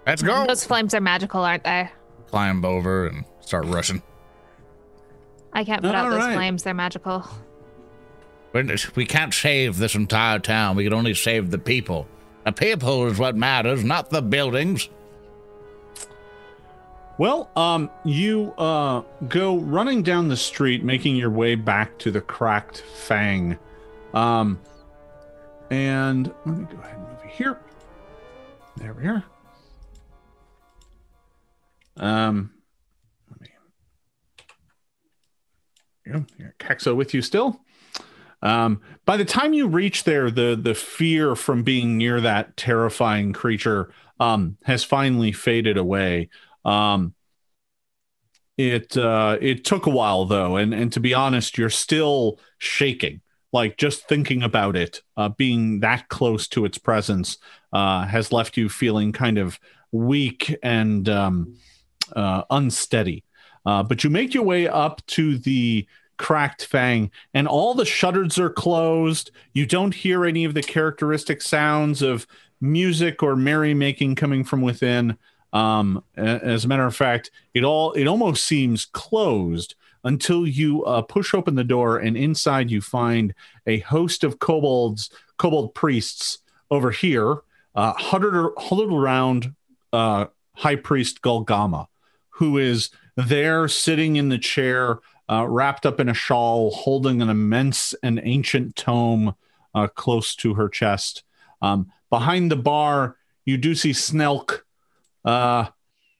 Let's 0.07 0.23
go. 0.23 0.47
Those 0.47 0.65
flames 0.65 0.93
are 0.95 1.01
magical, 1.01 1.41
aren't 1.41 1.63
they? 1.63 1.91
Climb 2.27 2.65
over 2.65 3.07
and 3.07 3.25
start 3.41 3.65
rushing. 3.65 4.01
I 5.53 5.63
can't 5.63 5.81
put 5.81 5.93
out 5.95 6.05
All 6.05 6.11
those 6.11 6.19
right. 6.19 6.35
flames. 6.35 6.63
They're 6.63 6.73
magical. 6.73 7.25
We're- 8.53 8.75
We 8.95 9.05
can't 9.05 9.33
save 9.33 9.77
this 9.77 9.95
entire 9.95 10.39
town. 10.39 10.75
We 10.75 10.83
can 10.83 10.93
only 10.93 11.13
save 11.13 11.51
the 11.51 11.57
people. 11.59 12.07
The 12.45 12.51
people 12.51 13.05
is 13.07 13.19
what 13.19 13.35
matters, 13.35 13.83
not 13.83 14.09
the 14.09 14.21
buildings. 14.21 14.89
Well, 17.17 17.51
um, 17.55 17.91
you 18.05 18.53
uh, 18.57 19.01
go 19.27 19.57
running 19.57 20.03
down 20.03 20.29
the 20.29 20.37
street, 20.37 20.83
making 20.83 21.17
your 21.17 21.29
way 21.29 21.55
back 21.55 21.97
to 21.99 22.11
the 22.11 22.21
cracked 22.21 22.81
fang. 22.81 23.57
Um, 24.13 24.57
and 25.69 26.33
let 26.45 26.57
me 26.57 26.65
go 26.71 26.77
ahead 26.79 26.95
and 26.95 27.07
move 27.09 27.19
you 27.25 27.29
here. 27.29 27.59
There 28.77 28.93
we 28.93 29.05
are. 29.05 29.23
Um, 31.97 32.51
let 33.29 33.41
me. 33.41 33.47
Here 35.98 35.98
Coxo 36.59 36.95
with 36.95 37.13
you 37.13 37.21
still. 37.21 37.61
Um, 38.41 38.81
by 39.05 39.17
the 39.17 39.25
time 39.25 39.53
you 39.53 39.67
reach 39.67 40.03
there, 40.03 40.31
the 40.31 40.57
the 40.61 40.75
fear 40.75 41.35
from 41.35 41.63
being 41.63 41.97
near 41.97 42.21
that 42.21 42.55
terrifying 42.55 43.33
creature 43.33 43.91
um, 44.19 44.57
has 44.63 44.83
finally 44.83 45.31
faded 45.31 45.77
away. 45.77 46.29
Um, 46.63 47.13
it 48.57 48.97
uh, 48.97 49.37
it 49.41 49.63
took 49.63 49.85
a 49.85 49.89
while 49.89 50.25
though, 50.25 50.57
and 50.57 50.73
and 50.73 50.91
to 50.93 50.99
be 50.99 51.13
honest, 51.13 51.57
you're 51.57 51.69
still 51.69 52.39
shaking. 52.57 53.21
Like 53.51 53.77
just 53.77 54.07
thinking 54.07 54.43
about 54.43 54.75
it, 54.75 55.01
uh, 55.17 55.29
being 55.29 55.79
that 55.79 56.07
close 56.07 56.47
to 56.49 56.65
its 56.65 56.77
presence, 56.77 57.39
uh, 57.73 58.05
has 58.05 58.31
left 58.31 58.57
you 58.57 58.69
feeling 58.69 59.11
kind 59.11 59.39
of 59.39 59.59
weak 59.91 60.55
and 60.61 61.09
um, 61.09 61.57
uh, 62.15 62.43
unsteady. 62.51 63.23
Uh, 63.69 63.83
but 63.83 64.03
you 64.03 64.09
make 64.09 64.33
your 64.33 64.41
way 64.41 64.67
up 64.67 65.05
to 65.05 65.37
the 65.37 65.85
cracked 66.17 66.65
fang, 66.65 67.11
and 67.35 67.47
all 67.47 67.75
the 67.75 67.85
shutters 67.85 68.39
are 68.39 68.49
closed. 68.49 69.29
You 69.53 69.67
don't 69.67 69.93
hear 69.93 70.25
any 70.25 70.43
of 70.43 70.55
the 70.55 70.63
characteristic 70.63 71.39
sounds 71.43 72.01
of 72.01 72.25
music 72.59 73.21
or 73.21 73.35
merrymaking 73.35 74.15
coming 74.15 74.43
from 74.43 74.61
within. 74.61 75.19
Um, 75.53 76.03
as 76.17 76.65
a 76.65 76.67
matter 76.67 76.87
of 76.87 76.95
fact, 76.95 77.29
it 77.53 77.63
all 77.63 77.91
it 77.91 78.07
almost 78.07 78.43
seems 78.43 78.85
closed 78.85 79.75
until 80.03 80.47
you 80.47 80.83
uh, 80.85 81.03
push 81.03 81.35
open 81.35 81.53
the 81.53 81.63
door, 81.63 81.99
and 81.99 82.17
inside 82.17 82.71
you 82.71 82.81
find 82.81 83.35
a 83.67 83.81
host 83.81 84.23
of 84.23 84.39
kobolds, 84.39 85.11
kobold 85.37 85.75
priests 85.75 86.39
over 86.71 86.89
here, 86.89 87.41
uh, 87.75 87.93
huddled, 87.93 88.51
huddled 88.57 88.91
around 88.91 89.53
uh, 89.93 90.25
High 90.55 90.77
Priest 90.77 91.21
Golgama, 91.21 91.85
who 92.29 92.57
is 92.57 92.89
there 93.27 93.67
sitting 93.67 94.15
in 94.15 94.29
the 94.29 94.37
chair, 94.37 94.99
uh, 95.29 95.47
wrapped 95.47 95.85
up 95.85 95.99
in 95.99 96.09
a 96.09 96.13
shawl, 96.13 96.71
holding 96.71 97.21
an 97.21 97.29
immense 97.29 97.93
and 98.01 98.19
ancient 98.23 98.75
tome 98.75 99.35
uh, 99.75 99.87
close 99.87 100.35
to 100.35 100.55
her 100.55 100.69
chest. 100.69 101.23
Um, 101.61 101.91
behind 102.09 102.51
the 102.51 102.55
bar, 102.55 103.17
you 103.45 103.57
do 103.57 103.75
see 103.75 103.93
Snelk, 103.93 104.65
uh, 105.25 105.67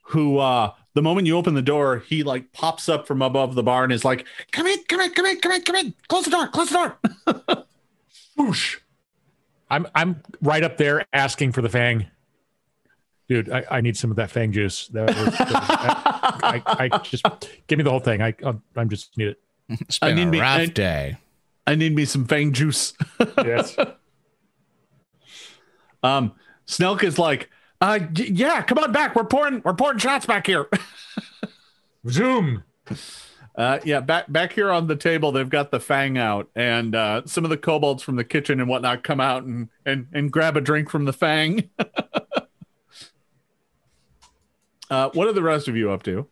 who 0.04 0.38
uh, 0.40 0.74
the 0.94 1.02
moment 1.02 1.28
you 1.28 1.38
open 1.38 1.54
the 1.54 1.62
door, 1.62 2.00
he 2.00 2.24
like 2.24 2.52
pops 2.52 2.90
up 2.90 3.08
from 3.08 3.22
above 3.22 3.56
the 3.56 3.64
bar 3.64 3.84
and 3.84 3.94
is 3.94 4.06
like, 4.06 4.26
"Come 4.52 4.68
in, 4.68 4.84
come 4.88 5.00
in, 5.00 5.12
come 5.12 5.26
in, 5.26 5.40
come 5.40 5.52
in, 5.52 5.62
come 5.62 5.76
in! 5.76 5.94
Close 6.08 6.26
the 6.26 6.32
door, 6.32 6.48
close 6.48 6.70
the 6.70 6.94
door." 7.26 7.66
Whoosh. 8.36 8.78
I'm 9.70 9.88
I'm 9.94 10.22
right 10.42 10.64
up 10.64 10.78
there 10.78 11.06
asking 11.14 11.52
for 11.52 11.62
the 11.62 11.70
fang. 11.70 12.08
Dude, 13.30 13.50
I, 13.52 13.64
I 13.70 13.82
need 13.82 13.96
some 13.96 14.10
of 14.10 14.18
that 14.18 14.32
fang 14.32 14.52
juice. 14.52 14.88
That 14.88 15.08
was, 15.08 15.16
that- 15.38 15.50
I, 16.44 16.62
I 16.66 16.98
just 17.04 17.24
give 17.68 17.78
me 17.78 17.84
the 17.84 17.92
whole 17.92 18.00
thing. 18.00 18.22
I 18.24 18.34
I'm, 18.44 18.62
I'm 18.76 18.90
just 18.90 19.16
need 19.18 19.28
it. 19.30 19.40
It's 19.70 20.00
I 20.02 20.08
been 20.10 20.16
need 20.16 20.22
a 20.24 20.32
me- 20.32 20.40
rough 20.42 20.60
I- 20.60 20.66
day. 20.66 21.18
I 21.68 21.76
need 21.76 21.94
me 21.96 22.06
some 22.06 22.26
fang 22.26 22.52
juice. 22.52 22.94
Yes. 23.38 23.76
Um, 26.02 26.34
Snelk 26.66 27.04
is 27.04 27.20
like, 27.20 27.50
uh, 27.82 28.00
y- 28.02 28.30
yeah, 28.32 28.62
come 28.62 28.78
on 28.78 28.92
back. 28.92 29.16
We're 29.16 29.24
pouring, 29.26 29.62
we're 29.64 29.74
pouring 29.74 29.98
shots 29.98 30.26
back 30.26 30.48
here. 30.48 30.68
Zoom. 32.10 32.64
Uh, 33.56 33.80
yeah, 33.84 34.00
back 34.00 34.32
back 34.32 34.54
here 34.54 34.72
on 34.72 34.88
the 34.88 34.96
table, 34.96 35.32
they've 35.34 35.50
got 35.50 35.70
the 35.70 35.80
fang 35.82 36.18
out, 36.18 36.50
and 36.56 36.96
uh, 36.96 37.22
some 37.26 37.44
of 37.44 37.50
the 37.50 37.58
kobolds 37.58 38.02
from 38.02 38.16
the 38.16 38.24
kitchen 38.24 38.60
and 38.62 38.70
whatnot 38.70 39.04
come 39.04 39.20
out 39.20 39.44
and 39.44 39.68
and 39.86 40.08
and 40.14 40.32
grab 40.32 40.56
a 40.56 40.62
drink 40.62 40.90
from 40.90 41.04
the 41.06 41.12
fang. 41.12 41.70
Uh, 44.90 45.10
what 45.14 45.28
are 45.28 45.34
the 45.34 45.44
rest 45.44 45.68
of 45.68 45.76
you 45.76 45.92
up 45.92 46.04
to? 46.04 46.28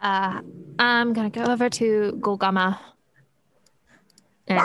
Uh, 0.00 0.40
I'm 0.78 1.12
gonna 1.12 1.30
go 1.30 1.44
over 1.44 1.68
to 1.70 2.18
Golgama 2.20 2.78
and 4.48 4.60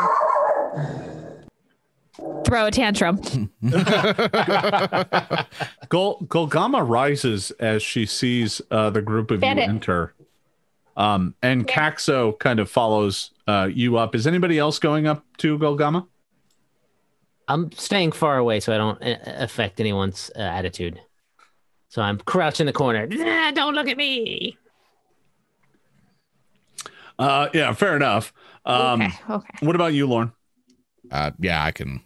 throw 2.46 2.66
a 2.66 2.72
tantrum. 2.72 3.18
Gol- 5.90 6.22
Golgama 6.26 6.88
rises 6.88 7.52
as 7.60 7.84
she 7.84 8.06
sees 8.06 8.62
uh, 8.72 8.90
the 8.90 9.02
group 9.02 9.30
of 9.30 9.42
Bandit. 9.42 9.66
you 9.66 9.70
enter, 9.70 10.14
um, 10.96 11.36
and 11.44 11.68
Coxo 11.68 12.32
kind 12.40 12.60
of 12.60 12.72
follows 12.72 13.32
uh, 13.48 13.70
you 13.72 13.98
up. 13.98 14.16
Is 14.16 14.26
anybody 14.26 14.58
else 14.58 14.80
going 14.80 15.06
up 15.06 15.24
to 15.38 15.60
Golgama? 15.60 16.08
I'm 17.48 17.72
staying 17.74 18.12
far 18.14 18.38
away 18.38 18.60
so 18.60 18.74
I 18.74 18.78
don't 18.78 19.02
uh, 19.04 19.18
affect 19.26 19.80
anyone's 19.80 20.32
uh, 20.36 20.40
attitude. 20.40 21.00
So 21.90 22.02
I'm 22.02 22.18
crouched 22.20 22.60
in 22.60 22.66
the 22.66 22.74
corner. 22.74 23.08
"Ah, 23.20 23.52
Don't 23.54 23.74
look 23.74 23.88
at 23.88 23.98
me. 23.98 24.58
Uh, 27.20 27.50
yeah, 27.54 27.74
fair 27.74 27.96
enough. 27.96 28.34
Um, 28.66 29.02
okay, 29.02 29.14
okay. 29.30 29.66
What 29.66 29.76
about 29.76 29.94
you, 29.94 30.08
Lorne? 30.08 30.32
Uh, 31.12 31.32
yeah, 31.40 31.64
I 31.64 31.72
can 31.72 32.02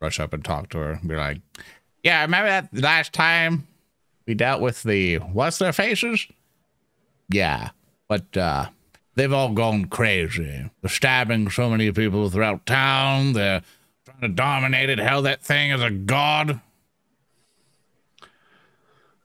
rush 0.00 0.18
up 0.18 0.32
and 0.32 0.44
talk 0.44 0.70
to 0.70 0.78
her 0.78 0.92
and 0.92 1.08
be 1.08 1.14
like, 1.14 1.40
"Yeah, 2.02 2.22
remember 2.22 2.48
that 2.48 2.68
last 2.72 3.12
time 3.12 3.68
we 4.26 4.34
dealt 4.34 4.60
with 4.60 4.82
the 4.82 5.16
what's 5.18 5.58
their 5.58 5.72
faces? 5.72 6.26
Yeah, 7.28 7.70
but 8.08 8.36
uh, 8.36 8.66
they've 9.14 9.32
all 9.32 9.50
gone 9.52 9.84
crazy. 9.84 10.70
They're 10.80 10.88
stabbing 10.90 11.50
so 11.50 11.70
many 11.70 11.92
people 11.92 12.28
throughout 12.30 12.66
town. 12.66 13.34
They're 13.34 13.62
trying 14.04 14.20
to 14.22 14.28
dominate 14.28 14.90
it. 14.90 14.98
Hell, 14.98 15.22
that 15.22 15.42
thing 15.42 15.70
is 15.70 15.82
a 15.82 15.90
god. 15.90 16.60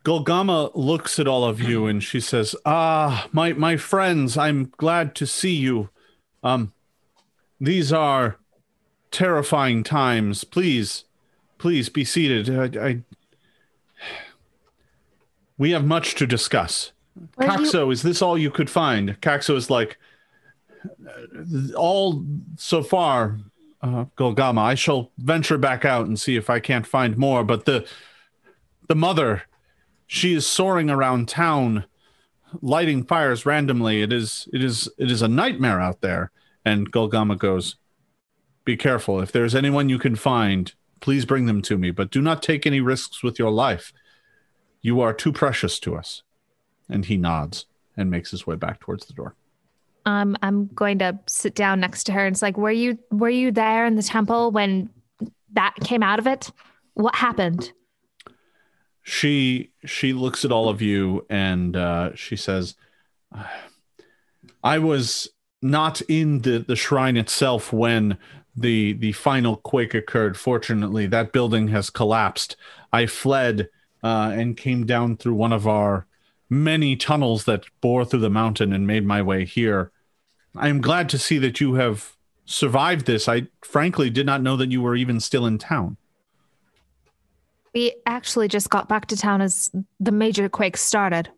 Golgama 0.08 0.72
looks 0.74 1.20
at 1.20 1.28
all 1.28 1.44
of 1.44 1.60
you 1.60 1.86
and 1.86 2.02
she 2.02 2.22
says, 2.22 2.56
"Ah, 2.66 3.28
my 3.34 3.52
my 3.52 3.76
friends, 3.76 4.38
I'm 4.38 4.72
glad 4.78 5.16
to 5.16 5.28
see 5.28 5.54
you. 5.54 5.90
Um, 6.42 6.72
these 7.60 7.92
are 7.92 8.38
terrifying 9.12 9.84
times. 9.84 10.46
Please, 10.46 11.04
please 11.58 11.90
be 11.90 12.06
seated. 12.06 12.50
I, 12.50 12.88
I 12.88 13.02
we 15.58 15.72
have 15.72 15.84
much 15.84 16.16
to 16.16 16.26
discuss. 16.26 16.94
Were 17.36 17.44
you- 17.60 17.92
is 17.92 18.02
this 18.02 18.22
all 18.22 18.38
you 18.38 18.50
could 18.50 18.70
find? 18.70 19.20
Coxo 19.20 19.58
is 19.58 19.70
like, 19.70 19.98
all 21.76 22.24
so 22.56 22.82
far, 22.82 23.40
uh, 23.82 24.06
Golgama. 24.18 24.62
I 24.62 24.76
shall 24.76 25.12
venture 25.18 25.58
back 25.58 25.84
out 25.84 26.06
and 26.06 26.18
see 26.18 26.38
if 26.38 26.50
I 26.50 26.62
can't 26.62 26.88
find 26.88 27.18
more. 27.18 27.44
But 27.44 27.66
the 27.66 27.86
the 28.88 28.96
mother, 28.96 29.44
she 30.08 30.34
is 30.34 30.48
soaring 30.48 30.90
around 30.90 31.28
town, 31.28 31.86
lighting 32.62 33.04
fires 33.04 33.46
randomly. 33.46 34.02
It 34.02 34.12
is 34.12 34.48
it 34.54 34.64
is 34.64 34.90
it 34.98 35.12
is 35.12 35.22
a 35.22 35.28
nightmare 35.28 35.80
out 35.80 36.02
there. 36.02 36.32
And 36.66 36.92
Golgama 36.92 37.38
goes, 37.38 37.76
"Be 38.66 38.76
careful. 38.76 39.22
If 39.22 39.32
there's 39.32 39.56
anyone 39.56 39.90
you 39.90 40.00
can 40.00 40.16
find, 40.16 40.74
please 41.02 41.26
bring 41.26 41.46
them 41.46 41.62
to 41.64 41.78
me. 41.78 41.92
But 41.92 42.12
do 42.12 42.22
not 42.22 42.42
take 42.42 42.66
any 42.66 42.82
risks 42.82 43.22
with 43.22 43.38
your 43.38 43.52
life. 43.52 43.94
You 44.82 45.02
are 45.02 45.14
too 45.14 45.32
precious 45.32 45.80
to 45.82 45.96
us." 45.96 46.24
And 46.90 47.06
he 47.06 47.18
nods 47.18 47.66
and 47.98 48.10
makes 48.10 48.32
his 48.32 48.48
way 48.48 48.56
back 48.56 48.80
towards 48.80 49.08
the 49.08 49.14
door. 49.14 49.36
Um, 50.06 50.38
I'm 50.42 50.68
going 50.68 51.00
to 51.00 51.20
sit 51.28 51.54
down 51.54 51.82
next 51.82 52.06
to 52.06 52.14
her 52.14 52.26
and 52.26 52.34
it's 52.34 52.42
like, 52.42 52.58
were 52.58 52.72
you 52.72 52.98
were 53.12 53.30
you 53.30 53.52
there 53.52 53.86
in 53.86 53.96
the 53.96 54.04
temple 54.04 54.52
when 54.52 54.90
that 55.52 55.76
came 55.84 56.02
out 56.02 56.18
of 56.18 56.28
it? 56.28 56.50
What 56.94 57.14
happened? 57.14 57.74
She 59.08 59.72
she 59.86 60.12
looks 60.12 60.44
at 60.44 60.52
all 60.52 60.68
of 60.68 60.82
you 60.82 61.26
and 61.30 61.78
uh, 61.78 62.14
she 62.14 62.36
says 62.36 62.76
i 64.64 64.78
was 64.78 65.30
not 65.62 66.02
in 66.02 66.42
the 66.42 66.58
the 66.60 66.76
shrine 66.76 67.16
itself 67.16 67.72
when 67.72 68.18
the 68.58 68.94
the 68.94 69.12
final 69.14 69.58
quake 69.58 69.94
occurred. 69.94 70.36
Fortunately 70.36 71.06
that 71.08 71.32
building 71.32 71.70
has 71.70 71.90
collapsed. 71.90 72.58
I 72.92 73.06
fled 73.06 73.70
uh, 74.04 74.34
and 74.36 74.58
came 74.58 74.86
down 74.86 75.18
through 75.18 75.36
one 75.36 75.54
of 75.54 75.68
our 75.68 76.08
many 76.50 76.96
tunnels 76.96 77.46
that 77.46 77.66
bore 77.82 78.04
through 78.04 78.22
the 78.22 78.30
mountain 78.30 78.74
and 78.74 78.88
made 78.88 79.06
my 79.06 79.22
way 79.22 79.46
here. 79.46 79.92
I 80.56 80.70
am 80.70 80.82
glad 80.82 81.08
to 81.10 81.20
see 81.20 81.38
that 81.40 81.62
you 81.62 81.76
have 81.76 82.16
survived 82.46 83.06
this. 83.06 83.28
I 83.28 83.48
frankly 83.62 84.10
did 84.10 84.26
not 84.26 84.42
know 84.42 84.58
that 84.58 84.72
you 84.72 84.82
were 84.82 84.96
even 84.96 85.20
still 85.20 85.46
in 85.46 85.58
town 85.58 85.98
We 87.78 87.94
actually 88.08 88.48
just 88.48 88.72
got 88.72 88.90
back 88.90 89.06
to 89.06 89.16
town 89.16 89.40
as 89.40 89.70
the 90.00 90.12
major 90.12 90.50
quake 90.50 90.78
started. 90.78 91.30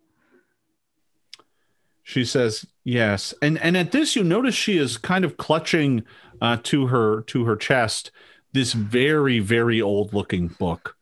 She 2.02 2.24
says, 2.24 2.66
"Yes." 2.86 3.34
And 3.42 3.58
and 3.58 3.76
at 3.76 3.92
this 3.92 4.16
you 4.16 4.24
notice 4.24 4.56
she 4.56 4.78
is 4.78 4.96
kind 4.96 5.26
of 5.26 5.36
clutching 5.36 6.06
uh, 6.40 6.56
to 6.64 6.88
her 6.88 7.24
to 7.24 7.44
her 7.44 7.58
chest 7.58 8.12
this 8.54 8.72
very 8.72 9.40
very 9.40 9.82
old 9.82 10.14
looking 10.14 10.48
book. 10.48 10.96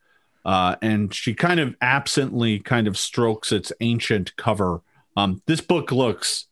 Uh, 0.43 0.76
and 0.81 1.14
she 1.14 1.35
kind 1.35 1.59
of 1.59 1.76
absently 1.81 2.57
kind 2.57 2.88
of 2.88 2.97
strokes 2.97 3.51
its 3.51 3.72
ancient 3.80 4.35
cover. 4.38 4.81
Um, 5.15 5.43
this 5.45 5.61
book 5.61 5.91
looks 5.91 6.47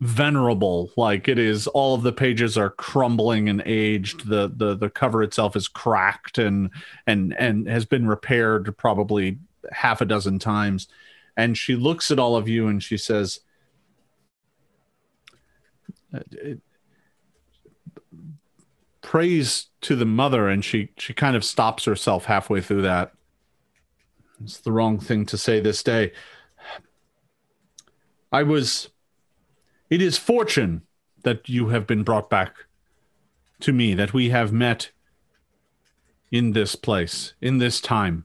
venerable. 0.00 0.90
Like 0.96 1.28
it 1.28 1.38
is 1.38 1.66
all 1.68 1.94
of 1.94 2.02
the 2.02 2.12
pages 2.12 2.58
are 2.58 2.70
crumbling 2.70 3.48
and 3.48 3.62
aged. 3.64 4.28
The 4.28 4.52
the 4.54 4.74
the 4.74 4.90
cover 4.90 5.22
itself 5.22 5.56
is 5.56 5.68
cracked 5.68 6.38
and 6.38 6.70
and 7.06 7.34
and 7.38 7.68
has 7.68 7.84
been 7.84 8.06
repaired 8.06 8.76
probably 8.76 9.38
half 9.72 10.00
a 10.00 10.04
dozen 10.04 10.38
times. 10.38 10.88
And 11.36 11.56
she 11.56 11.74
looks 11.74 12.10
at 12.10 12.18
all 12.18 12.36
of 12.36 12.48
you 12.48 12.68
and 12.68 12.82
she 12.82 12.96
says 12.96 13.40
uh, 16.12 16.20
praise 19.00 19.66
to 19.82 19.96
the 19.96 20.04
mother. 20.04 20.48
And 20.48 20.64
she 20.64 20.90
she 20.98 21.14
kind 21.14 21.36
of 21.36 21.44
stops 21.44 21.84
herself 21.84 22.26
halfway 22.26 22.60
through 22.60 22.82
that. 22.82 23.12
It's 24.42 24.58
the 24.58 24.72
wrong 24.72 24.98
thing 24.98 25.26
to 25.26 25.38
say 25.38 25.60
this 25.60 25.82
day. 25.82 26.12
I 28.32 28.42
was 28.42 28.90
it 29.94 30.02
is 30.02 30.18
fortune 30.18 30.82
that 31.22 31.48
you 31.48 31.68
have 31.68 31.86
been 31.86 32.02
brought 32.02 32.28
back 32.28 32.66
to 33.60 33.72
me 33.72 33.94
that 33.94 34.12
we 34.12 34.30
have 34.30 34.52
met 34.52 34.90
in 36.30 36.52
this 36.52 36.74
place 36.74 37.34
in 37.40 37.58
this 37.58 37.80
time 37.80 38.24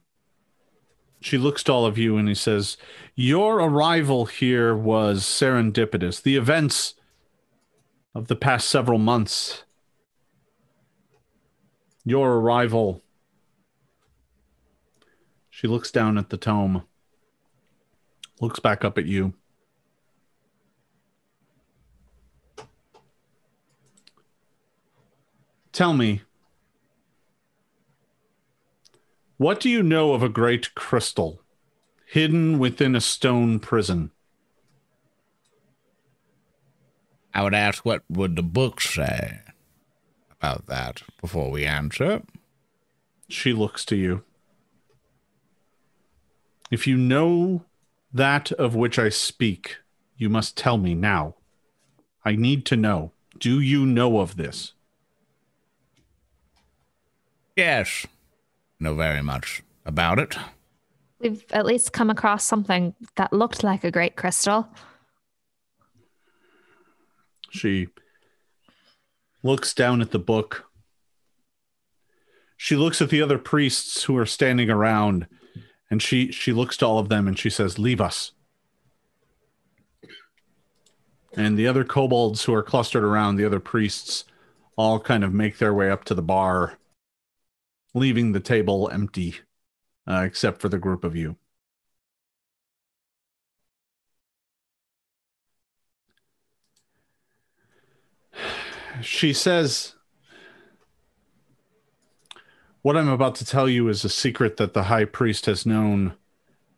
she 1.22 1.38
looks 1.38 1.64
to 1.64 1.72
all 1.72 1.86
of 1.86 1.98
you 1.98 2.18
and 2.18 2.28
he 2.28 2.36
says 2.36 2.78
your 3.16 3.58
arrival 3.58 4.26
here 4.26 4.76
was 4.76 5.24
serendipitous 5.24 6.22
the 6.22 6.36
events 6.36 6.96
of 8.16 8.28
the 8.28 8.36
past 8.36 8.68
several 8.68 9.00
months 9.00 9.64
your 12.10 12.38
arrival. 12.38 13.04
She 15.50 15.68
looks 15.68 15.92
down 15.92 16.18
at 16.18 16.30
the 16.30 16.38
tome, 16.38 16.84
looks 18.42 18.60
back 18.60 18.84
up 18.84 18.98
at 18.98 19.06
you. 19.06 19.34
Tell 25.72 25.94
me, 25.94 26.22
what 29.38 29.60
do 29.60 29.70
you 29.70 29.84
know 29.84 30.14
of 30.14 30.24
a 30.24 30.30
great 30.30 30.76
crystal 30.76 31.42
hidden 32.06 32.60
within 32.60 32.96
a 32.96 33.02
stone 33.02 33.60
prison? 33.60 34.12
I 37.34 37.44
would 37.44 37.54
ask 37.54 37.86
what 37.86 38.04
would 38.10 38.36
the 38.36 38.44
book 38.44 38.82
say? 38.82 39.40
about 40.40 40.68
that 40.68 41.04
before 41.20 41.52
we 41.52 41.66
answer. 41.66 42.22
She 43.28 43.54
looks 43.54 43.84
to 43.86 43.96
you. 43.96 44.24
If 46.72 46.88
you 46.88 46.98
know 46.98 47.66
that 48.14 48.52
of 48.54 48.76
which 48.76 48.98
I 48.98 49.10
speak, 49.10 49.78
you 50.18 50.30
must 50.30 50.58
tell 50.58 50.78
me 50.78 50.96
now. 50.96 51.36
I 52.24 52.36
need 52.36 52.66
to 52.68 52.76
know. 52.76 53.12
Do 53.38 53.60
you 53.60 53.86
know 53.86 54.20
of 54.20 54.38
this? 54.38 54.74
Yes. 57.60 58.08
Know 58.80 58.96
very 58.96 59.22
much 59.22 59.64
about 59.86 60.18
it. 60.18 60.38
We've 61.20 61.44
at 61.52 61.66
least 61.66 61.92
come 61.92 62.10
across 62.10 62.46
something 62.46 62.96
that 63.18 63.34
looked 63.34 63.66
like 63.66 63.84
a 63.84 63.92
great 63.92 64.16
crystal. 64.16 64.70
She 67.50 67.90
looks 69.44 69.74
down 69.74 70.00
at 70.00 70.12
the 70.12 70.20
book. 70.20 70.70
She 72.56 72.78
looks 72.78 73.02
at 73.02 73.10
the 73.10 73.22
other 73.22 73.38
priests 73.38 74.04
who 74.04 74.16
are 74.16 74.26
standing 74.26 74.70
around 74.70 75.28
and 75.92 76.02
she 76.02 76.32
she 76.32 76.54
looks 76.54 76.78
to 76.78 76.86
all 76.86 76.98
of 76.98 77.10
them 77.10 77.28
and 77.28 77.38
she 77.38 77.50
says, 77.50 77.78
"Leave 77.78 78.00
us." 78.00 78.32
And 81.36 81.60
the 81.60 81.68
other 81.68 81.84
kobolds 81.84 82.46
who 82.46 82.54
are 82.54 82.64
clustered 82.64 83.04
around 83.04 83.36
the 83.36 83.46
other 83.46 83.60
priests 83.60 84.24
all 84.78 84.98
kind 85.02 85.26
of 85.26 85.34
make 85.34 85.58
their 85.58 85.74
way 85.74 85.92
up 85.92 86.06
to 86.06 86.14
the 86.14 86.22
bar, 86.22 86.80
leaving 87.94 88.32
the 88.32 88.40
table 88.40 88.90
empty, 88.92 89.36
uh, 90.08 90.24
except 90.26 90.62
for 90.62 90.70
the 90.70 90.80
group 90.80 91.04
of 91.04 91.16
you. 91.16 91.38
she 99.02 99.34
says, 99.34 99.96
What 102.82 102.98
I'm 102.98 103.10
about 103.10 103.36
to 103.36 103.46
tell 103.46 103.70
you 103.70 103.88
is 103.88 104.04
a 104.04 104.10
secret 104.10 104.58
that 104.58 104.74
the 104.74 104.84
high 104.84 105.06
priest 105.06 105.46
has 105.46 105.66
known 105.66 106.16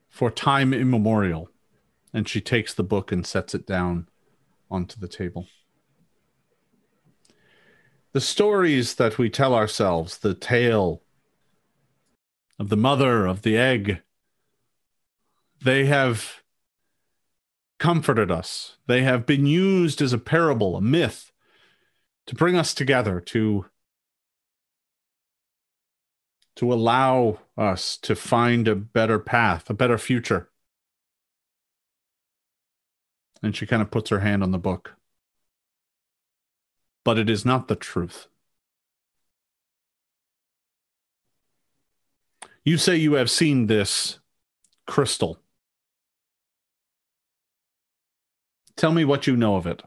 for 0.09 0.31
time 0.31 0.73
immemorial. 0.73 1.49
And 2.13 2.27
she 2.27 2.41
takes 2.41 2.73
the 2.73 2.83
book 2.83 3.11
and 3.11 3.25
sets 3.25 3.55
it 3.55 3.65
down 3.65 4.09
onto 4.69 4.99
the 4.99 5.07
table. 5.07 5.47
The 8.13 8.21
stories 8.21 8.95
that 8.95 9.17
we 9.17 9.29
tell 9.29 9.53
ourselves, 9.53 10.17
the 10.17 10.33
tale 10.33 11.01
of 12.59 12.69
the 12.69 12.77
mother, 12.77 13.25
of 13.25 13.41
the 13.41 13.57
egg, 13.57 14.01
they 15.63 15.85
have 15.85 16.41
comforted 17.79 18.29
us. 18.29 18.77
They 18.85 19.03
have 19.03 19.25
been 19.25 19.45
used 19.45 20.01
as 20.01 20.13
a 20.13 20.17
parable, 20.17 20.75
a 20.75 20.81
myth, 20.81 21.31
to 22.27 22.35
bring 22.35 22.55
us 22.55 22.73
together 22.73 23.19
to 23.19 23.65
to 26.57 26.71
allow 26.71 27.39
us 27.57 27.97
to 27.97 28.15
find 28.15 28.67
a 28.67 28.75
better 28.75 29.17
path, 29.17 29.69
a 29.69 29.73
better 29.73 29.97
future. 29.97 30.49
And 33.41 33.55
she 33.55 33.65
kind 33.65 33.81
of 33.81 33.89
puts 33.89 34.09
her 34.09 34.19
hand 34.19 34.43
on 34.43 34.51
the 34.51 34.59
book. 34.59 34.95
But 37.03 37.17
it 37.17 37.29
is 37.29 37.45
not 37.45 37.67
the 37.67 37.75
truth. 37.75 38.27
You 42.63 42.77
say 42.77 42.95
you 42.95 43.13
have 43.13 43.31
seen 43.31 43.67
this 43.67 44.19
crystal. 44.85 45.39
Tell 48.75 48.91
me 48.91 49.03
what 49.03 49.27
you 49.27 49.35
know 49.35 49.55
of 49.55 49.65
it. 49.65 49.81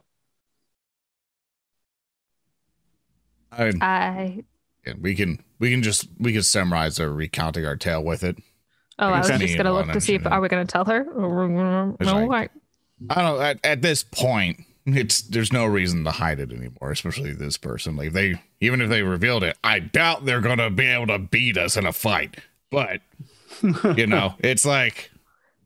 I, 3.51 3.71
I 3.81 4.43
yeah, 4.85 4.93
we 4.99 5.15
can 5.15 5.41
we 5.59 5.71
can 5.71 5.81
just 5.81 6.07
we 6.19 6.33
can 6.33 6.43
summarize 6.43 6.99
our 6.99 7.09
recounting 7.09 7.65
our 7.65 7.77
tale 7.77 8.03
with 8.03 8.23
it. 8.23 8.37
oh, 8.99 9.07
I 9.07 9.19
was 9.19 9.27
just 9.27 9.57
gonna 9.57 9.73
look 9.73 9.91
to 9.91 10.01
see 10.01 10.15
if 10.15 10.25
I'm 10.25 10.33
are 10.33 10.41
we 10.41 10.49
gonna 10.49 10.65
tell 10.65 10.85
her? 10.85 11.05
No, 11.05 12.25
like- 12.27 12.51
I 13.09 13.15
don't 13.15 13.25
know. 13.25 13.41
At, 13.41 13.59
at 13.65 13.81
this 13.81 14.03
point, 14.03 14.63
it's 14.85 15.21
there's 15.21 15.51
no 15.51 15.65
reason 15.65 16.03
to 16.03 16.11
hide 16.11 16.39
it 16.39 16.51
anymore, 16.51 16.91
especially 16.91 17.33
this 17.33 17.57
person. 17.57 17.95
Like 17.95 18.13
they 18.13 18.41
even 18.59 18.81
if 18.81 18.89
they 18.89 19.01
revealed 19.01 19.43
it, 19.43 19.57
I 19.63 19.79
doubt 19.79 20.25
they're 20.25 20.41
gonna 20.41 20.69
be 20.69 20.85
able 20.85 21.07
to 21.07 21.19
beat 21.19 21.57
us 21.57 21.75
in 21.75 21.85
a 21.85 21.93
fight. 21.93 22.37
But 22.69 23.01
you 23.97 24.07
know, 24.07 24.35
it's 24.39 24.65
like 24.65 25.11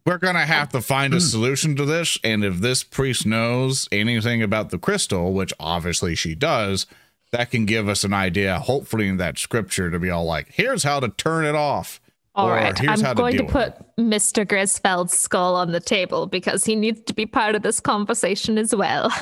we're 0.05 0.17
gonna 0.17 0.45
have 0.45 0.69
to 0.69 0.81
find 0.81 1.13
a 1.13 1.17
hmm. 1.17 1.21
solution 1.21 1.75
to 1.75 1.85
this. 1.85 2.17
And 2.23 2.43
if 2.43 2.59
this 2.59 2.83
priest 2.83 3.25
knows 3.25 3.89
anything 3.91 4.41
about 4.41 4.69
the 4.69 4.79
crystal, 4.79 5.33
which 5.33 5.53
obviously 5.59 6.15
she 6.15 6.33
does, 6.33 6.85
that 7.31 7.51
can 7.51 7.65
give 7.65 7.87
us 7.87 8.03
an 8.03 8.13
idea, 8.13 8.59
hopefully 8.59 9.07
in 9.07 9.17
that 9.17 9.37
scripture, 9.37 9.91
to 9.91 9.99
be 9.99 10.09
all 10.09 10.25
like, 10.25 10.47
here's 10.51 10.83
how 10.83 10.99
to 10.99 11.09
turn 11.09 11.45
it 11.45 11.55
off. 11.55 11.99
All 12.39 12.49
or 12.49 12.55
right, 12.55 12.77
here's 12.77 13.03
I'm 13.03 13.15
going 13.15 13.33
to 13.33 13.37
deal 13.39 13.45
with 13.45 13.53
put 13.53 13.95
Mr. 13.97 14.47
Grisfeld's 14.47 15.17
skull 15.17 15.55
on 15.55 15.71
the 15.71 15.79
table 15.79 16.27
because 16.27 16.65
he 16.65 16.75
needs 16.75 17.01
to 17.01 17.13
be 17.13 17.25
part 17.25 17.55
of 17.55 17.61
this 17.61 17.79
conversation 17.79 18.57
as 18.57 18.75
well. 18.75 19.11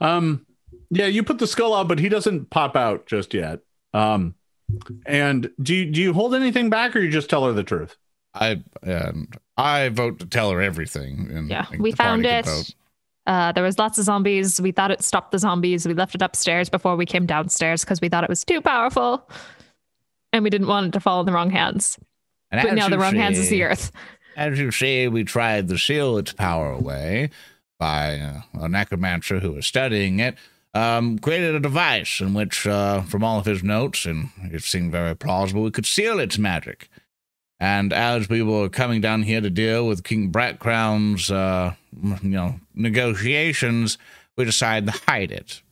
Um, 0.00 0.44
yeah, 0.90 1.06
you 1.06 1.22
put 1.22 1.38
the 1.38 1.46
skull 1.46 1.74
out, 1.74 1.86
but 1.86 2.00
he 2.00 2.08
doesn't 2.08 2.50
pop 2.50 2.74
out 2.74 3.06
just 3.06 3.32
yet. 3.32 3.60
Um, 3.94 4.34
and 5.06 5.48
do 5.62 5.76
you, 5.76 5.92
do 5.92 6.02
you 6.02 6.12
hold 6.12 6.34
anything 6.34 6.70
back, 6.70 6.96
or 6.96 6.98
you 6.98 7.08
just 7.08 7.30
tell 7.30 7.44
her 7.46 7.52
the 7.52 7.62
truth? 7.62 7.96
I 8.34 8.62
and 8.82 9.34
I 9.56 9.90
vote 9.90 10.18
to 10.20 10.26
tell 10.26 10.50
her 10.50 10.60
everything. 10.60 11.30
And 11.30 11.48
Yeah, 11.48 11.66
we 11.78 11.92
found 11.92 12.26
it. 12.26 12.74
Uh, 13.26 13.52
there 13.52 13.62
was 13.62 13.78
lots 13.78 13.98
of 13.98 14.04
zombies. 14.04 14.60
We 14.60 14.72
thought 14.72 14.90
it 14.90 15.02
stopped 15.02 15.30
the 15.30 15.38
zombies. 15.38 15.86
We 15.86 15.94
left 15.94 16.14
it 16.14 16.22
upstairs 16.22 16.68
before 16.68 16.96
we 16.96 17.06
came 17.06 17.26
downstairs 17.26 17.82
because 17.84 18.00
we 18.00 18.08
thought 18.08 18.24
it 18.24 18.30
was 18.30 18.44
too 18.44 18.60
powerful, 18.60 19.28
and 20.32 20.44
we 20.44 20.50
didn't 20.50 20.66
want 20.66 20.86
it 20.86 20.92
to 20.92 21.00
fall 21.00 21.20
in 21.20 21.26
the 21.26 21.32
wrong 21.32 21.50
hands. 21.50 21.98
And 22.50 22.62
But 22.62 22.74
now 22.74 22.88
the 22.88 22.98
wrong 22.98 23.14
hands 23.14 23.38
is 23.38 23.48
the 23.48 23.62
earth. 23.62 23.92
As 24.36 24.58
you 24.58 24.70
say, 24.70 25.08
we 25.08 25.24
tried 25.24 25.68
to 25.68 25.78
seal 25.78 26.16
its 26.18 26.32
power 26.32 26.70
away 26.70 27.30
by 27.78 28.18
uh, 28.18 28.40
a 28.60 28.68
necromancer 28.68 29.40
who 29.40 29.52
was 29.52 29.66
studying 29.66 30.20
it. 30.20 30.36
Um, 30.74 31.18
created 31.18 31.54
a 31.54 31.60
device 31.60 32.20
in 32.20 32.32
which, 32.32 32.66
uh, 32.66 33.02
from 33.02 33.22
all 33.22 33.38
of 33.38 33.44
his 33.44 33.62
notes, 33.62 34.06
and 34.06 34.30
it 34.44 34.62
seemed 34.62 34.90
very 34.90 35.14
plausible, 35.14 35.62
we 35.62 35.70
could 35.70 35.84
seal 35.84 36.18
its 36.18 36.38
magic. 36.38 36.88
And 37.60 37.92
as 37.92 38.28
we 38.28 38.42
were 38.42 38.70
coming 38.70 39.02
down 39.02 39.22
here 39.22 39.40
to 39.42 39.50
deal 39.50 39.86
with 39.86 40.02
King 40.02 40.32
Bratcrown's, 40.32 41.30
uh, 41.30 41.74
you 42.02 42.16
know, 42.22 42.58
negotiations, 42.74 43.98
we 44.36 44.44
decided 44.46 44.90
to 44.90 44.98
hide 45.06 45.30
it. 45.30 45.62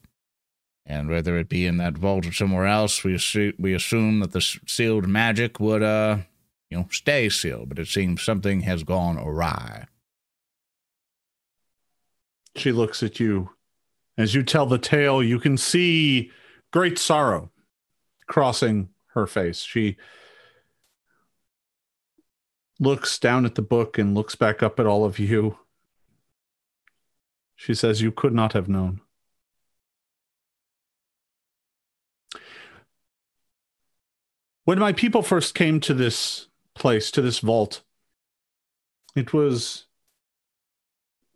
And 0.91 1.09
whether 1.09 1.39
it 1.39 1.49
be 1.49 1.67
in 1.67 1.77
that 1.77 1.97
vault 1.97 2.27
or 2.27 2.33
somewhere 2.33 2.67
else, 2.67 3.05
we 3.05 3.15
assu- 3.15 3.55
we 3.61 3.75
assume 3.75 4.19
that 4.21 4.33
the 4.33 4.41
sealed 4.41 5.07
magic 5.07 5.61
would, 5.61 5.85
uh, 5.85 6.19
you 6.69 6.79
know, 6.79 6.89
stay 6.91 7.29
sealed. 7.29 7.69
But 7.69 7.79
it 7.79 7.87
seems 7.87 8.23
something 8.23 8.63
has 8.63 8.83
gone 8.83 9.17
awry. 9.17 9.87
She 12.57 12.73
looks 12.73 13.05
at 13.05 13.21
you. 13.21 13.51
As 14.19 14.35
you 14.35 14.43
tell 14.43 14.67
the 14.67 14.79
tale, 14.79 15.23
you 15.23 15.39
can 15.39 15.57
see 15.57 16.33
great 16.73 16.99
sorrow 16.99 17.53
crossing 18.27 18.89
her 19.15 19.29
face. 19.29 19.61
She 19.61 19.97
looks 22.81 23.17
down 23.21 23.47
at 23.47 23.55
the 23.55 23.63
book 23.63 23.97
and 23.97 24.13
looks 24.13 24.35
back 24.35 24.61
up 24.61 24.81
at 24.81 24.87
all 24.87 25.05
of 25.05 25.21
you. 25.21 25.57
She 27.55 27.75
says, 27.75 28.03
You 28.03 28.11
could 28.11 28.35
not 28.35 28.55
have 28.55 28.69
known. 28.69 29.03
When 34.65 34.79
my 34.79 34.93
people 34.93 35.23
first 35.23 35.55
came 35.55 35.81
to 35.81 35.95
this 35.95 36.49
place, 36.75 37.11
to 37.13 37.23
this 37.23 37.39
vault, 37.39 37.83
it 39.17 39.33
was 39.33 39.87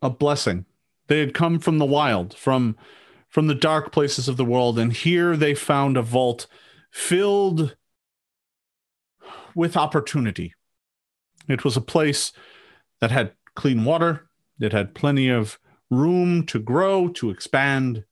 a 0.02 0.10
blessing. 0.10 0.66
They 1.06 1.20
had 1.20 1.34
come 1.34 1.58
from 1.58 1.78
the 1.78 1.84
wild, 1.84 2.34
from 2.34 2.76
from 3.28 3.48
the 3.48 3.54
dark 3.54 3.90
places 3.90 4.28
of 4.28 4.36
the 4.36 4.44
world, 4.44 4.78
and 4.78 4.92
here 4.92 5.36
they 5.36 5.54
found 5.54 5.96
a 5.96 6.02
vault 6.02 6.46
filled 6.92 7.74
with 9.56 9.76
opportunity. 9.76 10.54
It 11.48 11.64
was 11.64 11.76
a 11.76 11.80
place 11.80 12.32
that 13.00 13.10
had 13.10 13.32
clean 13.56 13.84
water, 13.84 14.28
it 14.60 14.72
had 14.72 14.94
plenty 14.94 15.28
of 15.28 15.58
room 15.90 16.46
to 16.46 16.60
grow, 16.60 17.08
to 17.08 17.30
expand. 17.30 18.04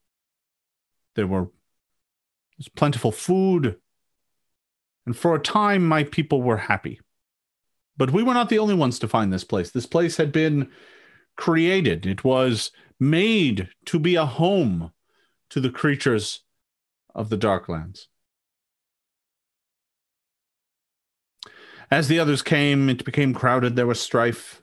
There 1.14 1.26
were 1.28 1.50
was 2.58 2.68
plentiful 2.68 3.12
food. 3.12 3.76
And 5.06 5.16
for 5.16 5.34
a 5.34 5.40
time, 5.40 5.86
my 5.86 6.04
people 6.04 6.42
were 6.42 6.56
happy. 6.56 7.00
But 7.96 8.12
we 8.12 8.22
were 8.22 8.34
not 8.34 8.48
the 8.48 8.58
only 8.58 8.74
ones 8.74 8.98
to 9.00 9.08
find 9.08 9.32
this 9.32 9.44
place. 9.44 9.70
This 9.70 9.86
place 9.86 10.16
had 10.16 10.32
been 10.32 10.70
created, 11.36 12.06
it 12.06 12.24
was 12.24 12.70
made 13.00 13.68
to 13.86 13.98
be 13.98 14.14
a 14.16 14.26
home 14.26 14.92
to 15.48 15.60
the 15.60 15.70
creatures 15.70 16.40
of 17.14 17.30
the 17.30 17.38
Darklands. 17.38 18.06
As 21.90 22.08
the 22.08 22.18
others 22.18 22.42
came, 22.42 22.88
it 22.88 23.04
became 23.04 23.34
crowded, 23.34 23.76
there 23.76 23.86
was 23.86 24.00
strife. 24.00 24.62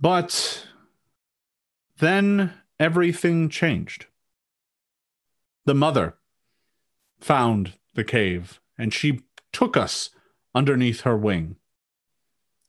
But 0.00 0.66
then 1.98 2.54
everything 2.78 3.48
changed. 3.48 4.06
The 5.64 5.74
mother 5.74 6.17
found 7.20 7.74
the 7.94 8.04
cave 8.04 8.60
and 8.76 8.92
she 8.92 9.20
took 9.52 9.76
us 9.76 10.10
underneath 10.54 11.02
her 11.02 11.16
wing. 11.16 11.56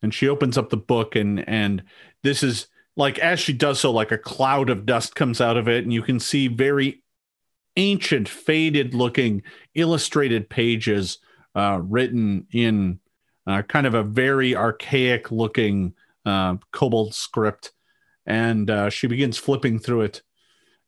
And 0.01 0.13
she 0.13 0.29
opens 0.29 0.57
up 0.57 0.69
the 0.69 0.77
book 0.77 1.15
and 1.15 1.47
and 1.47 1.83
this 2.23 2.41
is 2.43 2.67
like 2.95 3.19
as 3.19 3.39
she 3.39 3.53
does 3.53 3.79
so 3.79 3.91
like 3.91 4.11
a 4.11 4.17
cloud 4.17 4.69
of 4.69 4.85
dust 4.85 5.15
comes 5.15 5.41
out 5.41 5.57
of 5.57 5.67
it 5.67 5.83
and 5.83 5.93
you 5.93 6.01
can 6.01 6.19
see 6.19 6.47
very 6.47 7.03
ancient 7.77 8.27
faded 8.27 8.93
looking 8.93 9.41
illustrated 9.75 10.49
pages 10.49 11.19
uh, 11.55 11.79
written 11.81 12.47
in 12.51 12.99
uh, 13.47 13.61
kind 13.63 13.87
of 13.87 13.93
a 13.93 14.03
very 14.03 14.55
archaic 14.55 15.31
looking 15.31 15.93
uh, 16.25 16.55
kobold 16.71 17.13
script. 17.13 17.71
And 18.25 18.69
uh, 18.69 18.89
she 18.89 19.07
begins 19.07 19.37
flipping 19.37 19.79
through 19.79 20.01
it. 20.01 20.21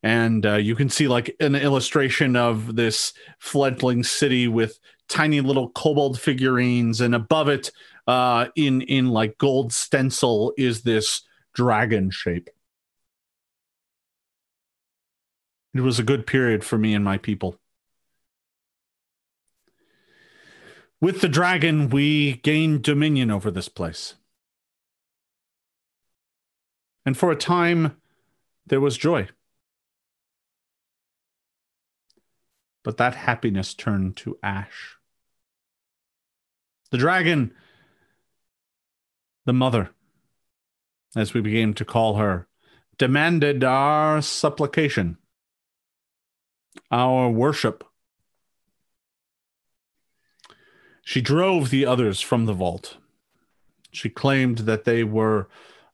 And 0.03 0.45
uh, 0.45 0.55
you 0.55 0.75
can 0.75 0.89
see 0.89 1.07
like 1.07 1.35
an 1.39 1.55
illustration 1.55 2.35
of 2.35 2.75
this 2.75 3.13
fledgling 3.39 4.03
city 4.03 4.47
with 4.47 4.79
tiny 5.07 5.41
little 5.41 5.69
kobold 5.69 6.19
figurines. 6.19 7.01
And 7.01 7.13
above 7.13 7.49
it, 7.49 7.71
uh, 8.07 8.47
in, 8.55 8.81
in 8.81 9.09
like 9.09 9.37
gold 9.37 9.73
stencil, 9.73 10.53
is 10.57 10.81
this 10.81 11.21
dragon 11.53 12.09
shape. 12.09 12.49
It 15.73 15.81
was 15.81 15.99
a 15.99 16.03
good 16.03 16.25
period 16.25 16.63
for 16.63 16.77
me 16.77 16.93
and 16.93 17.05
my 17.05 17.17
people. 17.17 17.57
With 20.99 21.21
the 21.21 21.29
dragon, 21.29 21.89
we 21.89 22.37
gained 22.37 22.83
dominion 22.83 23.31
over 23.31 23.49
this 23.49 23.69
place. 23.69 24.15
And 27.05 27.17
for 27.17 27.31
a 27.31 27.35
time, 27.35 27.97
there 28.67 28.81
was 28.81 28.97
joy. 28.97 29.27
But 32.83 32.97
that 32.97 33.15
happiness 33.15 33.73
turned 33.73 34.17
to 34.17 34.37
ash. 34.41 34.97
The 36.89 36.97
dragon, 36.97 37.53
the 39.45 39.53
mother, 39.53 39.91
as 41.15 41.33
we 41.33 41.41
began 41.41 41.73
to 41.75 41.85
call 41.85 42.15
her, 42.15 42.47
demanded 42.97 43.63
our 43.63 44.21
supplication, 44.21 45.17
our 46.91 47.29
worship 47.29 47.83
She 51.03 51.21
drove 51.21 51.69
the 51.69 51.85
others 51.85 52.21
from 52.21 52.45
the 52.45 52.53
vault. 52.53 52.97
She 53.91 54.09
claimed 54.09 54.59
that 54.59 54.85
they 54.85 55.03
were 55.03 55.49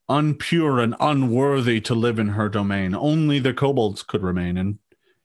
unpure 0.09 0.79
and 0.79 0.95
unworthy 0.99 1.81
to 1.81 1.95
live 1.95 2.19
in 2.19 2.29
her 2.29 2.49
domain. 2.49 2.93
Only 2.93 3.39
the 3.39 3.53
kobolds 3.53 4.03
could 4.03 4.21
remain, 4.21 4.57
and 4.57 4.77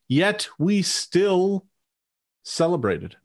yet 0.09 0.49
we 0.59 0.83
still 0.83 1.67
celebrated. 2.43 3.17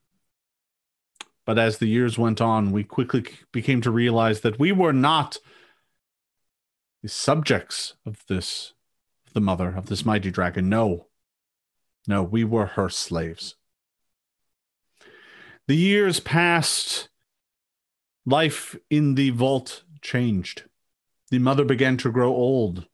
But 1.45 1.58
as 1.58 1.78
the 1.78 1.88
years 1.88 2.18
went 2.18 2.41
on, 2.41 2.72
we 2.72 2.84
quickly 2.84 3.26
became 3.52 3.82
to 3.82 3.91
realize 3.91 4.41
that 4.41 4.60
we 4.60 4.72
were 4.72 4.94
not 4.94 5.38
the 7.02 7.10
subjects 7.10 7.95
of 8.06 8.26
this, 8.28 8.74
the 9.34 9.40
mother 9.40 9.70
of 9.70 9.86
this 9.86 10.06
mighty 10.06 10.30
dragon. 10.30 10.68
No, 10.68 11.08
no, 12.08 12.24
we 12.24 12.44
were 12.44 12.66
her 12.66 12.90
slaves. 12.90 13.56
The 15.68 15.76
years 15.76 16.20
passed. 16.20 17.10
Life 18.26 18.76
in 18.90 19.16
the 19.16 19.30
vault 19.30 19.84
changed. 20.02 20.64
The 21.32 21.40
mother 21.40 21.64
began 21.64 21.95
to 21.98 22.12
grow 22.12 22.30
old. 22.30 22.88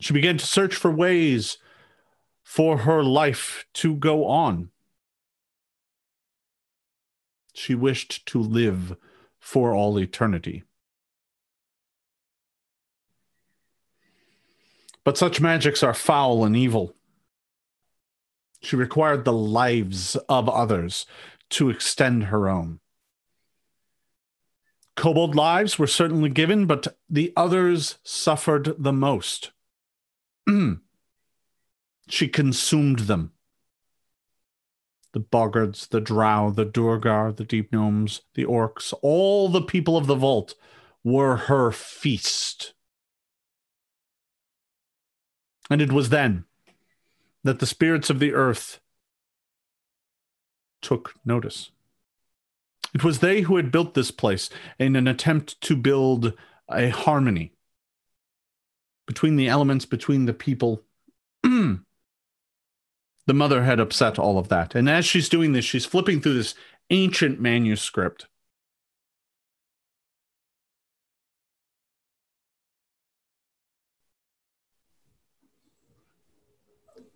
She 0.00 0.12
began 0.12 0.38
to 0.38 0.46
search 0.46 0.74
for 0.74 0.90
ways 0.90 1.58
for 2.44 2.78
her 2.78 3.02
life 3.02 3.64
to 3.74 3.96
go 3.96 4.26
on. 4.26 4.70
She 7.54 7.74
wished 7.74 8.26
to 8.26 8.40
live 8.40 8.96
for 9.40 9.74
all 9.74 9.98
eternity. 9.98 10.62
But 15.04 15.18
such 15.18 15.40
magics 15.40 15.82
are 15.82 15.94
foul 15.94 16.44
and 16.44 16.56
evil. 16.56 16.94
She 18.60 18.76
required 18.76 19.24
the 19.24 19.32
lives 19.32 20.16
of 20.28 20.48
others 20.48 21.06
to 21.50 21.70
extend 21.70 22.24
her 22.24 22.48
own. 22.48 22.80
Kobold 24.96 25.34
lives 25.34 25.78
were 25.78 25.86
certainly 25.86 26.30
given, 26.30 26.66
but 26.66 26.96
the 27.08 27.32
others 27.36 27.98
suffered 28.02 28.74
the 28.78 28.92
most. 28.92 29.52
she 32.08 32.28
consumed 32.28 33.00
them. 33.00 33.32
The 35.12 35.20
boggards, 35.20 35.88
the 35.88 36.00
drow, 36.00 36.50
the 36.50 36.64
Duergar, 36.64 37.32
the 37.32 37.44
deep 37.44 37.72
gnomes, 37.72 38.22
the 38.34 38.44
orcs, 38.44 38.92
all 39.00 39.48
the 39.48 39.62
people 39.62 39.96
of 39.96 40.06
the 40.06 40.16
vault 40.16 40.54
were 41.04 41.36
her 41.36 41.70
feast. 41.70 42.74
And 45.70 45.80
it 45.80 45.92
was 45.92 46.08
then 46.08 46.44
that 47.44 47.58
the 47.58 47.66
spirits 47.66 48.10
of 48.10 48.18
the 48.18 48.32
earth 48.32 48.80
took 50.82 51.14
notice. 51.24 51.70
It 52.94 53.02
was 53.02 53.18
they 53.18 53.42
who 53.42 53.56
had 53.56 53.72
built 53.72 53.94
this 53.94 54.10
place 54.10 54.48
in 54.78 54.94
an 54.94 55.08
attempt 55.08 55.60
to 55.62 55.76
build 55.76 56.34
a 56.70 56.90
harmony 56.90 57.52
between 59.06 59.36
the 59.36 59.48
elements, 59.48 59.84
between 59.84 60.26
the 60.26 60.32
people. 60.32 60.83
The 63.26 63.34
mother 63.34 63.64
had 63.64 63.80
upset 63.80 64.18
all 64.18 64.38
of 64.38 64.48
that. 64.48 64.74
And 64.74 64.88
as 64.88 65.04
she's 65.04 65.28
doing 65.28 65.52
this, 65.52 65.64
she's 65.64 65.86
flipping 65.86 66.20
through 66.20 66.34
this 66.34 66.54
ancient 66.90 67.40
manuscript. 67.40 68.26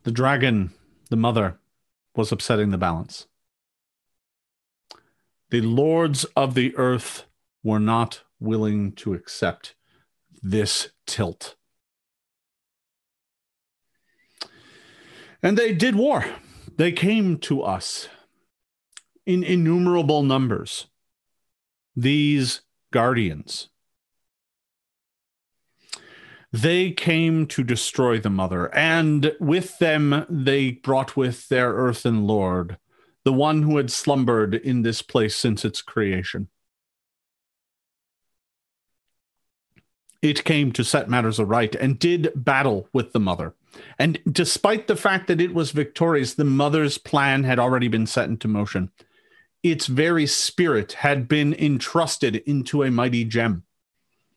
The 0.04 0.12
dragon, 0.12 0.72
the 1.10 1.16
mother, 1.16 1.58
was 2.16 2.32
upsetting 2.32 2.70
the 2.70 2.78
balance. 2.78 3.26
the 5.50 5.60
lords 5.60 6.24
of 6.36 6.54
the 6.54 6.76
earth 6.76 7.24
were 7.62 7.80
not 7.80 8.22
willing 8.40 8.92
to 8.92 9.14
accept 9.14 9.74
this 10.42 10.90
tilt. 11.06 11.56
And 15.42 15.56
they 15.56 15.72
did 15.72 15.94
war. 15.94 16.24
They 16.76 16.92
came 16.92 17.38
to 17.38 17.62
us 17.62 18.08
in 19.26 19.42
innumerable 19.44 20.22
numbers. 20.22 20.86
These 21.94 22.62
guardians. 22.92 23.68
They 26.50 26.92
came 26.92 27.46
to 27.48 27.62
destroy 27.62 28.18
the 28.18 28.30
mother, 28.30 28.74
and 28.74 29.34
with 29.38 29.78
them 29.78 30.24
they 30.30 30.70
brought 30.70 31.14
with 31.14 31.48
their 31.48 31.74
earthen 31.74 32.26
lord, 32.26 32.78
the 33.22 33.32
one 33.34 33.62
who 33.62 33.76
had 33.76 33.92
slumbered 33.92 34.54
in 34.54 34.80
this 34.80 35.02
place 35.02 35.36
since 35.36 35.64
its 35.64 35.82
creation. 35.82 36.48
It 40.22 40.42
came 40.42 40.72
to 40.72 40.84
set 40.84 41.10
matters 41.10 41.38
aright 41.38 41.74
and 41.74 41.98
did 41.98 42.32
battle 42.34 42.88
with 42.92 43.12
the 43.12 43.20
mother. 43.20 43.54
And 43.98 44.18
despite 44.30 44.86
the 44.86 44.96
fact 44.96 45.26
that 45.26 45.40
it 45.40 45.54
was 45.54 45.70
victorious, 45.70 46.34
the 46.34 46.44
mother's 46.44 46.98
plan 46.98 47.44
had 47.44 47.58
already 47.58 47.88
been 47.88 48.06
set 48.06 48.28
into 48.28 48.48
motion. 48.48 48.90
Its 49.62 49.86
very 49.86 50.26
spirit 50.26 50.92
had 50.92 51.28
been 51.28 51.52
entrusted 51.54 52.36
into 52.36 52.82
a 52.82 52.90
mighty 52.90 53.24
gem, 53.24 53.64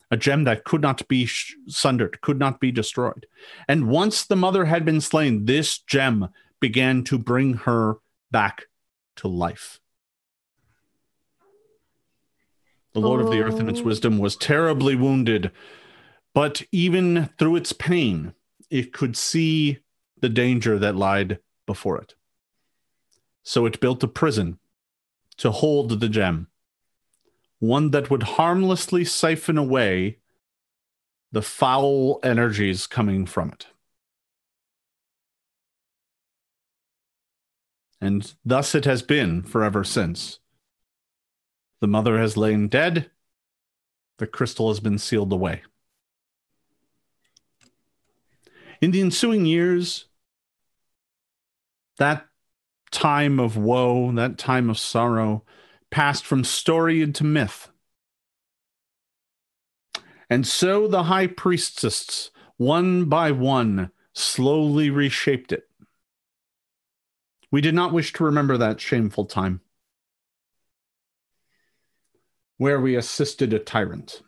a 0.10 0.18
gem 0.18 0.46
that 0.46 0.64
could 0.64 0.82
not 0.82 1.08
be 1.08 1.30
sundered, 1.68 2.20
could 2.22 2.40
not 2.40 2.60
be 2.60 2.72
destroyed. 2.72 3.28
And 3.68 3.88
once 3.88 4.26
the 4.26 4.36
mother 4.36 4.66
had 4.66 4.84
been 4.84 5.00
slain, 5.00 5.46
this 5.46 5.78
gem 5.78 6.30
began 6.60 7.04
to 7.06 7.18
bring 7.18 7.54
her 7.54 7.98
back 8.32 8.66
to 9.18 9.28
life. 9.28 9.80
The 12.94 13.00
Lord 13.00 13.22
of 13.22 13.32
the 13.32 13.42
earth, 13.42 13.60
in 13.60 13.70
its 13.70 13.80
Oh. 13.80 13.84
wisdom, 13.84 14.18
was 14.18 14.36
terribly 14.36 14.96
wounded, 14.96 15.52
but 16.34 16.64
even 16.72 17.30
through 17.38 17.56
its 17.56 17.72
pain, 17.72 18.34
it 18.72 18.94
could 18.94 19.16
see 19.16 19.80
the 20.22 20.30
danger 20.30 20.80
that 20.80 20.96
lied 20.96 21.40
before 21.68 22.00
it. 22.00 22.16
So 23.44 23.66
it 23.66 23.82
built 23.82 24.04
a 24.04 24.08
prison 24.08 24.58
to 25.38 25.52
hold 25.52 26.00
the 26.00 26.10
gem, 26.10 26.48
one 27.60 27.92
that 27.92 28.10
would 28.10 28.24
harmlessly 28.24 29.04
siphon 29.04 29.58
away 29.58 30.20
the 31.32 31.42
foul 31.42 32.20
energies 32.24 32.88
coming 32.88 33.26
from 33.26 33.50
it. 33.50 33.68
And 38.00 38.34
thus 38.44 38.74
it 38.74 38.86
has 38.86 39.02
been 39.02 39.44
forever 39.44 39.84
since. 39.84 40.40
The 41.82 41.88
mother 41.88 42.20
has 42.20 42.38
lain 42.38 42.68
dead, 42.68 43.12
the 44.18 44.28
crystal 44.28 44.70
has 44.70 44.80
been 44.80 44.98
sealed 44.98 45.34
away. 45.34 45.64
In 48.82 48.92
the 48.92 49.02
ensuing 49.02 49.46
years, 49.46 50.06
that 51.98 52.28
time 52.90 53.40
of 53.40 53.56
woe, 53.56 54.12
that 54.14 54.40
time 54.40 54.70
of 54.70 54.80
sorrow, 54.80 55.46
passed 55.92 56.26
from 56.26 56.44
story 56.44 57.02
into 57.02 57.24
myth. 57.24 57.70
And 60.30 60.48
so 60.48 60.88
the 60.88 61.04
high 61.04 61.28
priestesses, 61.28 62.32
one 62.58 63.06
by 63.06 63.32
one, 63.32 63.92
slowly 64.14 64.90
reshaped 64.90 65.52
it. 65.52 65.70
We 67.52 67.62
did 67.62 67.76
not 67.76 67.94
wish 67.94 68.14
to 68.14 68.24
remember 68.24 68.58
that 68.58 68.80
shameful 68.80 69.26
time 69.26 69.62
where 72.58 72.80
we 72.80 72.96
assisted 72.96 73.54
a 73.54 73.60
tyrant. 73.60 74.22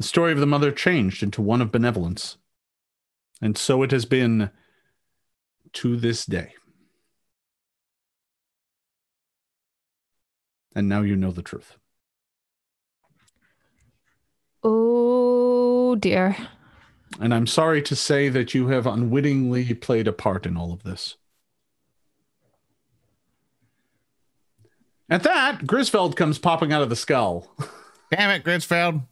The 0.00 0.06
story 0.06 0.32
of 0.32 0.38
the 0.38 0.46
mother 0.46 0.72
changed 0.72 1.22
into 1.22 1.42
one 1.42 1.60
of 1.60 1.70
benevolence. 1.70 2.38
And 3.42 3.58
so 3.58 3.82
it 3.82 3.90
has 3.90 4.06
been 4.06 4.48
to 5.74 5.96
this 5.98 6.24
day. 6.24 6.54
And 10.74 10.88
now 10.88 11.02
you 11.02 11.16
know 11.16 11.32
the 11.32 11.42
truth. 11.42 11.76
Oh 14.64 15.96
dear. 15.96 16.34
And 17.20 17.34
I'm 17.34 17.46
sorry 17.46 17.82
to 17.82 17.94
say 17.94 18.30
that 18.30 18.54
you 18.54 18.68
have 18.68 18.86
unwittingly 18.86 19.74
played 19.74 20.08
a 20.08 20.14
part 20.14 20.46
in 20.46 20.56
all 20.56 20.72
of 20.72 20.82
this. 20.82 21.16
At 25.10 25.24
that, 25.24 25.66
Grisfeld 25.66 26.16
comes 26.16 26.38
popping 26.38 26.72
out 26.72 26.80
of 26.80 26.88
the 26.88 26.96
skull. 26.96 27.54
Damn 28.10 28.30
it, 28.30 28.44
Grisfeld. 28.44 29.02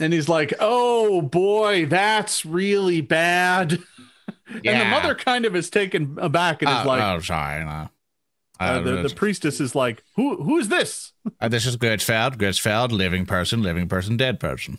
And 0.00 0.12
he's 0.12 0.28
like, 0.28 0.54
oh 0.60 1.20
boy, 1.22 1.86
that's 1.86 2.44
really 2.46 3.00
bad. 3.00 3.72
Yeah. 3.72 3.78
And 4.64 4.80
the 4.80 4.84
mother 4.86 5.14
kind 5.14 5.44
of 5.44 5.54
is 5.54 5.70
taken 5.70 6.16
aback 6.20 6.60
and 6.62 6.68
is 6.70 6.78
Oh, 6.84 6.88
like, 6.88 7.02
oh, 7.02 7.20
sorry. 7.20 7.64
No. 7.64 7.70
uh, 7.70 7.88
Uh, 8.58 8.80
the, 8.80 9.02
the 9.02 9.14
priestess 9.14 9.60
is 9.60 9.76
like, 9.76 10.02
who 10.16 10.42
who 10.42 10.58
is 10.58 10.68
this? 10.68 11.12
uh, 11.40 11.48
this 11.48 11.66
is 11.66 11.76
Grisfeld. 11.76 12.36
Grisfeld, 12.36 12.90
living 12.90 13.26
person, 13.26 13.62
living 13.62 13.86
person, 13.88 14.16
dead 14.16 14.40
person. 14.40 14.78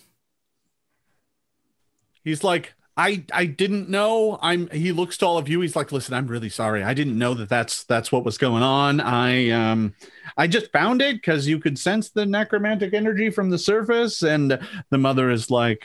He's 2.24 2.44
like, 2.44 2.74
I 2.98 3.24
I 3.34 3.46
didn't 3.46 3.90
know. 3.90 4.38
I'm. 4.42 4.70
He 4.70 4.92
looks 4.92 5.18
to 5.18 5.26
all 5.26 5.38
of 5.38 5.48
you. 5.48 5.62
He's 5.62 5.76
like, 5.76 5.92
listen, 5.92 6.14
I'm 6.14 6.28
really 6.28 6.50
sorry. 6.50 6.84
I 6.84 6.94
didn't 6.94 7.18
know 7.18 7.34
that 7.36 7.50
that's 7.50 7.84
that's 7.86 8.12
what 8.12 8.26
was 8.26 8.38
going 8.38 8.64
on. 8.64 9.00
I 9.00 9.50
um, 9.50 9.96
I 10.38 10.48
just 10.48 10.72
found 10.72 11.02
it 11.02 11.16
because 11.16 11.48
you 11.48 11.60
could 11.60 11.80
sense 11.80 12.10
the 12.10 12.26
necromantic 12.26 12.94
energy 12.94 13.30
from 13.30 13.50
the 13.50 13.58
surface. 13.58 14.24
And 14.24 14.60
the 14.90 14.98
mother 14.98 15.32
is 15.32 15.50
like, 15.50 15.84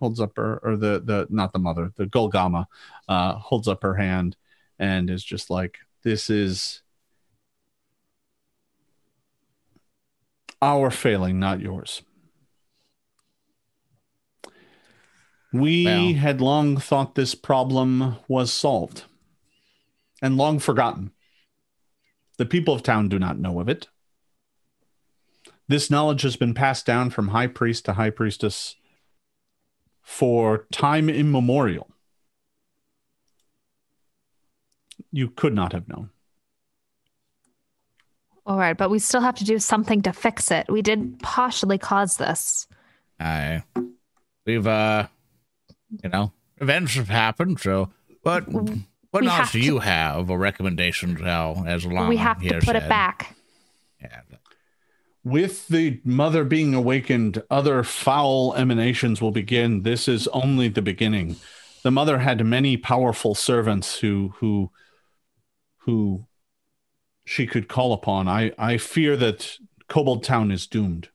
holds 0.00 0.20
up 0.20 0.36
her 0.36 0.58
or 0.62 0.76
the 0.76 1.00
the 1.04 1.26
not 1.30 1.52
the 1.52 1.58
mother, 1.58 1.92
the 1.96 2.06
Golgama, 2.06 2.66
uh, 3.08 3.34
holds 3.34 3.68
up 3.68 3.82
her 3.82 3.94
hand 3.94 4.36
and 4.78 5.08
is 5.10 5.24
just 5.24 5.48
like, 5.48 5.78
this 6.02 6.28
is 6.28 6.82
our 10.60 10.90
failing, 10.90 11.38
not 11.38 11.60
yours. 11.60 12.02
We 15.60 15.84
Well. 15.84 16.12
had 16.14 16.40
long 16.40 16.76
thought 16.76 17.14
this 17.14 17.34
problem 17.34 18.16
was 18.28 18.52
solved 18.52 19.04
and 20.20 20.36
long 20.36 20.58
forgotten. 20.58 21.12
The 22.38 22.46
people 22.46 22.74
of 22.74 22.82
town 22.82 23.08
do 23.08 23.18
not 23.18 23.38
know 23.38 23.60
of 23.60 23.68
it. 23.68 23.88
This 25.68 25.90
knowledge 25.90 26.22
has 26.22 26.36
been 26.36 26.54
passed 26.54 26.86
down 26.86 27.10
from 27.10 27.28
high 27.28 27.48
priest 27.48 27.84
to 27.86 27.94
high 27.94 28.10
priestess 28.10 28.76
for 30.02 30.66
time 30.70 31.08
immemorial. 31.08 31.90
You 35.10 35.28
could 35.28 35.54
not 35.54 35.72
have 35.72 35.88
known. 35.88 36.10
All 38.46 38.58
right, 38.58 38.76
but 38.76 38.90
we 38.90 39.00
still 39.00 39.22
have 39.22 39.34
to 39.36 39.44
do 39.44 39.58
something 39.58 40.02
to 40.02 40.12
fix 40.12 40.52
it. 40.52 40.70
We 40.70 40.82
did 40.82 41.18
partially 41.20 41.78
cause 41.78 42.16
this. 42.16 42.68
I, 43.18 43.64
we've, 44.44 44.66
uh, 44.66 45.08
you 46.02 46.10
know, 46.10 46.32
events 46.58 46.94
have 46.94 47.08
happened. 47.08 47.60
So, 47.60 47.90
but 48.22 48.48
what 48.48 48.64
We 49.22 49.26
knowledge 49.26 49.30
have 49.30 49.52
do 49.52 49.58
to- 49.60 49.64
you 49.64 49.78
have 49.80 50.30
or 50.30 50.38
recommendations 50.38 51.20
how 51.20 51.64
as 51.66 51.84
long 51.86 52.04
as 52.04 52.08
we 52.08 52.16
have 52.16 52.40
to 52.42 52.60
put 52.60 52.76
it 52.76 52.88
back. 52.88 53.34
Yeah. 54.00 54.20
With 55.24 55.66
the 55.66 56.00
mother 56.04 56.44
being 56.44 56.72
awakened, 56.74 57.42
other 57.50 57.82
foul 57.82 58.54
emanations 58.54 59.20
will 59.20 59.32
begin. 59.32 59.82
This 59.82 60.06
is 60.06 60.28
only 60.28 60.68
the 60.68 60.82
beginning. 60.82 61.36
The 61.82 61.90
mother 61.90 62.18
had 62.18 62.44
many 62.46 62.76
powerful 62.76 63.34
servants 63.34 63.98
who 63.98 64.34
who 64.38 64.70
who 65.78 66.26
she 67.24 67.46
could 67.46 67.66
call 67.68 67.92
upon. 67.92 68.28
I, 68.28 68.52
I 68.56 68.76
fear 68.76 69.16
that 69.16 69.56
Kobold 69.88 70.22
Town 70.22 70.52
is 70.52 70.66
doomed. 70.66 71.08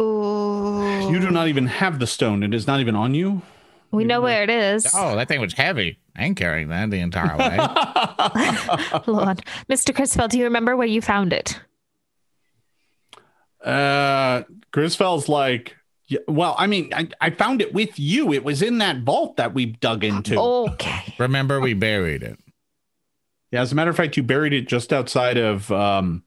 Ooh. 0.00 1.10
You 1.10 1.20
do 1.20 1.30
not 1.30 1.48
even 1.48 1.66
have 1.66 1.98
the 1.98 2.06
stone. 2.06 2.42
It 2.42 2.54
is 2.54 2.66
not 2.66 2.80
even 2.80 2.94
on 2.94 3.14
you. 3.14 3.42
We 3.92 4.04
know 4.04 4.20
where 4.20 4.42
it 4.44 4.50
is. 4.50 4.90
Oh, 4.94 5.16
that 5.16 5.26
thing 5.26 5.40
was 5.40 5.52
heavy. 5.52 5.98
I 6.16 6.24
ain't 6.24 6.36
carrying 6.36 6.68
that 6.68 6.90
the 6.90 7.00
entire 7.00 7.36
way. 7.36 7.56
Lord. 9.06 9.42
Mr. 9.68 9.92
Grisfeld, 9.92 10.30
do 10.30 10.38
you 10.38 10.44
remember 10.44 10.76
where 10.76 10.86
you 10.86 11.02
found 11.02 11.32
it? 11.32 11.60
Uh, 13.64 14.44
Grisfeld's 14.72 15.28
like, 15.28 15.76
yeah, 16.06 16.20
well, 16.28 16.54
I 16.56 16.66
mean, 16.66 16.92
I, 16.94 17.08
I 17.20 17.30
found 17.30 17.60
it 17.60 17.74
with 17.74 17.98
you. 17.98 18.32
It 18.32 18.44
was 18.44 18.62
in 18.62 18.78
that 18.78 19.02
vault 19.02 19.36
that 19.36 19.54
we 19.54 19.66
dug 19.66 20.04
into. 20.04 20.38
Okay. 20.38 21.14
Remember, 21.18 21.60
we 21.60 21.74
buried 21.74 22.22
it. 22.22 22.38
Yeah, 23.50 23.62
as 23.62 23.72
a 23.72 23.74
matter 23.74 23.90
of 23.90 23.96
fact, 23.96 24.16
you 24.16 24.22
buried 24.22 24.52
it 24.52 24.68
just 24.68 24.92
outside 24.92 25.36
of 25.36 25.70
um, 25.72 26.22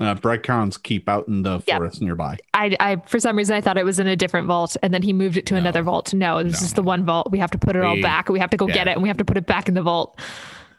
uh, 0.00 0.14
Bright 0.14 0.42
Crown's 0.42 0.76
keep 0.78 1.08
out 1.08 1.28
in 1.28 1.42
the 1.42 1.62
Yep. 1.66 1.76
forest 1.76 2.02
nearby. 2.02 2.38
I, 2.54 2.76
I, 2.80 2.96
for 3.06 3.20
some 3.20 3.36
reason, 3.36 3.54
I 3.54 3.60
thought 3.60 3.78
it 3.78 3.84
was 3.84 4.00
in 4.00 4.06
a 4.06 4.16
different 4.16 4.46
vault, 4.46 4.76
and 4.82 4.92
then 4.92 5.02
he 5.02 5.12
moved 5.12 5.36
it 5.36 5.46
to 5.46 5.56
another 5.56 5.82
vault. 5.82 6.12
No, 6.14 6.42
this 6.42 6.60
No, 6.60 6.64
is 6.64 6.72
the 6.74 6.82
one 6.82 7.04
vault. 7.04 7.30
We 7.30 7.38
have 7.38 7.50
to 7.52 7.58
put 7.58 7.76
it 7.76 7.84
all 7.84 8.00
back. 8.00 8.28
We 8.28 8.40
have 8.40 8.50
to 8.50 8.56
go 8.56 8.66
get 8.66 8.88
it, 8.88 8.92
and 8.92 9.02
we 9.02 9.08
have 9.08 9.18
to 9.18 9.24
put 9.24 9.36
it 9.36 9.46
back 9.46 9.68
in 9.68 9.74
the 9.74 9.82
vault. 9.82 10.18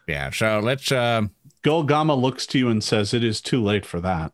Yeah. 0.08 0.32
So 0.32 0.60
let's. 0.60 0.92
Uh, 0.92 1.28
Golgama 1.64 2.20
looks 2.20 2.46
to 2.48 2.58
you 2.58 2.70
and 2.70 2.84
says, 2.84 3.14
"It 3.14 3.24
is 3.24 3.40
too 3.40 3.64
late 3.64 3.86
for 3.86 4.02
that." 4.02 4.34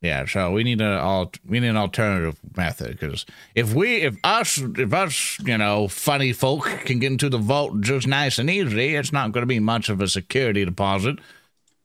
yeah. 0.00 0.24
So 0.26 0.50
we 0.50 0.64
need 0.64 0.80
an 0.80 0.92
alt. 0.98 1.38
We 1.46 1.60
need 1.60 1.68
an 1.68 1.76
alternative 1.76 2.40
method 2.56 2.98
because 2.98 3.24
if 3.54 3.72
we, 3.72 4.02
if 4.02 4.16
us, 4.24 4.58
if 4.58 4.92
us, 4.92 5.38
you 5.44 5.56
know, 5.56 5.86
funny 5.86 6.32
folk 6.32 6.64
can 6.84 6.98
get 6.98 7.12
into 7.12 7.28
the 7.28 7.38
vault 7.38 7.80
just 7.82 8.08
nice 8.08 8.38
and 8.40 8.50
easy, 8.50 8.96
it's 8.96 9.12
not 9.12 9.30
going 9.30 9.42
to 9.42 9.46
be 9.46 9.60
much 9.60 9.88
of 9.88 10.00
a 10.00 10.08
security 10.08 10.64
deposit. 10.64 11.20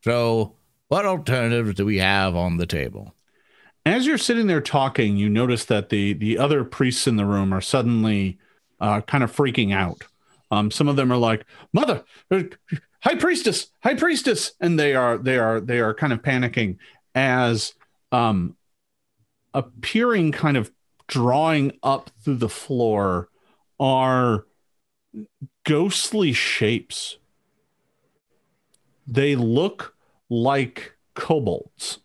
So, 0.03 0.55
what 0.89 1.05
alternatives 1.05 1.75
do 1.75 1.85
we 1.85 1.97
have 1.97 2.35
on 2.35 2.57
the 2.57 2.65
table? 2.65 3.13
As 3.85 4.05
you're 4.05 4.17
sitting 4.17 4.47
there 4.47 4.61
talking, 4.61 5.17
you 5.17 5.29
notice 5.29 5.65
that 5.65 5.89
the 5.89 6.13
the 6.13 6.37
other 6.37 6.63
priests 6.63 7.07
in 7.07 7.15
the 7.15 7.25
room 7.25 7.53
are 7.53 7.61
suddenly 7.61 8.37
uh, 8.79 9.01
kind 9.01 9.23
of 9.23 9.35
freaking 9.35 9.73
out. 9.73 10.03
Um, 10.51 10.71
some 10.71 10.87
of 10.87 10.95
them 10.95 11.11
are 11.11 11.17
like, 11.17 11.45
"Mother, 11.73 12.03
uh, 12.31 12.43
High 13.01 13.15
Priestess, 13.15 13.67
High 13.81 13.95
Priestess," 13.95 14.53
and 14.59 14.77
they 14.77 14.93
are 14.93 15.17
they 15.17 15.37
are 15.37 15.61
they 15.61 15.79
are 15.79 15.93
kind 15.93 16.13
of 16.13 16.21
panicking 16.21 16.77
as 17.15 17.73
um, 18.11 18.55
appearing 19.53 20.31
kind 20.31 20.57
of 20.57 20.71
drawing 21.07 21.71
up 21.83 22.11
through 22.21 22.35
the 22.35 22.49
floor 22.49 23.29
are 23.79 24.45
ghostly 25.65 26.33
shapes. 26.33 27.17
They 29.05 29.35
look 29.35 29.96
like 30.29 30.95
kobolds 31.13 31.99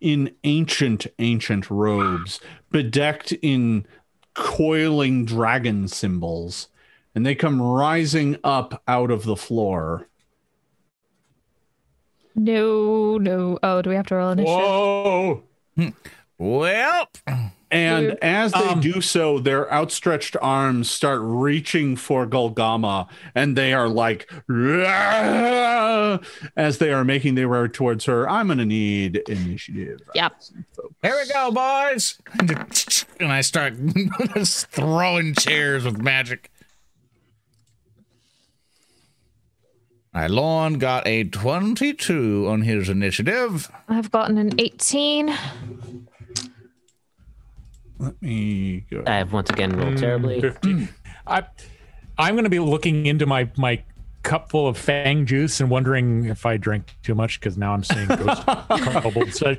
in 0.00 0.34
ancient, 0.44 1.06
ancient 1.18 1.70
robes, 1.70 2.40
bedecked 2.70 3.32
in 3.42 3.86
coiling 4.34 5.24
dragon 5.24 5.88
symbols, 5.88 6.68
and 7.14 7.26
they 7.26 7.34
come 7.34 7.60
rising 7.60 8.36
up 8.44 8.82
out 8.86 9.10
of 9.10 9.24
the 9.24 9.36
floor. 9.36 10.08
No, 12.34 13.18
no. 13.18 13.58
Oh, 13.62 13.82
do 13.82 13.90
we 13.90 13.96
have 13.96 14.06
to 14.06 14.14
roll 14.14 14.30
initiative? 14.30 14.60
Whoa! 14.60 15.42
Hmm. 15.74 15.88
Well, 16.38 17.08
And 17.70 18.06
Weird. 18.06 18.18
as 18.22 18.52
they 18.52 18.60
Um, 18.60 18.80
do 18.80 19.00
so, 19.02 19.38
their 19.38 19.70
outstretched 19.72 20.36
arms 20.40 20.90
start 20.90 21.20
reaching 21.22 21.96
for 21.96 22.26
Golgama, 22.26 23.08
and 23.34 23.56
they 23.56 23.74
are 23.74 23.88
like, 23.88 24.30
"Rah!" 24.46 26.18
as 26.56 26.78
they 26.78 26.90
are 26.92 27.04
making 27.04 27.34
their 27.34 27.48
way 27.48 27.68
towards 27.68 28.06
her. 28.06 28.26
I'm 28.28 28.46
going 28.46 28.58
to 28.58 28.64
need 28.64 29.16
initiative. 29.28 30.00
Yep. 30.14 30.32
here 31.02 31.14
we 31.22 31.30
go, 31.32 31.50
boys. 31.50 32.18
And 33.20 33.30
I 33.32 33.42
start 33.42 33.74
throwing 34.46 35.34
chairs 35.34 35.84
with 35.84 35.98
magic. 36.00 36.50
All 40.14 40.22
right, 40.22 40.30
Lorne 40.30 40.78
got 40.78 41.06
a 41.06 41.24
22 41.24 42.46
on 42.48 42.62
his 42.62 42.88
initiative. 42.88 43.70
I've 43.88 44.10
gotten 44.10 44.38
an 44.38 44.58
18. 44.58 45.28
Let 47.98 48.20
me 48.22 48.84
go. 48.90 49.02
I 49.06 49.16
have 49.16 49.32
once 49.32 49.50
again 49.50 49.76
rolled 49.76 49.94
hmm, 49.94 50.00
terribly. 50.00 50.40
15. 50.40 50.78
Hmm. 50.78 50.84
I, 51.26 51.44
I'm 52.16 52.34
going 52.34 52.44
to 52.44 52.50
be 52.50 52.58
looking 52.58 53.06
into 53.06 53.26
my 53.26 53.50
my 53.56 53.82
cup 54.22 54.50
full 54.50 54.68
of 54.68 54.76
fang 54.76 55.24
juice 55.24 55.60
and 55.60 55.70
wondering 55.70 56.26
if 56.26 56.44
I 56.44 56.56
drank 56.56 56.94
too 57.02 57.14
much 57.14 57.40
because 57.40 57.56
now 57.56 57.72
I'm 57.72 57.84
seeing 57.84 58.06
ghost 58.08 58.44
kobolds. 58.46 59.38
So 59.38 59.56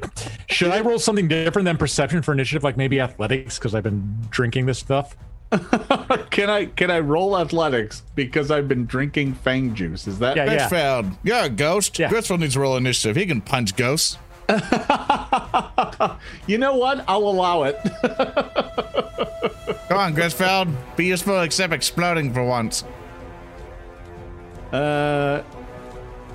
should 0.47 0.71
I 0.71 0.81
roll 0.81 0.99
something 0.99 1.27
different 1.27 1.65
than 1.65 1.77
perception 1.77 2.21
for 2.21 2.33
initiative, 2.33 2.63
like 2.63 2.77
maybe 2.77 2.99
athletics, 2.99 3.57
because 3.57 3.73
I've 3.73 3.83
been 3.83 4.17
drinking 4.29 4.65
this 4.65 4.79
stuff? 4.79 5.15
Can 6.29 6.47
I 6.47 6.65
can 6.65 6.91
I 6.91 6.99
roll 6.99 7.35
athletics 7.35 8.03
because 8.13 8.51
I've 8.51 8.67
been 8.67 8.85
drinking 8.85 9.33
fang 9.33 9.73
juice? 9.73 10.05
Is 10.05 10.19
that 10.19 10.37
Yeah, 10.37 10.45
yeah. 10.45 10.69
Grisfeld, 10.69 11.17
you're 11.23 11.39
a 11.39 11.49
ghost. 11.49 11.97
Yeah. 11.97 12.09
Grisfeld 12.09 12.41
needs 12.41 12.53
to 12.53 12.59
roll 12.59 12.77
initiative. 12.77 13.15
He 13.15 13.25
can 13.25 13.41
punch 13.41 13.75
ghosts. 13.75 14.19
you 16.47 16.57
know 16.57 16.75
what? 16.75 17.03
I'll 17.07 17.27
allow 17.27 17.63
it. 17.63 17.79
Come 19.87 19.97
on, 19.97 20.15
Grisfeld. 20.15 20.75
Be 20.95 21.05
useful 21.05 21.41
except 21.41 21.73
exploding 21.73 22.33
for 22.33 22.43
once. 22.43 22.83
Uh, 24.71 25.43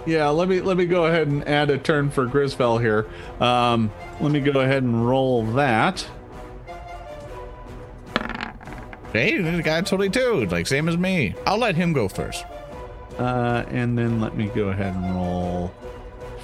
yeah. 0.07 0.29
Let 0.29 0.49
me 0.49 0.61
let 0.61 0.77
me 0.77 0.87
go 0.87 1.07
ahead 1.07 1.29
and 1.29 1.47
add 1.47 1.71
a 1.71 1.79
turn 1.79 2.11
for 2.11 2.27
Grisfeld 2.27 2.81
here. 2.81 3.07
Um, 3.41 3.93
let 4.21 4.33
me 4.33 4.41
go 4.41 4.61
ahead 4.61 4.83
and 4.83 5.07
roll 5.07 5.45
that. 5.53 6.07
Hey, 9.13 9.41
the 9.41 9.63
guy 9.63 9.81
totally 9.83 10.11
too. 10.11 10.47
Like 10.47 10.67
same 10.67 10.89
as 10.89 10.99
me. 10.99 11.37
I'll 11.47 11.59
let 11.59 11.77
him 11.77 11.93
go 11.93 12.09
first. 12.09 12.45
Uh, 13.19 13.65
and 13.69 13.97
then 13.97 14.21
let 14.21 14.37
me 14.37 14.47
go 14.49 14.71
ahead 14.71 14.93
and 14.93 15.15
roll 15.15 15.73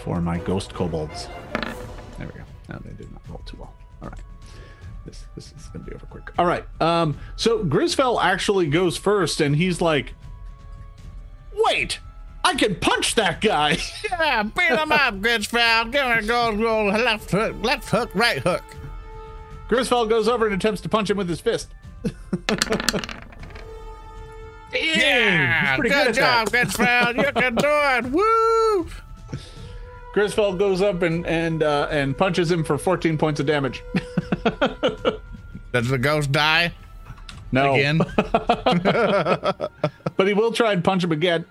for 0.05 0.21
my 0.21 0.39
ghost 0.39 0.73
kobolds. 0.73 1.27
There 2.71 2.79
we 2.79 2.85
go. 2.85 2.89
No, 2.91 2.91
they 2.97 3.03
did 3.03 3.13
not 3.13 3.23
roll 3.29 3.43
too 3.47 3.57
well. 3.59 3.75
All 4.03 4.09
right. 4.09 4.19
This 5.07 5.25
this 5.35 5.53
is 5.59 5.67
gonna 5.73 5.85
be 5.85 5.93
over 5.95 6.07
quick. 6.07 6.31
All 6.39 6.47
right. 6.47 6.65
Um, 6.81 7.17
so 7.37 7.65
Grisfeld 7.65 8.23
actually 8.23 8.67
goes 8.67 8.97
first, 8.97 9.41
and 9.41 9.57
he's 9.57 9.81
like, 9.81 10.13
"Wait, 11.55 12.01
I 12.45 12.55
can 12.55 12.75
punch 12.77 13.15
that 13.15 13.41
guy." 13.41 13.79
Yeah, 14.11 14.43
beat 14.43 14.69
him 14.69 14.93
up, 14.93 15.15
Grisfeld. 15.21 15.93
Give 15.93 16.03
him 16.05 16.19
a 16.19 16.23
go, 16.23 16.55
go 16.57 16.85
left 16.87 17.31
hook, 17.31 17.57
left 17.63 17.89
hook, 17.89 18.11
right 18.15 18.39
hook. 18.39 18.63
Grisfeld 19.69 20.11
goes 20.11 20.29
over 20.29 20.45
and 20.47 20.55
attempts 20.55 20.81
to 20.83 20.89
punch 20.91 21.09
him 21.11 21.17
with 21.17 21.29
his 21.29 21.41
fist. 21.41 21.69
Yeah, 24.73 25.77
pretty 25.77 25.91
good, 25.91 26.07
good 26.09 26.15
job, 26.15 26.49
Grisfeld. 26.53 27.17
You 27.17 27.33
can 27.33 27.55
do 27.57 27.67
it. 27.67 28.05
Woo! 28.13 28.89
Grisfeld 30.15 30.59
goes 30.59 30.83
up 30.83 31.03
and 31.03 31.25
and 31.27 31.63
uh, 31.63 31.87
and 31.91 32.17
punches 32.17 32.51
him 32.51 32.65
for 32.65 32.77
14 32.79 33.17
points 33.17 33.39
of 33.41 33.47
damage. 33.47 33.83
Does 35.73 35.89
the 35.89 35.99
ghost 35.99 36.33
die 36.33 36.73
No, 37.53 37.75
again? 37.75 37.99
but 40.17 40.27
he 40.27 40.35
will 40.35 40.53
try 40.53 40.73
and 40.73 40.83
punch 40.83 41.05
him 41.05 41.13
again. 41.13 41.45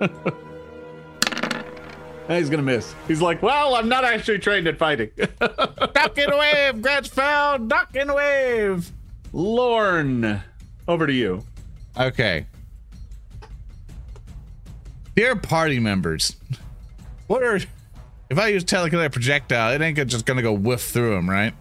And 2.28 2.38
he's 2.38 2.48
gonna 2.48 2.62
miss. 2.62 2.94
He's 3.08 3.20
like, 3.20 3.42
"Well, 3.42 3.74
I'm 3.74 3.88
not 3.88 4.04
actually 4.04 4.38
trained 4.38 4.68
at 4.68 4.78
fighting." 4.78 5.10
Duck 5.40 6.16
and 6.16 6.32
wave, 6.38 6.74
Grisfeld. 6.76 7.66
Duck 7.66 7.96
and 7.96 8.14
wave. 8.14 8.92
Lorne, 9.32 10.40
over 10.86 11.08
to 11.08 11.12
you. 11.12 11.44
Okay. 11.98 12.46
Dear 15.16 15.34
party 15.34 15.80
members, 15.80 16.36
what 17.26 17.42
are 17.42 17.58
if 18.30 18.38
I 18.38 18.48
use 18.48 18.64
telekinetic 18.64 19.12
projectile? 19.12 19.72
It 19.72 19.82
ain't 19.82 19.96
just 20.08 20.24
gonna 20.24 20.42
go 20.42 20.52
whiff 20.52 20.82
through 20.82 21.14
them, 21.16 21.28
right? 21.28 21.52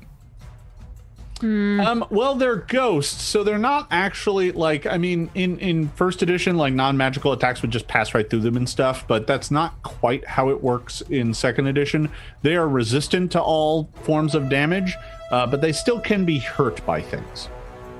Um, 1.41 2.05
well, 2.09 2.35
they're 2.35 2.57
ghosts, 2.57 3.23
so 3.23 3.45
they're 3.45 3.57
not 3.57 3.87
actually 3.91 4.51
like. 4.51 4.85
I 4.85 4.97
mean, 4.97 5.29
in 5.35 5.57
in 5.59 5.87
first 5.89 6.21
edition, 6.21 6.57
like 6.57 6.73
non-magical 6.73 7.31
attacks 7.31 7.61
would 7.61 7.71
just 7.71 7.87
pass 7.87 8.13
right 8.13 8.29
through 8.29 8.41
them 8.41 8.57
and 8.57 8.67
stuff. 8.67 9.07
But 9.07 9.25
that's 9.25 9.49
not 9.49 9.81
quite 9.81 10.25
how 10.27 10.49
it 10.49 10.61
works 10.61 11.01
in 11.09 11.33
second 11.33 11.67
edition. 11.67 12.11
They 12.41 12.55
are 12.55 12.67
resistant 12.67 13.31
to 13.33 13.41
all 13.41 13.89
forms 14.03 14.35
of 14.35 14.49
damage, 14.49 14.95
uh, 15.31 15.47
but 15.47 15.61
they 15.61 15.71
still 15.71 15.99
can 15.99 16.25
be 16.25 16.39
hurt 16.39 16.85
by 16.85 17.01
things. 17.01 17.47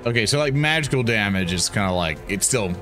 Okay, 0.04 0.26
so 0.26 0.38
like 0.38 0.54
magical 0.54 1.02
damage 1.02 1.52
is 1.52 1.68
kind 1.70 1.90
of 1.90 1.96
like 1.96 2.18
it's 2.28 2.46
still 2.46 2.74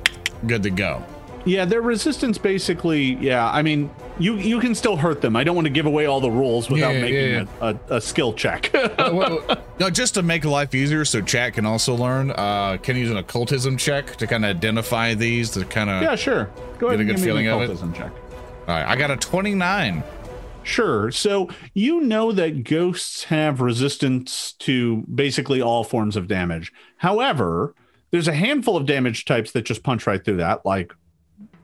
good 0.46 0.64
to 0.64 0.70
go. 0.70 1.04
Yeah, 1.48 1.64
their 1.64 1.80
resistance 1.80 2.36
basically. 2.38 3.14
Yeah, 3.14 3.48
I 3.50 3.62
mean, 3.62 3.90
you 4.18 4.34
you 4.36 4.60
can 4.60 4.74
still 4.74 4.96
hurt 4.96 5.20
them. 5.22 5.34
I 5.34 5.44
don't 5.44 5.56
want 5.56 5.66
to 5.66 5.72
give 5.72 5.86
away 5.86 6.06
all 6.06 6.20
the 6.20 6.30
rules 6.30 6.68
without 6.68 6.92
Yeah, 6.94 7.00
making 7.00 7.30
yeah, 7.30 7.44
A, 7.60 7.66
a, 7.66 7.96
a 7.96 8.00
skill 8.00 8.32
check. 8.34 8.70
no, 8.98 9.90
just 9.90 10.14
to 10.14 10.22
make 10.22 10.44
life 10.44 10.74
easier, 10.74 11.04
so 11.04 11.20
chat 11.22 11.54
can 11.54 11.64
also 11.66 11.94
learn. 11.94 12.30
Uh, 12.32 12.76
can 12.82 12.96
use 12.96 13.10
an 13.10 13.16
occultism 13.16 13.76
check 13.76 14.16
to 14.16 14.26
kind 14.26 14.44
of 14.44 14.56
identify 14.56 15.14
these 15.14 15.50
to 15.50 15.64
kind 15.64 15.88
of. 15.90 16.02
yeah, 16.02 16.14
sure. 16.16 16.50
Go 16.78 16.90
Get 16.90 17.00
a 17.00 17.04
good 17.04 17.20
feeling 17.20 17.46
of 17.48 17.60
it? 17.60 17.64
occultism 17.64 17.92
check. 17.94 18.12
All 18.12 18.74
right, 18.74 18.86
I 18.86 18.96
got 18.96 19.10
a 19.10 19.16
twenty-nine. 19.16 20.02
Sure. 20.64 21.10
So 21.10 21.48
you 21.72 22.02
know 22.02 22.30
that 22.32 22.64
ghosts 22.64 23.24
have 23.24 23.62
resistance 23.62 24.52
to 24.58 24.98
basically 25.14 25.62
all 25.62 25.82
forms 25.82 26.14
of 26.14 26.28
damage. 26.28 26.72
However, 26.98 27.74
there's 28.10 28.28
a 28.28 28.34
handful 28.34 28.76
of 28.76 28.84
damage 28.84 29.24
types 29.24 29.52
that 29.52 29.62
just 29.64 29.82
punch 29.82 30.06
right 30.06 30.22
through 30.22 30.36
that, 30.36 30.66
like 30.66 30.92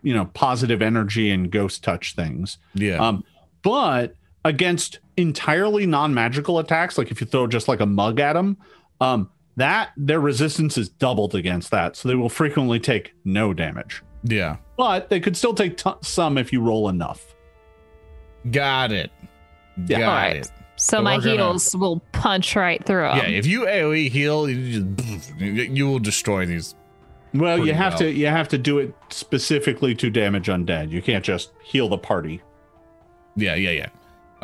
you 0.04 0.14
know, 0.14 0.26
positive 0.26 0.80
energy 0.80 1.30
and 1.30 1.50
ghost 1.50 1.82
touch 1.82 2.14
things. 2.14 2.58
Yeah. 2.74 2.96
Um, 3.04 3.24
but 3.62 4.14
against 4.44 5.00
entirely 5.16 5.86
non-magical 5.86 6.58
attacks, 6.60 6.96
like 6.98 7.10
if 7.10 7.20
you 7.20 7.26
throw 7.26 7.46
just 7.48 7.66
like 7.66 7.80
a 7.80 7.86
mug 7.86 8.20
at 8.20 8.34
them, 8.34 8.56
um, 9.00 9.30
that 9.56 9.90
their 9.96 10.20
resistance 10.20 10.76
is 10.78 10.88
doubled 10.88 11.34
against 11.34 11.70
that, 11.72 11.96
so 11.96 12.08
they 12.08 12.14
will 12.14 12.28
frequently 12.28 12.78
take 12.78 13.14
no 13.24 13.52
damage. 13.54 14.02
yeah. 14.22 14.56
But 14.76 15.08
they 15.08 15.20
could 15.20 15.36
still 15.36 15.54
take 15.54 15.76
t- 15.76 15.90
some 16.02 16.36
if 16.36 16.52
you 16.52 16.60
roll 16.60 16.88
enough. 16.88 17.34
Got 18.50 18.90
it. 18.92 19.10
Yeah. 19.86 19.98
Got 20.00 20.08
Alright. 20.08 20.36
it. 20.38 20.46
So 20.76 20.96
So 20.98 21.02
my 21.02 21.16
we're 21.18 21.36
gonna- 21.36 21.58
will 21.78 22.00
punch 22.12 22.56
right 22.56 22.84
through 22.84 23.02
them. 23.04 23.16
Yeah, 23.18 23.26
if 23.28 23.46
you 23.46 23.66
AOE 23.66 24.08
heal, 24.10 24.48
you, 24.50 24.82
just, 24.82 25.30
you 25.38 25.86
will 25.86 26.00
destroy 26.00 26.44
these. 26.46 26.74
Well, 27.34 27.66
you 27.66 27.74
have 27.74 27.94
well. 27.94 27.98
to 28.00 28.12
you 28.12 28.26
have 28.28 28.48
to 28.48 28.58
do 28.58 28.78
it 28.78 28.94
specifically 29.10 29.94
to 29.96 30.08
damage 30.08 30.46
undead. 30.46 30.90
You 30.90 31.02
can't 31.02 31.24
just 31.24 31.50
heal 31.62 31.88
the 31.88 31.98
party. 31.98 32.40
Yeah, 33.36 33.56
yeah, 33.56 33.70
yeah. 33.70 33.88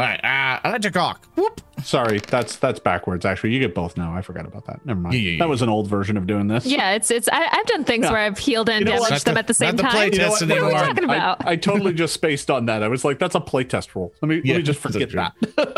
All 0.01 0.07
right, 0.07 0.25
uh, 0.25 0.69
electric 0.69 0.97
arc. 0.97 1.25
Whoop. 1.37 1.61
Sorry, 1.83 2.19
that's 2.19 2.57
that's 2.57 2.79
backwards. 2.79 3.25
Actually, 3.25 3.55
you 3.55 3.59
get 3.61 3.75
both 3.75 3.97
now. 3.97 4.15
I 4.15 4.21
forgot 4.21 4.45
about 4.47 4.67
that. 4.67 4.85
Never 4.85 5.01
mind. 5.01 5.15
Yeah, 5.15 5.21
yeah, 5.21 5.31
yeah. 5.33 5.39
That 5.39 5.49
was 5.49 5.63
an 5.63 5.69
old 5.71 5.89
version 5.89 6.17
of 6.19 6.27
doing 6.27 6.47
this. 6.47 6.67
Yeah, 6.67 6.91
it's 6.93 7.11
it's. 7.11 7.27
I, 7.33 7.47
I've 7.51 7.67
done 7.67 7.85
things 7.85 8.05
Yeah. 8.05 8.13
where 8.13 8.21
I've 8.21 8.39
healed 8.39 8.69
and 8.69 8.81
You 8.87 8.93
know 8.95 9.03
damaged 9.03 9.25
them 9.25 9.35
the- 9.35 9.41
at 9.41 9.47
the 9.47 9.55
same 9.55 9.69
not 9.69 9.77
the 9.79 9.83
time. 9.85 10.13
You 10.13 10.19
know 10.19 10.29
what? 10.31 10.41
What 10.43 10.53
are 10.61 10.67
we 10.67 10.73
talking 10.73 11.05
about? 11.05 11.47
I, 11.47 11.53
I 11.53 11.57
totally 11.57 11.95
just 11.95 12.13
spaced 12.13 12.51
on 12.51 12.67
that. 12.67 12.83
I 12.83 12.89
was 12.89 13.05
like, 13.05 13.19
that's 13.19 13.35
a 13.35 13.41
playtest 13.41 13.95
rule. 13.95 14.13
Let 14.21 14.29
me 14.29 14.41
Yeah, 14.45 14.55
let 14.55 14.59
me 14.59 14.63
just 14.65 14.81
forget 14.81 15.11
that. 15.13 15.33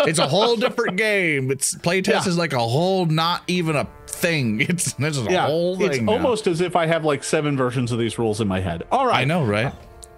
It's 0.09 0.19
a 0.19 0.27
whole 0.27 0.57
different 0.67 0.97
game. 0.97 1.51
It's 1.53 1.75
playtest 1.77 2.09
Yeah. 2.09 2.29
is 2.29 2.37
like 2.39 2.53
a 2.53 2.59
whole, 2.59 3.07
not 3.07 3.43
even 3.47 3.77
a 3.77 3.87
thing. 4.09 4.61
It's 4.69 4.93
this 4.95 5.17
is 5.17 5.27
a 5.27 5.31
yeah, 5.31 5.47
whole 5.47 5.77
thing. 5.77 5.91
it's 5.91 6.01
now. 6.01 6.13
almost 6.13 6.47
as 6.49 6.61
if 6.61 6.75
I 6.75 6.87
have 6.87 7.05
like 7.05 7.23
seven 7.23 7.57
versions 7.57 7.93
of 7.93 7.99
these 8.01 8.19
rules 8.19 8.41
in 8.41 8.49
my 8.49 8.61
head. 8.61 8.83
All 8.91 9.07
right. 9.07 9.21
I 9.21 9.25
know, 9.25 9.45
right? 9.45 9.73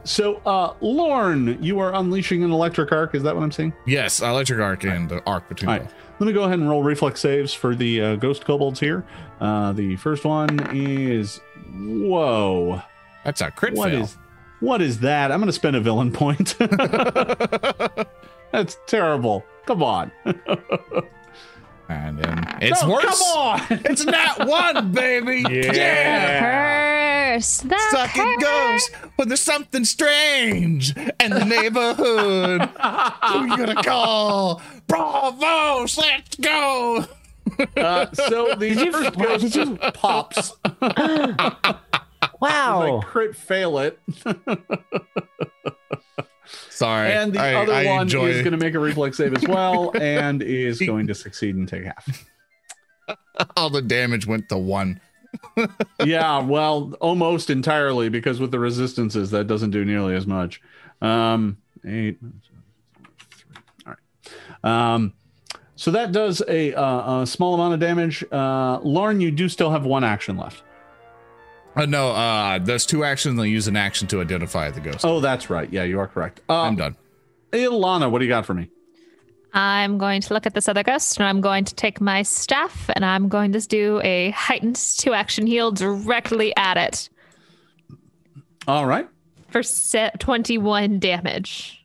So, 0.05 0.37
uh, 0.45 0.75
Lorne, 0.81 1.63
you 1.63 1.79
are 1.79 1.95
unleashing 1.95 2.45
an 2.45 2.51
electric 2.51 2.93
arc. 2.93 3.15
Is 3.15 3.23
that 3.23 3.35
what 3.35 3.43
I'm 3.43 3.53
saying? 3.53 3.73
Yes, 3.87 4.21
electric 4.21 4.61
arc 4.61 4.85
and 4.85 5.09
the 5.09 5.23
arc 5.25 5.49
between 5.49 5.71
All 5.71 5.79
right. 5.79 5.91
Let 6.21 6.27
me 6.27 6.33
go 6.33 6.45
ahead 6.45 6.59
and 6.59 6.69
roll 6.69 6.83
reflex 6.83 7.21
saves 7.21 7.53
for 7.55 7.75
the 7.75 8.01
uh, 8.01 8.17
ghost 8.17 8.45
kobolds 8.45 8.79
here. 8.79 9.05
Uh, 9.41 9.73
the 9.73 9.97
first 9.97 10.25
one 10.25 10.59
is 10.73 11.41
whoa. 11.75 12.81
That's 13.25 13.41
a 13.41 13.51
crit 13.51 13.75
What 13.75 13.91
fail. 13.91 14.03
is 14.03 14.17
what 14.61 14.81
is 14.81 15.01
that? 15.01 15.33
I'm 15.33 15.41
going 15.41 15.47
to 15.47 15.53
spend 15.53 15.75
a 15.77 15.81
villain 15.81 16.13
point. 16.13 16.55
That's 18.53 18.79
terrible. 18.87 19.45
Come 19.67 19.83
on. 19.83 20.13
and 21.89 22.19
then 22.19 22.45
it's 22.61 22.83
No, 22.83 22.91
worse. 22.91 23.05
Come 23.05 23.39
on. 23.39 23.61
It's 23.85 24.05
not 24.05 24.47
one, 24.47 24.93
baby. 24.93 25.45
Yeah. 25.49 27.35
Curse. 27.35 27.59
The 27.59 27.79
Suck 27.91 28.11
it 28.15 28.41
goes 28.41 28.91
when 29.17 29.29
there's 29.29 29.41
something 29.41 29.85
strange 29.85 30.97
in 30.97 31.31
the 31.31 31.45
neighborhood. 31.45 32.63
Who 33.25 33.47
you 33.47 33.57
gonna 33.57 33.83
call? 33.83 34.63
Bravo! 34.87 35.81
Let's 35.81 36.37
go. 36.41 37.05
Uh, 37.77 38.07
so 38.13 38.55
the 38.55 38.75
first 38.91 39.55
ghost 39.57 39.95
pops. 39.95 40.53
Wow. 42.41 42.99
I 42.99 43.05
crit 43.05 43.37
fail 43.37 43.79
it, 43.79 43.99
Sorry. 46.75 47.13
and 47.13 47.33
the 47.33 47.41
I, 47.41 47.55
other 47.55 47.73
I 47.73 47.87
one 47.87 48.09
is 48.09 48.13
going 48.15 48.51
to 48.51 48.57
make 48.57 48.75
a 48.75 48.81
reflex 48.81 49.17
save 49.17 49.35
as 49.35 49.47
well, 49.47 49.93
and 50.01 50.43
is 50.43 50.81
going 50.81 51.07
to 51.07 51.15
succeed 51.15 51.55
and 51.55 51.69
take 51.69 51.85
half. 51.85 52.29
all 53.57 53.71
the 53.71 53.83
damage 53.83 54.27
went 54.27 54.49
to 54.49 54.59
one. 54.59 55.01
yeah, 56.05 56.41
well, 56.41 56.95
almost 57.01 57.49
entirely 57.49 58.09
because 58.09 58.41
with 58.41 58.51
the 58.51 58.59
resistances, 58.59 59.31
that 59.31 59.47
doesn't 59.47 59.71
do 59.71 59.85
nearly 59.85 60.17
as 60.17 60.27
much. 60.27 60.61
Um, 61.01 61.59
eight. 61.85 62.19
All 63.87 63.95
right. 63.95 64.95
Um, 64.95 65.13
so 65.77 65.91
that 65.93 66.13
does 66.13 66.43
a, 66.49 66.75
uh, 66.75 67.23
a 67.23 67.27
small 67.27 67.55
amount 67.55 67.75
of 67.75 67.81
damage. 67.81 68.25
Uh, 68.33 68.81
Lorne, 68.81 69.21
you 69.21 69.31
do 69.31 69.49
still 69.49 69.71
have 69.71 69.85
one 69.85 70.03
action 70.03 70.37
left. 70.37 70.63
Uh, 71.77 71.87
no, 71.87 72.11
uh, 72.13 72.59
there's 72.59 72.87
two 72.87 73.03
actions. 73.05 73.37
They'll 73.37 73.47
use 73.47 73.67
an 73.69 73.77
action 73.77 74.07
to 74.09 74.21
identify 74.21 74.71
the 74.71 74.81
ghost. 74.81 75.05
Oh, 75.05 75.21
that's 75.21 75.51
right. 75.51 75.71
Yeah, 75.73 75.83
you 75.85 75.99
are 75.99 76.07
correct. 76.07 76.41
Uh, 76.49 76.63
I'm 76.63 76.77
done. 76.77 76.97
Alana, 77.53 78.11
what 78.11 78.19
do 78.21 78.25
you 78.25 78.29
got 78.29 78.47
for 78.47 78.55
me? 78.55 78.69
I'm 79.53 79.99
going 79.99 80.21
to 80.23 80.35
look 80.35 80.47
at 80.47 80.55
this 80.55 80.69
other 80.69 80.83
ghost 80.83 81.19
and 81.19 81.27
I'm 81.29 81.41
going 81.41 81.65
to 81.65 81.75
take 81.75 82.01
my 82.01 82.23
staff 82.23 82.91
and 82.95 83.05
I'm 83.05 83.29
going 83.29 83.53
to 83.53 83.61
do 83.61 84.01
a 84.03 84.31
heightened 84.31 84.75
two 84.77 85.13
action 85.15 85.47
heal 85.47 85.71
directly 85.71 86.53
at 86.57 86.77
it 86.77 87.09
All 88.67 88.85
right. 88.87 89.09
for 89.51 89.63
se- 89.63 90.11
21 90.19 90.99
damage. 90.99 91.84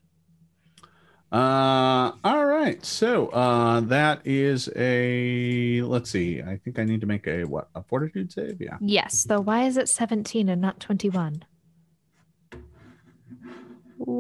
Uh, 1.32 2.12
all 2.24 2.46
right. 2.46 2.84
So 2.84 3.28
uh, 3.28 3.82
that 3.82 4.22
is 4.26 4.70
a. 4.76 5.82
Let's 5.84 6.10
see. 6.10 6.42
I 6.42 6.58
think 6.58 6.80
I 6.80 6.84
need 6.84 7.02
to 7.02 7.08
make 7.08 7.28
a 7.28 7.44
what? 7.44 7.70
A 7.76 7.84
fortitude 7.84 8.32
save? 8.32 8.60
Yeah. 8.60 8.78
Yes, 8.82 9.26
though 9.26 9.42
why 9.42 9.66
is 9.66 9.78
it 9.78 9.88
17 9.90 10.50
and 10.50 10.60
not 10.62 10.80
21? 10.80 11.44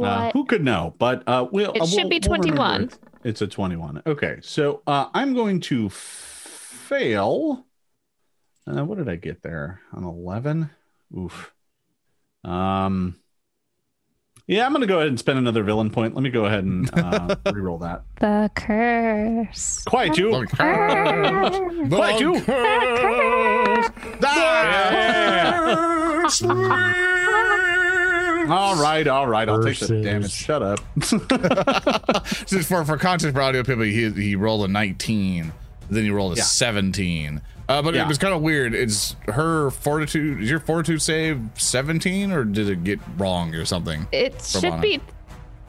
Uh, 0.01 0.31
who 0.33 0.45
could 0.45 0.63
know? 0.63 0.93
But 0.99 1.23
uh, 1.25 1.47
we'll. 1.51 1.71
It 1.73 1.81
uh, 1.81 1.85
should 1.85 1.97
we'll- 2.03 2.09
be 2.09 2.19
we'll 2.27 2.37
21. 2.37 2.91
It's 3.23 3.41
a 3.41 3.47
twenty-one. 3.47 4.01
Okay. 4.05 4.37
So 4.41 4.81
uh, 4.87 5.07
I'm 5.13 5.33
going 5.33 5.59
to 5.61 5.87
f- 5.87 5.93
fail. 5.93 7.65
Uh, 8.65 8.85
what 8.85 8.97
did 8.97 9.09
I 9.09 9.15
get 9.15 9.41
there? 9.41 9.81
An 9.93 10.03
eleven. 10.03 10.69
Oof. 11.17 11.51
Um. 12.43 13.15
Yeah, 14.49 14.65
I'm 14.65 14.71
going 14.71 14.81
to 14.81 14.87
go 14.87 14.95
ahead 14.97 15.09
and 15.09 15.19
spend 15.19 15.37
another 15.37 15.61
villain 15.61 15.91
point. 15.91 16.15
Let 16.15 16.23
me 16.23 16.31
go 16.31 16.45
ahead 16.45 16.63
and 16.63 16.89
uh, 16.91 17.35
reroll 17.45 17.79
that. 17.81 18.01
the 18.19 18.49
curse. 18.55 19.83
Quite 19.83 20.17
you. 20.17 20.31
The 20.31 20.47
curse. 20.47 21.87
Quite 21.89 22.17
The 22.17 22.23
you. 22.23 22.41
curse. 22.41 23.89
The 24.19 24.27
curse. 26.41 26.41
All 28.49 28.75
right, 28.81 29.07
all 29.07 29.27
right. 29.27 29.47
I'll 29.47 29.61
take 29.63 29.77
the 29.77 30.01
damage. 30.01 30.31
Shut 30.31 30.63
up. 30.63 30.79
Just 32.47 32.67
for 32.67 32.83
for 32.83 32.97
context 32.97 33.35
for 33.35 33.41
audio 33.43 33.61
people, 33.63 33.83
he 33.83 34.09
he 34.09 34.35
rolled 34.35 34.65
a 34.65 34.67
19, 34.67 35.53
then 35.91 36.03
he 36.03 36.09
rolled 36.09 36.33
a 36.33 36.37
Yeah. 36.37 36.43
17. 36.43 37.41
Uh, 37.69 37.81
but 37.83 37.93
Yeah. 37.93 38.01
it 38.01 38.07
was 38.07 38.17
kind 38.17 38.33
of 38.33 38.41
weird. 38.41 38.73
Is 38.73 39.15
her 39.27 39.69
fortitude? 39.69 40.41
Is 40.43 40.49
your 40.49 40.59
fortitude 40.59 41.01
save 41.01 41.39
17, 41.55 42.31
or 42.31 42.43
did 42.43 42.67
it 42.67 42.83
get 42.83 42.99
wrong 43.17 43.53
or 43.55 43.63
something? 43.63 44.07
It 44.11 44.41
should 44.43 44.63
Lana. 44.63 44.81
be. 44.81 44.99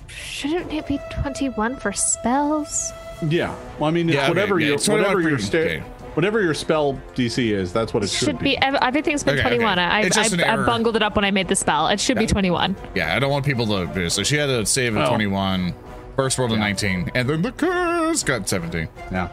Shouldn't 0.08 0.72
it 0.72 0.86
be 0.86 0.98
21 1.22 1.76
for 1.76 1.92
spells? 1.92 2.90
Yeah. 3.28 3.54
Well, 3.78 3.88
I 3.88 3.92
mean, 3.92 4.08
it's 4.08 4.16
Yeah, 4.16 4.22
okay, 4.22 4.28
whatever 4.30 4.58
yeah, 4.58 4.66
your 4.68 4.74
it's 4.76 4.86
21 4.86 5.04
whatever 5.14 5.28
your 5.28 5.38
sta- 5.38 5.58
okay. 5.58 5.78
whatever 6.14 6.40
your 6.40 6.54
spell 6.54 6.98
DC 7.14 7.52
is, 7.52 7.70
that's 7.72 7.92
what 7.92 8.02
it 8.02 8.08
should, 8.08 8.26
Should 8.28 8.38
be. 8.38 8.56
ev- 8.56 8.76
Everything's 8.80 9.22
been 9.22 9.34
Okay, 9.38 9.46
okay. 9.46 9.56
21. 9.58 9.78
I, 9.78 10.00
I, 10.00 10.52
I 10.54 10.56
bungled 10.64 10.96
it 10.96 11.02
up 11.02 11.16
when 11.16 11.26
I 11.26 11.30
made 11.30 11.48
the 11.48 11.56
spell. 11.56 11.88
It 11.88 12.00
should 12.00 12.16
be 12.16 12.26
21. 12.26 12.74
Yeah, 12.94 13.14
I 13.14 13.18
don't 13.18 13.30
want 13.30 13.44
people 13.44 13.66
to. 13.66 14.08
So 14.10 14.22
she 14.22 14.36
had 14.36 14.48
a 14.48 14.64
save 14.64 14.96
of 14.96 15.02
Oh. 15.04 15.08
21, 15.10 15.74
first 16.16 16.38
rolled 16.38 16.52
a 16.52 16.56
19, 16.56 17.10
and 17.14 17.28
then 17.28 17.42
the 17.42 17.52
curse 17.52 18.22
got 18.22 18.48
17. 18.48 18.88
Yeah. 19.12 19.28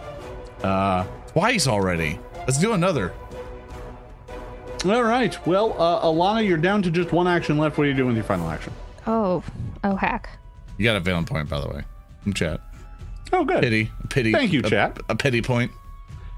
Uh, 0.62 1.06
Twice 1.32 1.68
already. 1.68 2.20
Let's 2.48 2.60
do 2.60 2.72
another. 2.72 3.14
all 4.86 5.04
right. 5.04 5.46
Well, 5.46 5.76
uh, 5.78 6.06
Alana, 6.06 6.48
you're 6.48 6.58
down 6.58 6.82
to 6.84 6.90
just 6.90 7.12
one 7.12 7.28
action 7.28 7.58
left. 7.58 7.78
What 7.78 7.84
are 7.84 7.90
you 7.90 7.94
doing 7.94 8.08
with 8.08 8.16
your 8.16 8.24
final 8.24 8.50
action? 8.50 8.72
Oh, 9.06 9.44
oh 9.84 9.96
heck. 9.98 10.30
You 10.78 10.86
got 10.86 10.96
a 10.96 11.02
villain 11.02 11.26
point, 11.26 11.50
by 11.50 11.60
the 11.60 11.68
way, 11.68 11.84
in 12.26 12.32
chat. 12.32 12.62
Oh, 13.34 13.44
good. 13.44 13.62
Pity, 13.62 13.92
pity. 14.10 14.32
Thank 14.32 14.54
you, 14.54 14.62
a, 14.62 14.70
chat. 14.70 14.98
A 15.10 15.16
pity 15.16 15.42
point. 15.42 15.72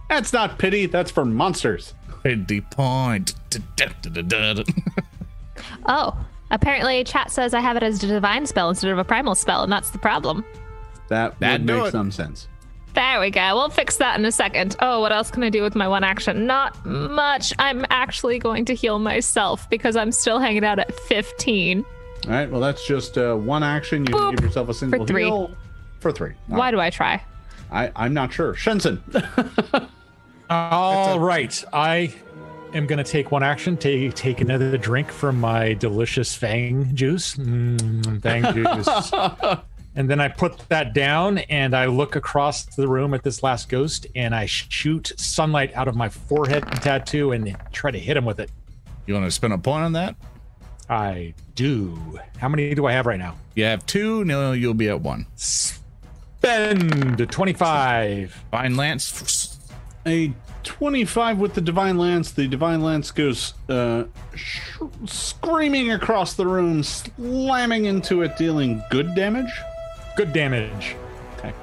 That's 0.09 0.33
not 0.33 0.57
pity. 0.57 0.87
That's 0.87 1.11
for 1.11 1.25
monsters. 1.25 1.93
Pity 2.23 2.61
point. 2.61 3.35
Oh, 5.85 6.17
apparently 6.51 7.03
chat 7.03 7.31
says 7.31 7.53
I 7.53 7.59
have 7.59 7.75
it 7.75 7.83
as 7.83 8.03
a 8.03 8.07
divine 8.07 8.45
spell 8.45 8.69
instead 8.69 8.91
of 8.91 8.97
a 8.97 9.03
primal 9.03 9.35
spell, 9.35 9.63
and 9.63 9.71
that's 9.71 9.89
the 9.89 9.97
problem. 9.97 10.45
That 11.09 11.37
That'd 11.39 11.65
make 11.65 11.85
it. 11.85 11.91
some 11.91 12.11
sense. 12.11 12.47
There 12.93 13.19
we 13.19 13.29
go. 13.29 13.55
We'll 13.55 13.69
fix 13.69 13.97
that 13.97 14.17
in 14.19 14.25
a 14.25 14.31
second. 14.31 14.75
Oh, 14.79 14.99
what 15.01 15.11
else 15.11 15.31
can 15.31 15.43
I 15.43 15.49
do 15.49 15.61
with 15.61 15.75
my 15.75 15.87
one 15.87 16.03
action? 16.03 16.45
Not 16.45 16.83
much. 16.85 17.53
I'm 17.59 17.85
actually 17.89 18.39
going 18.39 18.65
to 18.65 18.75
heal 18.75 18.99
myself 18.99 19.69
because 19.69 19.95
I'm 19.95 20.11
still 20.11 20.39
hanging 20.39 20.65
out 20.65 20.79
at 20.79 20.93
15. 20.93 21.85
All 22.25 22.31
right. 22.31 22.49
Well, 22.49 22.61
that's 22.61 22.85
just 22.85 23.17
uh, 23.17 23.35
one 23.35 23.63
action. 23.63 24.05
You 24.05 24.13
can 24.13 24.35
give 24.35 24.43
yourself 24.43 24.69
a 24.69 24.73
single 24.73 25.05
three. 25.05 25.25
heal 25.25 25.51
for 25.99 26.11
three. 26.11 26.33
All 26.51 26.57
Why 26.57 26.71
do 26.71 26.79
I 26.79 26.89
try? 26.89 27.23
I, 27.71 27.91
I'm 27.95 28.13
not 28.13 28.33
sure. 28.33 28.53
Shenson. 28.55 29.01
All 30.49 31.19
right. 31.19 31.63
I 31.71 32.13
am 32.73 32.87
going 32.87 32.97
to 32.97 33.09
take 33.09 33.31
one 33.31 33.43
action, 33.43 33.77
take, 33.77 34.13
take 34.15 34.41
another 34.41 34.77
drink 34.77 35.11
from 35.11 35.39
my 35.39 35.73
delicious 35.73 36.35
Fang 36.35 36.93
juice. 36.95 37.35
Mm, 37.35 38.21
fang 38.21 38.43
juice. 38.53 39.59
And 39.99 40.09
then 40.09 40.21
I 40.21 40.29
put 40.29 40.57
that 40.69 40.93
down 40.93 41.39
and 41.39 41.75
I 41.75 41.87
look 41.87 42.15
across 42.15 42.63
the 42.63 42.87
room 42.87 43.13
at 43.13 43.21
this 43.21 43.43
last 43.43 43.67
ghost 43.67 44.07
and 44.15 44.33
I 44.33 44.45
shoot 44.45 45.11
sunlight 45.17 45.73
out 45.75 45.89
of 45.89 45.95
my 45.97 46.07
forehead 46.07 46.63
tattoo 46.81 47.33
and 47.33 47.53
try 47.73 47.91
to 47.91 47.99
hit 47.99 48.15
him 48.15 48.23
with 48.23 48.39
it. 48.39 48.49
You 49.07 49.13
want 49.13 49.25
to 49.25 49.31
spend 49.31 49.51
a 49.51 49.57
point 49.57 49.83
on 49.83 49.91
that? 49.93 50.15
I 50.89 51.33
do. 51.53 52.17
How 52.37 52.47
many 52.47 52.73
do 52.73 52.85
I 52.85 52.93
have 52.93 53.07
right 53.07 53.19
now? 53.19 53.35
You 53.55 53.65
have 53.65 53.85
two. 53.85 54.23
No, 54.23 54.53
you'll 54.53 54.73
be 54.73 54.87
at 54.87 55.01
one. 55.01 55.27
Spend 55.35 57.29
25. 57.29 58.45
Fine, 58.51 58.77
Lance. 58.77 59.59
a 60.05 60.31
25 60.63 61.39
with 61.39 61.53
the 61.55 61.61
divine 61.61 61.97
lance 61.97 62.31
the 62.33 62.45
divine 62.47 62.81
lance 62.81 63.11
goes 63.11 63.53
uh 63.69 64.03
sh- 64.35 64.59
screaming 65.05 65.91
across 65.93 66.33
the 66.33 66.45
room 66.45 66.83
slamming 66.83 67.85
into 67.85 68.21
it 68.23 68.35
dealing 68.37 68.83
good 68.89 69.15
damage 69.15 69.49
Good 70.19 70.33
damage. 70.33 70.97
okay 71.37 71.53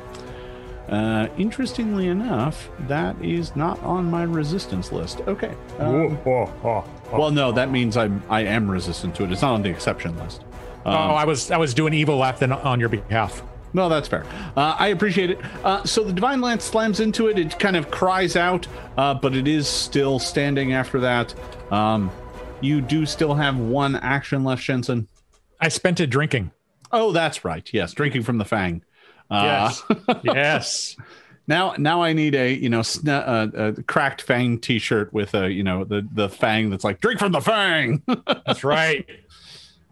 Uh, 0.89 1.29
interestingly 1.37 2.09
enough, 2.09 2.71
that 2.89 3.15
is 3.23 3.55
not 3.55 3.79
on 3.83 4.11
my 4.11 4.23
resistance 4.23 4.91
list. 4.93 5.21
Okay. 5.29 5.53
Um, 5.79 6.19
well, 6.25 7.31
no, 7.31 7.53
that 7.53 7.71
means 7.71 7.99
I'm 7.99 8.23
I 8.31 8.45
am 8.45 8.71
resistant 8.71 9.15
to 9.17 9.25
it. 9.25 9.31
It's 9.33 9.43
not 9.43 9.53
on 9.53 9.61
the 9.61 9.69
exception 9.69 10.17
list. 10.17 10.43
oh, 10.87 10.91
I 10.91 11.27
was 11.27 11.51
I 11.51 11.59
was 11.59 11.75
doing 11.75 11.93
evil 11.93 12.19
then 12.39 12.51
on 12.51 12.81
your 12.81 12.89
behalf. 12.89 13.43
No, 13.75 13.91
that's 13.91 14.09
fair. 14.09 14.25
Uh, 14.57 14.75
I 14.79 14.89
appreciate 14.89 15.29
it. 15.29 15.39
Uh, 15.63 15.85
so 15.85 16.03
the 16.03 16.15
divine 16.15 16.41
lance 16.41 16.65
slams 16.65 17.01
into 17.01 17.29
it. 17.29 17.39
It 17.39 17.59
kind 17.59 17.77
of 17.77 17.91
cries 17.91 18.37
out, 18.37 18.67
uh, 18.97 19.13
but 19.13 19.37
it 19.37 19.47
is 19.47 19.69
still 19.69 20.19
standing 20.19 20.73
after 20.73 20.99
that. 21.01 21.35
Um, 21.71 22.11
you 22.63 22.81
do 22.81 23.05
still 23.05 23.35
have 23.35 23.59
one 23.59 23.97
action 23.97 24.45
left, 24.45 24.63
Shenson. 24.63 25.09
I 25.61 25.69
spent 25.69 26.01
it 26.01 26.07
drinking. 26.07 26.53
Oh, 26.93 27.13
that's 27.13 27.45
right. 27.45 27.69
Yes, 27.73 27.93
drinking 27.93 28.23
from 28.23 28.39
the 28.39 28.45
fang. 28.45 28.83
Uh, 29.31 29.73
Yes. 29.73 29.83
yes. 30.25 30.97
Now, 31.49 31.75
now 31.79 32.03
I 32.03 32.13
need 32.13 32.35
a 32.35 32.53
you 32.53 32.69
know 32.69 32.83
sn- 32.83 33.09
uh, 33.09 33.49
a 33.55 33.83
cracked 33.85 34.23
fang 34.23 34.59
T-shirt 34.59 35.13
with 35.13 35.35
a 35.35 35.51
you 35.51 35.63
know 35.63 35.85
the 35.85 36.07
the 36.13 36.29
fang 36.29 36.71
that's 36.71 36.83
like 36.85 37.01
drink 37.01 37.21
from 37.21 37.33
the 37.33 37.41
fang. 37.41 38.03
That's 38.27 38.65
right. 38.65 39.07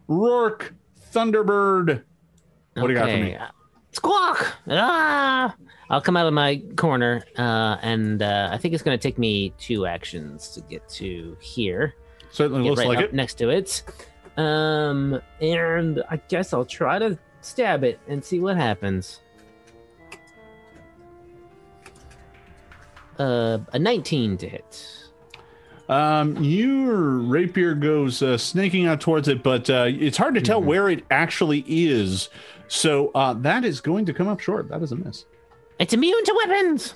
Rourke, 0.09 0.75
Thunderbird. 1.12 2.03
What 2.75 2.87
do 2.89 2.93
you 2.93 2.99
got 2.99 3.09
for 3.09 3.16
me? 3.19 3.37
uh, 3.37 3.47
Squawk! 3.93 4.53
Ah! 4.69 5.55
I'll 5.91 6.01
come 6.01 6.16
out 6.16 6.27
of 6.27 6.33
my 6.35 6.61
corner, 6.77 7.25
uh, 7.39 7.77
and 7.83 8.21
uh, 8.21 8.49
I 8.51 8.59
think 8.59 8.75
it's 8.75 8.83
going 8.83 8.99
to 8.99 9.03
take 9.03 9.19
me 9.19 9.53
two 9.59 9.87
actions 9.87 10.49
to 10.55 10.61
get 10.62 10.89
to 10.91 11.37
here. 11.41 11.95
Certainly 12.33 12.65
Get 12.65 12.71
looks 12.71 12.79
right 12.81 12.89
like 12.89 12.99
up 12.99 13.05
it. 13.05 13.15
next 13.15 13.35
to 13.35 13.51
it. 13.51 13.85
Um, 14.36 15.20
and 15.40 16.02
I 16.11 16.16
guess 16.28 16.52
I'll 16.52 16.65
try 16.65 16.98
to 16.98 17.19
stab 17.40 17.85
it 17.85 18.01
and 18.09 18.24
see 18.24 18.40
what 18.40 18.56
happens. 18.56 19.20
Uh, 23.19 23.59
a 23.73 23.78
19 23.78 24.36
to 24.39 24.48
hit. 24.48 24.90
Um, 25.89 26.43
your 26.43 27.19
rapier 27.19 27.74
goes 27.74 28.23
uh, 28.23 28.39
snaking 28.39 28.86
out 28.86 29.01
towards 29.01 29.28
it, 29.28 29.43
but 29.43 29.69
uh, 29.70 29.86
it's 29.89 30.16
hard 30.16 30.35
to 30.35 30.40
tell 30.40 30.59
Mm-hmm. 30.61 30.69
where 30.69 30.89
it 30.89 31.05
actually 31.11 31.65
is. 31.69 32.28
So 32.69 33.11
uh, 33.15 33.35
that 33.35 33.65
is 33.65 33.81
going 33.81 34.06
to 34.06 34.15
come 34.15 34.27
up 34.27 34.40
short. 34.40 34.69
That 34.69 34.82
is 34.82 34.90
a 34.93 34.97
miss. 34.97 35.27
It's 35.78 35.93
immune 35.93 36.24
to 36.24 36.35
weapons. 36.47 36.94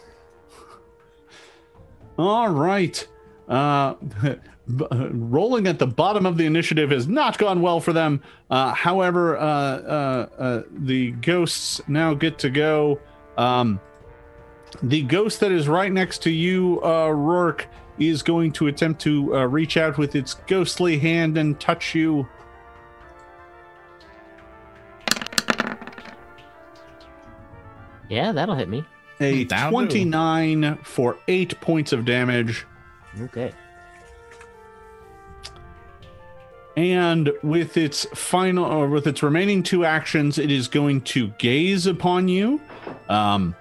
All 2.19 2.49
right. 2.49 3.07
Uh, 3.49 3.95
uh, 4.25 4.35
rolling 4.91 5.67
at 5.67 5.79
the 5.79 5.87
bottom 5.87 6.27
of 6.27 6.37
the 6.37 6.45
initiative 6.45 6.91
has 6.91 7.09
not 7.09 7.39
gone 7.39 7.63
well 7.63 7.81
for 7.81 7.93
them. 7.93 8.23
Uh, 8.51 8.73
however, 8.75 9.37
uh, 9.37 9.43
uh, 9.43 10.29
uh, 10.39 10.63
the 10.71 11.13
ghosts 11.13 11.81
now 11.89 12.15
get 12.15 12.39
to 12.41 12.51
go. 12.51 13.01
Um, 13.37 13.81
the 14.83 15.03
ghost 15.03 15.41
that 15.41 15.53
is 15.53 15.69
right 15.69 15.91
next 15.91 16.23
to 16.23 16.31
you, 16.31 16.83
uh, 16.85 17.09
Rourke, 17.09 17.67
is 17.99 18.23
going 18.23 18.53
to 18.53 18.67
attempt 18.67 19.01
to 19.03 19.35
uh, 19.35 19.45
reach 19.47 19.77
out 19.77 19.97
with 19.99 20.15
its 20.15 20.35
ghostly 20.47 20.99
hand 20.99 21.39
and 21.39 21.59
touch 21.59 21.95
you. 21.95 22.29
Yeah, 28.09 28.33
that'll 28.33 28.55
hit 28.55 28.69
me. 28.69 28.85
A 29.21 29.45
That'll 29.45 29.81
do. 29.81 29.87
29 29.87 30.79
for 30.83 31.19
eight 31.27 31.61
points 31.61 31.93
of 31.93 32.05
damage. 32.05 32.67
Okay. 33.21 33.53
And 36.79 37.33
with 37.43 37.77
its 37.77 38.05
final, 38.15 38.65
or 38.65 38.87
with 38.87 39.09
its 39.09 39.21
remaining 39.21 39.65
two 39.65 39.85
actions, 39.85 40.39
it 40.39 40.49
is 40.49 40.69
going 40.69 41.01
to 41.01 41.27
gaze 41.39 41.89
upon 41.89 42.29
you. 42.29 42.61
Um, 43.09 43.57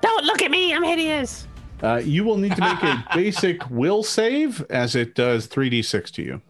Don't 0.00 0.24
look 0.24 0.42
at 0.42 0.50
me. 0.50 0.74
I'm 0.74 0.82
hideous. 0.82 1.46
uh, 1.80 2.02
you 2.04 2.24
will 2.24 2.36
need 2.36 2.56
to 2.56 2.60
make 2.60 2.82
a 2.82 3.04
basic 3.14 3.70
will 3.70 4.02
save 4.02 4.62
as 4.68 4.96
it 4.96 5.14
does 5.14 5.46
3d6 5.46 6.10
to 6.10 6.22
you. 6.22 6.42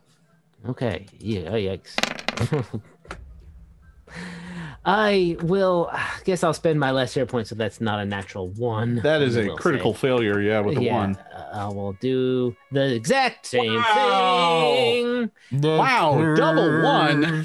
Okay. 0.71 1.05
Yeah. 1.19 1.51
Oh, 1.51 1.53
yikes. 1.53 2.81
I 4.87 5.37
will. 5.43 5.91
I 5.93 6.15
guess 6.25 6.43
I'll 6.43 6.55
spend 6.55 6.81
my 6.81 6.93
last 6.93 7.13
hero 7.13 7.27
point, 7.27 7.49
so 7.49 7.57
that's 7.57 7.83
not 7.83 8.01
a 8.01 8.07
natural 8.07 8.49
one. 8.49 8.97
that 9.03 9.21
is 9.21 9.37
a 9.37 9.51
critical 9.57 9.93
say. 9.93 10.01
failure, 10.01 10.41
yeah, 10.41 10.61
with 10.61 10.77
the 10.77 10.85
yeah, 10.85 10.95
one. 10.95 11.19
I 11.55 11.69
will 11.69 11.93
do 11.95 12.57
the 12.73 12.93
exact 12.95 13.47
same 13.47 13.77
Wow. 13.77 14.73
thing. 14.75 15.31
Wow, 15.53 16.35
double 16.35 16.83
one. 16.83 17.23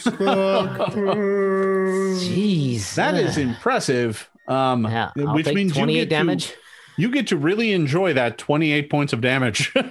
Jeez. 2.18 2.96
That 2.96 3.16
is 3.16 3.38
impressive. 3.38 4.30
Um, 4.48 4.86
Yeah, 4.86 5.12
I'll 5.18 5.36
which 5.36 5.46
take 5.46 5.56
means 5.56 5.72
you 5.72 5.82
28 5.82 6.00
get 6.00 6.10
damage. 6.10 6.48
To, 6.48 6.54
you 6.98 7.12
get 7.12 7.28
to 7.28 7.38
really 7.38 7.72
enjoy 7.72 8.14
that 8.14 8.38
28 8.38 8.90
points 8.90 9.14
of 9.14 9.22
damage. 9.22 9.74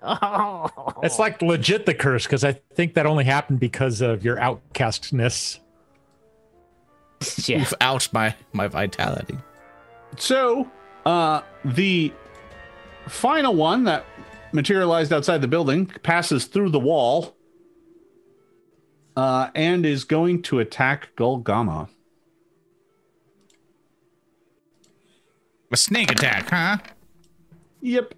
Oh. 0.00 0.70
It's 1.02 1.18
like 1.18 1.42
legit 1.42 1.84
the 1.84 1.92
curse 1.92 2.24
because 2.24 2.42
I 2.44 2.52
think 2.74 2.94
that 2.94 3.04
only 3.04 3.24
happened 3.24 3.58
because 3.60 4.00
of 4.00 4.24
your 4.24 4.36
outcastness. 4.36 5.58
yeah. 7.46 7.58
You've 7.58 7.74
ouched 7.80 8.12
my 8.14 8.34
my 8.52 8.68
vitality. 8.68 9.36
So, 10.16 10.70
uh, 11.04 11.42
the 11.64 12.12
final 13.08 13.54
one 13.54 13.84
that 13.84 14.04
materialized 14.52 15.12
outside 15.12 15.40
the 15.40 15.48
building 15.48 15.86
passes 15.86 16.46
through 16.46 16.70
the 16.70 16.78
wall 16.80 17.36
uh, 19.16 19.50
and 19.54 19.84
is 19.84 20.04
going 20.04 20.42
to 20.42 20.58
attack 20.60 21.10
Golgama. 21.16 21.88
A 25.70 25.76
snake 25.76 26.10
attack, 26.10 26.48
huh? 26.48 26.78
Yep. 27.82 28.14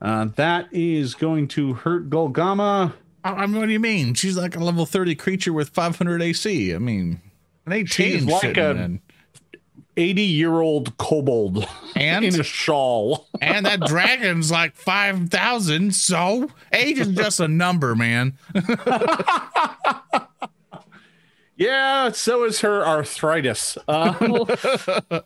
Uh, 0.00 0.26
that 0.36 0.68
is 0.72 1.14
going 1.14 1.48
to 1.48 1.74
hurt 1.74 2.08
Golgama. 2.08 2.94
I, 3.24 3.46
mean, 3.46 3.58
what 3.60 3.66
do 3.66 3.72
you 3.72 3.80
mean? 3.80 4.14
She's 4.14 4.36
like 4.36 4.56
a 4.56 4.60
level 4.60 4.86
30 4.86 5.14
creature 5.16 5.52
with 5.52 5.68
500 5.70 6.22
AC. 6.22 6.74
I 6.74 6.78
mean, 6.78 7.20
an 7.66 7.72
18 7.72 7.86
She's 7.86 8.24
like 8.24 8.56
a- 8.56 8.70
in. 8.70 9.00
80 9.98 10.22
year 10.22 10.60
old 10.60 10.96
kobold 10.96 11.66
And 11.96 12.24
in 12.24 12.40
a 12.40 12.44
shawl. 12.44 13.26
and 13.42 13.66
that 13.66 13.80
dragon's 13.80 14.50
like 14.50 14.74
5,000. 14.76 15.94
So 15.94 16.48
age 16.72 16.98
is 16.98 17.08
just 17.08 17.40
a 17.40 17.48
number, 17.48 17.94
man. 17.96 18.38
Yeah, 21.56 22.12
so 22.12 22.44
is 22.44 22.60
her 22.60 22.86
arthritis. 22.86 23.76
Uh, 23.88 24.44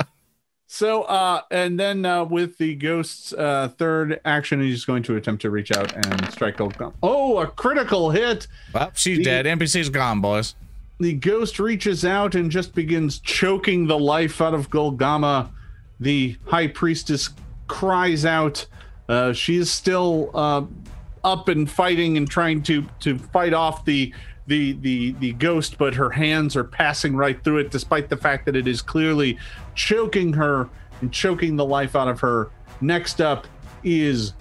so, 0.67 1.03
uh, 1.03 1.43
and 1.51 1.79
then 1.79 2.07
uh, 2.07 2.25
with 2.25 2.57
the 2.57 2.75
ghost's 2.75 3.35
uh, 3.35 3.69
third 3.77 4.19
action, 4.25 4.63
he's 4.63 4.87
going 4.87 5.03
to 5.03 5.17
attempt 5.17 5.43
to 5.43 5.51
reach 5.51 5.71
out 5.73 5.93
and 5.95 6.33
strike 6.33 6.57
Golgama. 6.57 6.95
Oh, 7.03 7.37
a 7.37 7.47
critical 7.49 8.09
hit! 8.13 8.47
Well, 8.73 8.91
she's 8.95 9.19
The- 9.19 9.25
dead. 9.25 9.45
NPC's 9.45 9.91
gone, 9.91 10.23
boys. 10.23 10.55
The 11.03 11.15
ghost 11.15 11.59
reaches 11.59 12.05
out 12.05 12.37
and 12.37 12.49
just 12.49 12.77
begins 12.77 13.19
choking 13.19 13.89
the 13.89 13.99
life 13.99 14.41
out 14.41 14.55
of 14.55 14.71
Golgama. 14.71 15.51
The 15.99 16.37
high 16.47 16.69
priestess 16.69 17.31
cries 17.67 18.25
out. 18.25 18.65
Uh, 19.09 19.33
she 19.33 19.57
is 19.57 19.69
still 19.69 20.31
uh, 20.33 20.63
up 21.25 21.49
and 21.49 21.69
fighting 21.69 22.17
and 22.17 22.31
trying 22.31 22.63
to 22.63 22.87
to 23.01 23.19
fight 23.19 23.53
off 23.53 23.85
the 23.85 24.15
the 24.47 24.75
the 24.75 25.13
the 25.19 25.33
ghost, 25.33 25.77
but 25.77 25.93
her 25.97 26.11
hands 26.11 26.55
are 26.55 26.63
passing 26.63 27.17
right 27.17 27.43
through 27.43 27.59
it, 27.59 27.73
despite 27.73 28.09
the 28.09 28.17
fact 28.17 28.47
that 28.47 28.55
it 28.55 28.69
is 28.69 28.81
clearly 28.81 29.39
choking 29.75 30.33
her 30.35 30.69
and 31.01 31.13
choking 31.13 31.57
the 31.57 31.65
life 31.65 31.97
out 31.97 32.07
of 32.07 32.21
her. 32.21 32.51
Next 32.81 33.21
up 33.21 33.49
is 33.83 34.35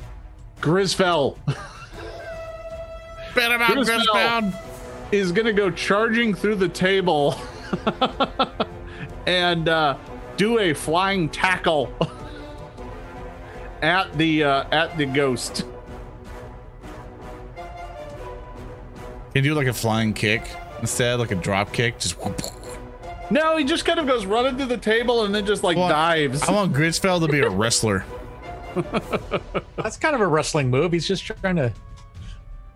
Grisfeld. 0.60 1.40
Bet 3.34 3.52
about 3.52 3.74
Griswold. 3.74 4.08
Griswold. 4.12 4.71
Is 5.12 5.32
gonna 5.32 5.54
go 5.54 5.70
charging 5.70 6.34
through 6.34 6.56
the 6.56 6.70
table 6.70 7.36
and 9.28 9.68
uh, 9.70 9.98
do 10.38 10.60
a 10.60 10.74
flying 10.74 11.30
tackle 11.30 11.94
at 13.82 14.12
the 14.18 14.44
uh, 14.44 14.64
at 14.72 14.98
the 14.98 15.06
ghost. 15.06 15.66
Can 19.34 19.46
you 19.46 19.52
do 19.52 19.56
like 19.56 19.68
a 19.68 19.74
flying 19.74 20.14
kick 20.14 20.44
instead, 20.82 21.20
like 21.20 21.32
a 21.32 21.36
drop 21.36 21.72
kick? 21.72 21.98
Just 22.00 22.18
No, 23.30 23.56
he 23.56 23.64
just 23.64 23.86
kind 23.86 23.98
of 24.00 24.06
goes 24.06 24.26
running 24.26 24.58
through 24.58 24.66
the 24.66 24.78
table 24.78 25.24
and 25.24 25.34
then 25.34 25.46
just 25.46 25.64
like 25.64 25.78
I 25.78 25.80
want- 25.80 25.92
dives. 25.92 26.42
I 26.44 26.52
want 26.52 26.74
Grisfeld 26.74 27.22
to 27.26 27.32
be 27.32 27.40
a 27.40 27.50
wrestler. 27.50 28.04
That's 29.76 29.98
kind 29.98 30.16
of 30.16 30.22
a 30.22 30.28
wrestling 30.28 30.70
move. 30.70 30.92
He's 30.92 31.08
just 31.08 31.24
trying 31.24 31.56
to. 31.58 31.72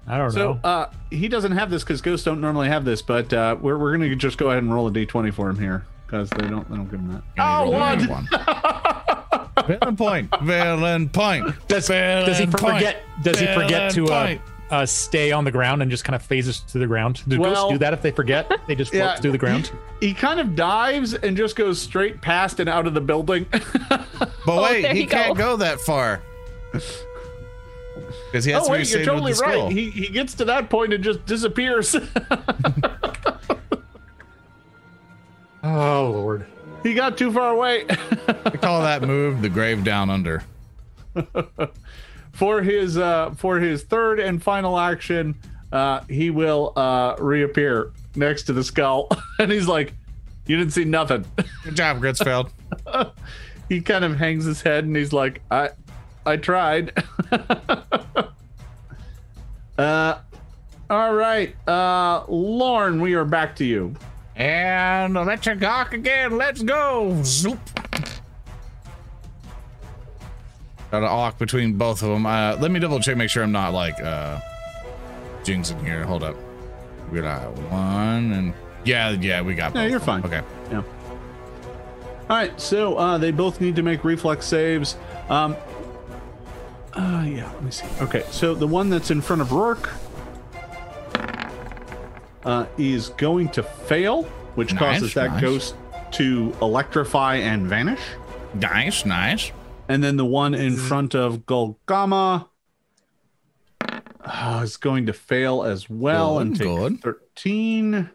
I 0.07 0.17
don't 0.17 0.31
So 0.31 0.53
know. 0.53 0.59
uh, 0.63 0.89
he 1.09 1.27
doesn't 1.27 1.53
have 1.53 1.69
this 1.69 1.83
because 1.83 2.01
ghosts 2.01 2.25
don't 2.25 2.39
normally 2.41 2.67
have 2.69 2.85
this, 2.85 3.01
but 3.01 3.33
uh, 3.33 3.55
we're, 3.59 3.77
we're 3.77 3.91
gonna 3.91 4.15
just 4.15 4.37
go 4.37 4.49
ahead 4.51 4.61
and 4.63 4.73
roll 4.73 4.87
a 4.87 4.91
d20 4.91 5.33
for 5.33 5.49
him 5.49 5.57
here 5.59 5.85
because 6.05 6.29
they 6.31 6.47
don't 6.47 6.69
they 6.69 6.75
don't 6.75 6.89
give 6.91 6.99
him 6.99 7.11
that. 7.13 7.23
Oh, 7.39 7.69
one. 7.71 8.27
Villain 9.67 9.95
point. 9.95 10.29
Villain 10.43 11.09
point. 11.09 11.45
Does, 11.67 11.87
does 11.87 12.37
he 12.37 12.45
Villain 12.45 12.51
point. 12.51 12.75
forget? 12.75 13.03
Does 13.23 13.39
he 13.39 13.47
forget 13.53 13.91
to 13.93 14.05
uh, 14.07 14.37
uh, 14.69 14.85
stay 14.85 15.31
on 15.31 15.43
the 15.43 15.51
ground 15.51 15.81
and 15.81 15.89
just 15.89 16.03
kind 16.03 16.15
of 16.15 16.21
phases 16.21 16.59
to 16.61 16.77
the 16.79 16.87
ground. 16.87 17.21
Do 17.27 17.39
Well- 17.39 17.53
ghosts 17.53 17.71
do 17.73 17.77
that 17.79 17.93
if 17.93 18.01
they 18.01 18.11
forget? 18.11 18.51
They 18.67 18.75
just 18.75 18.91
float 18.91 19.03
Yeah. 19.03 19.15
through 19.15 19.31
the 19.31 19.37
ground. 19.37 19.71
He 19.99 20.13
kind 20.13 20.39
of 20.39 20.55
dives 20.55 21.13
and 21.13 21.35
just 21.37 21.55
goes 21.55 21.81
straight 21.81 22.21
past 22.21 22.59
and 22.59 22.67
out 22.69 22.85
of 22.87 22.93
the 22.93 23.01
building. 23.01 23.45
But 24.45 24.61
wait, 24.63 24.81
there 24.83 24.93
he 24.93 25.01
you 25.01 25.07
can't 25.07 25.35
go. 25.35 25.51
go 25.53 25.57
that 25.57 25.79
far. 25.81 26.21
Because 28.35 28.43
he 28.43 28.51
has 28.51 28.67
oh 28.67 28.71
wait, 28.73 28.91
you're 28.91 29.05
totally 29.05 29.31
right. 29.31 29.37
skull. 29.37 29.69
He 29.69 29.89
he 29.91 30.09
gets 30.09 30.33
to 30.33 30.43
that 30.43 30.69
point 30.69 30.93
and 30.93 31.01
just 31.01 31.25
disappears. 31.25 31.95
Oh 35.67 36.11
lord. 36.11 36.45
he 36.83 36.93
got 36.93 37.17
too 37.17 37.31
far 37.31 37.51
away. 37.51 37.85
We 38.51 38.59
call 38.59 38.81
that 38.81 39.01
move 39.01 39.41
the 39.41 39.49
grave 39.49 39.83
down 39.83 40.11
under. 40.11 40.43
for 42.33 42.61
his 42.61 42.97
uh 42.97 43.31
for 43.31 43.59
his 43.59 43.83
third 43.83 44.19
and 44.19 44.43
final 44.43 44.77
action, 44.77 45.35
uh 45.71 46.01
he 46.09 46.29
will 46.29 46.73
uh 46.75 47.15
reappear 47.17 47.93
next 48.15 48.43
to 48.43 48.53
the 48.53 48.63
skull 48.63 49.09
and 49.39 49.51
he's 49.51 49.67
like 49.67 49.93
you 50.45 50.57
didn't 50.57 50.73
see 50.73 50.83
nothing. 50.85 51.25
Good 51.63 51.75
job, 51.75 51.99
Gritzfeld. 51.99 52.51
he 53.69 53.81
kind 53.81 54.05
of 54.05 54.17
hangs 54.17 54.45
his 54.45 54.61
head 54.61 54.83
and 54.83 54.95
he's 54.95 55.13
like 55.13 55.41
I 55.49 55.69
I 56.25 56.37
tried. 56.37 56.91
uh 59.77 60.19
all 60.89 61.13
right. 61.13 61.55
Uh 61.67 62.23
Lorne, 62.27 63.01
we 63.01 63.13
are 63.13 63.25
back 63.25 63.55
to 63.57 63.65
you. 63.65 63.95
And 64.35 65.15
electric 65.15 65.63
arc 65.63 65.93
again. 65.93 66.37
Let's 66.37 66.61
go. 66.61 67.21
Zoop. 67.23 67.59
Got 70.91 71.03
an 71.03 71.09
arc 71.09 71.37
between 71.37 71.73
both 71.77 72.03
of 72.03 72.09
them. 72.09 72.25
Uh, 72.25 72.57
let 72.57 72.71
me 72.71 72.79
double 72.79 72.99
check, 72.99 73.17
make 73.17 73.29
sure 73.29 73.43
I'm 73.43 73.51
not 73.51 73.73
like 73.73 73.99
uh, 74.01 74.39
jinxing 75.43 75.83
here. 75.83 76.03
Hold 76.05 76.23
up. 76.23 76.35
We 77.11 77.21
got 77.21 77.51
one 77.69 78.31
and 78.33 78.53
yeah, 78.83 79.11
yeah, 79.11 79.41
we 79.41 79.55
got. 79.55 79.73
No, 79.73 79.81
both 79.81 79.91
you're 79.91 79.99
fine. 79.99 80.23
Okay. 80.23 80.41
Yeah. 80.71 80.83
All 82.29 82.37
right, 82.37 82.59
so 82.59 82.97
uh, 82.97 83.17
they 83.17 83.31
both 83.31 83.61
need 83.61 83.75
to 83.75 83.83
make 83.83 84.03
reflex 84.03 84.45
saves. 84.45 84.97
Um, 85.29 85.55
uh, 86.95 87.25
yeah, 87.27 87.51
let 87.53 87.63
me 87.63 87.71
see. 87.71 87.85
Okay, 88.01 88.23
so 88.31 88.53
the 88.55 88.67
one 88.67 88.89
that's 88.89 89.11
in 89.11 89.21
front 89.21 89.41
of 89.41 89.51
Rourke 89.51 89.89
uh, 92.43 92.65
is 92.77 93.09
going 93.09 93.49
to 93.49 93.63
fail, 93.63 94.23
which 94.55 94.73
Nice, 94.73 94.79
causes 94.99 95.13
that 95.15 95.31
nice. 95.31 95.41
ghost 95.41 95.75
to 96.11 96.55
electrify 96.61 97.35
and 97.35 97.67
vanish. 97.67 97.99
Nice, 98.53 99.05
nice. 99.05 99.51
And 99.87 100.03
then 100.03 100.15
the 100.17 100.25
one 100.25 100.53
in 100.53 100.77
front 100.77 101.13
of 101.13 101.45
Golgama 101.45 102.47
uh, 104.21 104.61
is 104.63 104.77
going 104.77 105.05
to 105.07 105.13
fail 105.13 105.63
as 105.63 105.89
well 105.89 106.39
and 106.39 106.55
take 106.55 106.67
good. 106.67 107.01
13 107.01 108.09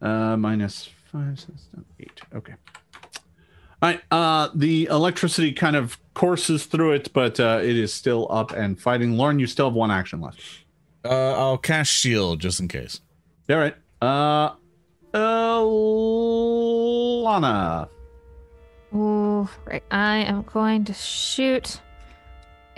uh, 0.00 0.36
minus 0.36 0.88
5, 1.12 1.38
six, 1.40 1.52
seven, 1.70 1.84
8. 2.00 2.20
Okay. 2.36 2.54
All 3.84 3.90
right. 3.90 4.00
Uh, 4.10 4.48
the 4.54 4.86
electricity 4.86 5.52
kind 5.52 5.76
of 5.76 5.98
courses 6.14 6.64
through 6.64 6.92
it, 6.92 7.12
but 7.12 7.38
uh, 7.38 7.60
it 7.62 7.76
is 7.76 7.92
still 7.92 8.26
up 8.30 8.50
and 8.52 8.80
fighting. 8.80 9.18
Lorne, 9.18 9.38
you 9.38 9.46
still 9.46 9.66
have 9.66 9.74
one 9.74 9.90
action 9.90 10.22
left. 10.22 10.40
Uh, 11.04 11.32
I'll 11.32 11.58
cast 11.58 11.92
shield 11.92 12.40
just 12.40 12.60
in 12.60 12.68
case. 12.68 13.02
All 13.50 13.56
right. 13.58 13.76
Uh, 14.00 14.52
uh, 15.12 15.62
Lana. 17.24 17.90
Ooh, 18.94 19.46
right. 19.66 19.84
I 19.90 20.16
am 20.20 20.44
going 20.44 20.86
to 20.86 20.94
shoot 20.94 21.78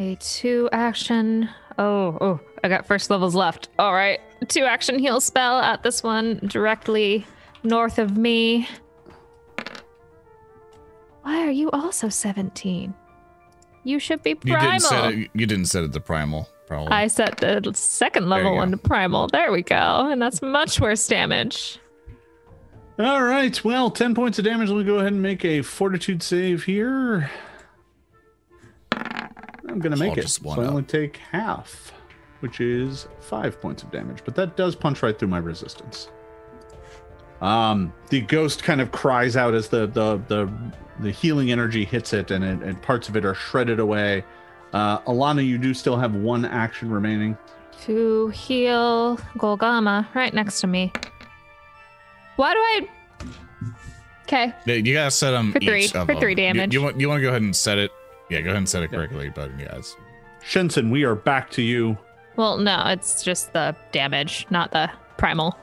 a 0.01 0.17
two 0.17 0.69
action. 0.73 1.49
Oh, 1.79 2.19
oh, 2.21 2.41
I 2.65 2.69
got 2.69 2.85
first 2.85 3.11
levels 3.11 3.37
left. 3.37 3.69
All 3.79 3.95
right. 3.95 4.19
Two 4.49 4.65
action 4.65 4.99
heal 4.99 5.21
spell 5.21 5.61
at 5.61 5.85
this 5.85 6.03
one 6.03 6.41
directly 6.49 7.25
north 7.63 8.01
of 8.01 8.17
me. 8.17 8.67
Why 11.27 11.45
are 11.45 11.51
you 11.51 11.73
also 11.73 12.09
17? 12.09 12.95
You 13.83 13.99
should 13.99 14.23
be 14.23 14.37
primal. 14.37 14.63
You 14.63 14.69
primal. 14.69 14.79
didn't 14.79 14.89
set 14.89 15.13
it. 15.13 15.31
You 15.35 15.47
didn't 15.47 15.65
set 15.65 15.83
it 15.83 15.93
to 15.95 15.99
primal. 15.99 16.49
Probably. 16.69 16.93
I 16.93 17.09
set 17.09 17.39
the 17.39 17.69
second 17.75 18.29
level 18.29 18.53
you 18.53 18.57
one 18.59 18.71
to 18.71 18.77
primal. 18.77 19.27
There 19.27 19.51
we 19.51 19.63
go. 19.63 19.75
And 20.09 20.23
that's 20.23 20.41
much 20.41 20.81
worse 20.81 21.05
damage. 21.09 21.81
All 23.01 23.25
right. 23.25 23.65
Well, 23.65 23.91
10 23.91 24.15
points 24.15 24.39
of 24.39 24.45
damage. 24.45 24.69
Let 24.69 24.79
me 24.79 24.85
go 24.85 24.99
ahead 24.99 25.15
and 25.15 25.21
make 25.21 25.45
a 25.45 25.63
fortitude 25.63 26.23
save 26.23 26.63
here. 26.63 27.29
I'm 28.93 29.81
going 29.81 29.91
to 29.91 29.97
make 29.97 30.17
it. 30.17 30.23
just 30.23 30.43
So 30.43 30.47
one 30.47 30.61
I 30.61 30.69
only 30.69 30.85
take 30.85 31.17
half, 31.17 31.93
which 32.39 32.61
is 32.61 33.09
five 33.19 33.61
points 33.61 33.83
of 33.83 33.91
damage, 33.91 34.23
but 34.25 34.37
that 34.37 34.57
does 34.57 34.77
punch 34.77 35.03
right 35.03 35.19
through 35.19 35.27
my 35.27 35.39
resistance. 35.39 36.09
Um, 37.41 37.93
the 38.09 38.23
ghost 38.23 38.63
kind 38.63 38.81
of 38.81 38.93
cries 38.93 39.37
out 39.37 39.55
as 39.55 39.69
the 39.69 39.87
the 39.87 40.17
the, 40.29 40.51
the 41.01 41.11
healing 41.11 41.53
energy 41.53 41.85
hits 41.85 42.13
it, 42.13 42.31
and, 42.31 42.43
it, 42.43 42.63
and 42.67 42.81
parts 42.83 43.09
of 43.09 43.17
it 43.17 43.25
are 43.25 43.35
shredded 43.35 43.79
away. 43.81 44.25
Uh, 44.73 44.99
Alana, 45.01 45.47
you 45.47 45.59
do 45.59 45.75
still 45.75 45.97
have 45.97 46.15
one 46.15 46.45
action 46.45 46.91
remaining. 46.91 47.37
To 47.83 48.29
heal 48.29 49.17
Golgama 49.37 50.07
right 50.15 50.33
next 50.33 50.61
to 50.63 50.67
me. 50.67 50.93
Why 52.37 52.53
do 52.53 52.59
I. 52.59 52.89
Okay. 54.25 54.53
Yeah, 54.65 54.75
you 54.75 54.93
gotta 54.95 55.11
set 55.11 55.31
them 55.31 55.53
For 55.53 55.61
three- 55.61 55.87
for 55.87 56.15
three 56.17 56.35
damage. 56.35 56.75
You, 56.75 56.83
want 56.83 56.99
you 56.99 57.09
want 57.09 57.19
to 57.19 57.23
go 57.23 57.29
ahead 57.29 57.43
and 57.43 57.55
set 57.55 57.79
it? 57.79 57.91
Yeah, 58.29 58.41
go 58.41 58.47
ahead 58.49 58.57
and 58.59 58.69
set 58.69 58.83
it 58.83 58.91
correctly. 58.91 59.31
But 59.33 59.51
yeah, 59.59 59.77
it's, 59.77 59.95
Shenson, 60.43 60.91
we 60.91 61.05
are 61.05 61.15
back 61.15 61.51
to 61.51 61.63
you. 61.63 61.97
Well, 62.37 62.59
no, 62.59 62.83
it's 62.87 63.23
just 63.23 63.53
the 63.53 63.75
damage, 63.93 64.47
not 64.51 64.73
the 64.73 64.91
primal. 65.17 65.57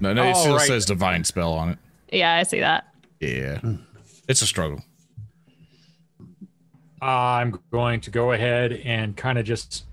No, 0.00 0.12
no, 0.12 0.24
it 0.24 0.34
Oh, 0.36 0.40
still 0.40 0.56
right. 0.56 0.66
says 0.66 0.84
divine 0.86 1.24
spell 1.24 1.52
on 1.52 1.70
it. 1.70 1.78
Yeah, 2.12 2.34
I 2.36 2.42
see 2.44 2.60
that. 2.60 2.88
Yeah, 3.20 3.60
it's 4.28 4.42
a 4.42 4.46
struggle. 4.46 4.82
I'm 7.00 7.58
going 7.70 8.00
to 8.02 8.10
go 8.10 8.32
ahead 8.32 8.72
and 8.72 9.16
kind 9.16 9.38
of 9.38 9.44
just 9.44 9.84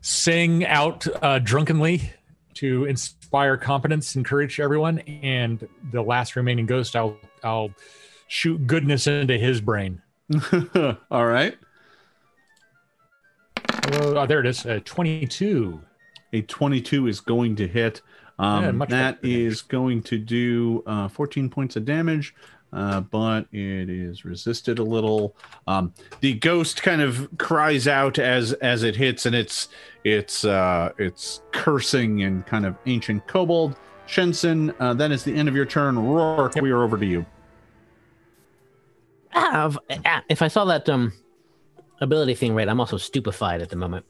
sing 0.00 0.64
out 0.64 1.06
uh, 1.22 1.38
drunkenly 1.40 2.12
to 2.54 2.84
inspire 2.84 3.56
confidence, 3.56 4.16
encourage 4.16 4.60
everyone, 4.60 5.00
and 5.00 5.66
the 5.92 6.02
last 6.02 6.36
remaining 6.36 6.66
ghost, 6.66 6.94
I'll 6.96 7.16
I'll 7.42 7.70
shoot 8.28 8.66
goodness 8.66 9.06
into 9.06 9.36
his 9.38 9.60
brain. 9.60 10.00
All 11.10 11.26
right. 11.26 11.56
Oh, 13.92 14.26
there 14.26 14.40
it 14.40 14.46
is, 14.46 14.64
A 14.66 14.80
22. 14.80 15.80
A 16.32 16.42
22 16.42 17.06
is 17.06 17.20
going 17.20 17.54
to 17.56 17.68
hit. 17.68 18.00
Um, 18.38 18.64
Yeah, 18.64 18.70
much 18.72 18.90
that 18.90 19.22
going 19.62 20.02
to 20.02 20.18
do 20.18 20.82
uh, 20.86 21.08
14 21.08 21.48
points 21.48 21.76
of 21.76 21.84
damage, 21.84 22.34
uh, 22.72 23.00
but 23.00 23.46
it 23.52 23.88
is 23.88 24.24
resisted 24.24 24.78
a 24.78 24.82
little. 24.82 25.34
Um, 25.66 25.94
the 26.20 26.34
ghost 26.34 26.82
kind 26.82 27.00
of 27.00 27.28
cries 27.38 27.88
out 27.88 28.18
as 28.18 28.52
as 28.54 28.82
it 28.82 28.96
hits, 28.96 29.26
and 29.26 29.34
it's 29.34 29.68
it's 30.04 30.44
uh, 30.44 30.92
it's 30.98 31.42
cursing 31.52 32.22
and 32.22 32.44
kind 32.46 32.66
of 32.66 32.76
ancient 32.86 33.26
kobold. 33.26 33.76
Shenson, 34.06 34.72
uh, 34.78 34.94
that 34.94 35.10
is 35.10 35.24
the 35.24 35.34
end 35.34 35.48
of 35.48 35.56
your 35.56 35.64
turn. 35.64 35.98
Rourke, 35.98 36.56
we 36.56 36.70
are 36.70 36.82
over 36.82 36.96
to 36.96 37.06
you. 37.06 37.26
If, 39.34 39.76
ah, 40.04 40.22
if 40.28 40.42
I 40.42 40.48
saw 40.48 40.64
that 40.66 40.88
um 40.88 41.12
ability 42.00 42.34
thing 42.34 42.54
right, 42.54 42.68
I'm 42.68 42.80
also 42.80 42.96
stupefied 42.96 43.62
at 43.62 43.70
the 43.70 43.76
moment. 43.76 44.04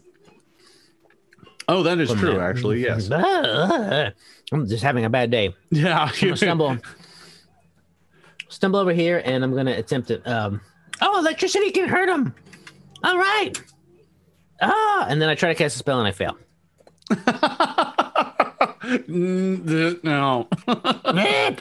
Oh, 1.68 1.82
that 1.82 1.98
is 1.98 2.12
true, 2.12 2.34
that. 2.34 2.40
actually. 2.40 2.82
Yes. 2.82 3.10
I'm 4.52 4.68
just 4.68 4.84
having 4.84 5.04
a 5.04 5.10
bad 5.10 5.30
day. 5.30 5.54
Yeah. 5.70 6.04
I'm 6.04 6.12
gonna 6.20 6.36
stumble, 6.36 6.78
stumble 8.48 8.78
over 8.78 8.92
here, 8.92 9.20
and 9.24 9.42
I'm 9.42 9.54
gonna 9.54 9.72
attempt 9.72 10.10
it. 10.12 10.24
Um, 10.26 10.60
oh, 11.00 11.18
electricity 11.18 11.72
can 11.72 11.88
hurt 11.88 12.08
him. 12.08 12.32
All 13.02 13.18
right. 13.18 13.52
Ah, 14.62 15.06
and 15.08 15.20
then 15.20 15.28
I 15.28 15.34
try 15.34 15.48
to 15.48 15.54
cast 15.56 15.74
a 15.74 15.78
spell 15.78 15.98
and 15.98 16.06
I 16.08 16.12
fail. 16.12 16.36
No. 19.08 20.48
the 20.66 21.58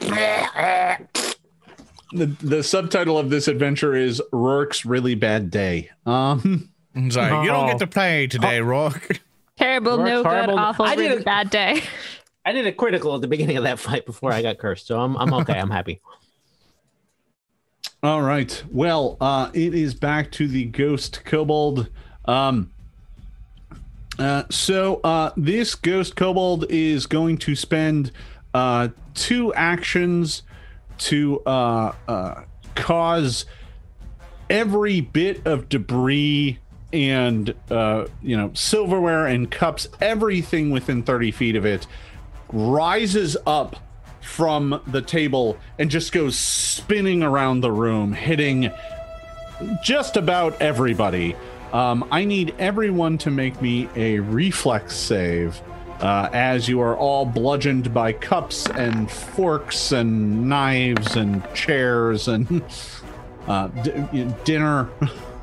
the 2.14 2.64
subtitle 2.64 3.18
of 3.18 3.32
this 3.32 3.48
adventure 3.48 3.96
is 3.96 4.22
Rourke's 4.32 4.86
really 4.86 5.16
bad 5.16 5.50
day. 5.50 5.90
Um. 6.06 6.70
It's 6.98 7.18
like, 7.18 7.30
you 7.44 7.50
don't 7.50 7.66
Oh. 7.66 7.68
get 7.68 7.80
to 7.80 7.88
play 7.88 8.26
today, 8.28 8.62
Rourke. 8.62 9.20
Terrible, 9.66 9.98
Works 9.98 10.10
no 10.10 10.24
good, 10.24 10.50
awful, 10.52 10.86
I 10.86 10.96
did 10.96 11.02
really 11.02 11.16
it- 11.18 11.26
bad 11.26 11.50
day. 11.50 11.82
I 12.46 12.52
did 12.52 12.68
a 12.68 12.72
critical 12.72 13.16
at 13.16 13.22
the 13.22 13.28
beginning 13.28 13.58
of 13.58 13.64
that 13.64 13.80
fight 13.80 14.06
before 14.06 14.32
I 14.32 14.44
got 14.44 14.60
cursed, 14.60 14.86
so 14.86 15.00
I'm 15.02 15.18
I'm 15.18 15.34
okay. 15.34 15.58
I'm 15.58 15.72
happy. 15.72 16.00
All 18.04 18.22
right. 18.22 18.64
Well, 18.70 19.18
uh, 19.20 19.50
it 19.56 19.74
is 19.74 19.96
back 19.96 20.32
to 20.34 20.48
the 20.48 20.66
ghost 20.66 21.24
kobold. 21.26 21.90
Um. 22.26 22.72
Uh, 24.20 24.44
so 24.52 25.02
uh, 25.04 25.32
this 25.36 25.74
ghost 25.74 26.16
kobold 26.16 26.66
is 26.70 27.08
going 27.08 27.38
to 27.40 27.56
spend 27.56 28.12
uh, 28.54 28.90
two 29.16 29.52
actions 29.56 30.44
to 31.00 31.42
uh, 31.48 31.92
uh, 32.08 32.44
cause 32.76 33.46
every 34.50 35.02
bit 35.02 35.46
of 35.48 35.68
debris 35.68 36.60
and 36.96 37.54
uh, 37.70 38.06
you 38.22 38.38
know 38.38 38.52
silverware 38.54 39.28
and 39.28 39.52
cups, 39.52 39.88
everything 40.00 40.72
within 40.72 41.04
30 41.04 41.32
feet 41.32 41.56
of 41.56 41.66
it 41.66 41.86
rises 42.52 43.36
up 43.46 43.76
from 44.22 44.82
the 44.88 45.02
table 45.02 45.58
and 45.78 45.92
just 45.92 46.12
goes 46.12 46.38
spinning 46.38 47.22
around 47.22 47.62
the 47.62 47.72
room, 47.72 48.14
hitting 48.14 48.72
just 49.84 50.18
about 50.18 50.60
everybody. 50.62 51.36
Um, 51.74 52.08
I 52.12 52.24
need 52.26 52.56
everyone 52.58 53.18
to 53.20 53.32
make 53.32 53.62
me 53.62 53.90
a 53.96 54.20
reflex 54.20 54.96
save. 54.96 55.62
Uh, 56.00 56.30
as 56.34 56.68
you 56.68 56.82
are 56.82 56.96
all 56.98 57.26
bludgeoned 57.26 57.94
by 57.94 58.12
cups 58.12 58.68
and 58.68 59.10
forks 59.10 59.94
and 59.94 60.50
knives 60.50 61.16
and 61.16 61.42
chairs 61.54 62.28
and 62.28 62.64
uh, 63.48 63.68
d- 63.68 64.34
dinner. 64.44 64.90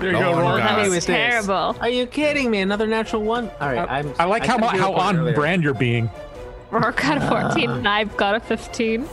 There 0.00 0.10
you 0.12 0.16
Oh 0.16 0.20
go, 0.20 0.32
my 0.34 0.40
Rourke. 0.42 0.58
God. 0.60 0.68
Hit 0.68 0.76
me 0.76 0.82
That 0.88 0.94
was 0.94 1.04
terrible. 1.06 1.76
Are 1.80 1.88
you 1.88 2.06
kidding 2.06 2.50
me? 2.50 2.60
Another 2.60 2.86
natural 2.86 3.22
one? 3.22 3.50
All 3.60 3.68
right. 3.72 3.88
I'm, 3.90 4.12
I 4.18 4.24
like 4.24 4.44
how 4.46 4.56
tried 4.58 4.66
mu- 4.66 4.70
to 4.72 4.76
do 4.76 4.82
how 4.82 4.92
on 4.94 5.16
earlier. 5.18 5.34
brand 5.34 5.62
you're 5.62 5.74
being. 5.74 6.10
Rourke 6.70 6.96
got 7.00 7.18
a 7.18 7.28
14 7.52 7.70
and 7.70 7.88
I've 7.88 8.16
got 8.16 8.34
a 8.34 8.40
15. 8.40 9.08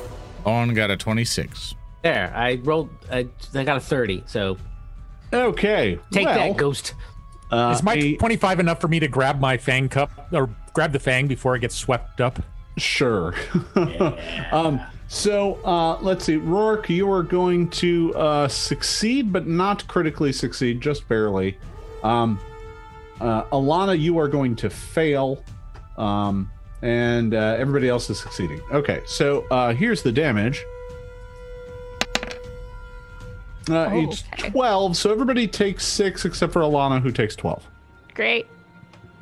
On 0.46 0.74
got 0.74 0.92
a 0.92 0.98
26. 0.98 1.76
There. 2.04 2.32
I 2.36 2.56
rolled. 2.64 2.90
I, 3.12 3.28
I 3.54 3.64
got 3.64 3.78
a 3.78 3.80
30. 3.80 4.24
So 4.28 4.58
Okay. 5.34 5.98
take 6.12 6.26
well, 6.26 6.36
that, 6.52 6.58
ghost. 6.58 6.94
Uh, 7.52 7.72
Is 7.76 7.82
my 7.84 7.94
a- 7.96 8.16
25 8.18 8.60
enough 8.60 8.80
for 8.82 8.88
me 8.88 9.00
to 9.00 9.08
grab 9.08 9.40
my 9.40 9.58
fang 9.58 9.90
cup 9.90 10.28
or 10.32 10.50
grab 10.74 10.92
the 10.92 11.00
fang 11.00 11.28
before 11.28 11.56
it 11.56 11.60
gets 11.62 11.76
swept 11.76 12.22
up? 12.22 12.40
Sure. 12.78 13.34
um, 14.52 14.82
so 15.08 15.56
uh, 15.66 15.98
let's 16.02 16.26
see. 16.26 16.38
Rourke, 16.38 16.90
you 16.90 17.12
are 17.12 17.24
going 17.24 17.70
to 17.72 18.14
uh, 18.16 18.48
succeed, 18.48 19.32
but 19.32 19.48
not 19.48 19.88
critically 19.88 20.32
succeed, 20.34 20.82
just 20.82 21.08
barely. 21.08 21.58
Um, 22.04 22.40
uh, 23.22 23.44
Alana, 23.46 23.98
you 24.00 24.18
are 24.20 24.28
going 24.28 24.56
to 24.58 24.70
fail. 24.70 25.44
Um, 25.98 26.52
and 26.82 27.34
uh, 27.34 27.56
everybody 27.58 27.88
else 27.90 28.10
is 28.10 28.20
succeeding. 28.20 28.62
Okay, 28.72 29.02
so 29.06 29.46
uh, 29.50 29.74
here's 29.74 30.04
the 30.04 30.12
damage. 30.12 30.64
Uh, 33.70 33.90
Oh, 33.92 34.02
Each 34.02 34.24
okay. 34.34 34.50
12, 34.52 34.96
so 34.98 35.12
everybody 35.12 35.48
takes 35.48 35.86
six 35.86 36.26
except 36.26 36.54
for 36.54 36.62
Alana, 36.62 37.02
who 37.02 37.12
takes 37.12 37.36
12. 37.36 37.68
Great. 38.14 38.46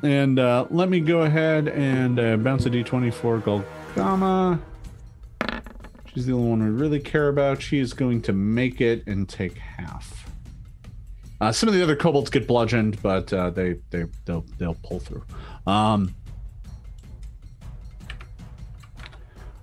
And 0.02 0.38
uh, 0.38 0.66
let 0.70 0.90
me 0.90 1.00
go 1.00 1.22
ahead 1.22 1.68
and 1.68 2.18
uh, 2.20 2.36
bounce 2.36 2.66
a 2.66 2.70
d20 2.70 3.14
for 3.14 3.38
Golgama. 3.38 4.60
She's 6.14 6.26
the 6.26 6.32
only 6.32 6.48
one 6.48 6.62
we 6.62 6.70
really 6.70 7.00
care 7.00 7.28
about. 7.28 7.60
She 7.60 7.80
is 7.80 7.92
going 7.92 8.22
to 8.22 8.32
make 8.32 8.80
it 8.80 9.04
and 9.06 9.28
take 9.28 9.58
half. 9.58 10.30
Uh, 11.40 11.50
some 11.50 11.68
of 11.68 11.74
the 11.74 11.82
other 11.82 11.96
kobolds 11.96 12.30
get 12.30 12.46
bludgeoned, 12.46 13.02
but 13.02 13.32
uh, 13.32 13.50
they 13.50 13.76
they 13.90 14.04
they'll 14.24 14.46
they'll 14.58 14.78
pull 14.84 15.00
through. 15.00 15.24
Um, 15.66 16.14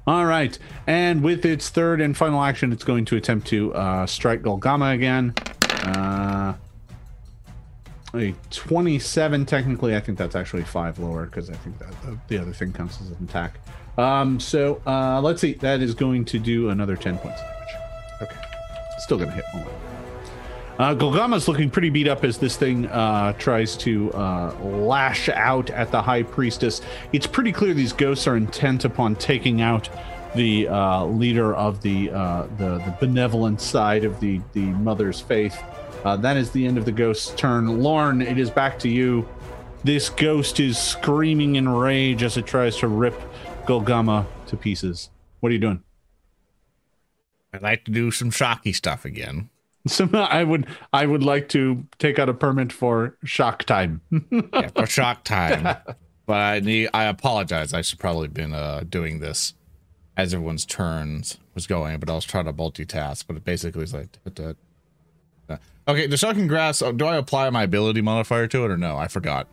all 0.06 0.26
right, 0.26 0.58
and 0.88 1.24
with 1.24 1.46
its 1.46 1.70
third 1.70 2.02
and 2.02 2.18
final 2.18 2.44
action, 2.44 2.74
it's 2.74 2.84
going 2.84 3.06
to 3.06 3.16
attempt 3.16 3.48
to 3.48 3.74
uh, 3.74 4.06
strike 4.06 4.42
Golgama 4.42 4.94
again. 4.94 5.34
Uh, 5.64 6.54
a 8.14 8.36
27 8.50 9.46
technically 9.46 9.96
i 9.96 10.00
think 10.02 10.18
that's 10.18 10.36
actually 10.36 10.64
five 10.64 11.00
lower 11.00 11.26
because 11.26 11.50
i 11.50 11.54
think 11.54 11.80
that 11.80 11.90
the, 12.02 12.18
the 12.28 12.38
other 12.38 12.52
thing 12.52 12.74
counts 12.74 13.00
as 13.00 13.10
an 13.10 13.18
attack 13.24 13.58
um 13.98 14.40
so 14.40 14.82
uh 14.88 15.20
let's 15.22 15.42
see 15.42 15.54
that 15.54 15.82
is 15.82 15.94
going 15.94 16.24
to 16.26 16.40
do 16.40 16.70
another 16.70 16.96
10 16.96 17.18
points 17.18 17.40
of 17.42 17.48
damage 17.48 17.76
okay 18.22 18.42
still 19.00 19.18
gonna 19.18 19.32
hit 19.32 19.46
Hold 19.46 19.68
on. 19.68 19.74
uh 20.80 20.96
golgama's 20.96 21.48
looking 21.48 21.70
pretty 21.70 21.90
beat 21.90 22.08
up 22.08 22.24
as 22.24 22.38
this 22.38 22.56
thing 22.56 22.88
uh 22.88 23.34
tries 23.34 23.76
to 23.78 24.12
uh 24.14 24.54
lash 24.62 25.28
out 25.30 25.70
at 25.72 25.92
the 25.92 26.02
high 26.02 26.24
priestess 26.24 26.82
it's 27.12 27.28
pretty 27.28 27.52
clear 27.52 27.74
these 27.74 27.94
ghosts 27.94 28.28
are 28.28 28.38
intent 28.38 28.86
upon 28.86 29.16
taking 29.16 29.62
out 29.62 29.90
the 30.36 30.68
uh, 30.68 31.04
leader 31.06 31.54
of 31.56 31.82
the, 31.82 32.10
uh, 32.10 32.44
the 32.58 32.78
the 32.78 32.96
benevolent 33.00 33.60
side 33.60 34.06
of 34.06 34.20
the 34.20 34.40
the 34.54 34.62
mother's 34.62 35.20
faith. 35.20 35.62
Uh, 36.06 36.16
that 36.16 36.38
is 36.38 36.52
the 36.52 36.66
end 36.66 36.78
of 36.78 36.86
the 36.86 36.92
ghost's 36.92 37.36
turn. 37.36 37.82
Lorne, 37.84 38.22
it 38.22 38.38
is 38.38 38.50
back 38.50 38.80
to 38.80 38.90
you. 38.90 39.28
This 39.84 40.10
ghost 40.10 40.60
is 40.60 40.78
screaming 40.78 41.56
in 41.58 41.68
rage 41.68 42.24
as 42.24 42.38
it 42.38 42.46
tries 42.46 42.78
to 42.78 42.88
rip 42.88 43.20
Golgama 43.72 44.26
to 44.48 44.58
pieces. 44.58 45.10
What 45.40 45.50
are 45.50 45.54
you 45.54 45.60
doing? 45.60 45.82
I'd 47.54 47.62
like 47.62 47.86
to 47.86 47.92
do 47.92 48.12
some 48.12 48.30
shocky 48.32 48.74
stuff 48.74 49.06
again. 49.06 49.50
So 49.88 50.08
I 50.14 50.44
would 50.44 50.68
I 50.94 51.08
would 51.08 51.24
like 51.24 51.50
to 51.50 51.88
take 51.98 52.20
out 52.20 52.30
a 52.30 52.36
permit 52.36 52.72
for 52.72 53.18
shock 53.24 53.64
time. 53.64 54.02
Yeah, 54.54 54.68
for 54.76 54.86
shock 54.86 55.24
time. 55.24 55.64
but 56.28 56.36
I 56.36 56.60
need 56.60 56.90
I 56.94 57.06
apologize. 57.06 57.74
I 57.74 57.82
should 57.82 57.98
probably 57.98 58.28
been 58.28 58.54
uh 58.54 58.84
doing 58.88 59.22
this 59.22 59.56
as 60.16 60.36
everyone's 60.36 60.66
turns 60.68 61.40
was 61.56 61.66
going, 61.66 62.00
but 62.00 62.12
I 62.12 62.14
was 62.14 62.26
trying 62.26 62.46
to 62.46 62.54
multitask, 62.54 63.26
but 63.26 63.36
it 63.38 63.44
basically 63.44 63.84
is 63.84 63.92
like 63.92 64.12
da- 64.24 64.30
da- 64.50 64.54
da. 65.48 65.58
Okay, 65.88 66.06
the 66.06 66.16
shocking 66.18 66.46
grasp, 66.46 66.84
uh, 66.84 66.92
do 66.92 67.06
I 67.06 67.16
apply 67.16 67.50
my 67.50 67.64
ability 67.64 68.02
modifier 68.02 68.46
to 68.50 68.64
it 68.66 68.70
or 68.70 68.78
no? 68.78 68.98
I 68.98 69.08
forgot. 69.08 69.48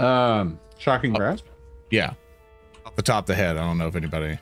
um, 0.00 0.58
shocking 0.78 1.12
grasp. 1.12 1.44
Yeah. 1.92 2.14
Off 2.96 3.04
the 3.04 3.12
top 3.12 3.24
of 3.24 3.26
the 3.26 3.34
head. 3.34 3.58
I 3.58 3.60
don't 3.60 3.76
know 3.76 3.88
if 3.88 3.94
anybody 3.94 4.38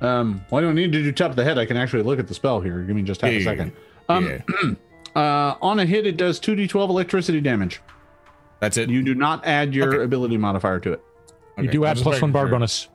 Um, 0.00 0.44
well, 0.50 0.60
I 0.60 0.62
don't 0.62 0.76
need 0.76 0.92
to 0.92 1.02
do 1.02 1.10
top 1.10 1.30
of 1.30 1.36
the 1.36 1.42
head. 1.42 1.58
I 1.58 1.66
can 1.66 1.76
actually 1.76 2.04
look 2.04 2.20
at 2.20 2.28
the 2.28 2.34
spell 2.34 2.60
here. 2.60 2.80
Give 2.82 2.94
me 2.94 3.02
just 3.02 3.20
half 3.22 3.32
a 3.32 3.42
second. 3.42 3.72
Um, 4.08 4.24
yeah. 4.28 4.40
uh, 5.20 5.56
on 5.60 5.80
a 5.80 5.84
hit, 5.84 6.06
it 6.06 6.16
does 6.16 6.38
2d12 6.38 6.88
electricity 6.90 7.40
damage. 7.40 7.80
That's 8.60 8.76
it. 8.76 8.88
You 8.88 9.02
do 9.02 9.16
not 9.16 9.44
add 9.44 9.74
your 9.74 9.94
Okay. 9.96 10.04
ability 10.04 10.36
modifier 10.36 10.78
to 10.80 10.92
it. 10.92 11.02
You 11.60 11.68
do 11.68 11.84
add 11.84 11.96
plus 11.96 12.22
one 12.22 12.30
bar 12.30 12.44
sure. 12.44 12.50
bonus. 12.52 12.86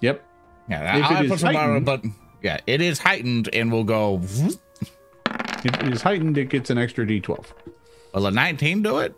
Yep. 0.00 0.24
Yeah, 0.70 0.98
If 0.98 1.04
it 1.04 1.10
I, 1.10 1.18
I 1.18 1.22
is 1.24 1.30
put 1.30 1.40
some 1.40 1.52
bar, 1.52 1.62
heightened- 1.66 1.86
but 1.86 2.04
yeah, 2.42 2.58
it 2.68 2.80
is 2.80 3.00
heightened 3.00 3.48
and 3.52 3.72
will 3.72 3.82
go. 3.84 4.20
If 4.22 5.64
it 5.64 5.92
is 5.92 6.00
heightened, 6.02 6.38
it 6.38 6.48
gets 6.48 6.70
an 6.70 6.78
extra 6.78 7.04
d12. 7.04 7.44
Will 8.14 8.26
a 8.26 8.30
19 8.30 8.82
do 8.82 8.98
it? 8.98 9.14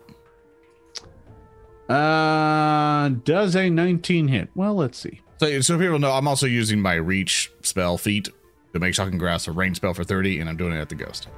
Uh, 1.88 3.10
does 3.24 3.54
a 3.54 3.68
19 3.70 4.28
hit? 4.28 4.48
Well, 4.54 4.74
let's 4.74 4.98
see. 4.98 5.20
So, 5.38 5.60
so 5.60 5.78
people 5.78 5.98
know 5.98 6.12
I'm 6.12 6.26
also 6.28 6.46
using 6.46 6.80
my 6.80 6.94
reach 6.94 7.50
spell 7.62 7.98
feat 7.98 8.28
to 8.72 8.78
make 8.78 8.94
shocking 8.94 9.18
grasp 9.18 9.48
a 9.48 9.52
range 9.52 9.76
spell 9.76 9.94
for 9.94 10.04
30, 10.04 10.40
and 10.40 10.48
I'm 10.48 10.56
doing 10.56 10.72
it 10.72 10.80
at 10.80 10.88
the 10.88 10.94
ghost. 10.94 11.28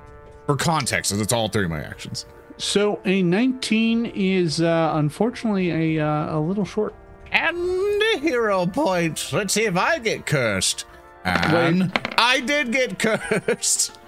For 0.47 0.57
context, 0.57 1.13
it's 1.13 1.33
all 1.33 1.49
three 1.49 1.65
of 1.65 1.71
my 1.71 1.81
actions. 1.81 2.27
So 2.57 3.01
a 3.05 3.23
19 3.23 4.07
is 4.07 4.61
uh, 4.61 4.93
unfortunately 4.95 5.97
a 5.99 6.05
uh, 6.05 6.39
a 6.39 6.41
little 6.41 6.65
short. 6.65 6.95
And 7.31 8.03
hero 8.21 8.67
points. 8.67 9.33
Let's 9.33 9.53
see 9.53 9.65
if 9.67 9.77
I 9.77 9.99
get 9.99 10.25
cursed. 10.27 10.87
And 11.25 11.93
I 12.17 12.41
did 12.41 12.73
get 12.73 12.99
cursed. 12.99 13.99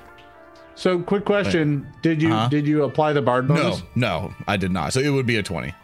So, 0.74 0.98
quick 1.00 1.26
question: 1.26 1.86
Did 2.00 2.22
you 2.22 2.32
Uh-huh. 2.32 2.48
did 2.48 2.66
you 2.66 2.84
apply 2.84 3.12
the 3.12 3.20
bard 3.20 3.46
bonus? 3.46 3.82
No, 3.94 4.28
no, 4.28 4.34
I 4.48 4.56
did 4.56 4.70
not. 4.70 4.94
So 4.94 5.00
it 5.00 5.10
would 5.10 5.26
be 5.26 5.36
a 5.36 5.42
20. 5.42 5.74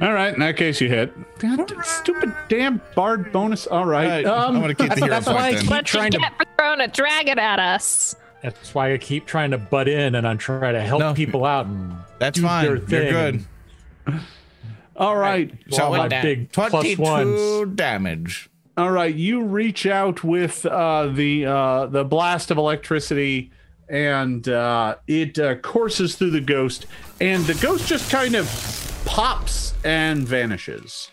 All 0.00 0.12
right, 0.14 0.32
in 0.32 0.40
that 0.40 0.56
case, 0.56 0.80
you 0.80 0.88
hit. 0.88 1.12
God, 1.38 1.70
stupid 1.84 2.32
damn 2.48 2.80
bard 2.94 3.32
bonus. 3.32 3.66
All 3.66 3.84
right. 3.84 4.24
Alright, 4.24 4.26
Um, 4.26 4.56
I'm 4.56 4.60
gonna 4.62 4.74
keep 4.74 4.88
the 4.88 4.96
hero 4.96 5.08
that's 5.10 5.26
why 5.26 5.34
I 5.48 5.52
then. 5.54 5.66
keep- 5.66 5.84
trying 5.84 6.10
to- 6.12 6.18
get 6.18 6.32
for 6.38 6.44
throwing 6.56 6.80
a 6.80 6.88
dragon 6.88 7.38
at 7.38 7.58
us? 7.58 8.16
That's 8.42 8.74
why 8.74 8.94
I 8.94 8.98
keep 8.98 9.26
trying 9.26 9.50
to 9.50 9.58
butt 9.58 9.88
in 9.88 10.14
and 10.14 10.26
I'm 10.26 10.38
trying 10.38 10.72
to 10.72 10.80
help 10.80 11.00
No. 11.00 11.12
people 11.12 11.44
out 11.44 11.66
and 11.66 11.94
That's 12.18 12.36
do 12.38 12.46
fine. 12.46 12.64
their 12.64 12.76
You're 12.76 12.86
thing. 12.86 13.46
good. 14.06 14.20
all 14.96 15.16
right. 15.16 15.52
So 15.70 15.90
with 15.90 15.98
my 15.98 16.08
that, 16.08 16.22
big 16.22 16.50
plus 16.52 16.70
22 16.70 17.02
ones. 17.02 17.76
damage. 17.76 18.48
All 18.78 18.90
right, 18.90 19.14
you 19.14 19.42
reach 19.42 19.84
out 19.84 20.24
with 20.24 20.64
uh, 20.64 21.08
the 21.08 21.44
uh, 21.44 21.86
the 21.86 22.04
blast 22.04 22.50
of 22.50 22.56
electricity, 22.56 23.50
and 23.90 24.48
uh, 24.48 24.94
it 25.06 25.38
uh, 25.38 25.56
courses 25.56 26.14
through 26.14 26.30
the 26.30 26.40
ghost, 26.40 26.86
and 27.20 27.44
the 27.44 27.54
ghost 27.60 27.86
just 27.86 28.10
kind 28.10 28.34
of 28.36 28.46
pops 29.04 29.74
and 29.84 30.26
vanishes. 30.26 31.10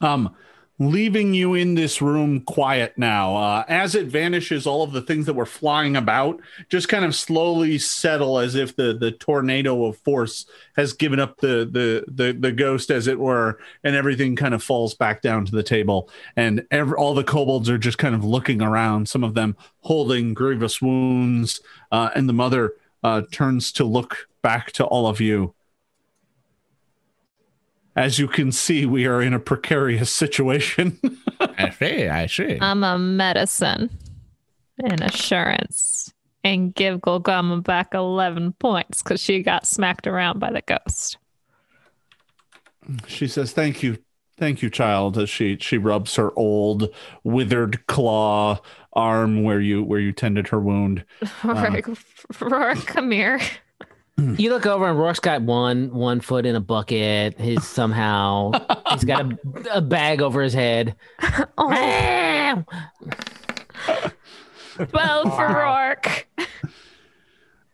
Um, 0.00 0.34
leaving 0.78 1.32
you 1.32 1.54
in 1.54 1.74
this 1.74 2.02
room 2.02 2.40
quiet 2.40 2.92
now. 2.98 3.34
Uh, 3.34 3.64
as 3.68 3.94
it 3.94 4.06
vanishes, 4.06 4.66
all 4.66 4.82
of 4.82 4.92
the 4.92 5.00
things 5.00 5.26
that 5.26 5.34
were 5.34 5.46
flying 5.46 5.96
about 5.96 6.40
just 6.68 6.88
kind 6.88 7.04
of 7.04 7.14
slowly 7.14 7.78
settle, 7.78 8.38
as 8.38 8.54
if 8.54 8.76
the 8.76 8.92
the 8.94 9.12
tornado 9.12 9.86
of 9.86 9.96
force 9.98 10.46
has 10.76 10.92
given 10.92 11.18
up 11.18 11.38
the 11.38 11.68
the 11.70 12.04
the, 12.08 12.32
the 12.32 12.52
ghost, 12.52 12.90
as 12.90 13.06
it 13.06 13.18
were, 13.18 13.58
and 13.84 13.96
everything 13.96 14.36
kind 14.36 14.54
of 14.54 14.62
falls 14.62 14.94
back 14.94 15.22
down 15.22 15.44
to 15.46 15.52
the 15.52 15.62
table. 15.62 16.10
And 16.36 16.66
all 16.96 17.14
the 17.14 17.24
kobolds 17.24 17.70
are 17.70 17.78
just 17.78 17.98
kind 17.98 18.14
of 18.14 18.24
looking 18.24 18.60
around. 18.60 19.08
Some 19.08 19.24
of 19.24 19.34
them 19.34 19.56
holding 19.80 20.34
grievous 20.34 20.82
wounds, 20.82 21.60
uh, 21.90 22.10
and 22.14 22.28
the 22.28 22.34
mother 22.34 22.74
uh, 23.02 23.22
turns 23.30 23.72
to 23.72 23.84
look 23.84 24.28
back 24.42 24.72
to 24.72 24.84
all 24.84 25.06
of 25.06 25.20
you. 25.20 25.54
As 27.96 28.18
you 28.18 28.28
can 28.28 28.52
see, 28.52 28.84
we 28.84 29.06
are 29.06 29.22
in 29.22 29.32
a 29.32 29.40
precarious 29.40 30.10
situation. 30.10 30.98
I 31.40 31.70
see. 31.70 32.08
I 32.08 32.26
see. 32.26 32.58
I'm 32.60 32.84
a 32.84 32.98
medicine 32.98 33.90
and 34.84 35.00
assurance 35.00 36.12
and 36.44 36.74
give 36.74 37.00
Golgama 37.00 37.64
back 37.64 37.94
11 37.94 38.52
points 38.52 39.02
because 39.02 39.20
she 39.20 39.42
got 39.42 39.66
smacked 39.66 40.06
around 40.06 40.38
by 40.38 40.52
the 40.52 40.62
ghost. 40.62 41.16
She 43.08 43.26
says, 43.26 43.52
"Thank 43.52 43.82
you, 43.82 43.98
thank 44.38 44.62
you, 44.62 44.70
child." 44.70 45.18
As 45.18 45.28
she 45.28 45.56
she 45.58 45.76
rubs 45.76 46.14
her 46.14 46.30
old 46.38 46.94
withered 47.24 47.84
claw 47.88 48.60
arm 48.92 49.42
where 49.42 49.60
you 49.60 49.82
where 49.82 49.98
you 49.98 50.12
tended 50.12 50.48
her 50.48 50.60
wound. 50.60 51.04
Rourke, 51.44 51.88
uh, 51.88 51.94
Rourke, 52.46 52.86
come 52.86 53.10
here. 53.10 53.40
You 54.18 54.48
look 54.50 54.64
over 54.64 54.88
and 54.88 54.98
Rourke's 54.98 55.20
got 55.20 55.42
one 55.42 55.92
one 55.92 56.20
foot 56.20 56.46
in 56.46 56.56
a 56.56 56.60
bucket. 56.60 57.38
He's 57.38 57.64
somehow 57.68 58.52
he's 58.90 59.04
got 59.04 59.30
a, 59.32 59.38
a 59.74 59.80
bag 59.82 60.22
over 60.22 60.42
his 60.42 60.54
head. 60.54 60.94
Oh, 61.58 62.64
12 64.76 65.36
for 65.36 65.46
Rourke. 65.48 66.28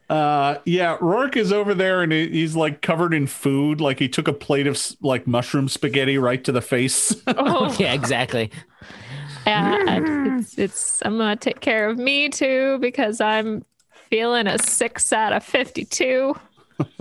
Uh, 0.08 0.58
yeah, 0.64 0.96
Rourke 1.00 1.36
is 1.36 1.52
over 1.52 1.74
there 1.74 2.02
and 2.02 2.12
he's 2.12 2.54
like 2.54 2.82
covered 2.82 3.12
in 3.14 3.26
food. 3.26 3.80
Like 3.80 3.98
he 3.98 4.08
took 4.08 4.28
a 4.28 4.32
plate 4.32 4.66
of 4.66 4.80
like 5.00 5.26
mushroom 5.26 5.68
spaghetti 5.68 6.18
right 6.18 6.42
to 6.44 6.52
the 6.52 6.60
face. 6.60 7.14
Oh, 7.26 7.74
Yeah, 7.78 7.92
exactly. 7.94 8.50
yeah, 9.46 10.00
it's, 10.38 10.58
it's, 10.58 11.02
I'm 11.04 11.16
going 11.18 11.36
to 11.36 11.40
take 11.50 11.60
care 11.60 11.88
of 11.88 11.98
me 11.98 12.28
too 12.28 12.78
because 12.80 13.20
I'm 13.20 13.64
feeling 14.12 14.46
a 14.46 14.58
six 14.58 15.10
out 15.10 15.32
of 15.32 15.42
52. 15.42 16.34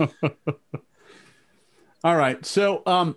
All 2.02 2.16
right, 2.16 2.42
so 2.46 2.82
um, 2.86 3.16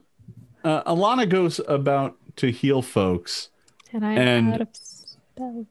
uh, 0.66 0.84
Alana 0.84 1.30
goes 1.30 1.62
about 1.66 2.18
to 2.36 2.52
heal 2.52 2.82
folks. 2.82 3.52
And 3.94 4.06
I'm 4.06 4.18
And- 4.18 4.54
out 4.54 4.60
of 4.62 4.68
spells. 4.74 5.68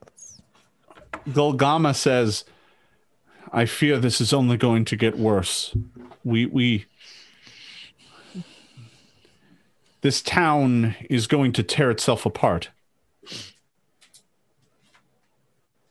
Golgama 1.29 1.95
says, 1.95 2.47
"I 3.53 3.67
fear 3.67 3.99
this 3.99 4.23
is 4.23 4.33
only 4.33 4.57
going 4.57 4.87
to 4.87 4.97
get 4.97 5.19
worse. 5.19 5.77
We 6.25 6.47
we." 6.47 6.87
This 10.01 10.23
town 10.23 10.97
is 11.11 11.27
going 11.27 11.53
to 11.53 11.63
tear 11.63 11.91
itself 11.91 12.25
apart. 12.25 12.71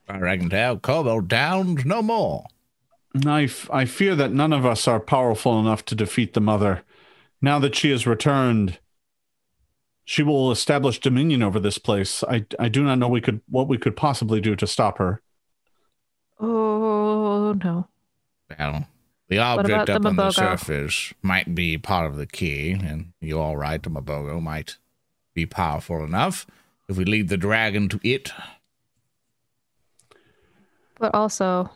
I 0.07 0.37
can 0.37 0.49
tell 0.49 0.77
Kobold 0.77 1.29
Town's 1.29 1.85
no 1.85 2.01
more. 2.01 2.45
I, 3.25 3.43
f- 3.43 3.69
I 3.71 3.85
fear 3.85 4.15
that 4.15 4.31
none 4.31 4.53
of 4.53 4.65
us 4.65 4.87
are 4.87 4.99
powerful 4.99 5.59
enough 5.59 5.85
to 5.85 5.95
defeat 5.95 6.33
the 6.33 6.41
mother. 6.41 6.83
Now 7.41 7.59
that 7.59 7.75
she 7.75 7.91
has 7.91 8.07
returned, 8.07 8.79
she 10.03 10.23
will 10.23 10.51
establish 10.51 10.99
dominion 10.99 11.43
over 11.43 11.59
this 11.59 11.77
place. 11.77 12.23
I, 12.23 12.45
I 12.59 12.69
do 12.69 12.83
not 12.83 12.99
know 12.99 13.07
we 13.07 13.21
could 13.21 13.41
what 13.49 13.67
we 13.67 13.77
could 13.77 13.95
possibly 13.95 14.41
do 14.41 14.55
to 14.55 14.67
stop 14.67 14.97
her. 14.97 15.21
Oh, 16.39 17.53
no. 17.63 17.87
Well, 18.49 18.87
the 19.27 19.37
about 19.37 19.59
object 19.59 19.85
the 19.87 19.95
up 19.95 20.05
on 20.05 20.15
the 20.15 20.31
surface 20.31 21.13
might 21.21 21.55
be 21.55 21.77
part 21.77 22.05
of 22.05 22.17
the 22.17 22.25
key, 22.25 22.71
and 22.71 23.13
you're 23.21 23.41
all 23.41 23.57
right. 23.57 23.81
The 23.81 23.89
Mabogo 23.89 24.41
might 24.41 24.77
be 25.33 25.45
powerful 25.45 26.03
enough 26.03 26.45
if 26.89 26.97
we 26.97 27.05
lead 27.05 27.29
the 27.29 27.37
dragon 27.37 27.89
to 27.89 27.99
it. 28.03 28.31
But 31.03 31.15
also, 31.15 31.69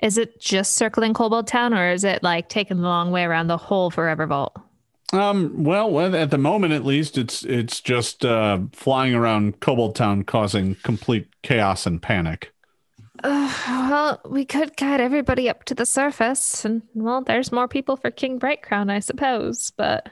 is 0.00 0.16
it 0.16 0.40
just 0.40 0.76
circling 0.76 1.12
Kobold 1.12 1.48
Town 1.48 1.74
or 1.74 1.90
is 1.90 2.04
it 2.04 2.22
like 2.22 2.48
taking 2.48 2.76
the 2.76 2.84
long 2.84 3.10
way 3.10 3.24
around 3.24 3.48
the 3.48 3.56
whole 3.56 3.90
Forever 3.90 4.28
Vault? 4.28 4.56
Um, 5.12 5.64
well, 5.64 6.14
at 6.14 6.30
the 6.30 6.38
moment 6.38 6.72
at 6.72 6.84
least, 6.84 7.18
it's 7.18 7.42
it's 7.44 7.80
just 7.80 8.24
uh, 8.24 8.60
flying 8.72 9.12
around 9.12 9.58
Kobold 9.58 9.96
Town, 9.96 10.22
causing 10.22 10.76
complete 10.84 11.26
chaos 11.42 11.84
and 11.84 12.00
panic. 12.00 12.52
Uh, 13.24 13.52
well, 13.90 14.20
we 14.24 14.44
could 14.44 14.76
guide 14.76 15.00
everybody 15.00 15.48
up 15.48 15.64
to 15.64 15.74
the 15.74 15.84
surface, 15.84 16.64
and 16.64 16.82
well, 16.94 17.22
there's 17.22 17.50
more 17.50 17.66
people 17.66 17.96
for 17.96 18.12
King 18.12 18.38
Brightcrown, 18.38 18.88
I 18.88 19.00
suppose. 19.00 19.72
But 19.76 20.10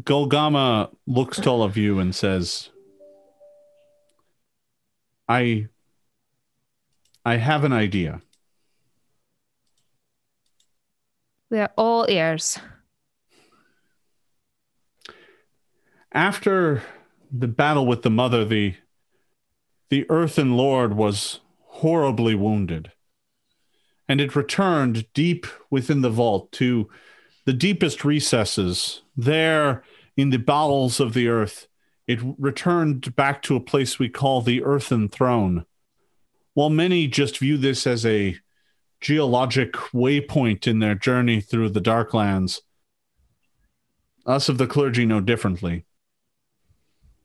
Golgama 0.00 0.88
looks 1.06 1.38
to 1.40 1.50
all 1.50 1.62
of 1.62 1.76
you 1.76 1.98
and 1.98 2.14
says, 2.14 2.70
"I, 5.28 5.66
I 7.24 7.36
have 7.36 7.64
an 7.64 7.72
idea." 7.72 8.20
we 11.52 11.58
are 11.58 11.72
all 11.76 12.06
ears. 12.08 12.58
after 16.14 16.82
the 17.30 17.48
battle 17.48 17.86
with 17.86 18.02
the 18.02 18.10
mother 18.10 18.44
the 18.44 18.74
the 19.88 20.04
earthen 20.10 20.56
lord 20.56 20.94
was 20.94 21.40
horribly 21.60 22.34
wounded 22.34 22.92
and 24.08 24.20
it 24.20 24.36
returned 24.36 25.10
deep 25.14 25.46
within 25.70 26.02
the 26.02 26.10
vault 26.10 26.52
to 26.52 26.88
the 27.46 27.52
deepest 27.52 28.04
recesses 28.04 29.02
there 29.16 29.82
in 30.16 30.30
the 30.30 30.36
bowels 30.38 31.00
of 31.00 31.14
the 31.14 31.28
earth 31.28 31.66
it 32.06 32.18
returned 32.38 33.16
back 33.16 33.40
to 33.40 33.56
a 33.56 33.60
place 33.60 33.98
we 33.98 34.08
call 34.08 34.42
the 34.42 34.62
earthen 34.62 35.08
throne 35.08 35.64
while 36.54 36.70
many 36.70 37.06
just 37.06 37.38
view 37.38 37.56
this 37.56 37.86
as 37.86 38.04
a 38.04 38.36
geologic 39.00 39.72
waypoint 39.92 40.66
in 40.66 40.78
their 40.78 40.94
journey 40.94 41.40
through 41.40 41.68
the 41.68 41.80
darklands 41.80 42.60
us 44.24 44.48
of 44.48 44.58
the 44.58 44.66
clergy 44.66 45.04
know 45.04 45.20
differently 45.20 45.84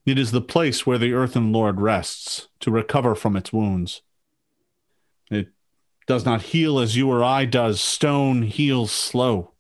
it 0.08 0.18
is 0.18 0.32
the 0.32 0.42
place 0.42 0.86
where 0.86 0.98
the 0.98 1.12
earthen 1.12 1.52
lord 1.52 1.82
rests 1.82 2.48
to 2.62 2.72
recover 2.72 3.14
from 3.14 3.36
its 3.36 3.52
wounds. 3.52 4.04
It 5.30 5.50
does 6.08 6.24
not 6.24 6.44
heal 6.44 6.80
as 6.80 6.96
you 6.96 7.12
or 7.12 7.22
I 7.22 7.44
does. 7.44 7.82
Stone 7.82 8.44
heals 8.44 8.90
slow. 8.90 9.52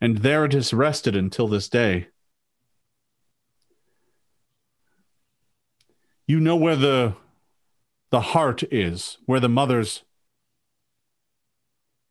And 0.00 0.18
there 0.18 0.46
it 0.46 0.54
has 0.54 0.72
rested 0.72 1.14
until 1.14 1.46
this 1.46 1.68
day. 1.68 2.08
You 6.26 6.40
know 6.40 6.56
where 6.56 6.76
the 6.76 7.14
the 8.12 8.20
heart 8.20 8.62
is, 8.70 9.16
where 9.24 9.40
the 9.40 9.48
mother's 9.48 10.04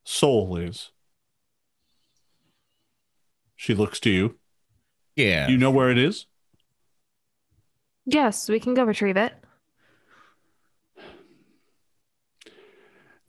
soul 0.04 0.56
is. 0.56 0.90
She 3.54 3.72
looks 3.72 4.00
to 4.00 4.10
you. 4.10 4.36
Yeah. 5.14 5.48
You 5.48 5.56
know 5.56 5.70
where 5.70 5.90
it 5.90 5.98
is? 5.98 6.26
Yes, 8.04 8.48
we 8.48 8.58
can 8.58 8.74
go 8.74 8.82
retrieve 8.82 9.16
it. 9.16 9.32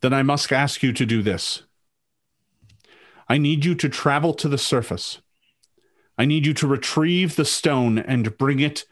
then 0.02 0.14
I 0.14 0.22
must 0.22 0.52
ask 0.52 0.84
you 0.84 0.92
to 0.92 1.06
do 1.06 1.22
this. 1.22 1.64
I 3.30 3.38
need 3.38 3.64
you 3.64 3.74
to 3.76 3.88
travel 3.88 4.34
to 4.34 4.50
the 4.50 4.58
surface. 4.58 5.22
I 6.18 6.26
need 6.26 6.46
you 6.46 6.54
to 6.56 6.68
retrieve 6.68 7.38
the 7.38 7.46
stone 7.46 7.98
and 7.98 8.38
bring 8.38 8.60
it 8.60 8.84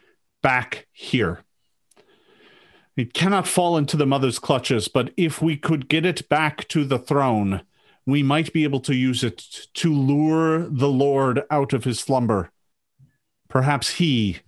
back 0.41 0.87
here. 0.93 1.43
It 2.95 3.13
cannot 3.13 3.47
fall 3.47 3.77
into 3.77 3.95
the 3.95 4.05
mother's 4.05 4.39
clutches, 4.39 4.87
but 4.87 5.13
if 5.15 5.41
we 5.41 5.55
could 5.55 5.87
get 5.87 6.05
it 6.05 6.27
back 6.27 6.67
to 6.69 6.83
the 6.83 6.99
throne, 6.99 7.61
we 8.05 8.21
might 8.21 8.51
be 8.51 8.63
able 8.63 8.81
to 8.81 8.95
use 8.95 9.23
it 9.23 9.67
to 9.75 9.93
lure 9.93 10.67
the 10.67 10.89
Lord 10.89 11.43
out 11.49 11.73
of 11.73 11.83
his 11.83 11.99
slumber. 11.99 12.51
Perhaps 13.47 13.95
he 13.95 14.39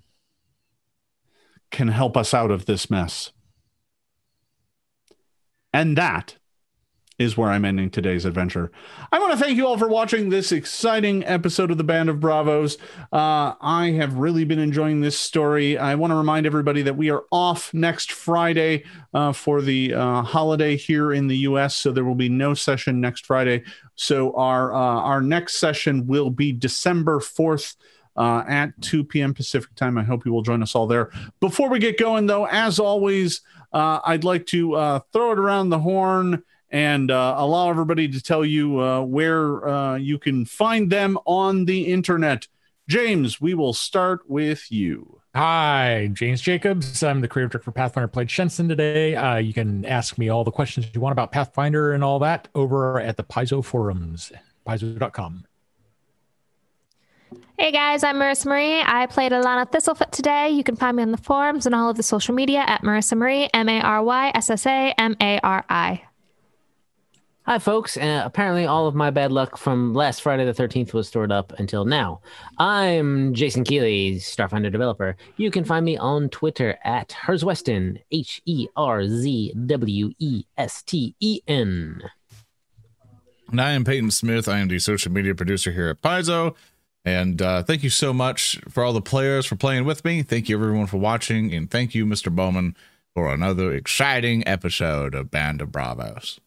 can 1.72 1.88
help 1.88 2.18
us 2.18 2.34
out 2.34 2.52
of 2.52 2.66
this 2.66 2.90
mess. 2.90 3.32
And 5.72 5.98
that 5.98 6.38
is 7.20 7.38
where 7.38 7.50
I'm 7.50 7.66
ending 7.66 7.90
today's 7.90 8.26
adventure. 8.26 8.72
I 9.12 9.20
want 9.20 9.32
to 9.34 9.38
thank 9.38 9.56
you 9.56 9.68
all 9.68 9.78
for 9.78 9.88
watching 9.88 10.30
this 10.30 10.52
exciting 10.52 11.24
episode 11.26 11.70
of 11.70 11.78
the 11.78 11.84
Band 11.84 12.10
of 12.10 12.20
Bravos. 12.20 12.78
Uh, 13.12 13.54
I 13.62 13.94
have 13.98 14.16
really 14.16 14.46
been 14.46 14.60
enjoying 14.60 15.02
this 15.02 15.18
story. 15.18 15.78
I 15.78 15.96
want 15.96 16.12
to 16.12 16.16
remind 16.16 16.46
everybody 16.46 16.82
that 16.82 16.98
we 16.98 17.12
are 17.12 17.24
off 17.32 17.74
next 17.74 18.12
Friday 18.12 18.84
uh, 19.14 19.32
for 19.32 19.62
the 19.62 19.94
uh, 19.94 20.24
holiday 20.24 20.76
here 20.76 21.14
in 21.14 21.28
the 21.28 21.38
U.S., 21.38 21.76
so 21.76 21.92
there 21.92 22.06
will 22.06 22.16
be 22.16 22.30
no 22.30 22.54
session 22.54 23.00
next 23.00 23.26
Friday. 23.26 23.64
So 23.96 24.36
our 24.36 24.74
uh, 24.74 24.78
our 24.78 25.22
next 25.22 25.58
session 25.58 26.08
will 26.08 26.30
be 26.30 26.52
December 26.52 27.20
fourth. 27.20 27.76
Uh, 28.16 28.44
at 28.48 28.80
2 28.82 29.04
p.m. 29.04 29.34
Pacific 29.34 29.74
time. 29.74 29.98
I 29.98 30.04
hope 30.04 30.24
you 30.24 30.32
will 30.32 30.44
join 30.44 30.62
us 30.62 30.76
all 30.76 30.86
there. 30.86 31.10
Before 31.40 31.68
we 31.68 31.80
get 31.80 31.98
going, 31.98 32.28
though, 32.28 32.46
as 32.46 32.78
always, 32.78 33.42
uh, 33.72 34.02
I'd 34.06 34.24
like 34.24 34.46
to 34.48 34.76
uh, 34.76 35.00
throw 35.12 35.32
it 35.32 35.40
around 35.40 35.72
the 35.72 35.80
horn 35.80 36.44
and 36.74 37.12
uh, 37.12 37.36
allow 37.38 37.70
everybody 37.70 38.10
to 38.10 38.22
tell 38.22 38.44
you 38.44 38.82
uh, 38.82 39.02
where 39.02 39.66
uh, 39.68 39.96
you 39.96 40.18
can 40.18 40.44
find 40.44 40.92
them 40.92 41.20
on 41.26 41.66
the 41.66 41.86
internet. 41.86 42.48
James, 42.90 43.40
we 43.40 43.54
will 43.54 43.74
start 43.74 44.28
with 44.28 44.72
you. 44.72 45.22
Hi, 45.36 46.10
James 46.14 46.42
Jacobs. 46.42 47.02
I'm 47.04 47.22
the 47.22 47.28
creative 47.28 47.52
director 47.52 47.64
for 47.64 47.72
Pathfinder. 47.72 48.08
Played 48.08 48.30
Shenson 48.30 48.68
today. 48.68 49.16
Uh, 49.16 49.38
you 49.38 49.54
can 49.54 49.86
ask 49.86 50.18
me 50.18 50.30
all 50.30 50.44
the 50.44 50.52
questions 50.52 50.88
you 50.94 51.00
want 51.00 51.14
about 51.14 51.32
Pathfinder 51.32 51.94
and 51.94 52.04
all 52.04 52.20
that 52.20 52.48
over 52.56 53.00
at 53.00 53.18
the 53.18 53.24
Paizo 53.24 53.64
forums, 53.64 54.32
paizo.com. 54.68 55.46
Hey 57.58 57.72
guys, 57.72 58.04
I'm 58.04 58.18
Marissa 58.18 58.48
Marie. 58.48 58.82
I 58.82 59.06
played 59.06 59.32
Alana 59.32 59.72
Thistlefoot 59.72 60.10
today. 60.10 60.50
You 60.50 60.64
can 60.64 60.76
find 60.76 60.98
me 60.98 61.04
on 61.04 61.12
the 61.12 61.18
forums 61.18 61.68
and 61.68 61.76
all 61.76 61.90
of 61.90 61.98
the 61.98 62.04
social 62.04 62.34
media 62.34 62.60
at 62.60 62.82
Marissa 62.82 63.16
Marie, 63.16 63.48
M 63.54 63.70
A 63.70 63.80
R 63.80 64.04
Y 64.04 64.32
S 64.34 64.50
S 64.50 64.66
A 64.66 64.94
M 64.98 65.16
A 65.22 65.40
R 65.44 65.64
I. 65.70 66.02
Hi, 67.46 67.60
folks. 67.60 67.98
Uh, 67.98 68.22
apparently, 68.24 68.66
all 68.66 68.88
of 68.88 68.96
my 68.96 69.10
bad 69.10 69.34
luck 69.34 69.58
from 69.58 69.94
last 69.94 70.22
Friday 70.22 70.46
the 70.46 70.54
13th 70.54 70.94
was 70.94 71.10
stored 71.10 71.30
up 71.30 71.52
until 71.60 71.84
now. 71.84 72.22
I'm 72.58 73.34
Jason 73.34 73.66
Keeley, 73.66 74.16
Starfinder 74.16 74.72
developer. 74.72 75.18
You 75.36 75.52
can 75.52 75.66
find 75.66 75.84
me 75.84 75.98
on 75.98 76.30
Twitter 76.30 76.78
at 76.86 77.10
Herzwesten, 77.10 78.02
H 78.12 78.42
E 78.46 78.68
R 78.78 79.06
Z 79.10 79.56
W 79.66 80.14
E 80.20 80.46
S 80.58 80.84
T 80.84 81.16
E 81.20 81.42
N. 81.46 82.02
And 83.52 83.60
I 83.60 83.72
am 83.74 83.84
Peyton 83.84 84.12
Smith. 84.12 84.48
I 84.48 84.60
am 84.60 84.70
the 84.70 84.80
social 84.80 85.12
media 85.12 85.36
producer 85.36 85.74
here 85.74 85.90
at 85.90 86.02
Paizo. 86.02 86.56
And 87.04 87.42
uh, 87.42 87.62
thank 87.64 87.84
you 87.84 87.90
so 87.90 88.14
much 88.14 88.62
for 88.70 88.86
all 88.86 88.94
the 88.94 89.02
players 89.02 89.46
for 89.46 89.58
playing 89.58 89.84
with 89.84 90.06
me. 90.06 90.24
Thank 90.24 90.48
you, 90.48 90.58
everyone, 90.58 90.88
for 90.88 90.96
watching. 90.96 91.54
And 91.54 91.70
thank 91.70 91.94
you, 91.94 92.06
Mr. 92.06 92.34
Bulmahn, 92.34 92.74
for 93.14 93.34
another 93.34 93.74
exciting 93.74 94.48
episode 94.48 95.14
of 95.14 95.30
Band 95.30 95.62
of 95.62 95.74
Bravos. 95.74 96.40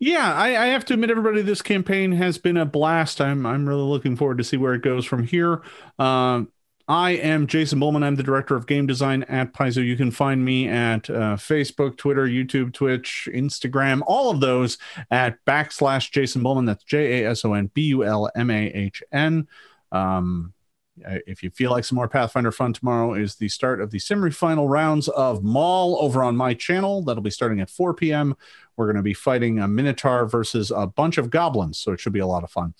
Yeah, 0.00 0.32
I, 0.32 0.62
I, 0.62 0.66
have 0.66 0.84
to 0.86 0.94
admit, 0.94 1.10
everybody, 1.10 1.42
this 1.42 1.60
campaign 1.60 2.12
has 2.12 2.38
been 2.38 2.56
a 2.56 2.64
blast. 2.64 3.20
I'm 3.20 3.44
I'm 3.44 3.68
really 3.68 3.82
looking 3.82 4.16
forward 4.16 4.38
to 4.38 4.44
see 4.44 4.56
where 4.56 4.74
it 4.74 4.82
goes 4.82 5.04
from 5.04 5.24
here. 5.24 5.62
Uh, 5.98 6.44
I 6.86 7.10
am 7.10 7.48
Jason 7.48 7.80
Bulmahn. 7.80 8.04
I'm 8.04 8.14
the 8.14 8.22
director 8.22 8.54
of 8.54 8.66
game 8.66 8.86
design 8.86 9.24
at 9.24 9.52
Paizo. 9.52 9.84
You 9.84 9.96
can 9.96 10.10
find 10.10 10.42
me 10.44 10.68
at 10.68 11.10
uh, 11.10 11.36
Facebook, 11.36 11.96
Twitter, 11.98 12.26
YouTube, 12.26 12.72
Twitch, 12.72 13.28
Instagram, 13.32 14.02
all 14.06 14.30
of 14.30 14.40
those 14.40 14.78
at 15.10 15.44
backslash 15.44 16.12
Jason 16.12 16.42
Bulmahn. 16.42 16.66
That's 16.66 16.84
J 16.84 17.24
A 17.24 17.30
S 17.30 17.44
O 17.44 17.52
N 17.52 17.70
B 17.74 17.82
U 17.88 18.04
L 18.04 18.30
M 18.36 18.50
A 18.50 18.68
H 18.68 19.02
N. 19.12 19.48
Um, 19.90 20.54
if 21.26 21.42
you 21.42 21.50
feel 21.50 21.70
like 21.70 21.84
some 21.84 21.96
more 21.96 22.08
Pathfinder 22.08 22.52
fun, 22.52 22.72
tomorrow 22.72 23.14
is 23.14 23.36
the 23.36 23.48
start 23.48 23.80
of 23.80 23.90
the 23.90 23.98
semi-final 23.98 24.68
rounds 24.68 25.08
of 25.08 25.42
Maul 25.42 25.98
over 26.00 26.22
on 26.22 26.36
my 26.36 26.54
channel. 26.54 27.02
That'll 27.02 27.22
be 27.22 27.30
starting 27.30 27.60
at 27.60 27.70
4 27.70 27.94
p.m. 27.94 28.36
We're 28.76 28.86
going 28.86 28.96
to 28.96 29.02
be 29.02 29.14
fighting 29.14 29.58
a 29.58 29.68
Minotaur 29.68 30.26
versus 30.26 30.70
a 30.70 30.86
bunch 30.86 31.18
of 31.18 31.30
goblins, 31.30 31.78
so 31.78 31.92
it 31.92 32.00
should 32.00 32.12
be 32.12 32.20
a 32.20 32.26
lot 32.26 32.44
of 32.44 32.50
fun. 32.50 32.74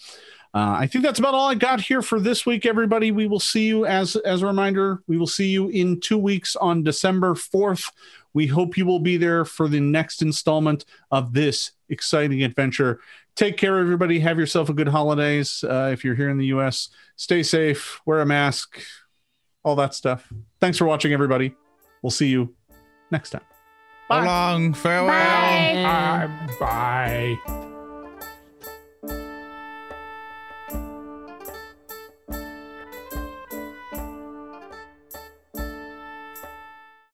Uh, 0.55 0.76
I 0.80 0.86
think 0.86 1.05
that's 1.05 1.18
about 1.18 1.34
all 1.34 1.48
I 1.48 1.55
got 1.55 1.80
here 1.80 2.00
for 2.00 2.18
this 2.18 2.47
week, 2.47 2.64
everybody. 2.64 3.12
We 3.12 3.26
will 3.26 3.40
see 3.40 3.66
you 3.66 3.84
as 3.84 4.16
as 4.16 4.42
a 4.42 4.47
reminder. 4.47 5.02
We 5.06 5.18
will 5.18 5.26
see 5.26 5.48
you 5.48 5.68
in 5.68 6.00
two 6.00 6.16
weeks 6.16 6.56
on 6.56 6.82
December 6.82 7.34
fourth. 7.34 7.90
We 8.32 8.47
hope 8.47 8.76
you 8.76 8.86
will 8.86 9.00
be 9.00 9.16
there 9.16 9.44
for 9.44 9.68
the 9.68 9.80
next 9.80 10.22
installment 10.22 10.84
of 11.10 11.34
this 11.34 11.72
exciting 11.90 12.42
adventure. 12.42 13.00
Take 13.39 13.57
care, 13.57 13.78
everybody. 13.78 14.18
Have 14.18 14.36
yourself 14.36 14.68
a 14.68 14.73
good 14.73 14.89
holidays. 14.89 15.62
Uh, 15.62 15.91
if 15.92 16.05
you're 16.05 16.17
here 16.17 16.28
in 16.28 16.39
the 16.39 16.47
U.S., 16.47 16.89
stay 17.15 17.44
safe, 17.44 18.00
wear 18.05 18.20
a 18.20 18.26
mask, 18.26 18.83
all 19.62 19.76
that 19.76 19.94
stuff. 19.94 20.28
Thanks 20.60 20.76
for 20.76 20.86
watching, 20.86 21.12
everybody. 21.12 21.55
We'll 22.02 22.10
see 22.10 22.26
you 22.26 22.57
next 23.12 23.31
time. 23.31 23.42
Bye. 24.08 24.23
So 24.23 24.26
long. 24.26 24.75
Farewell. 24.75 25.07
Bye. 25.07 26.26
Bye. 26.58 27.36
Bye. 27.47 27.75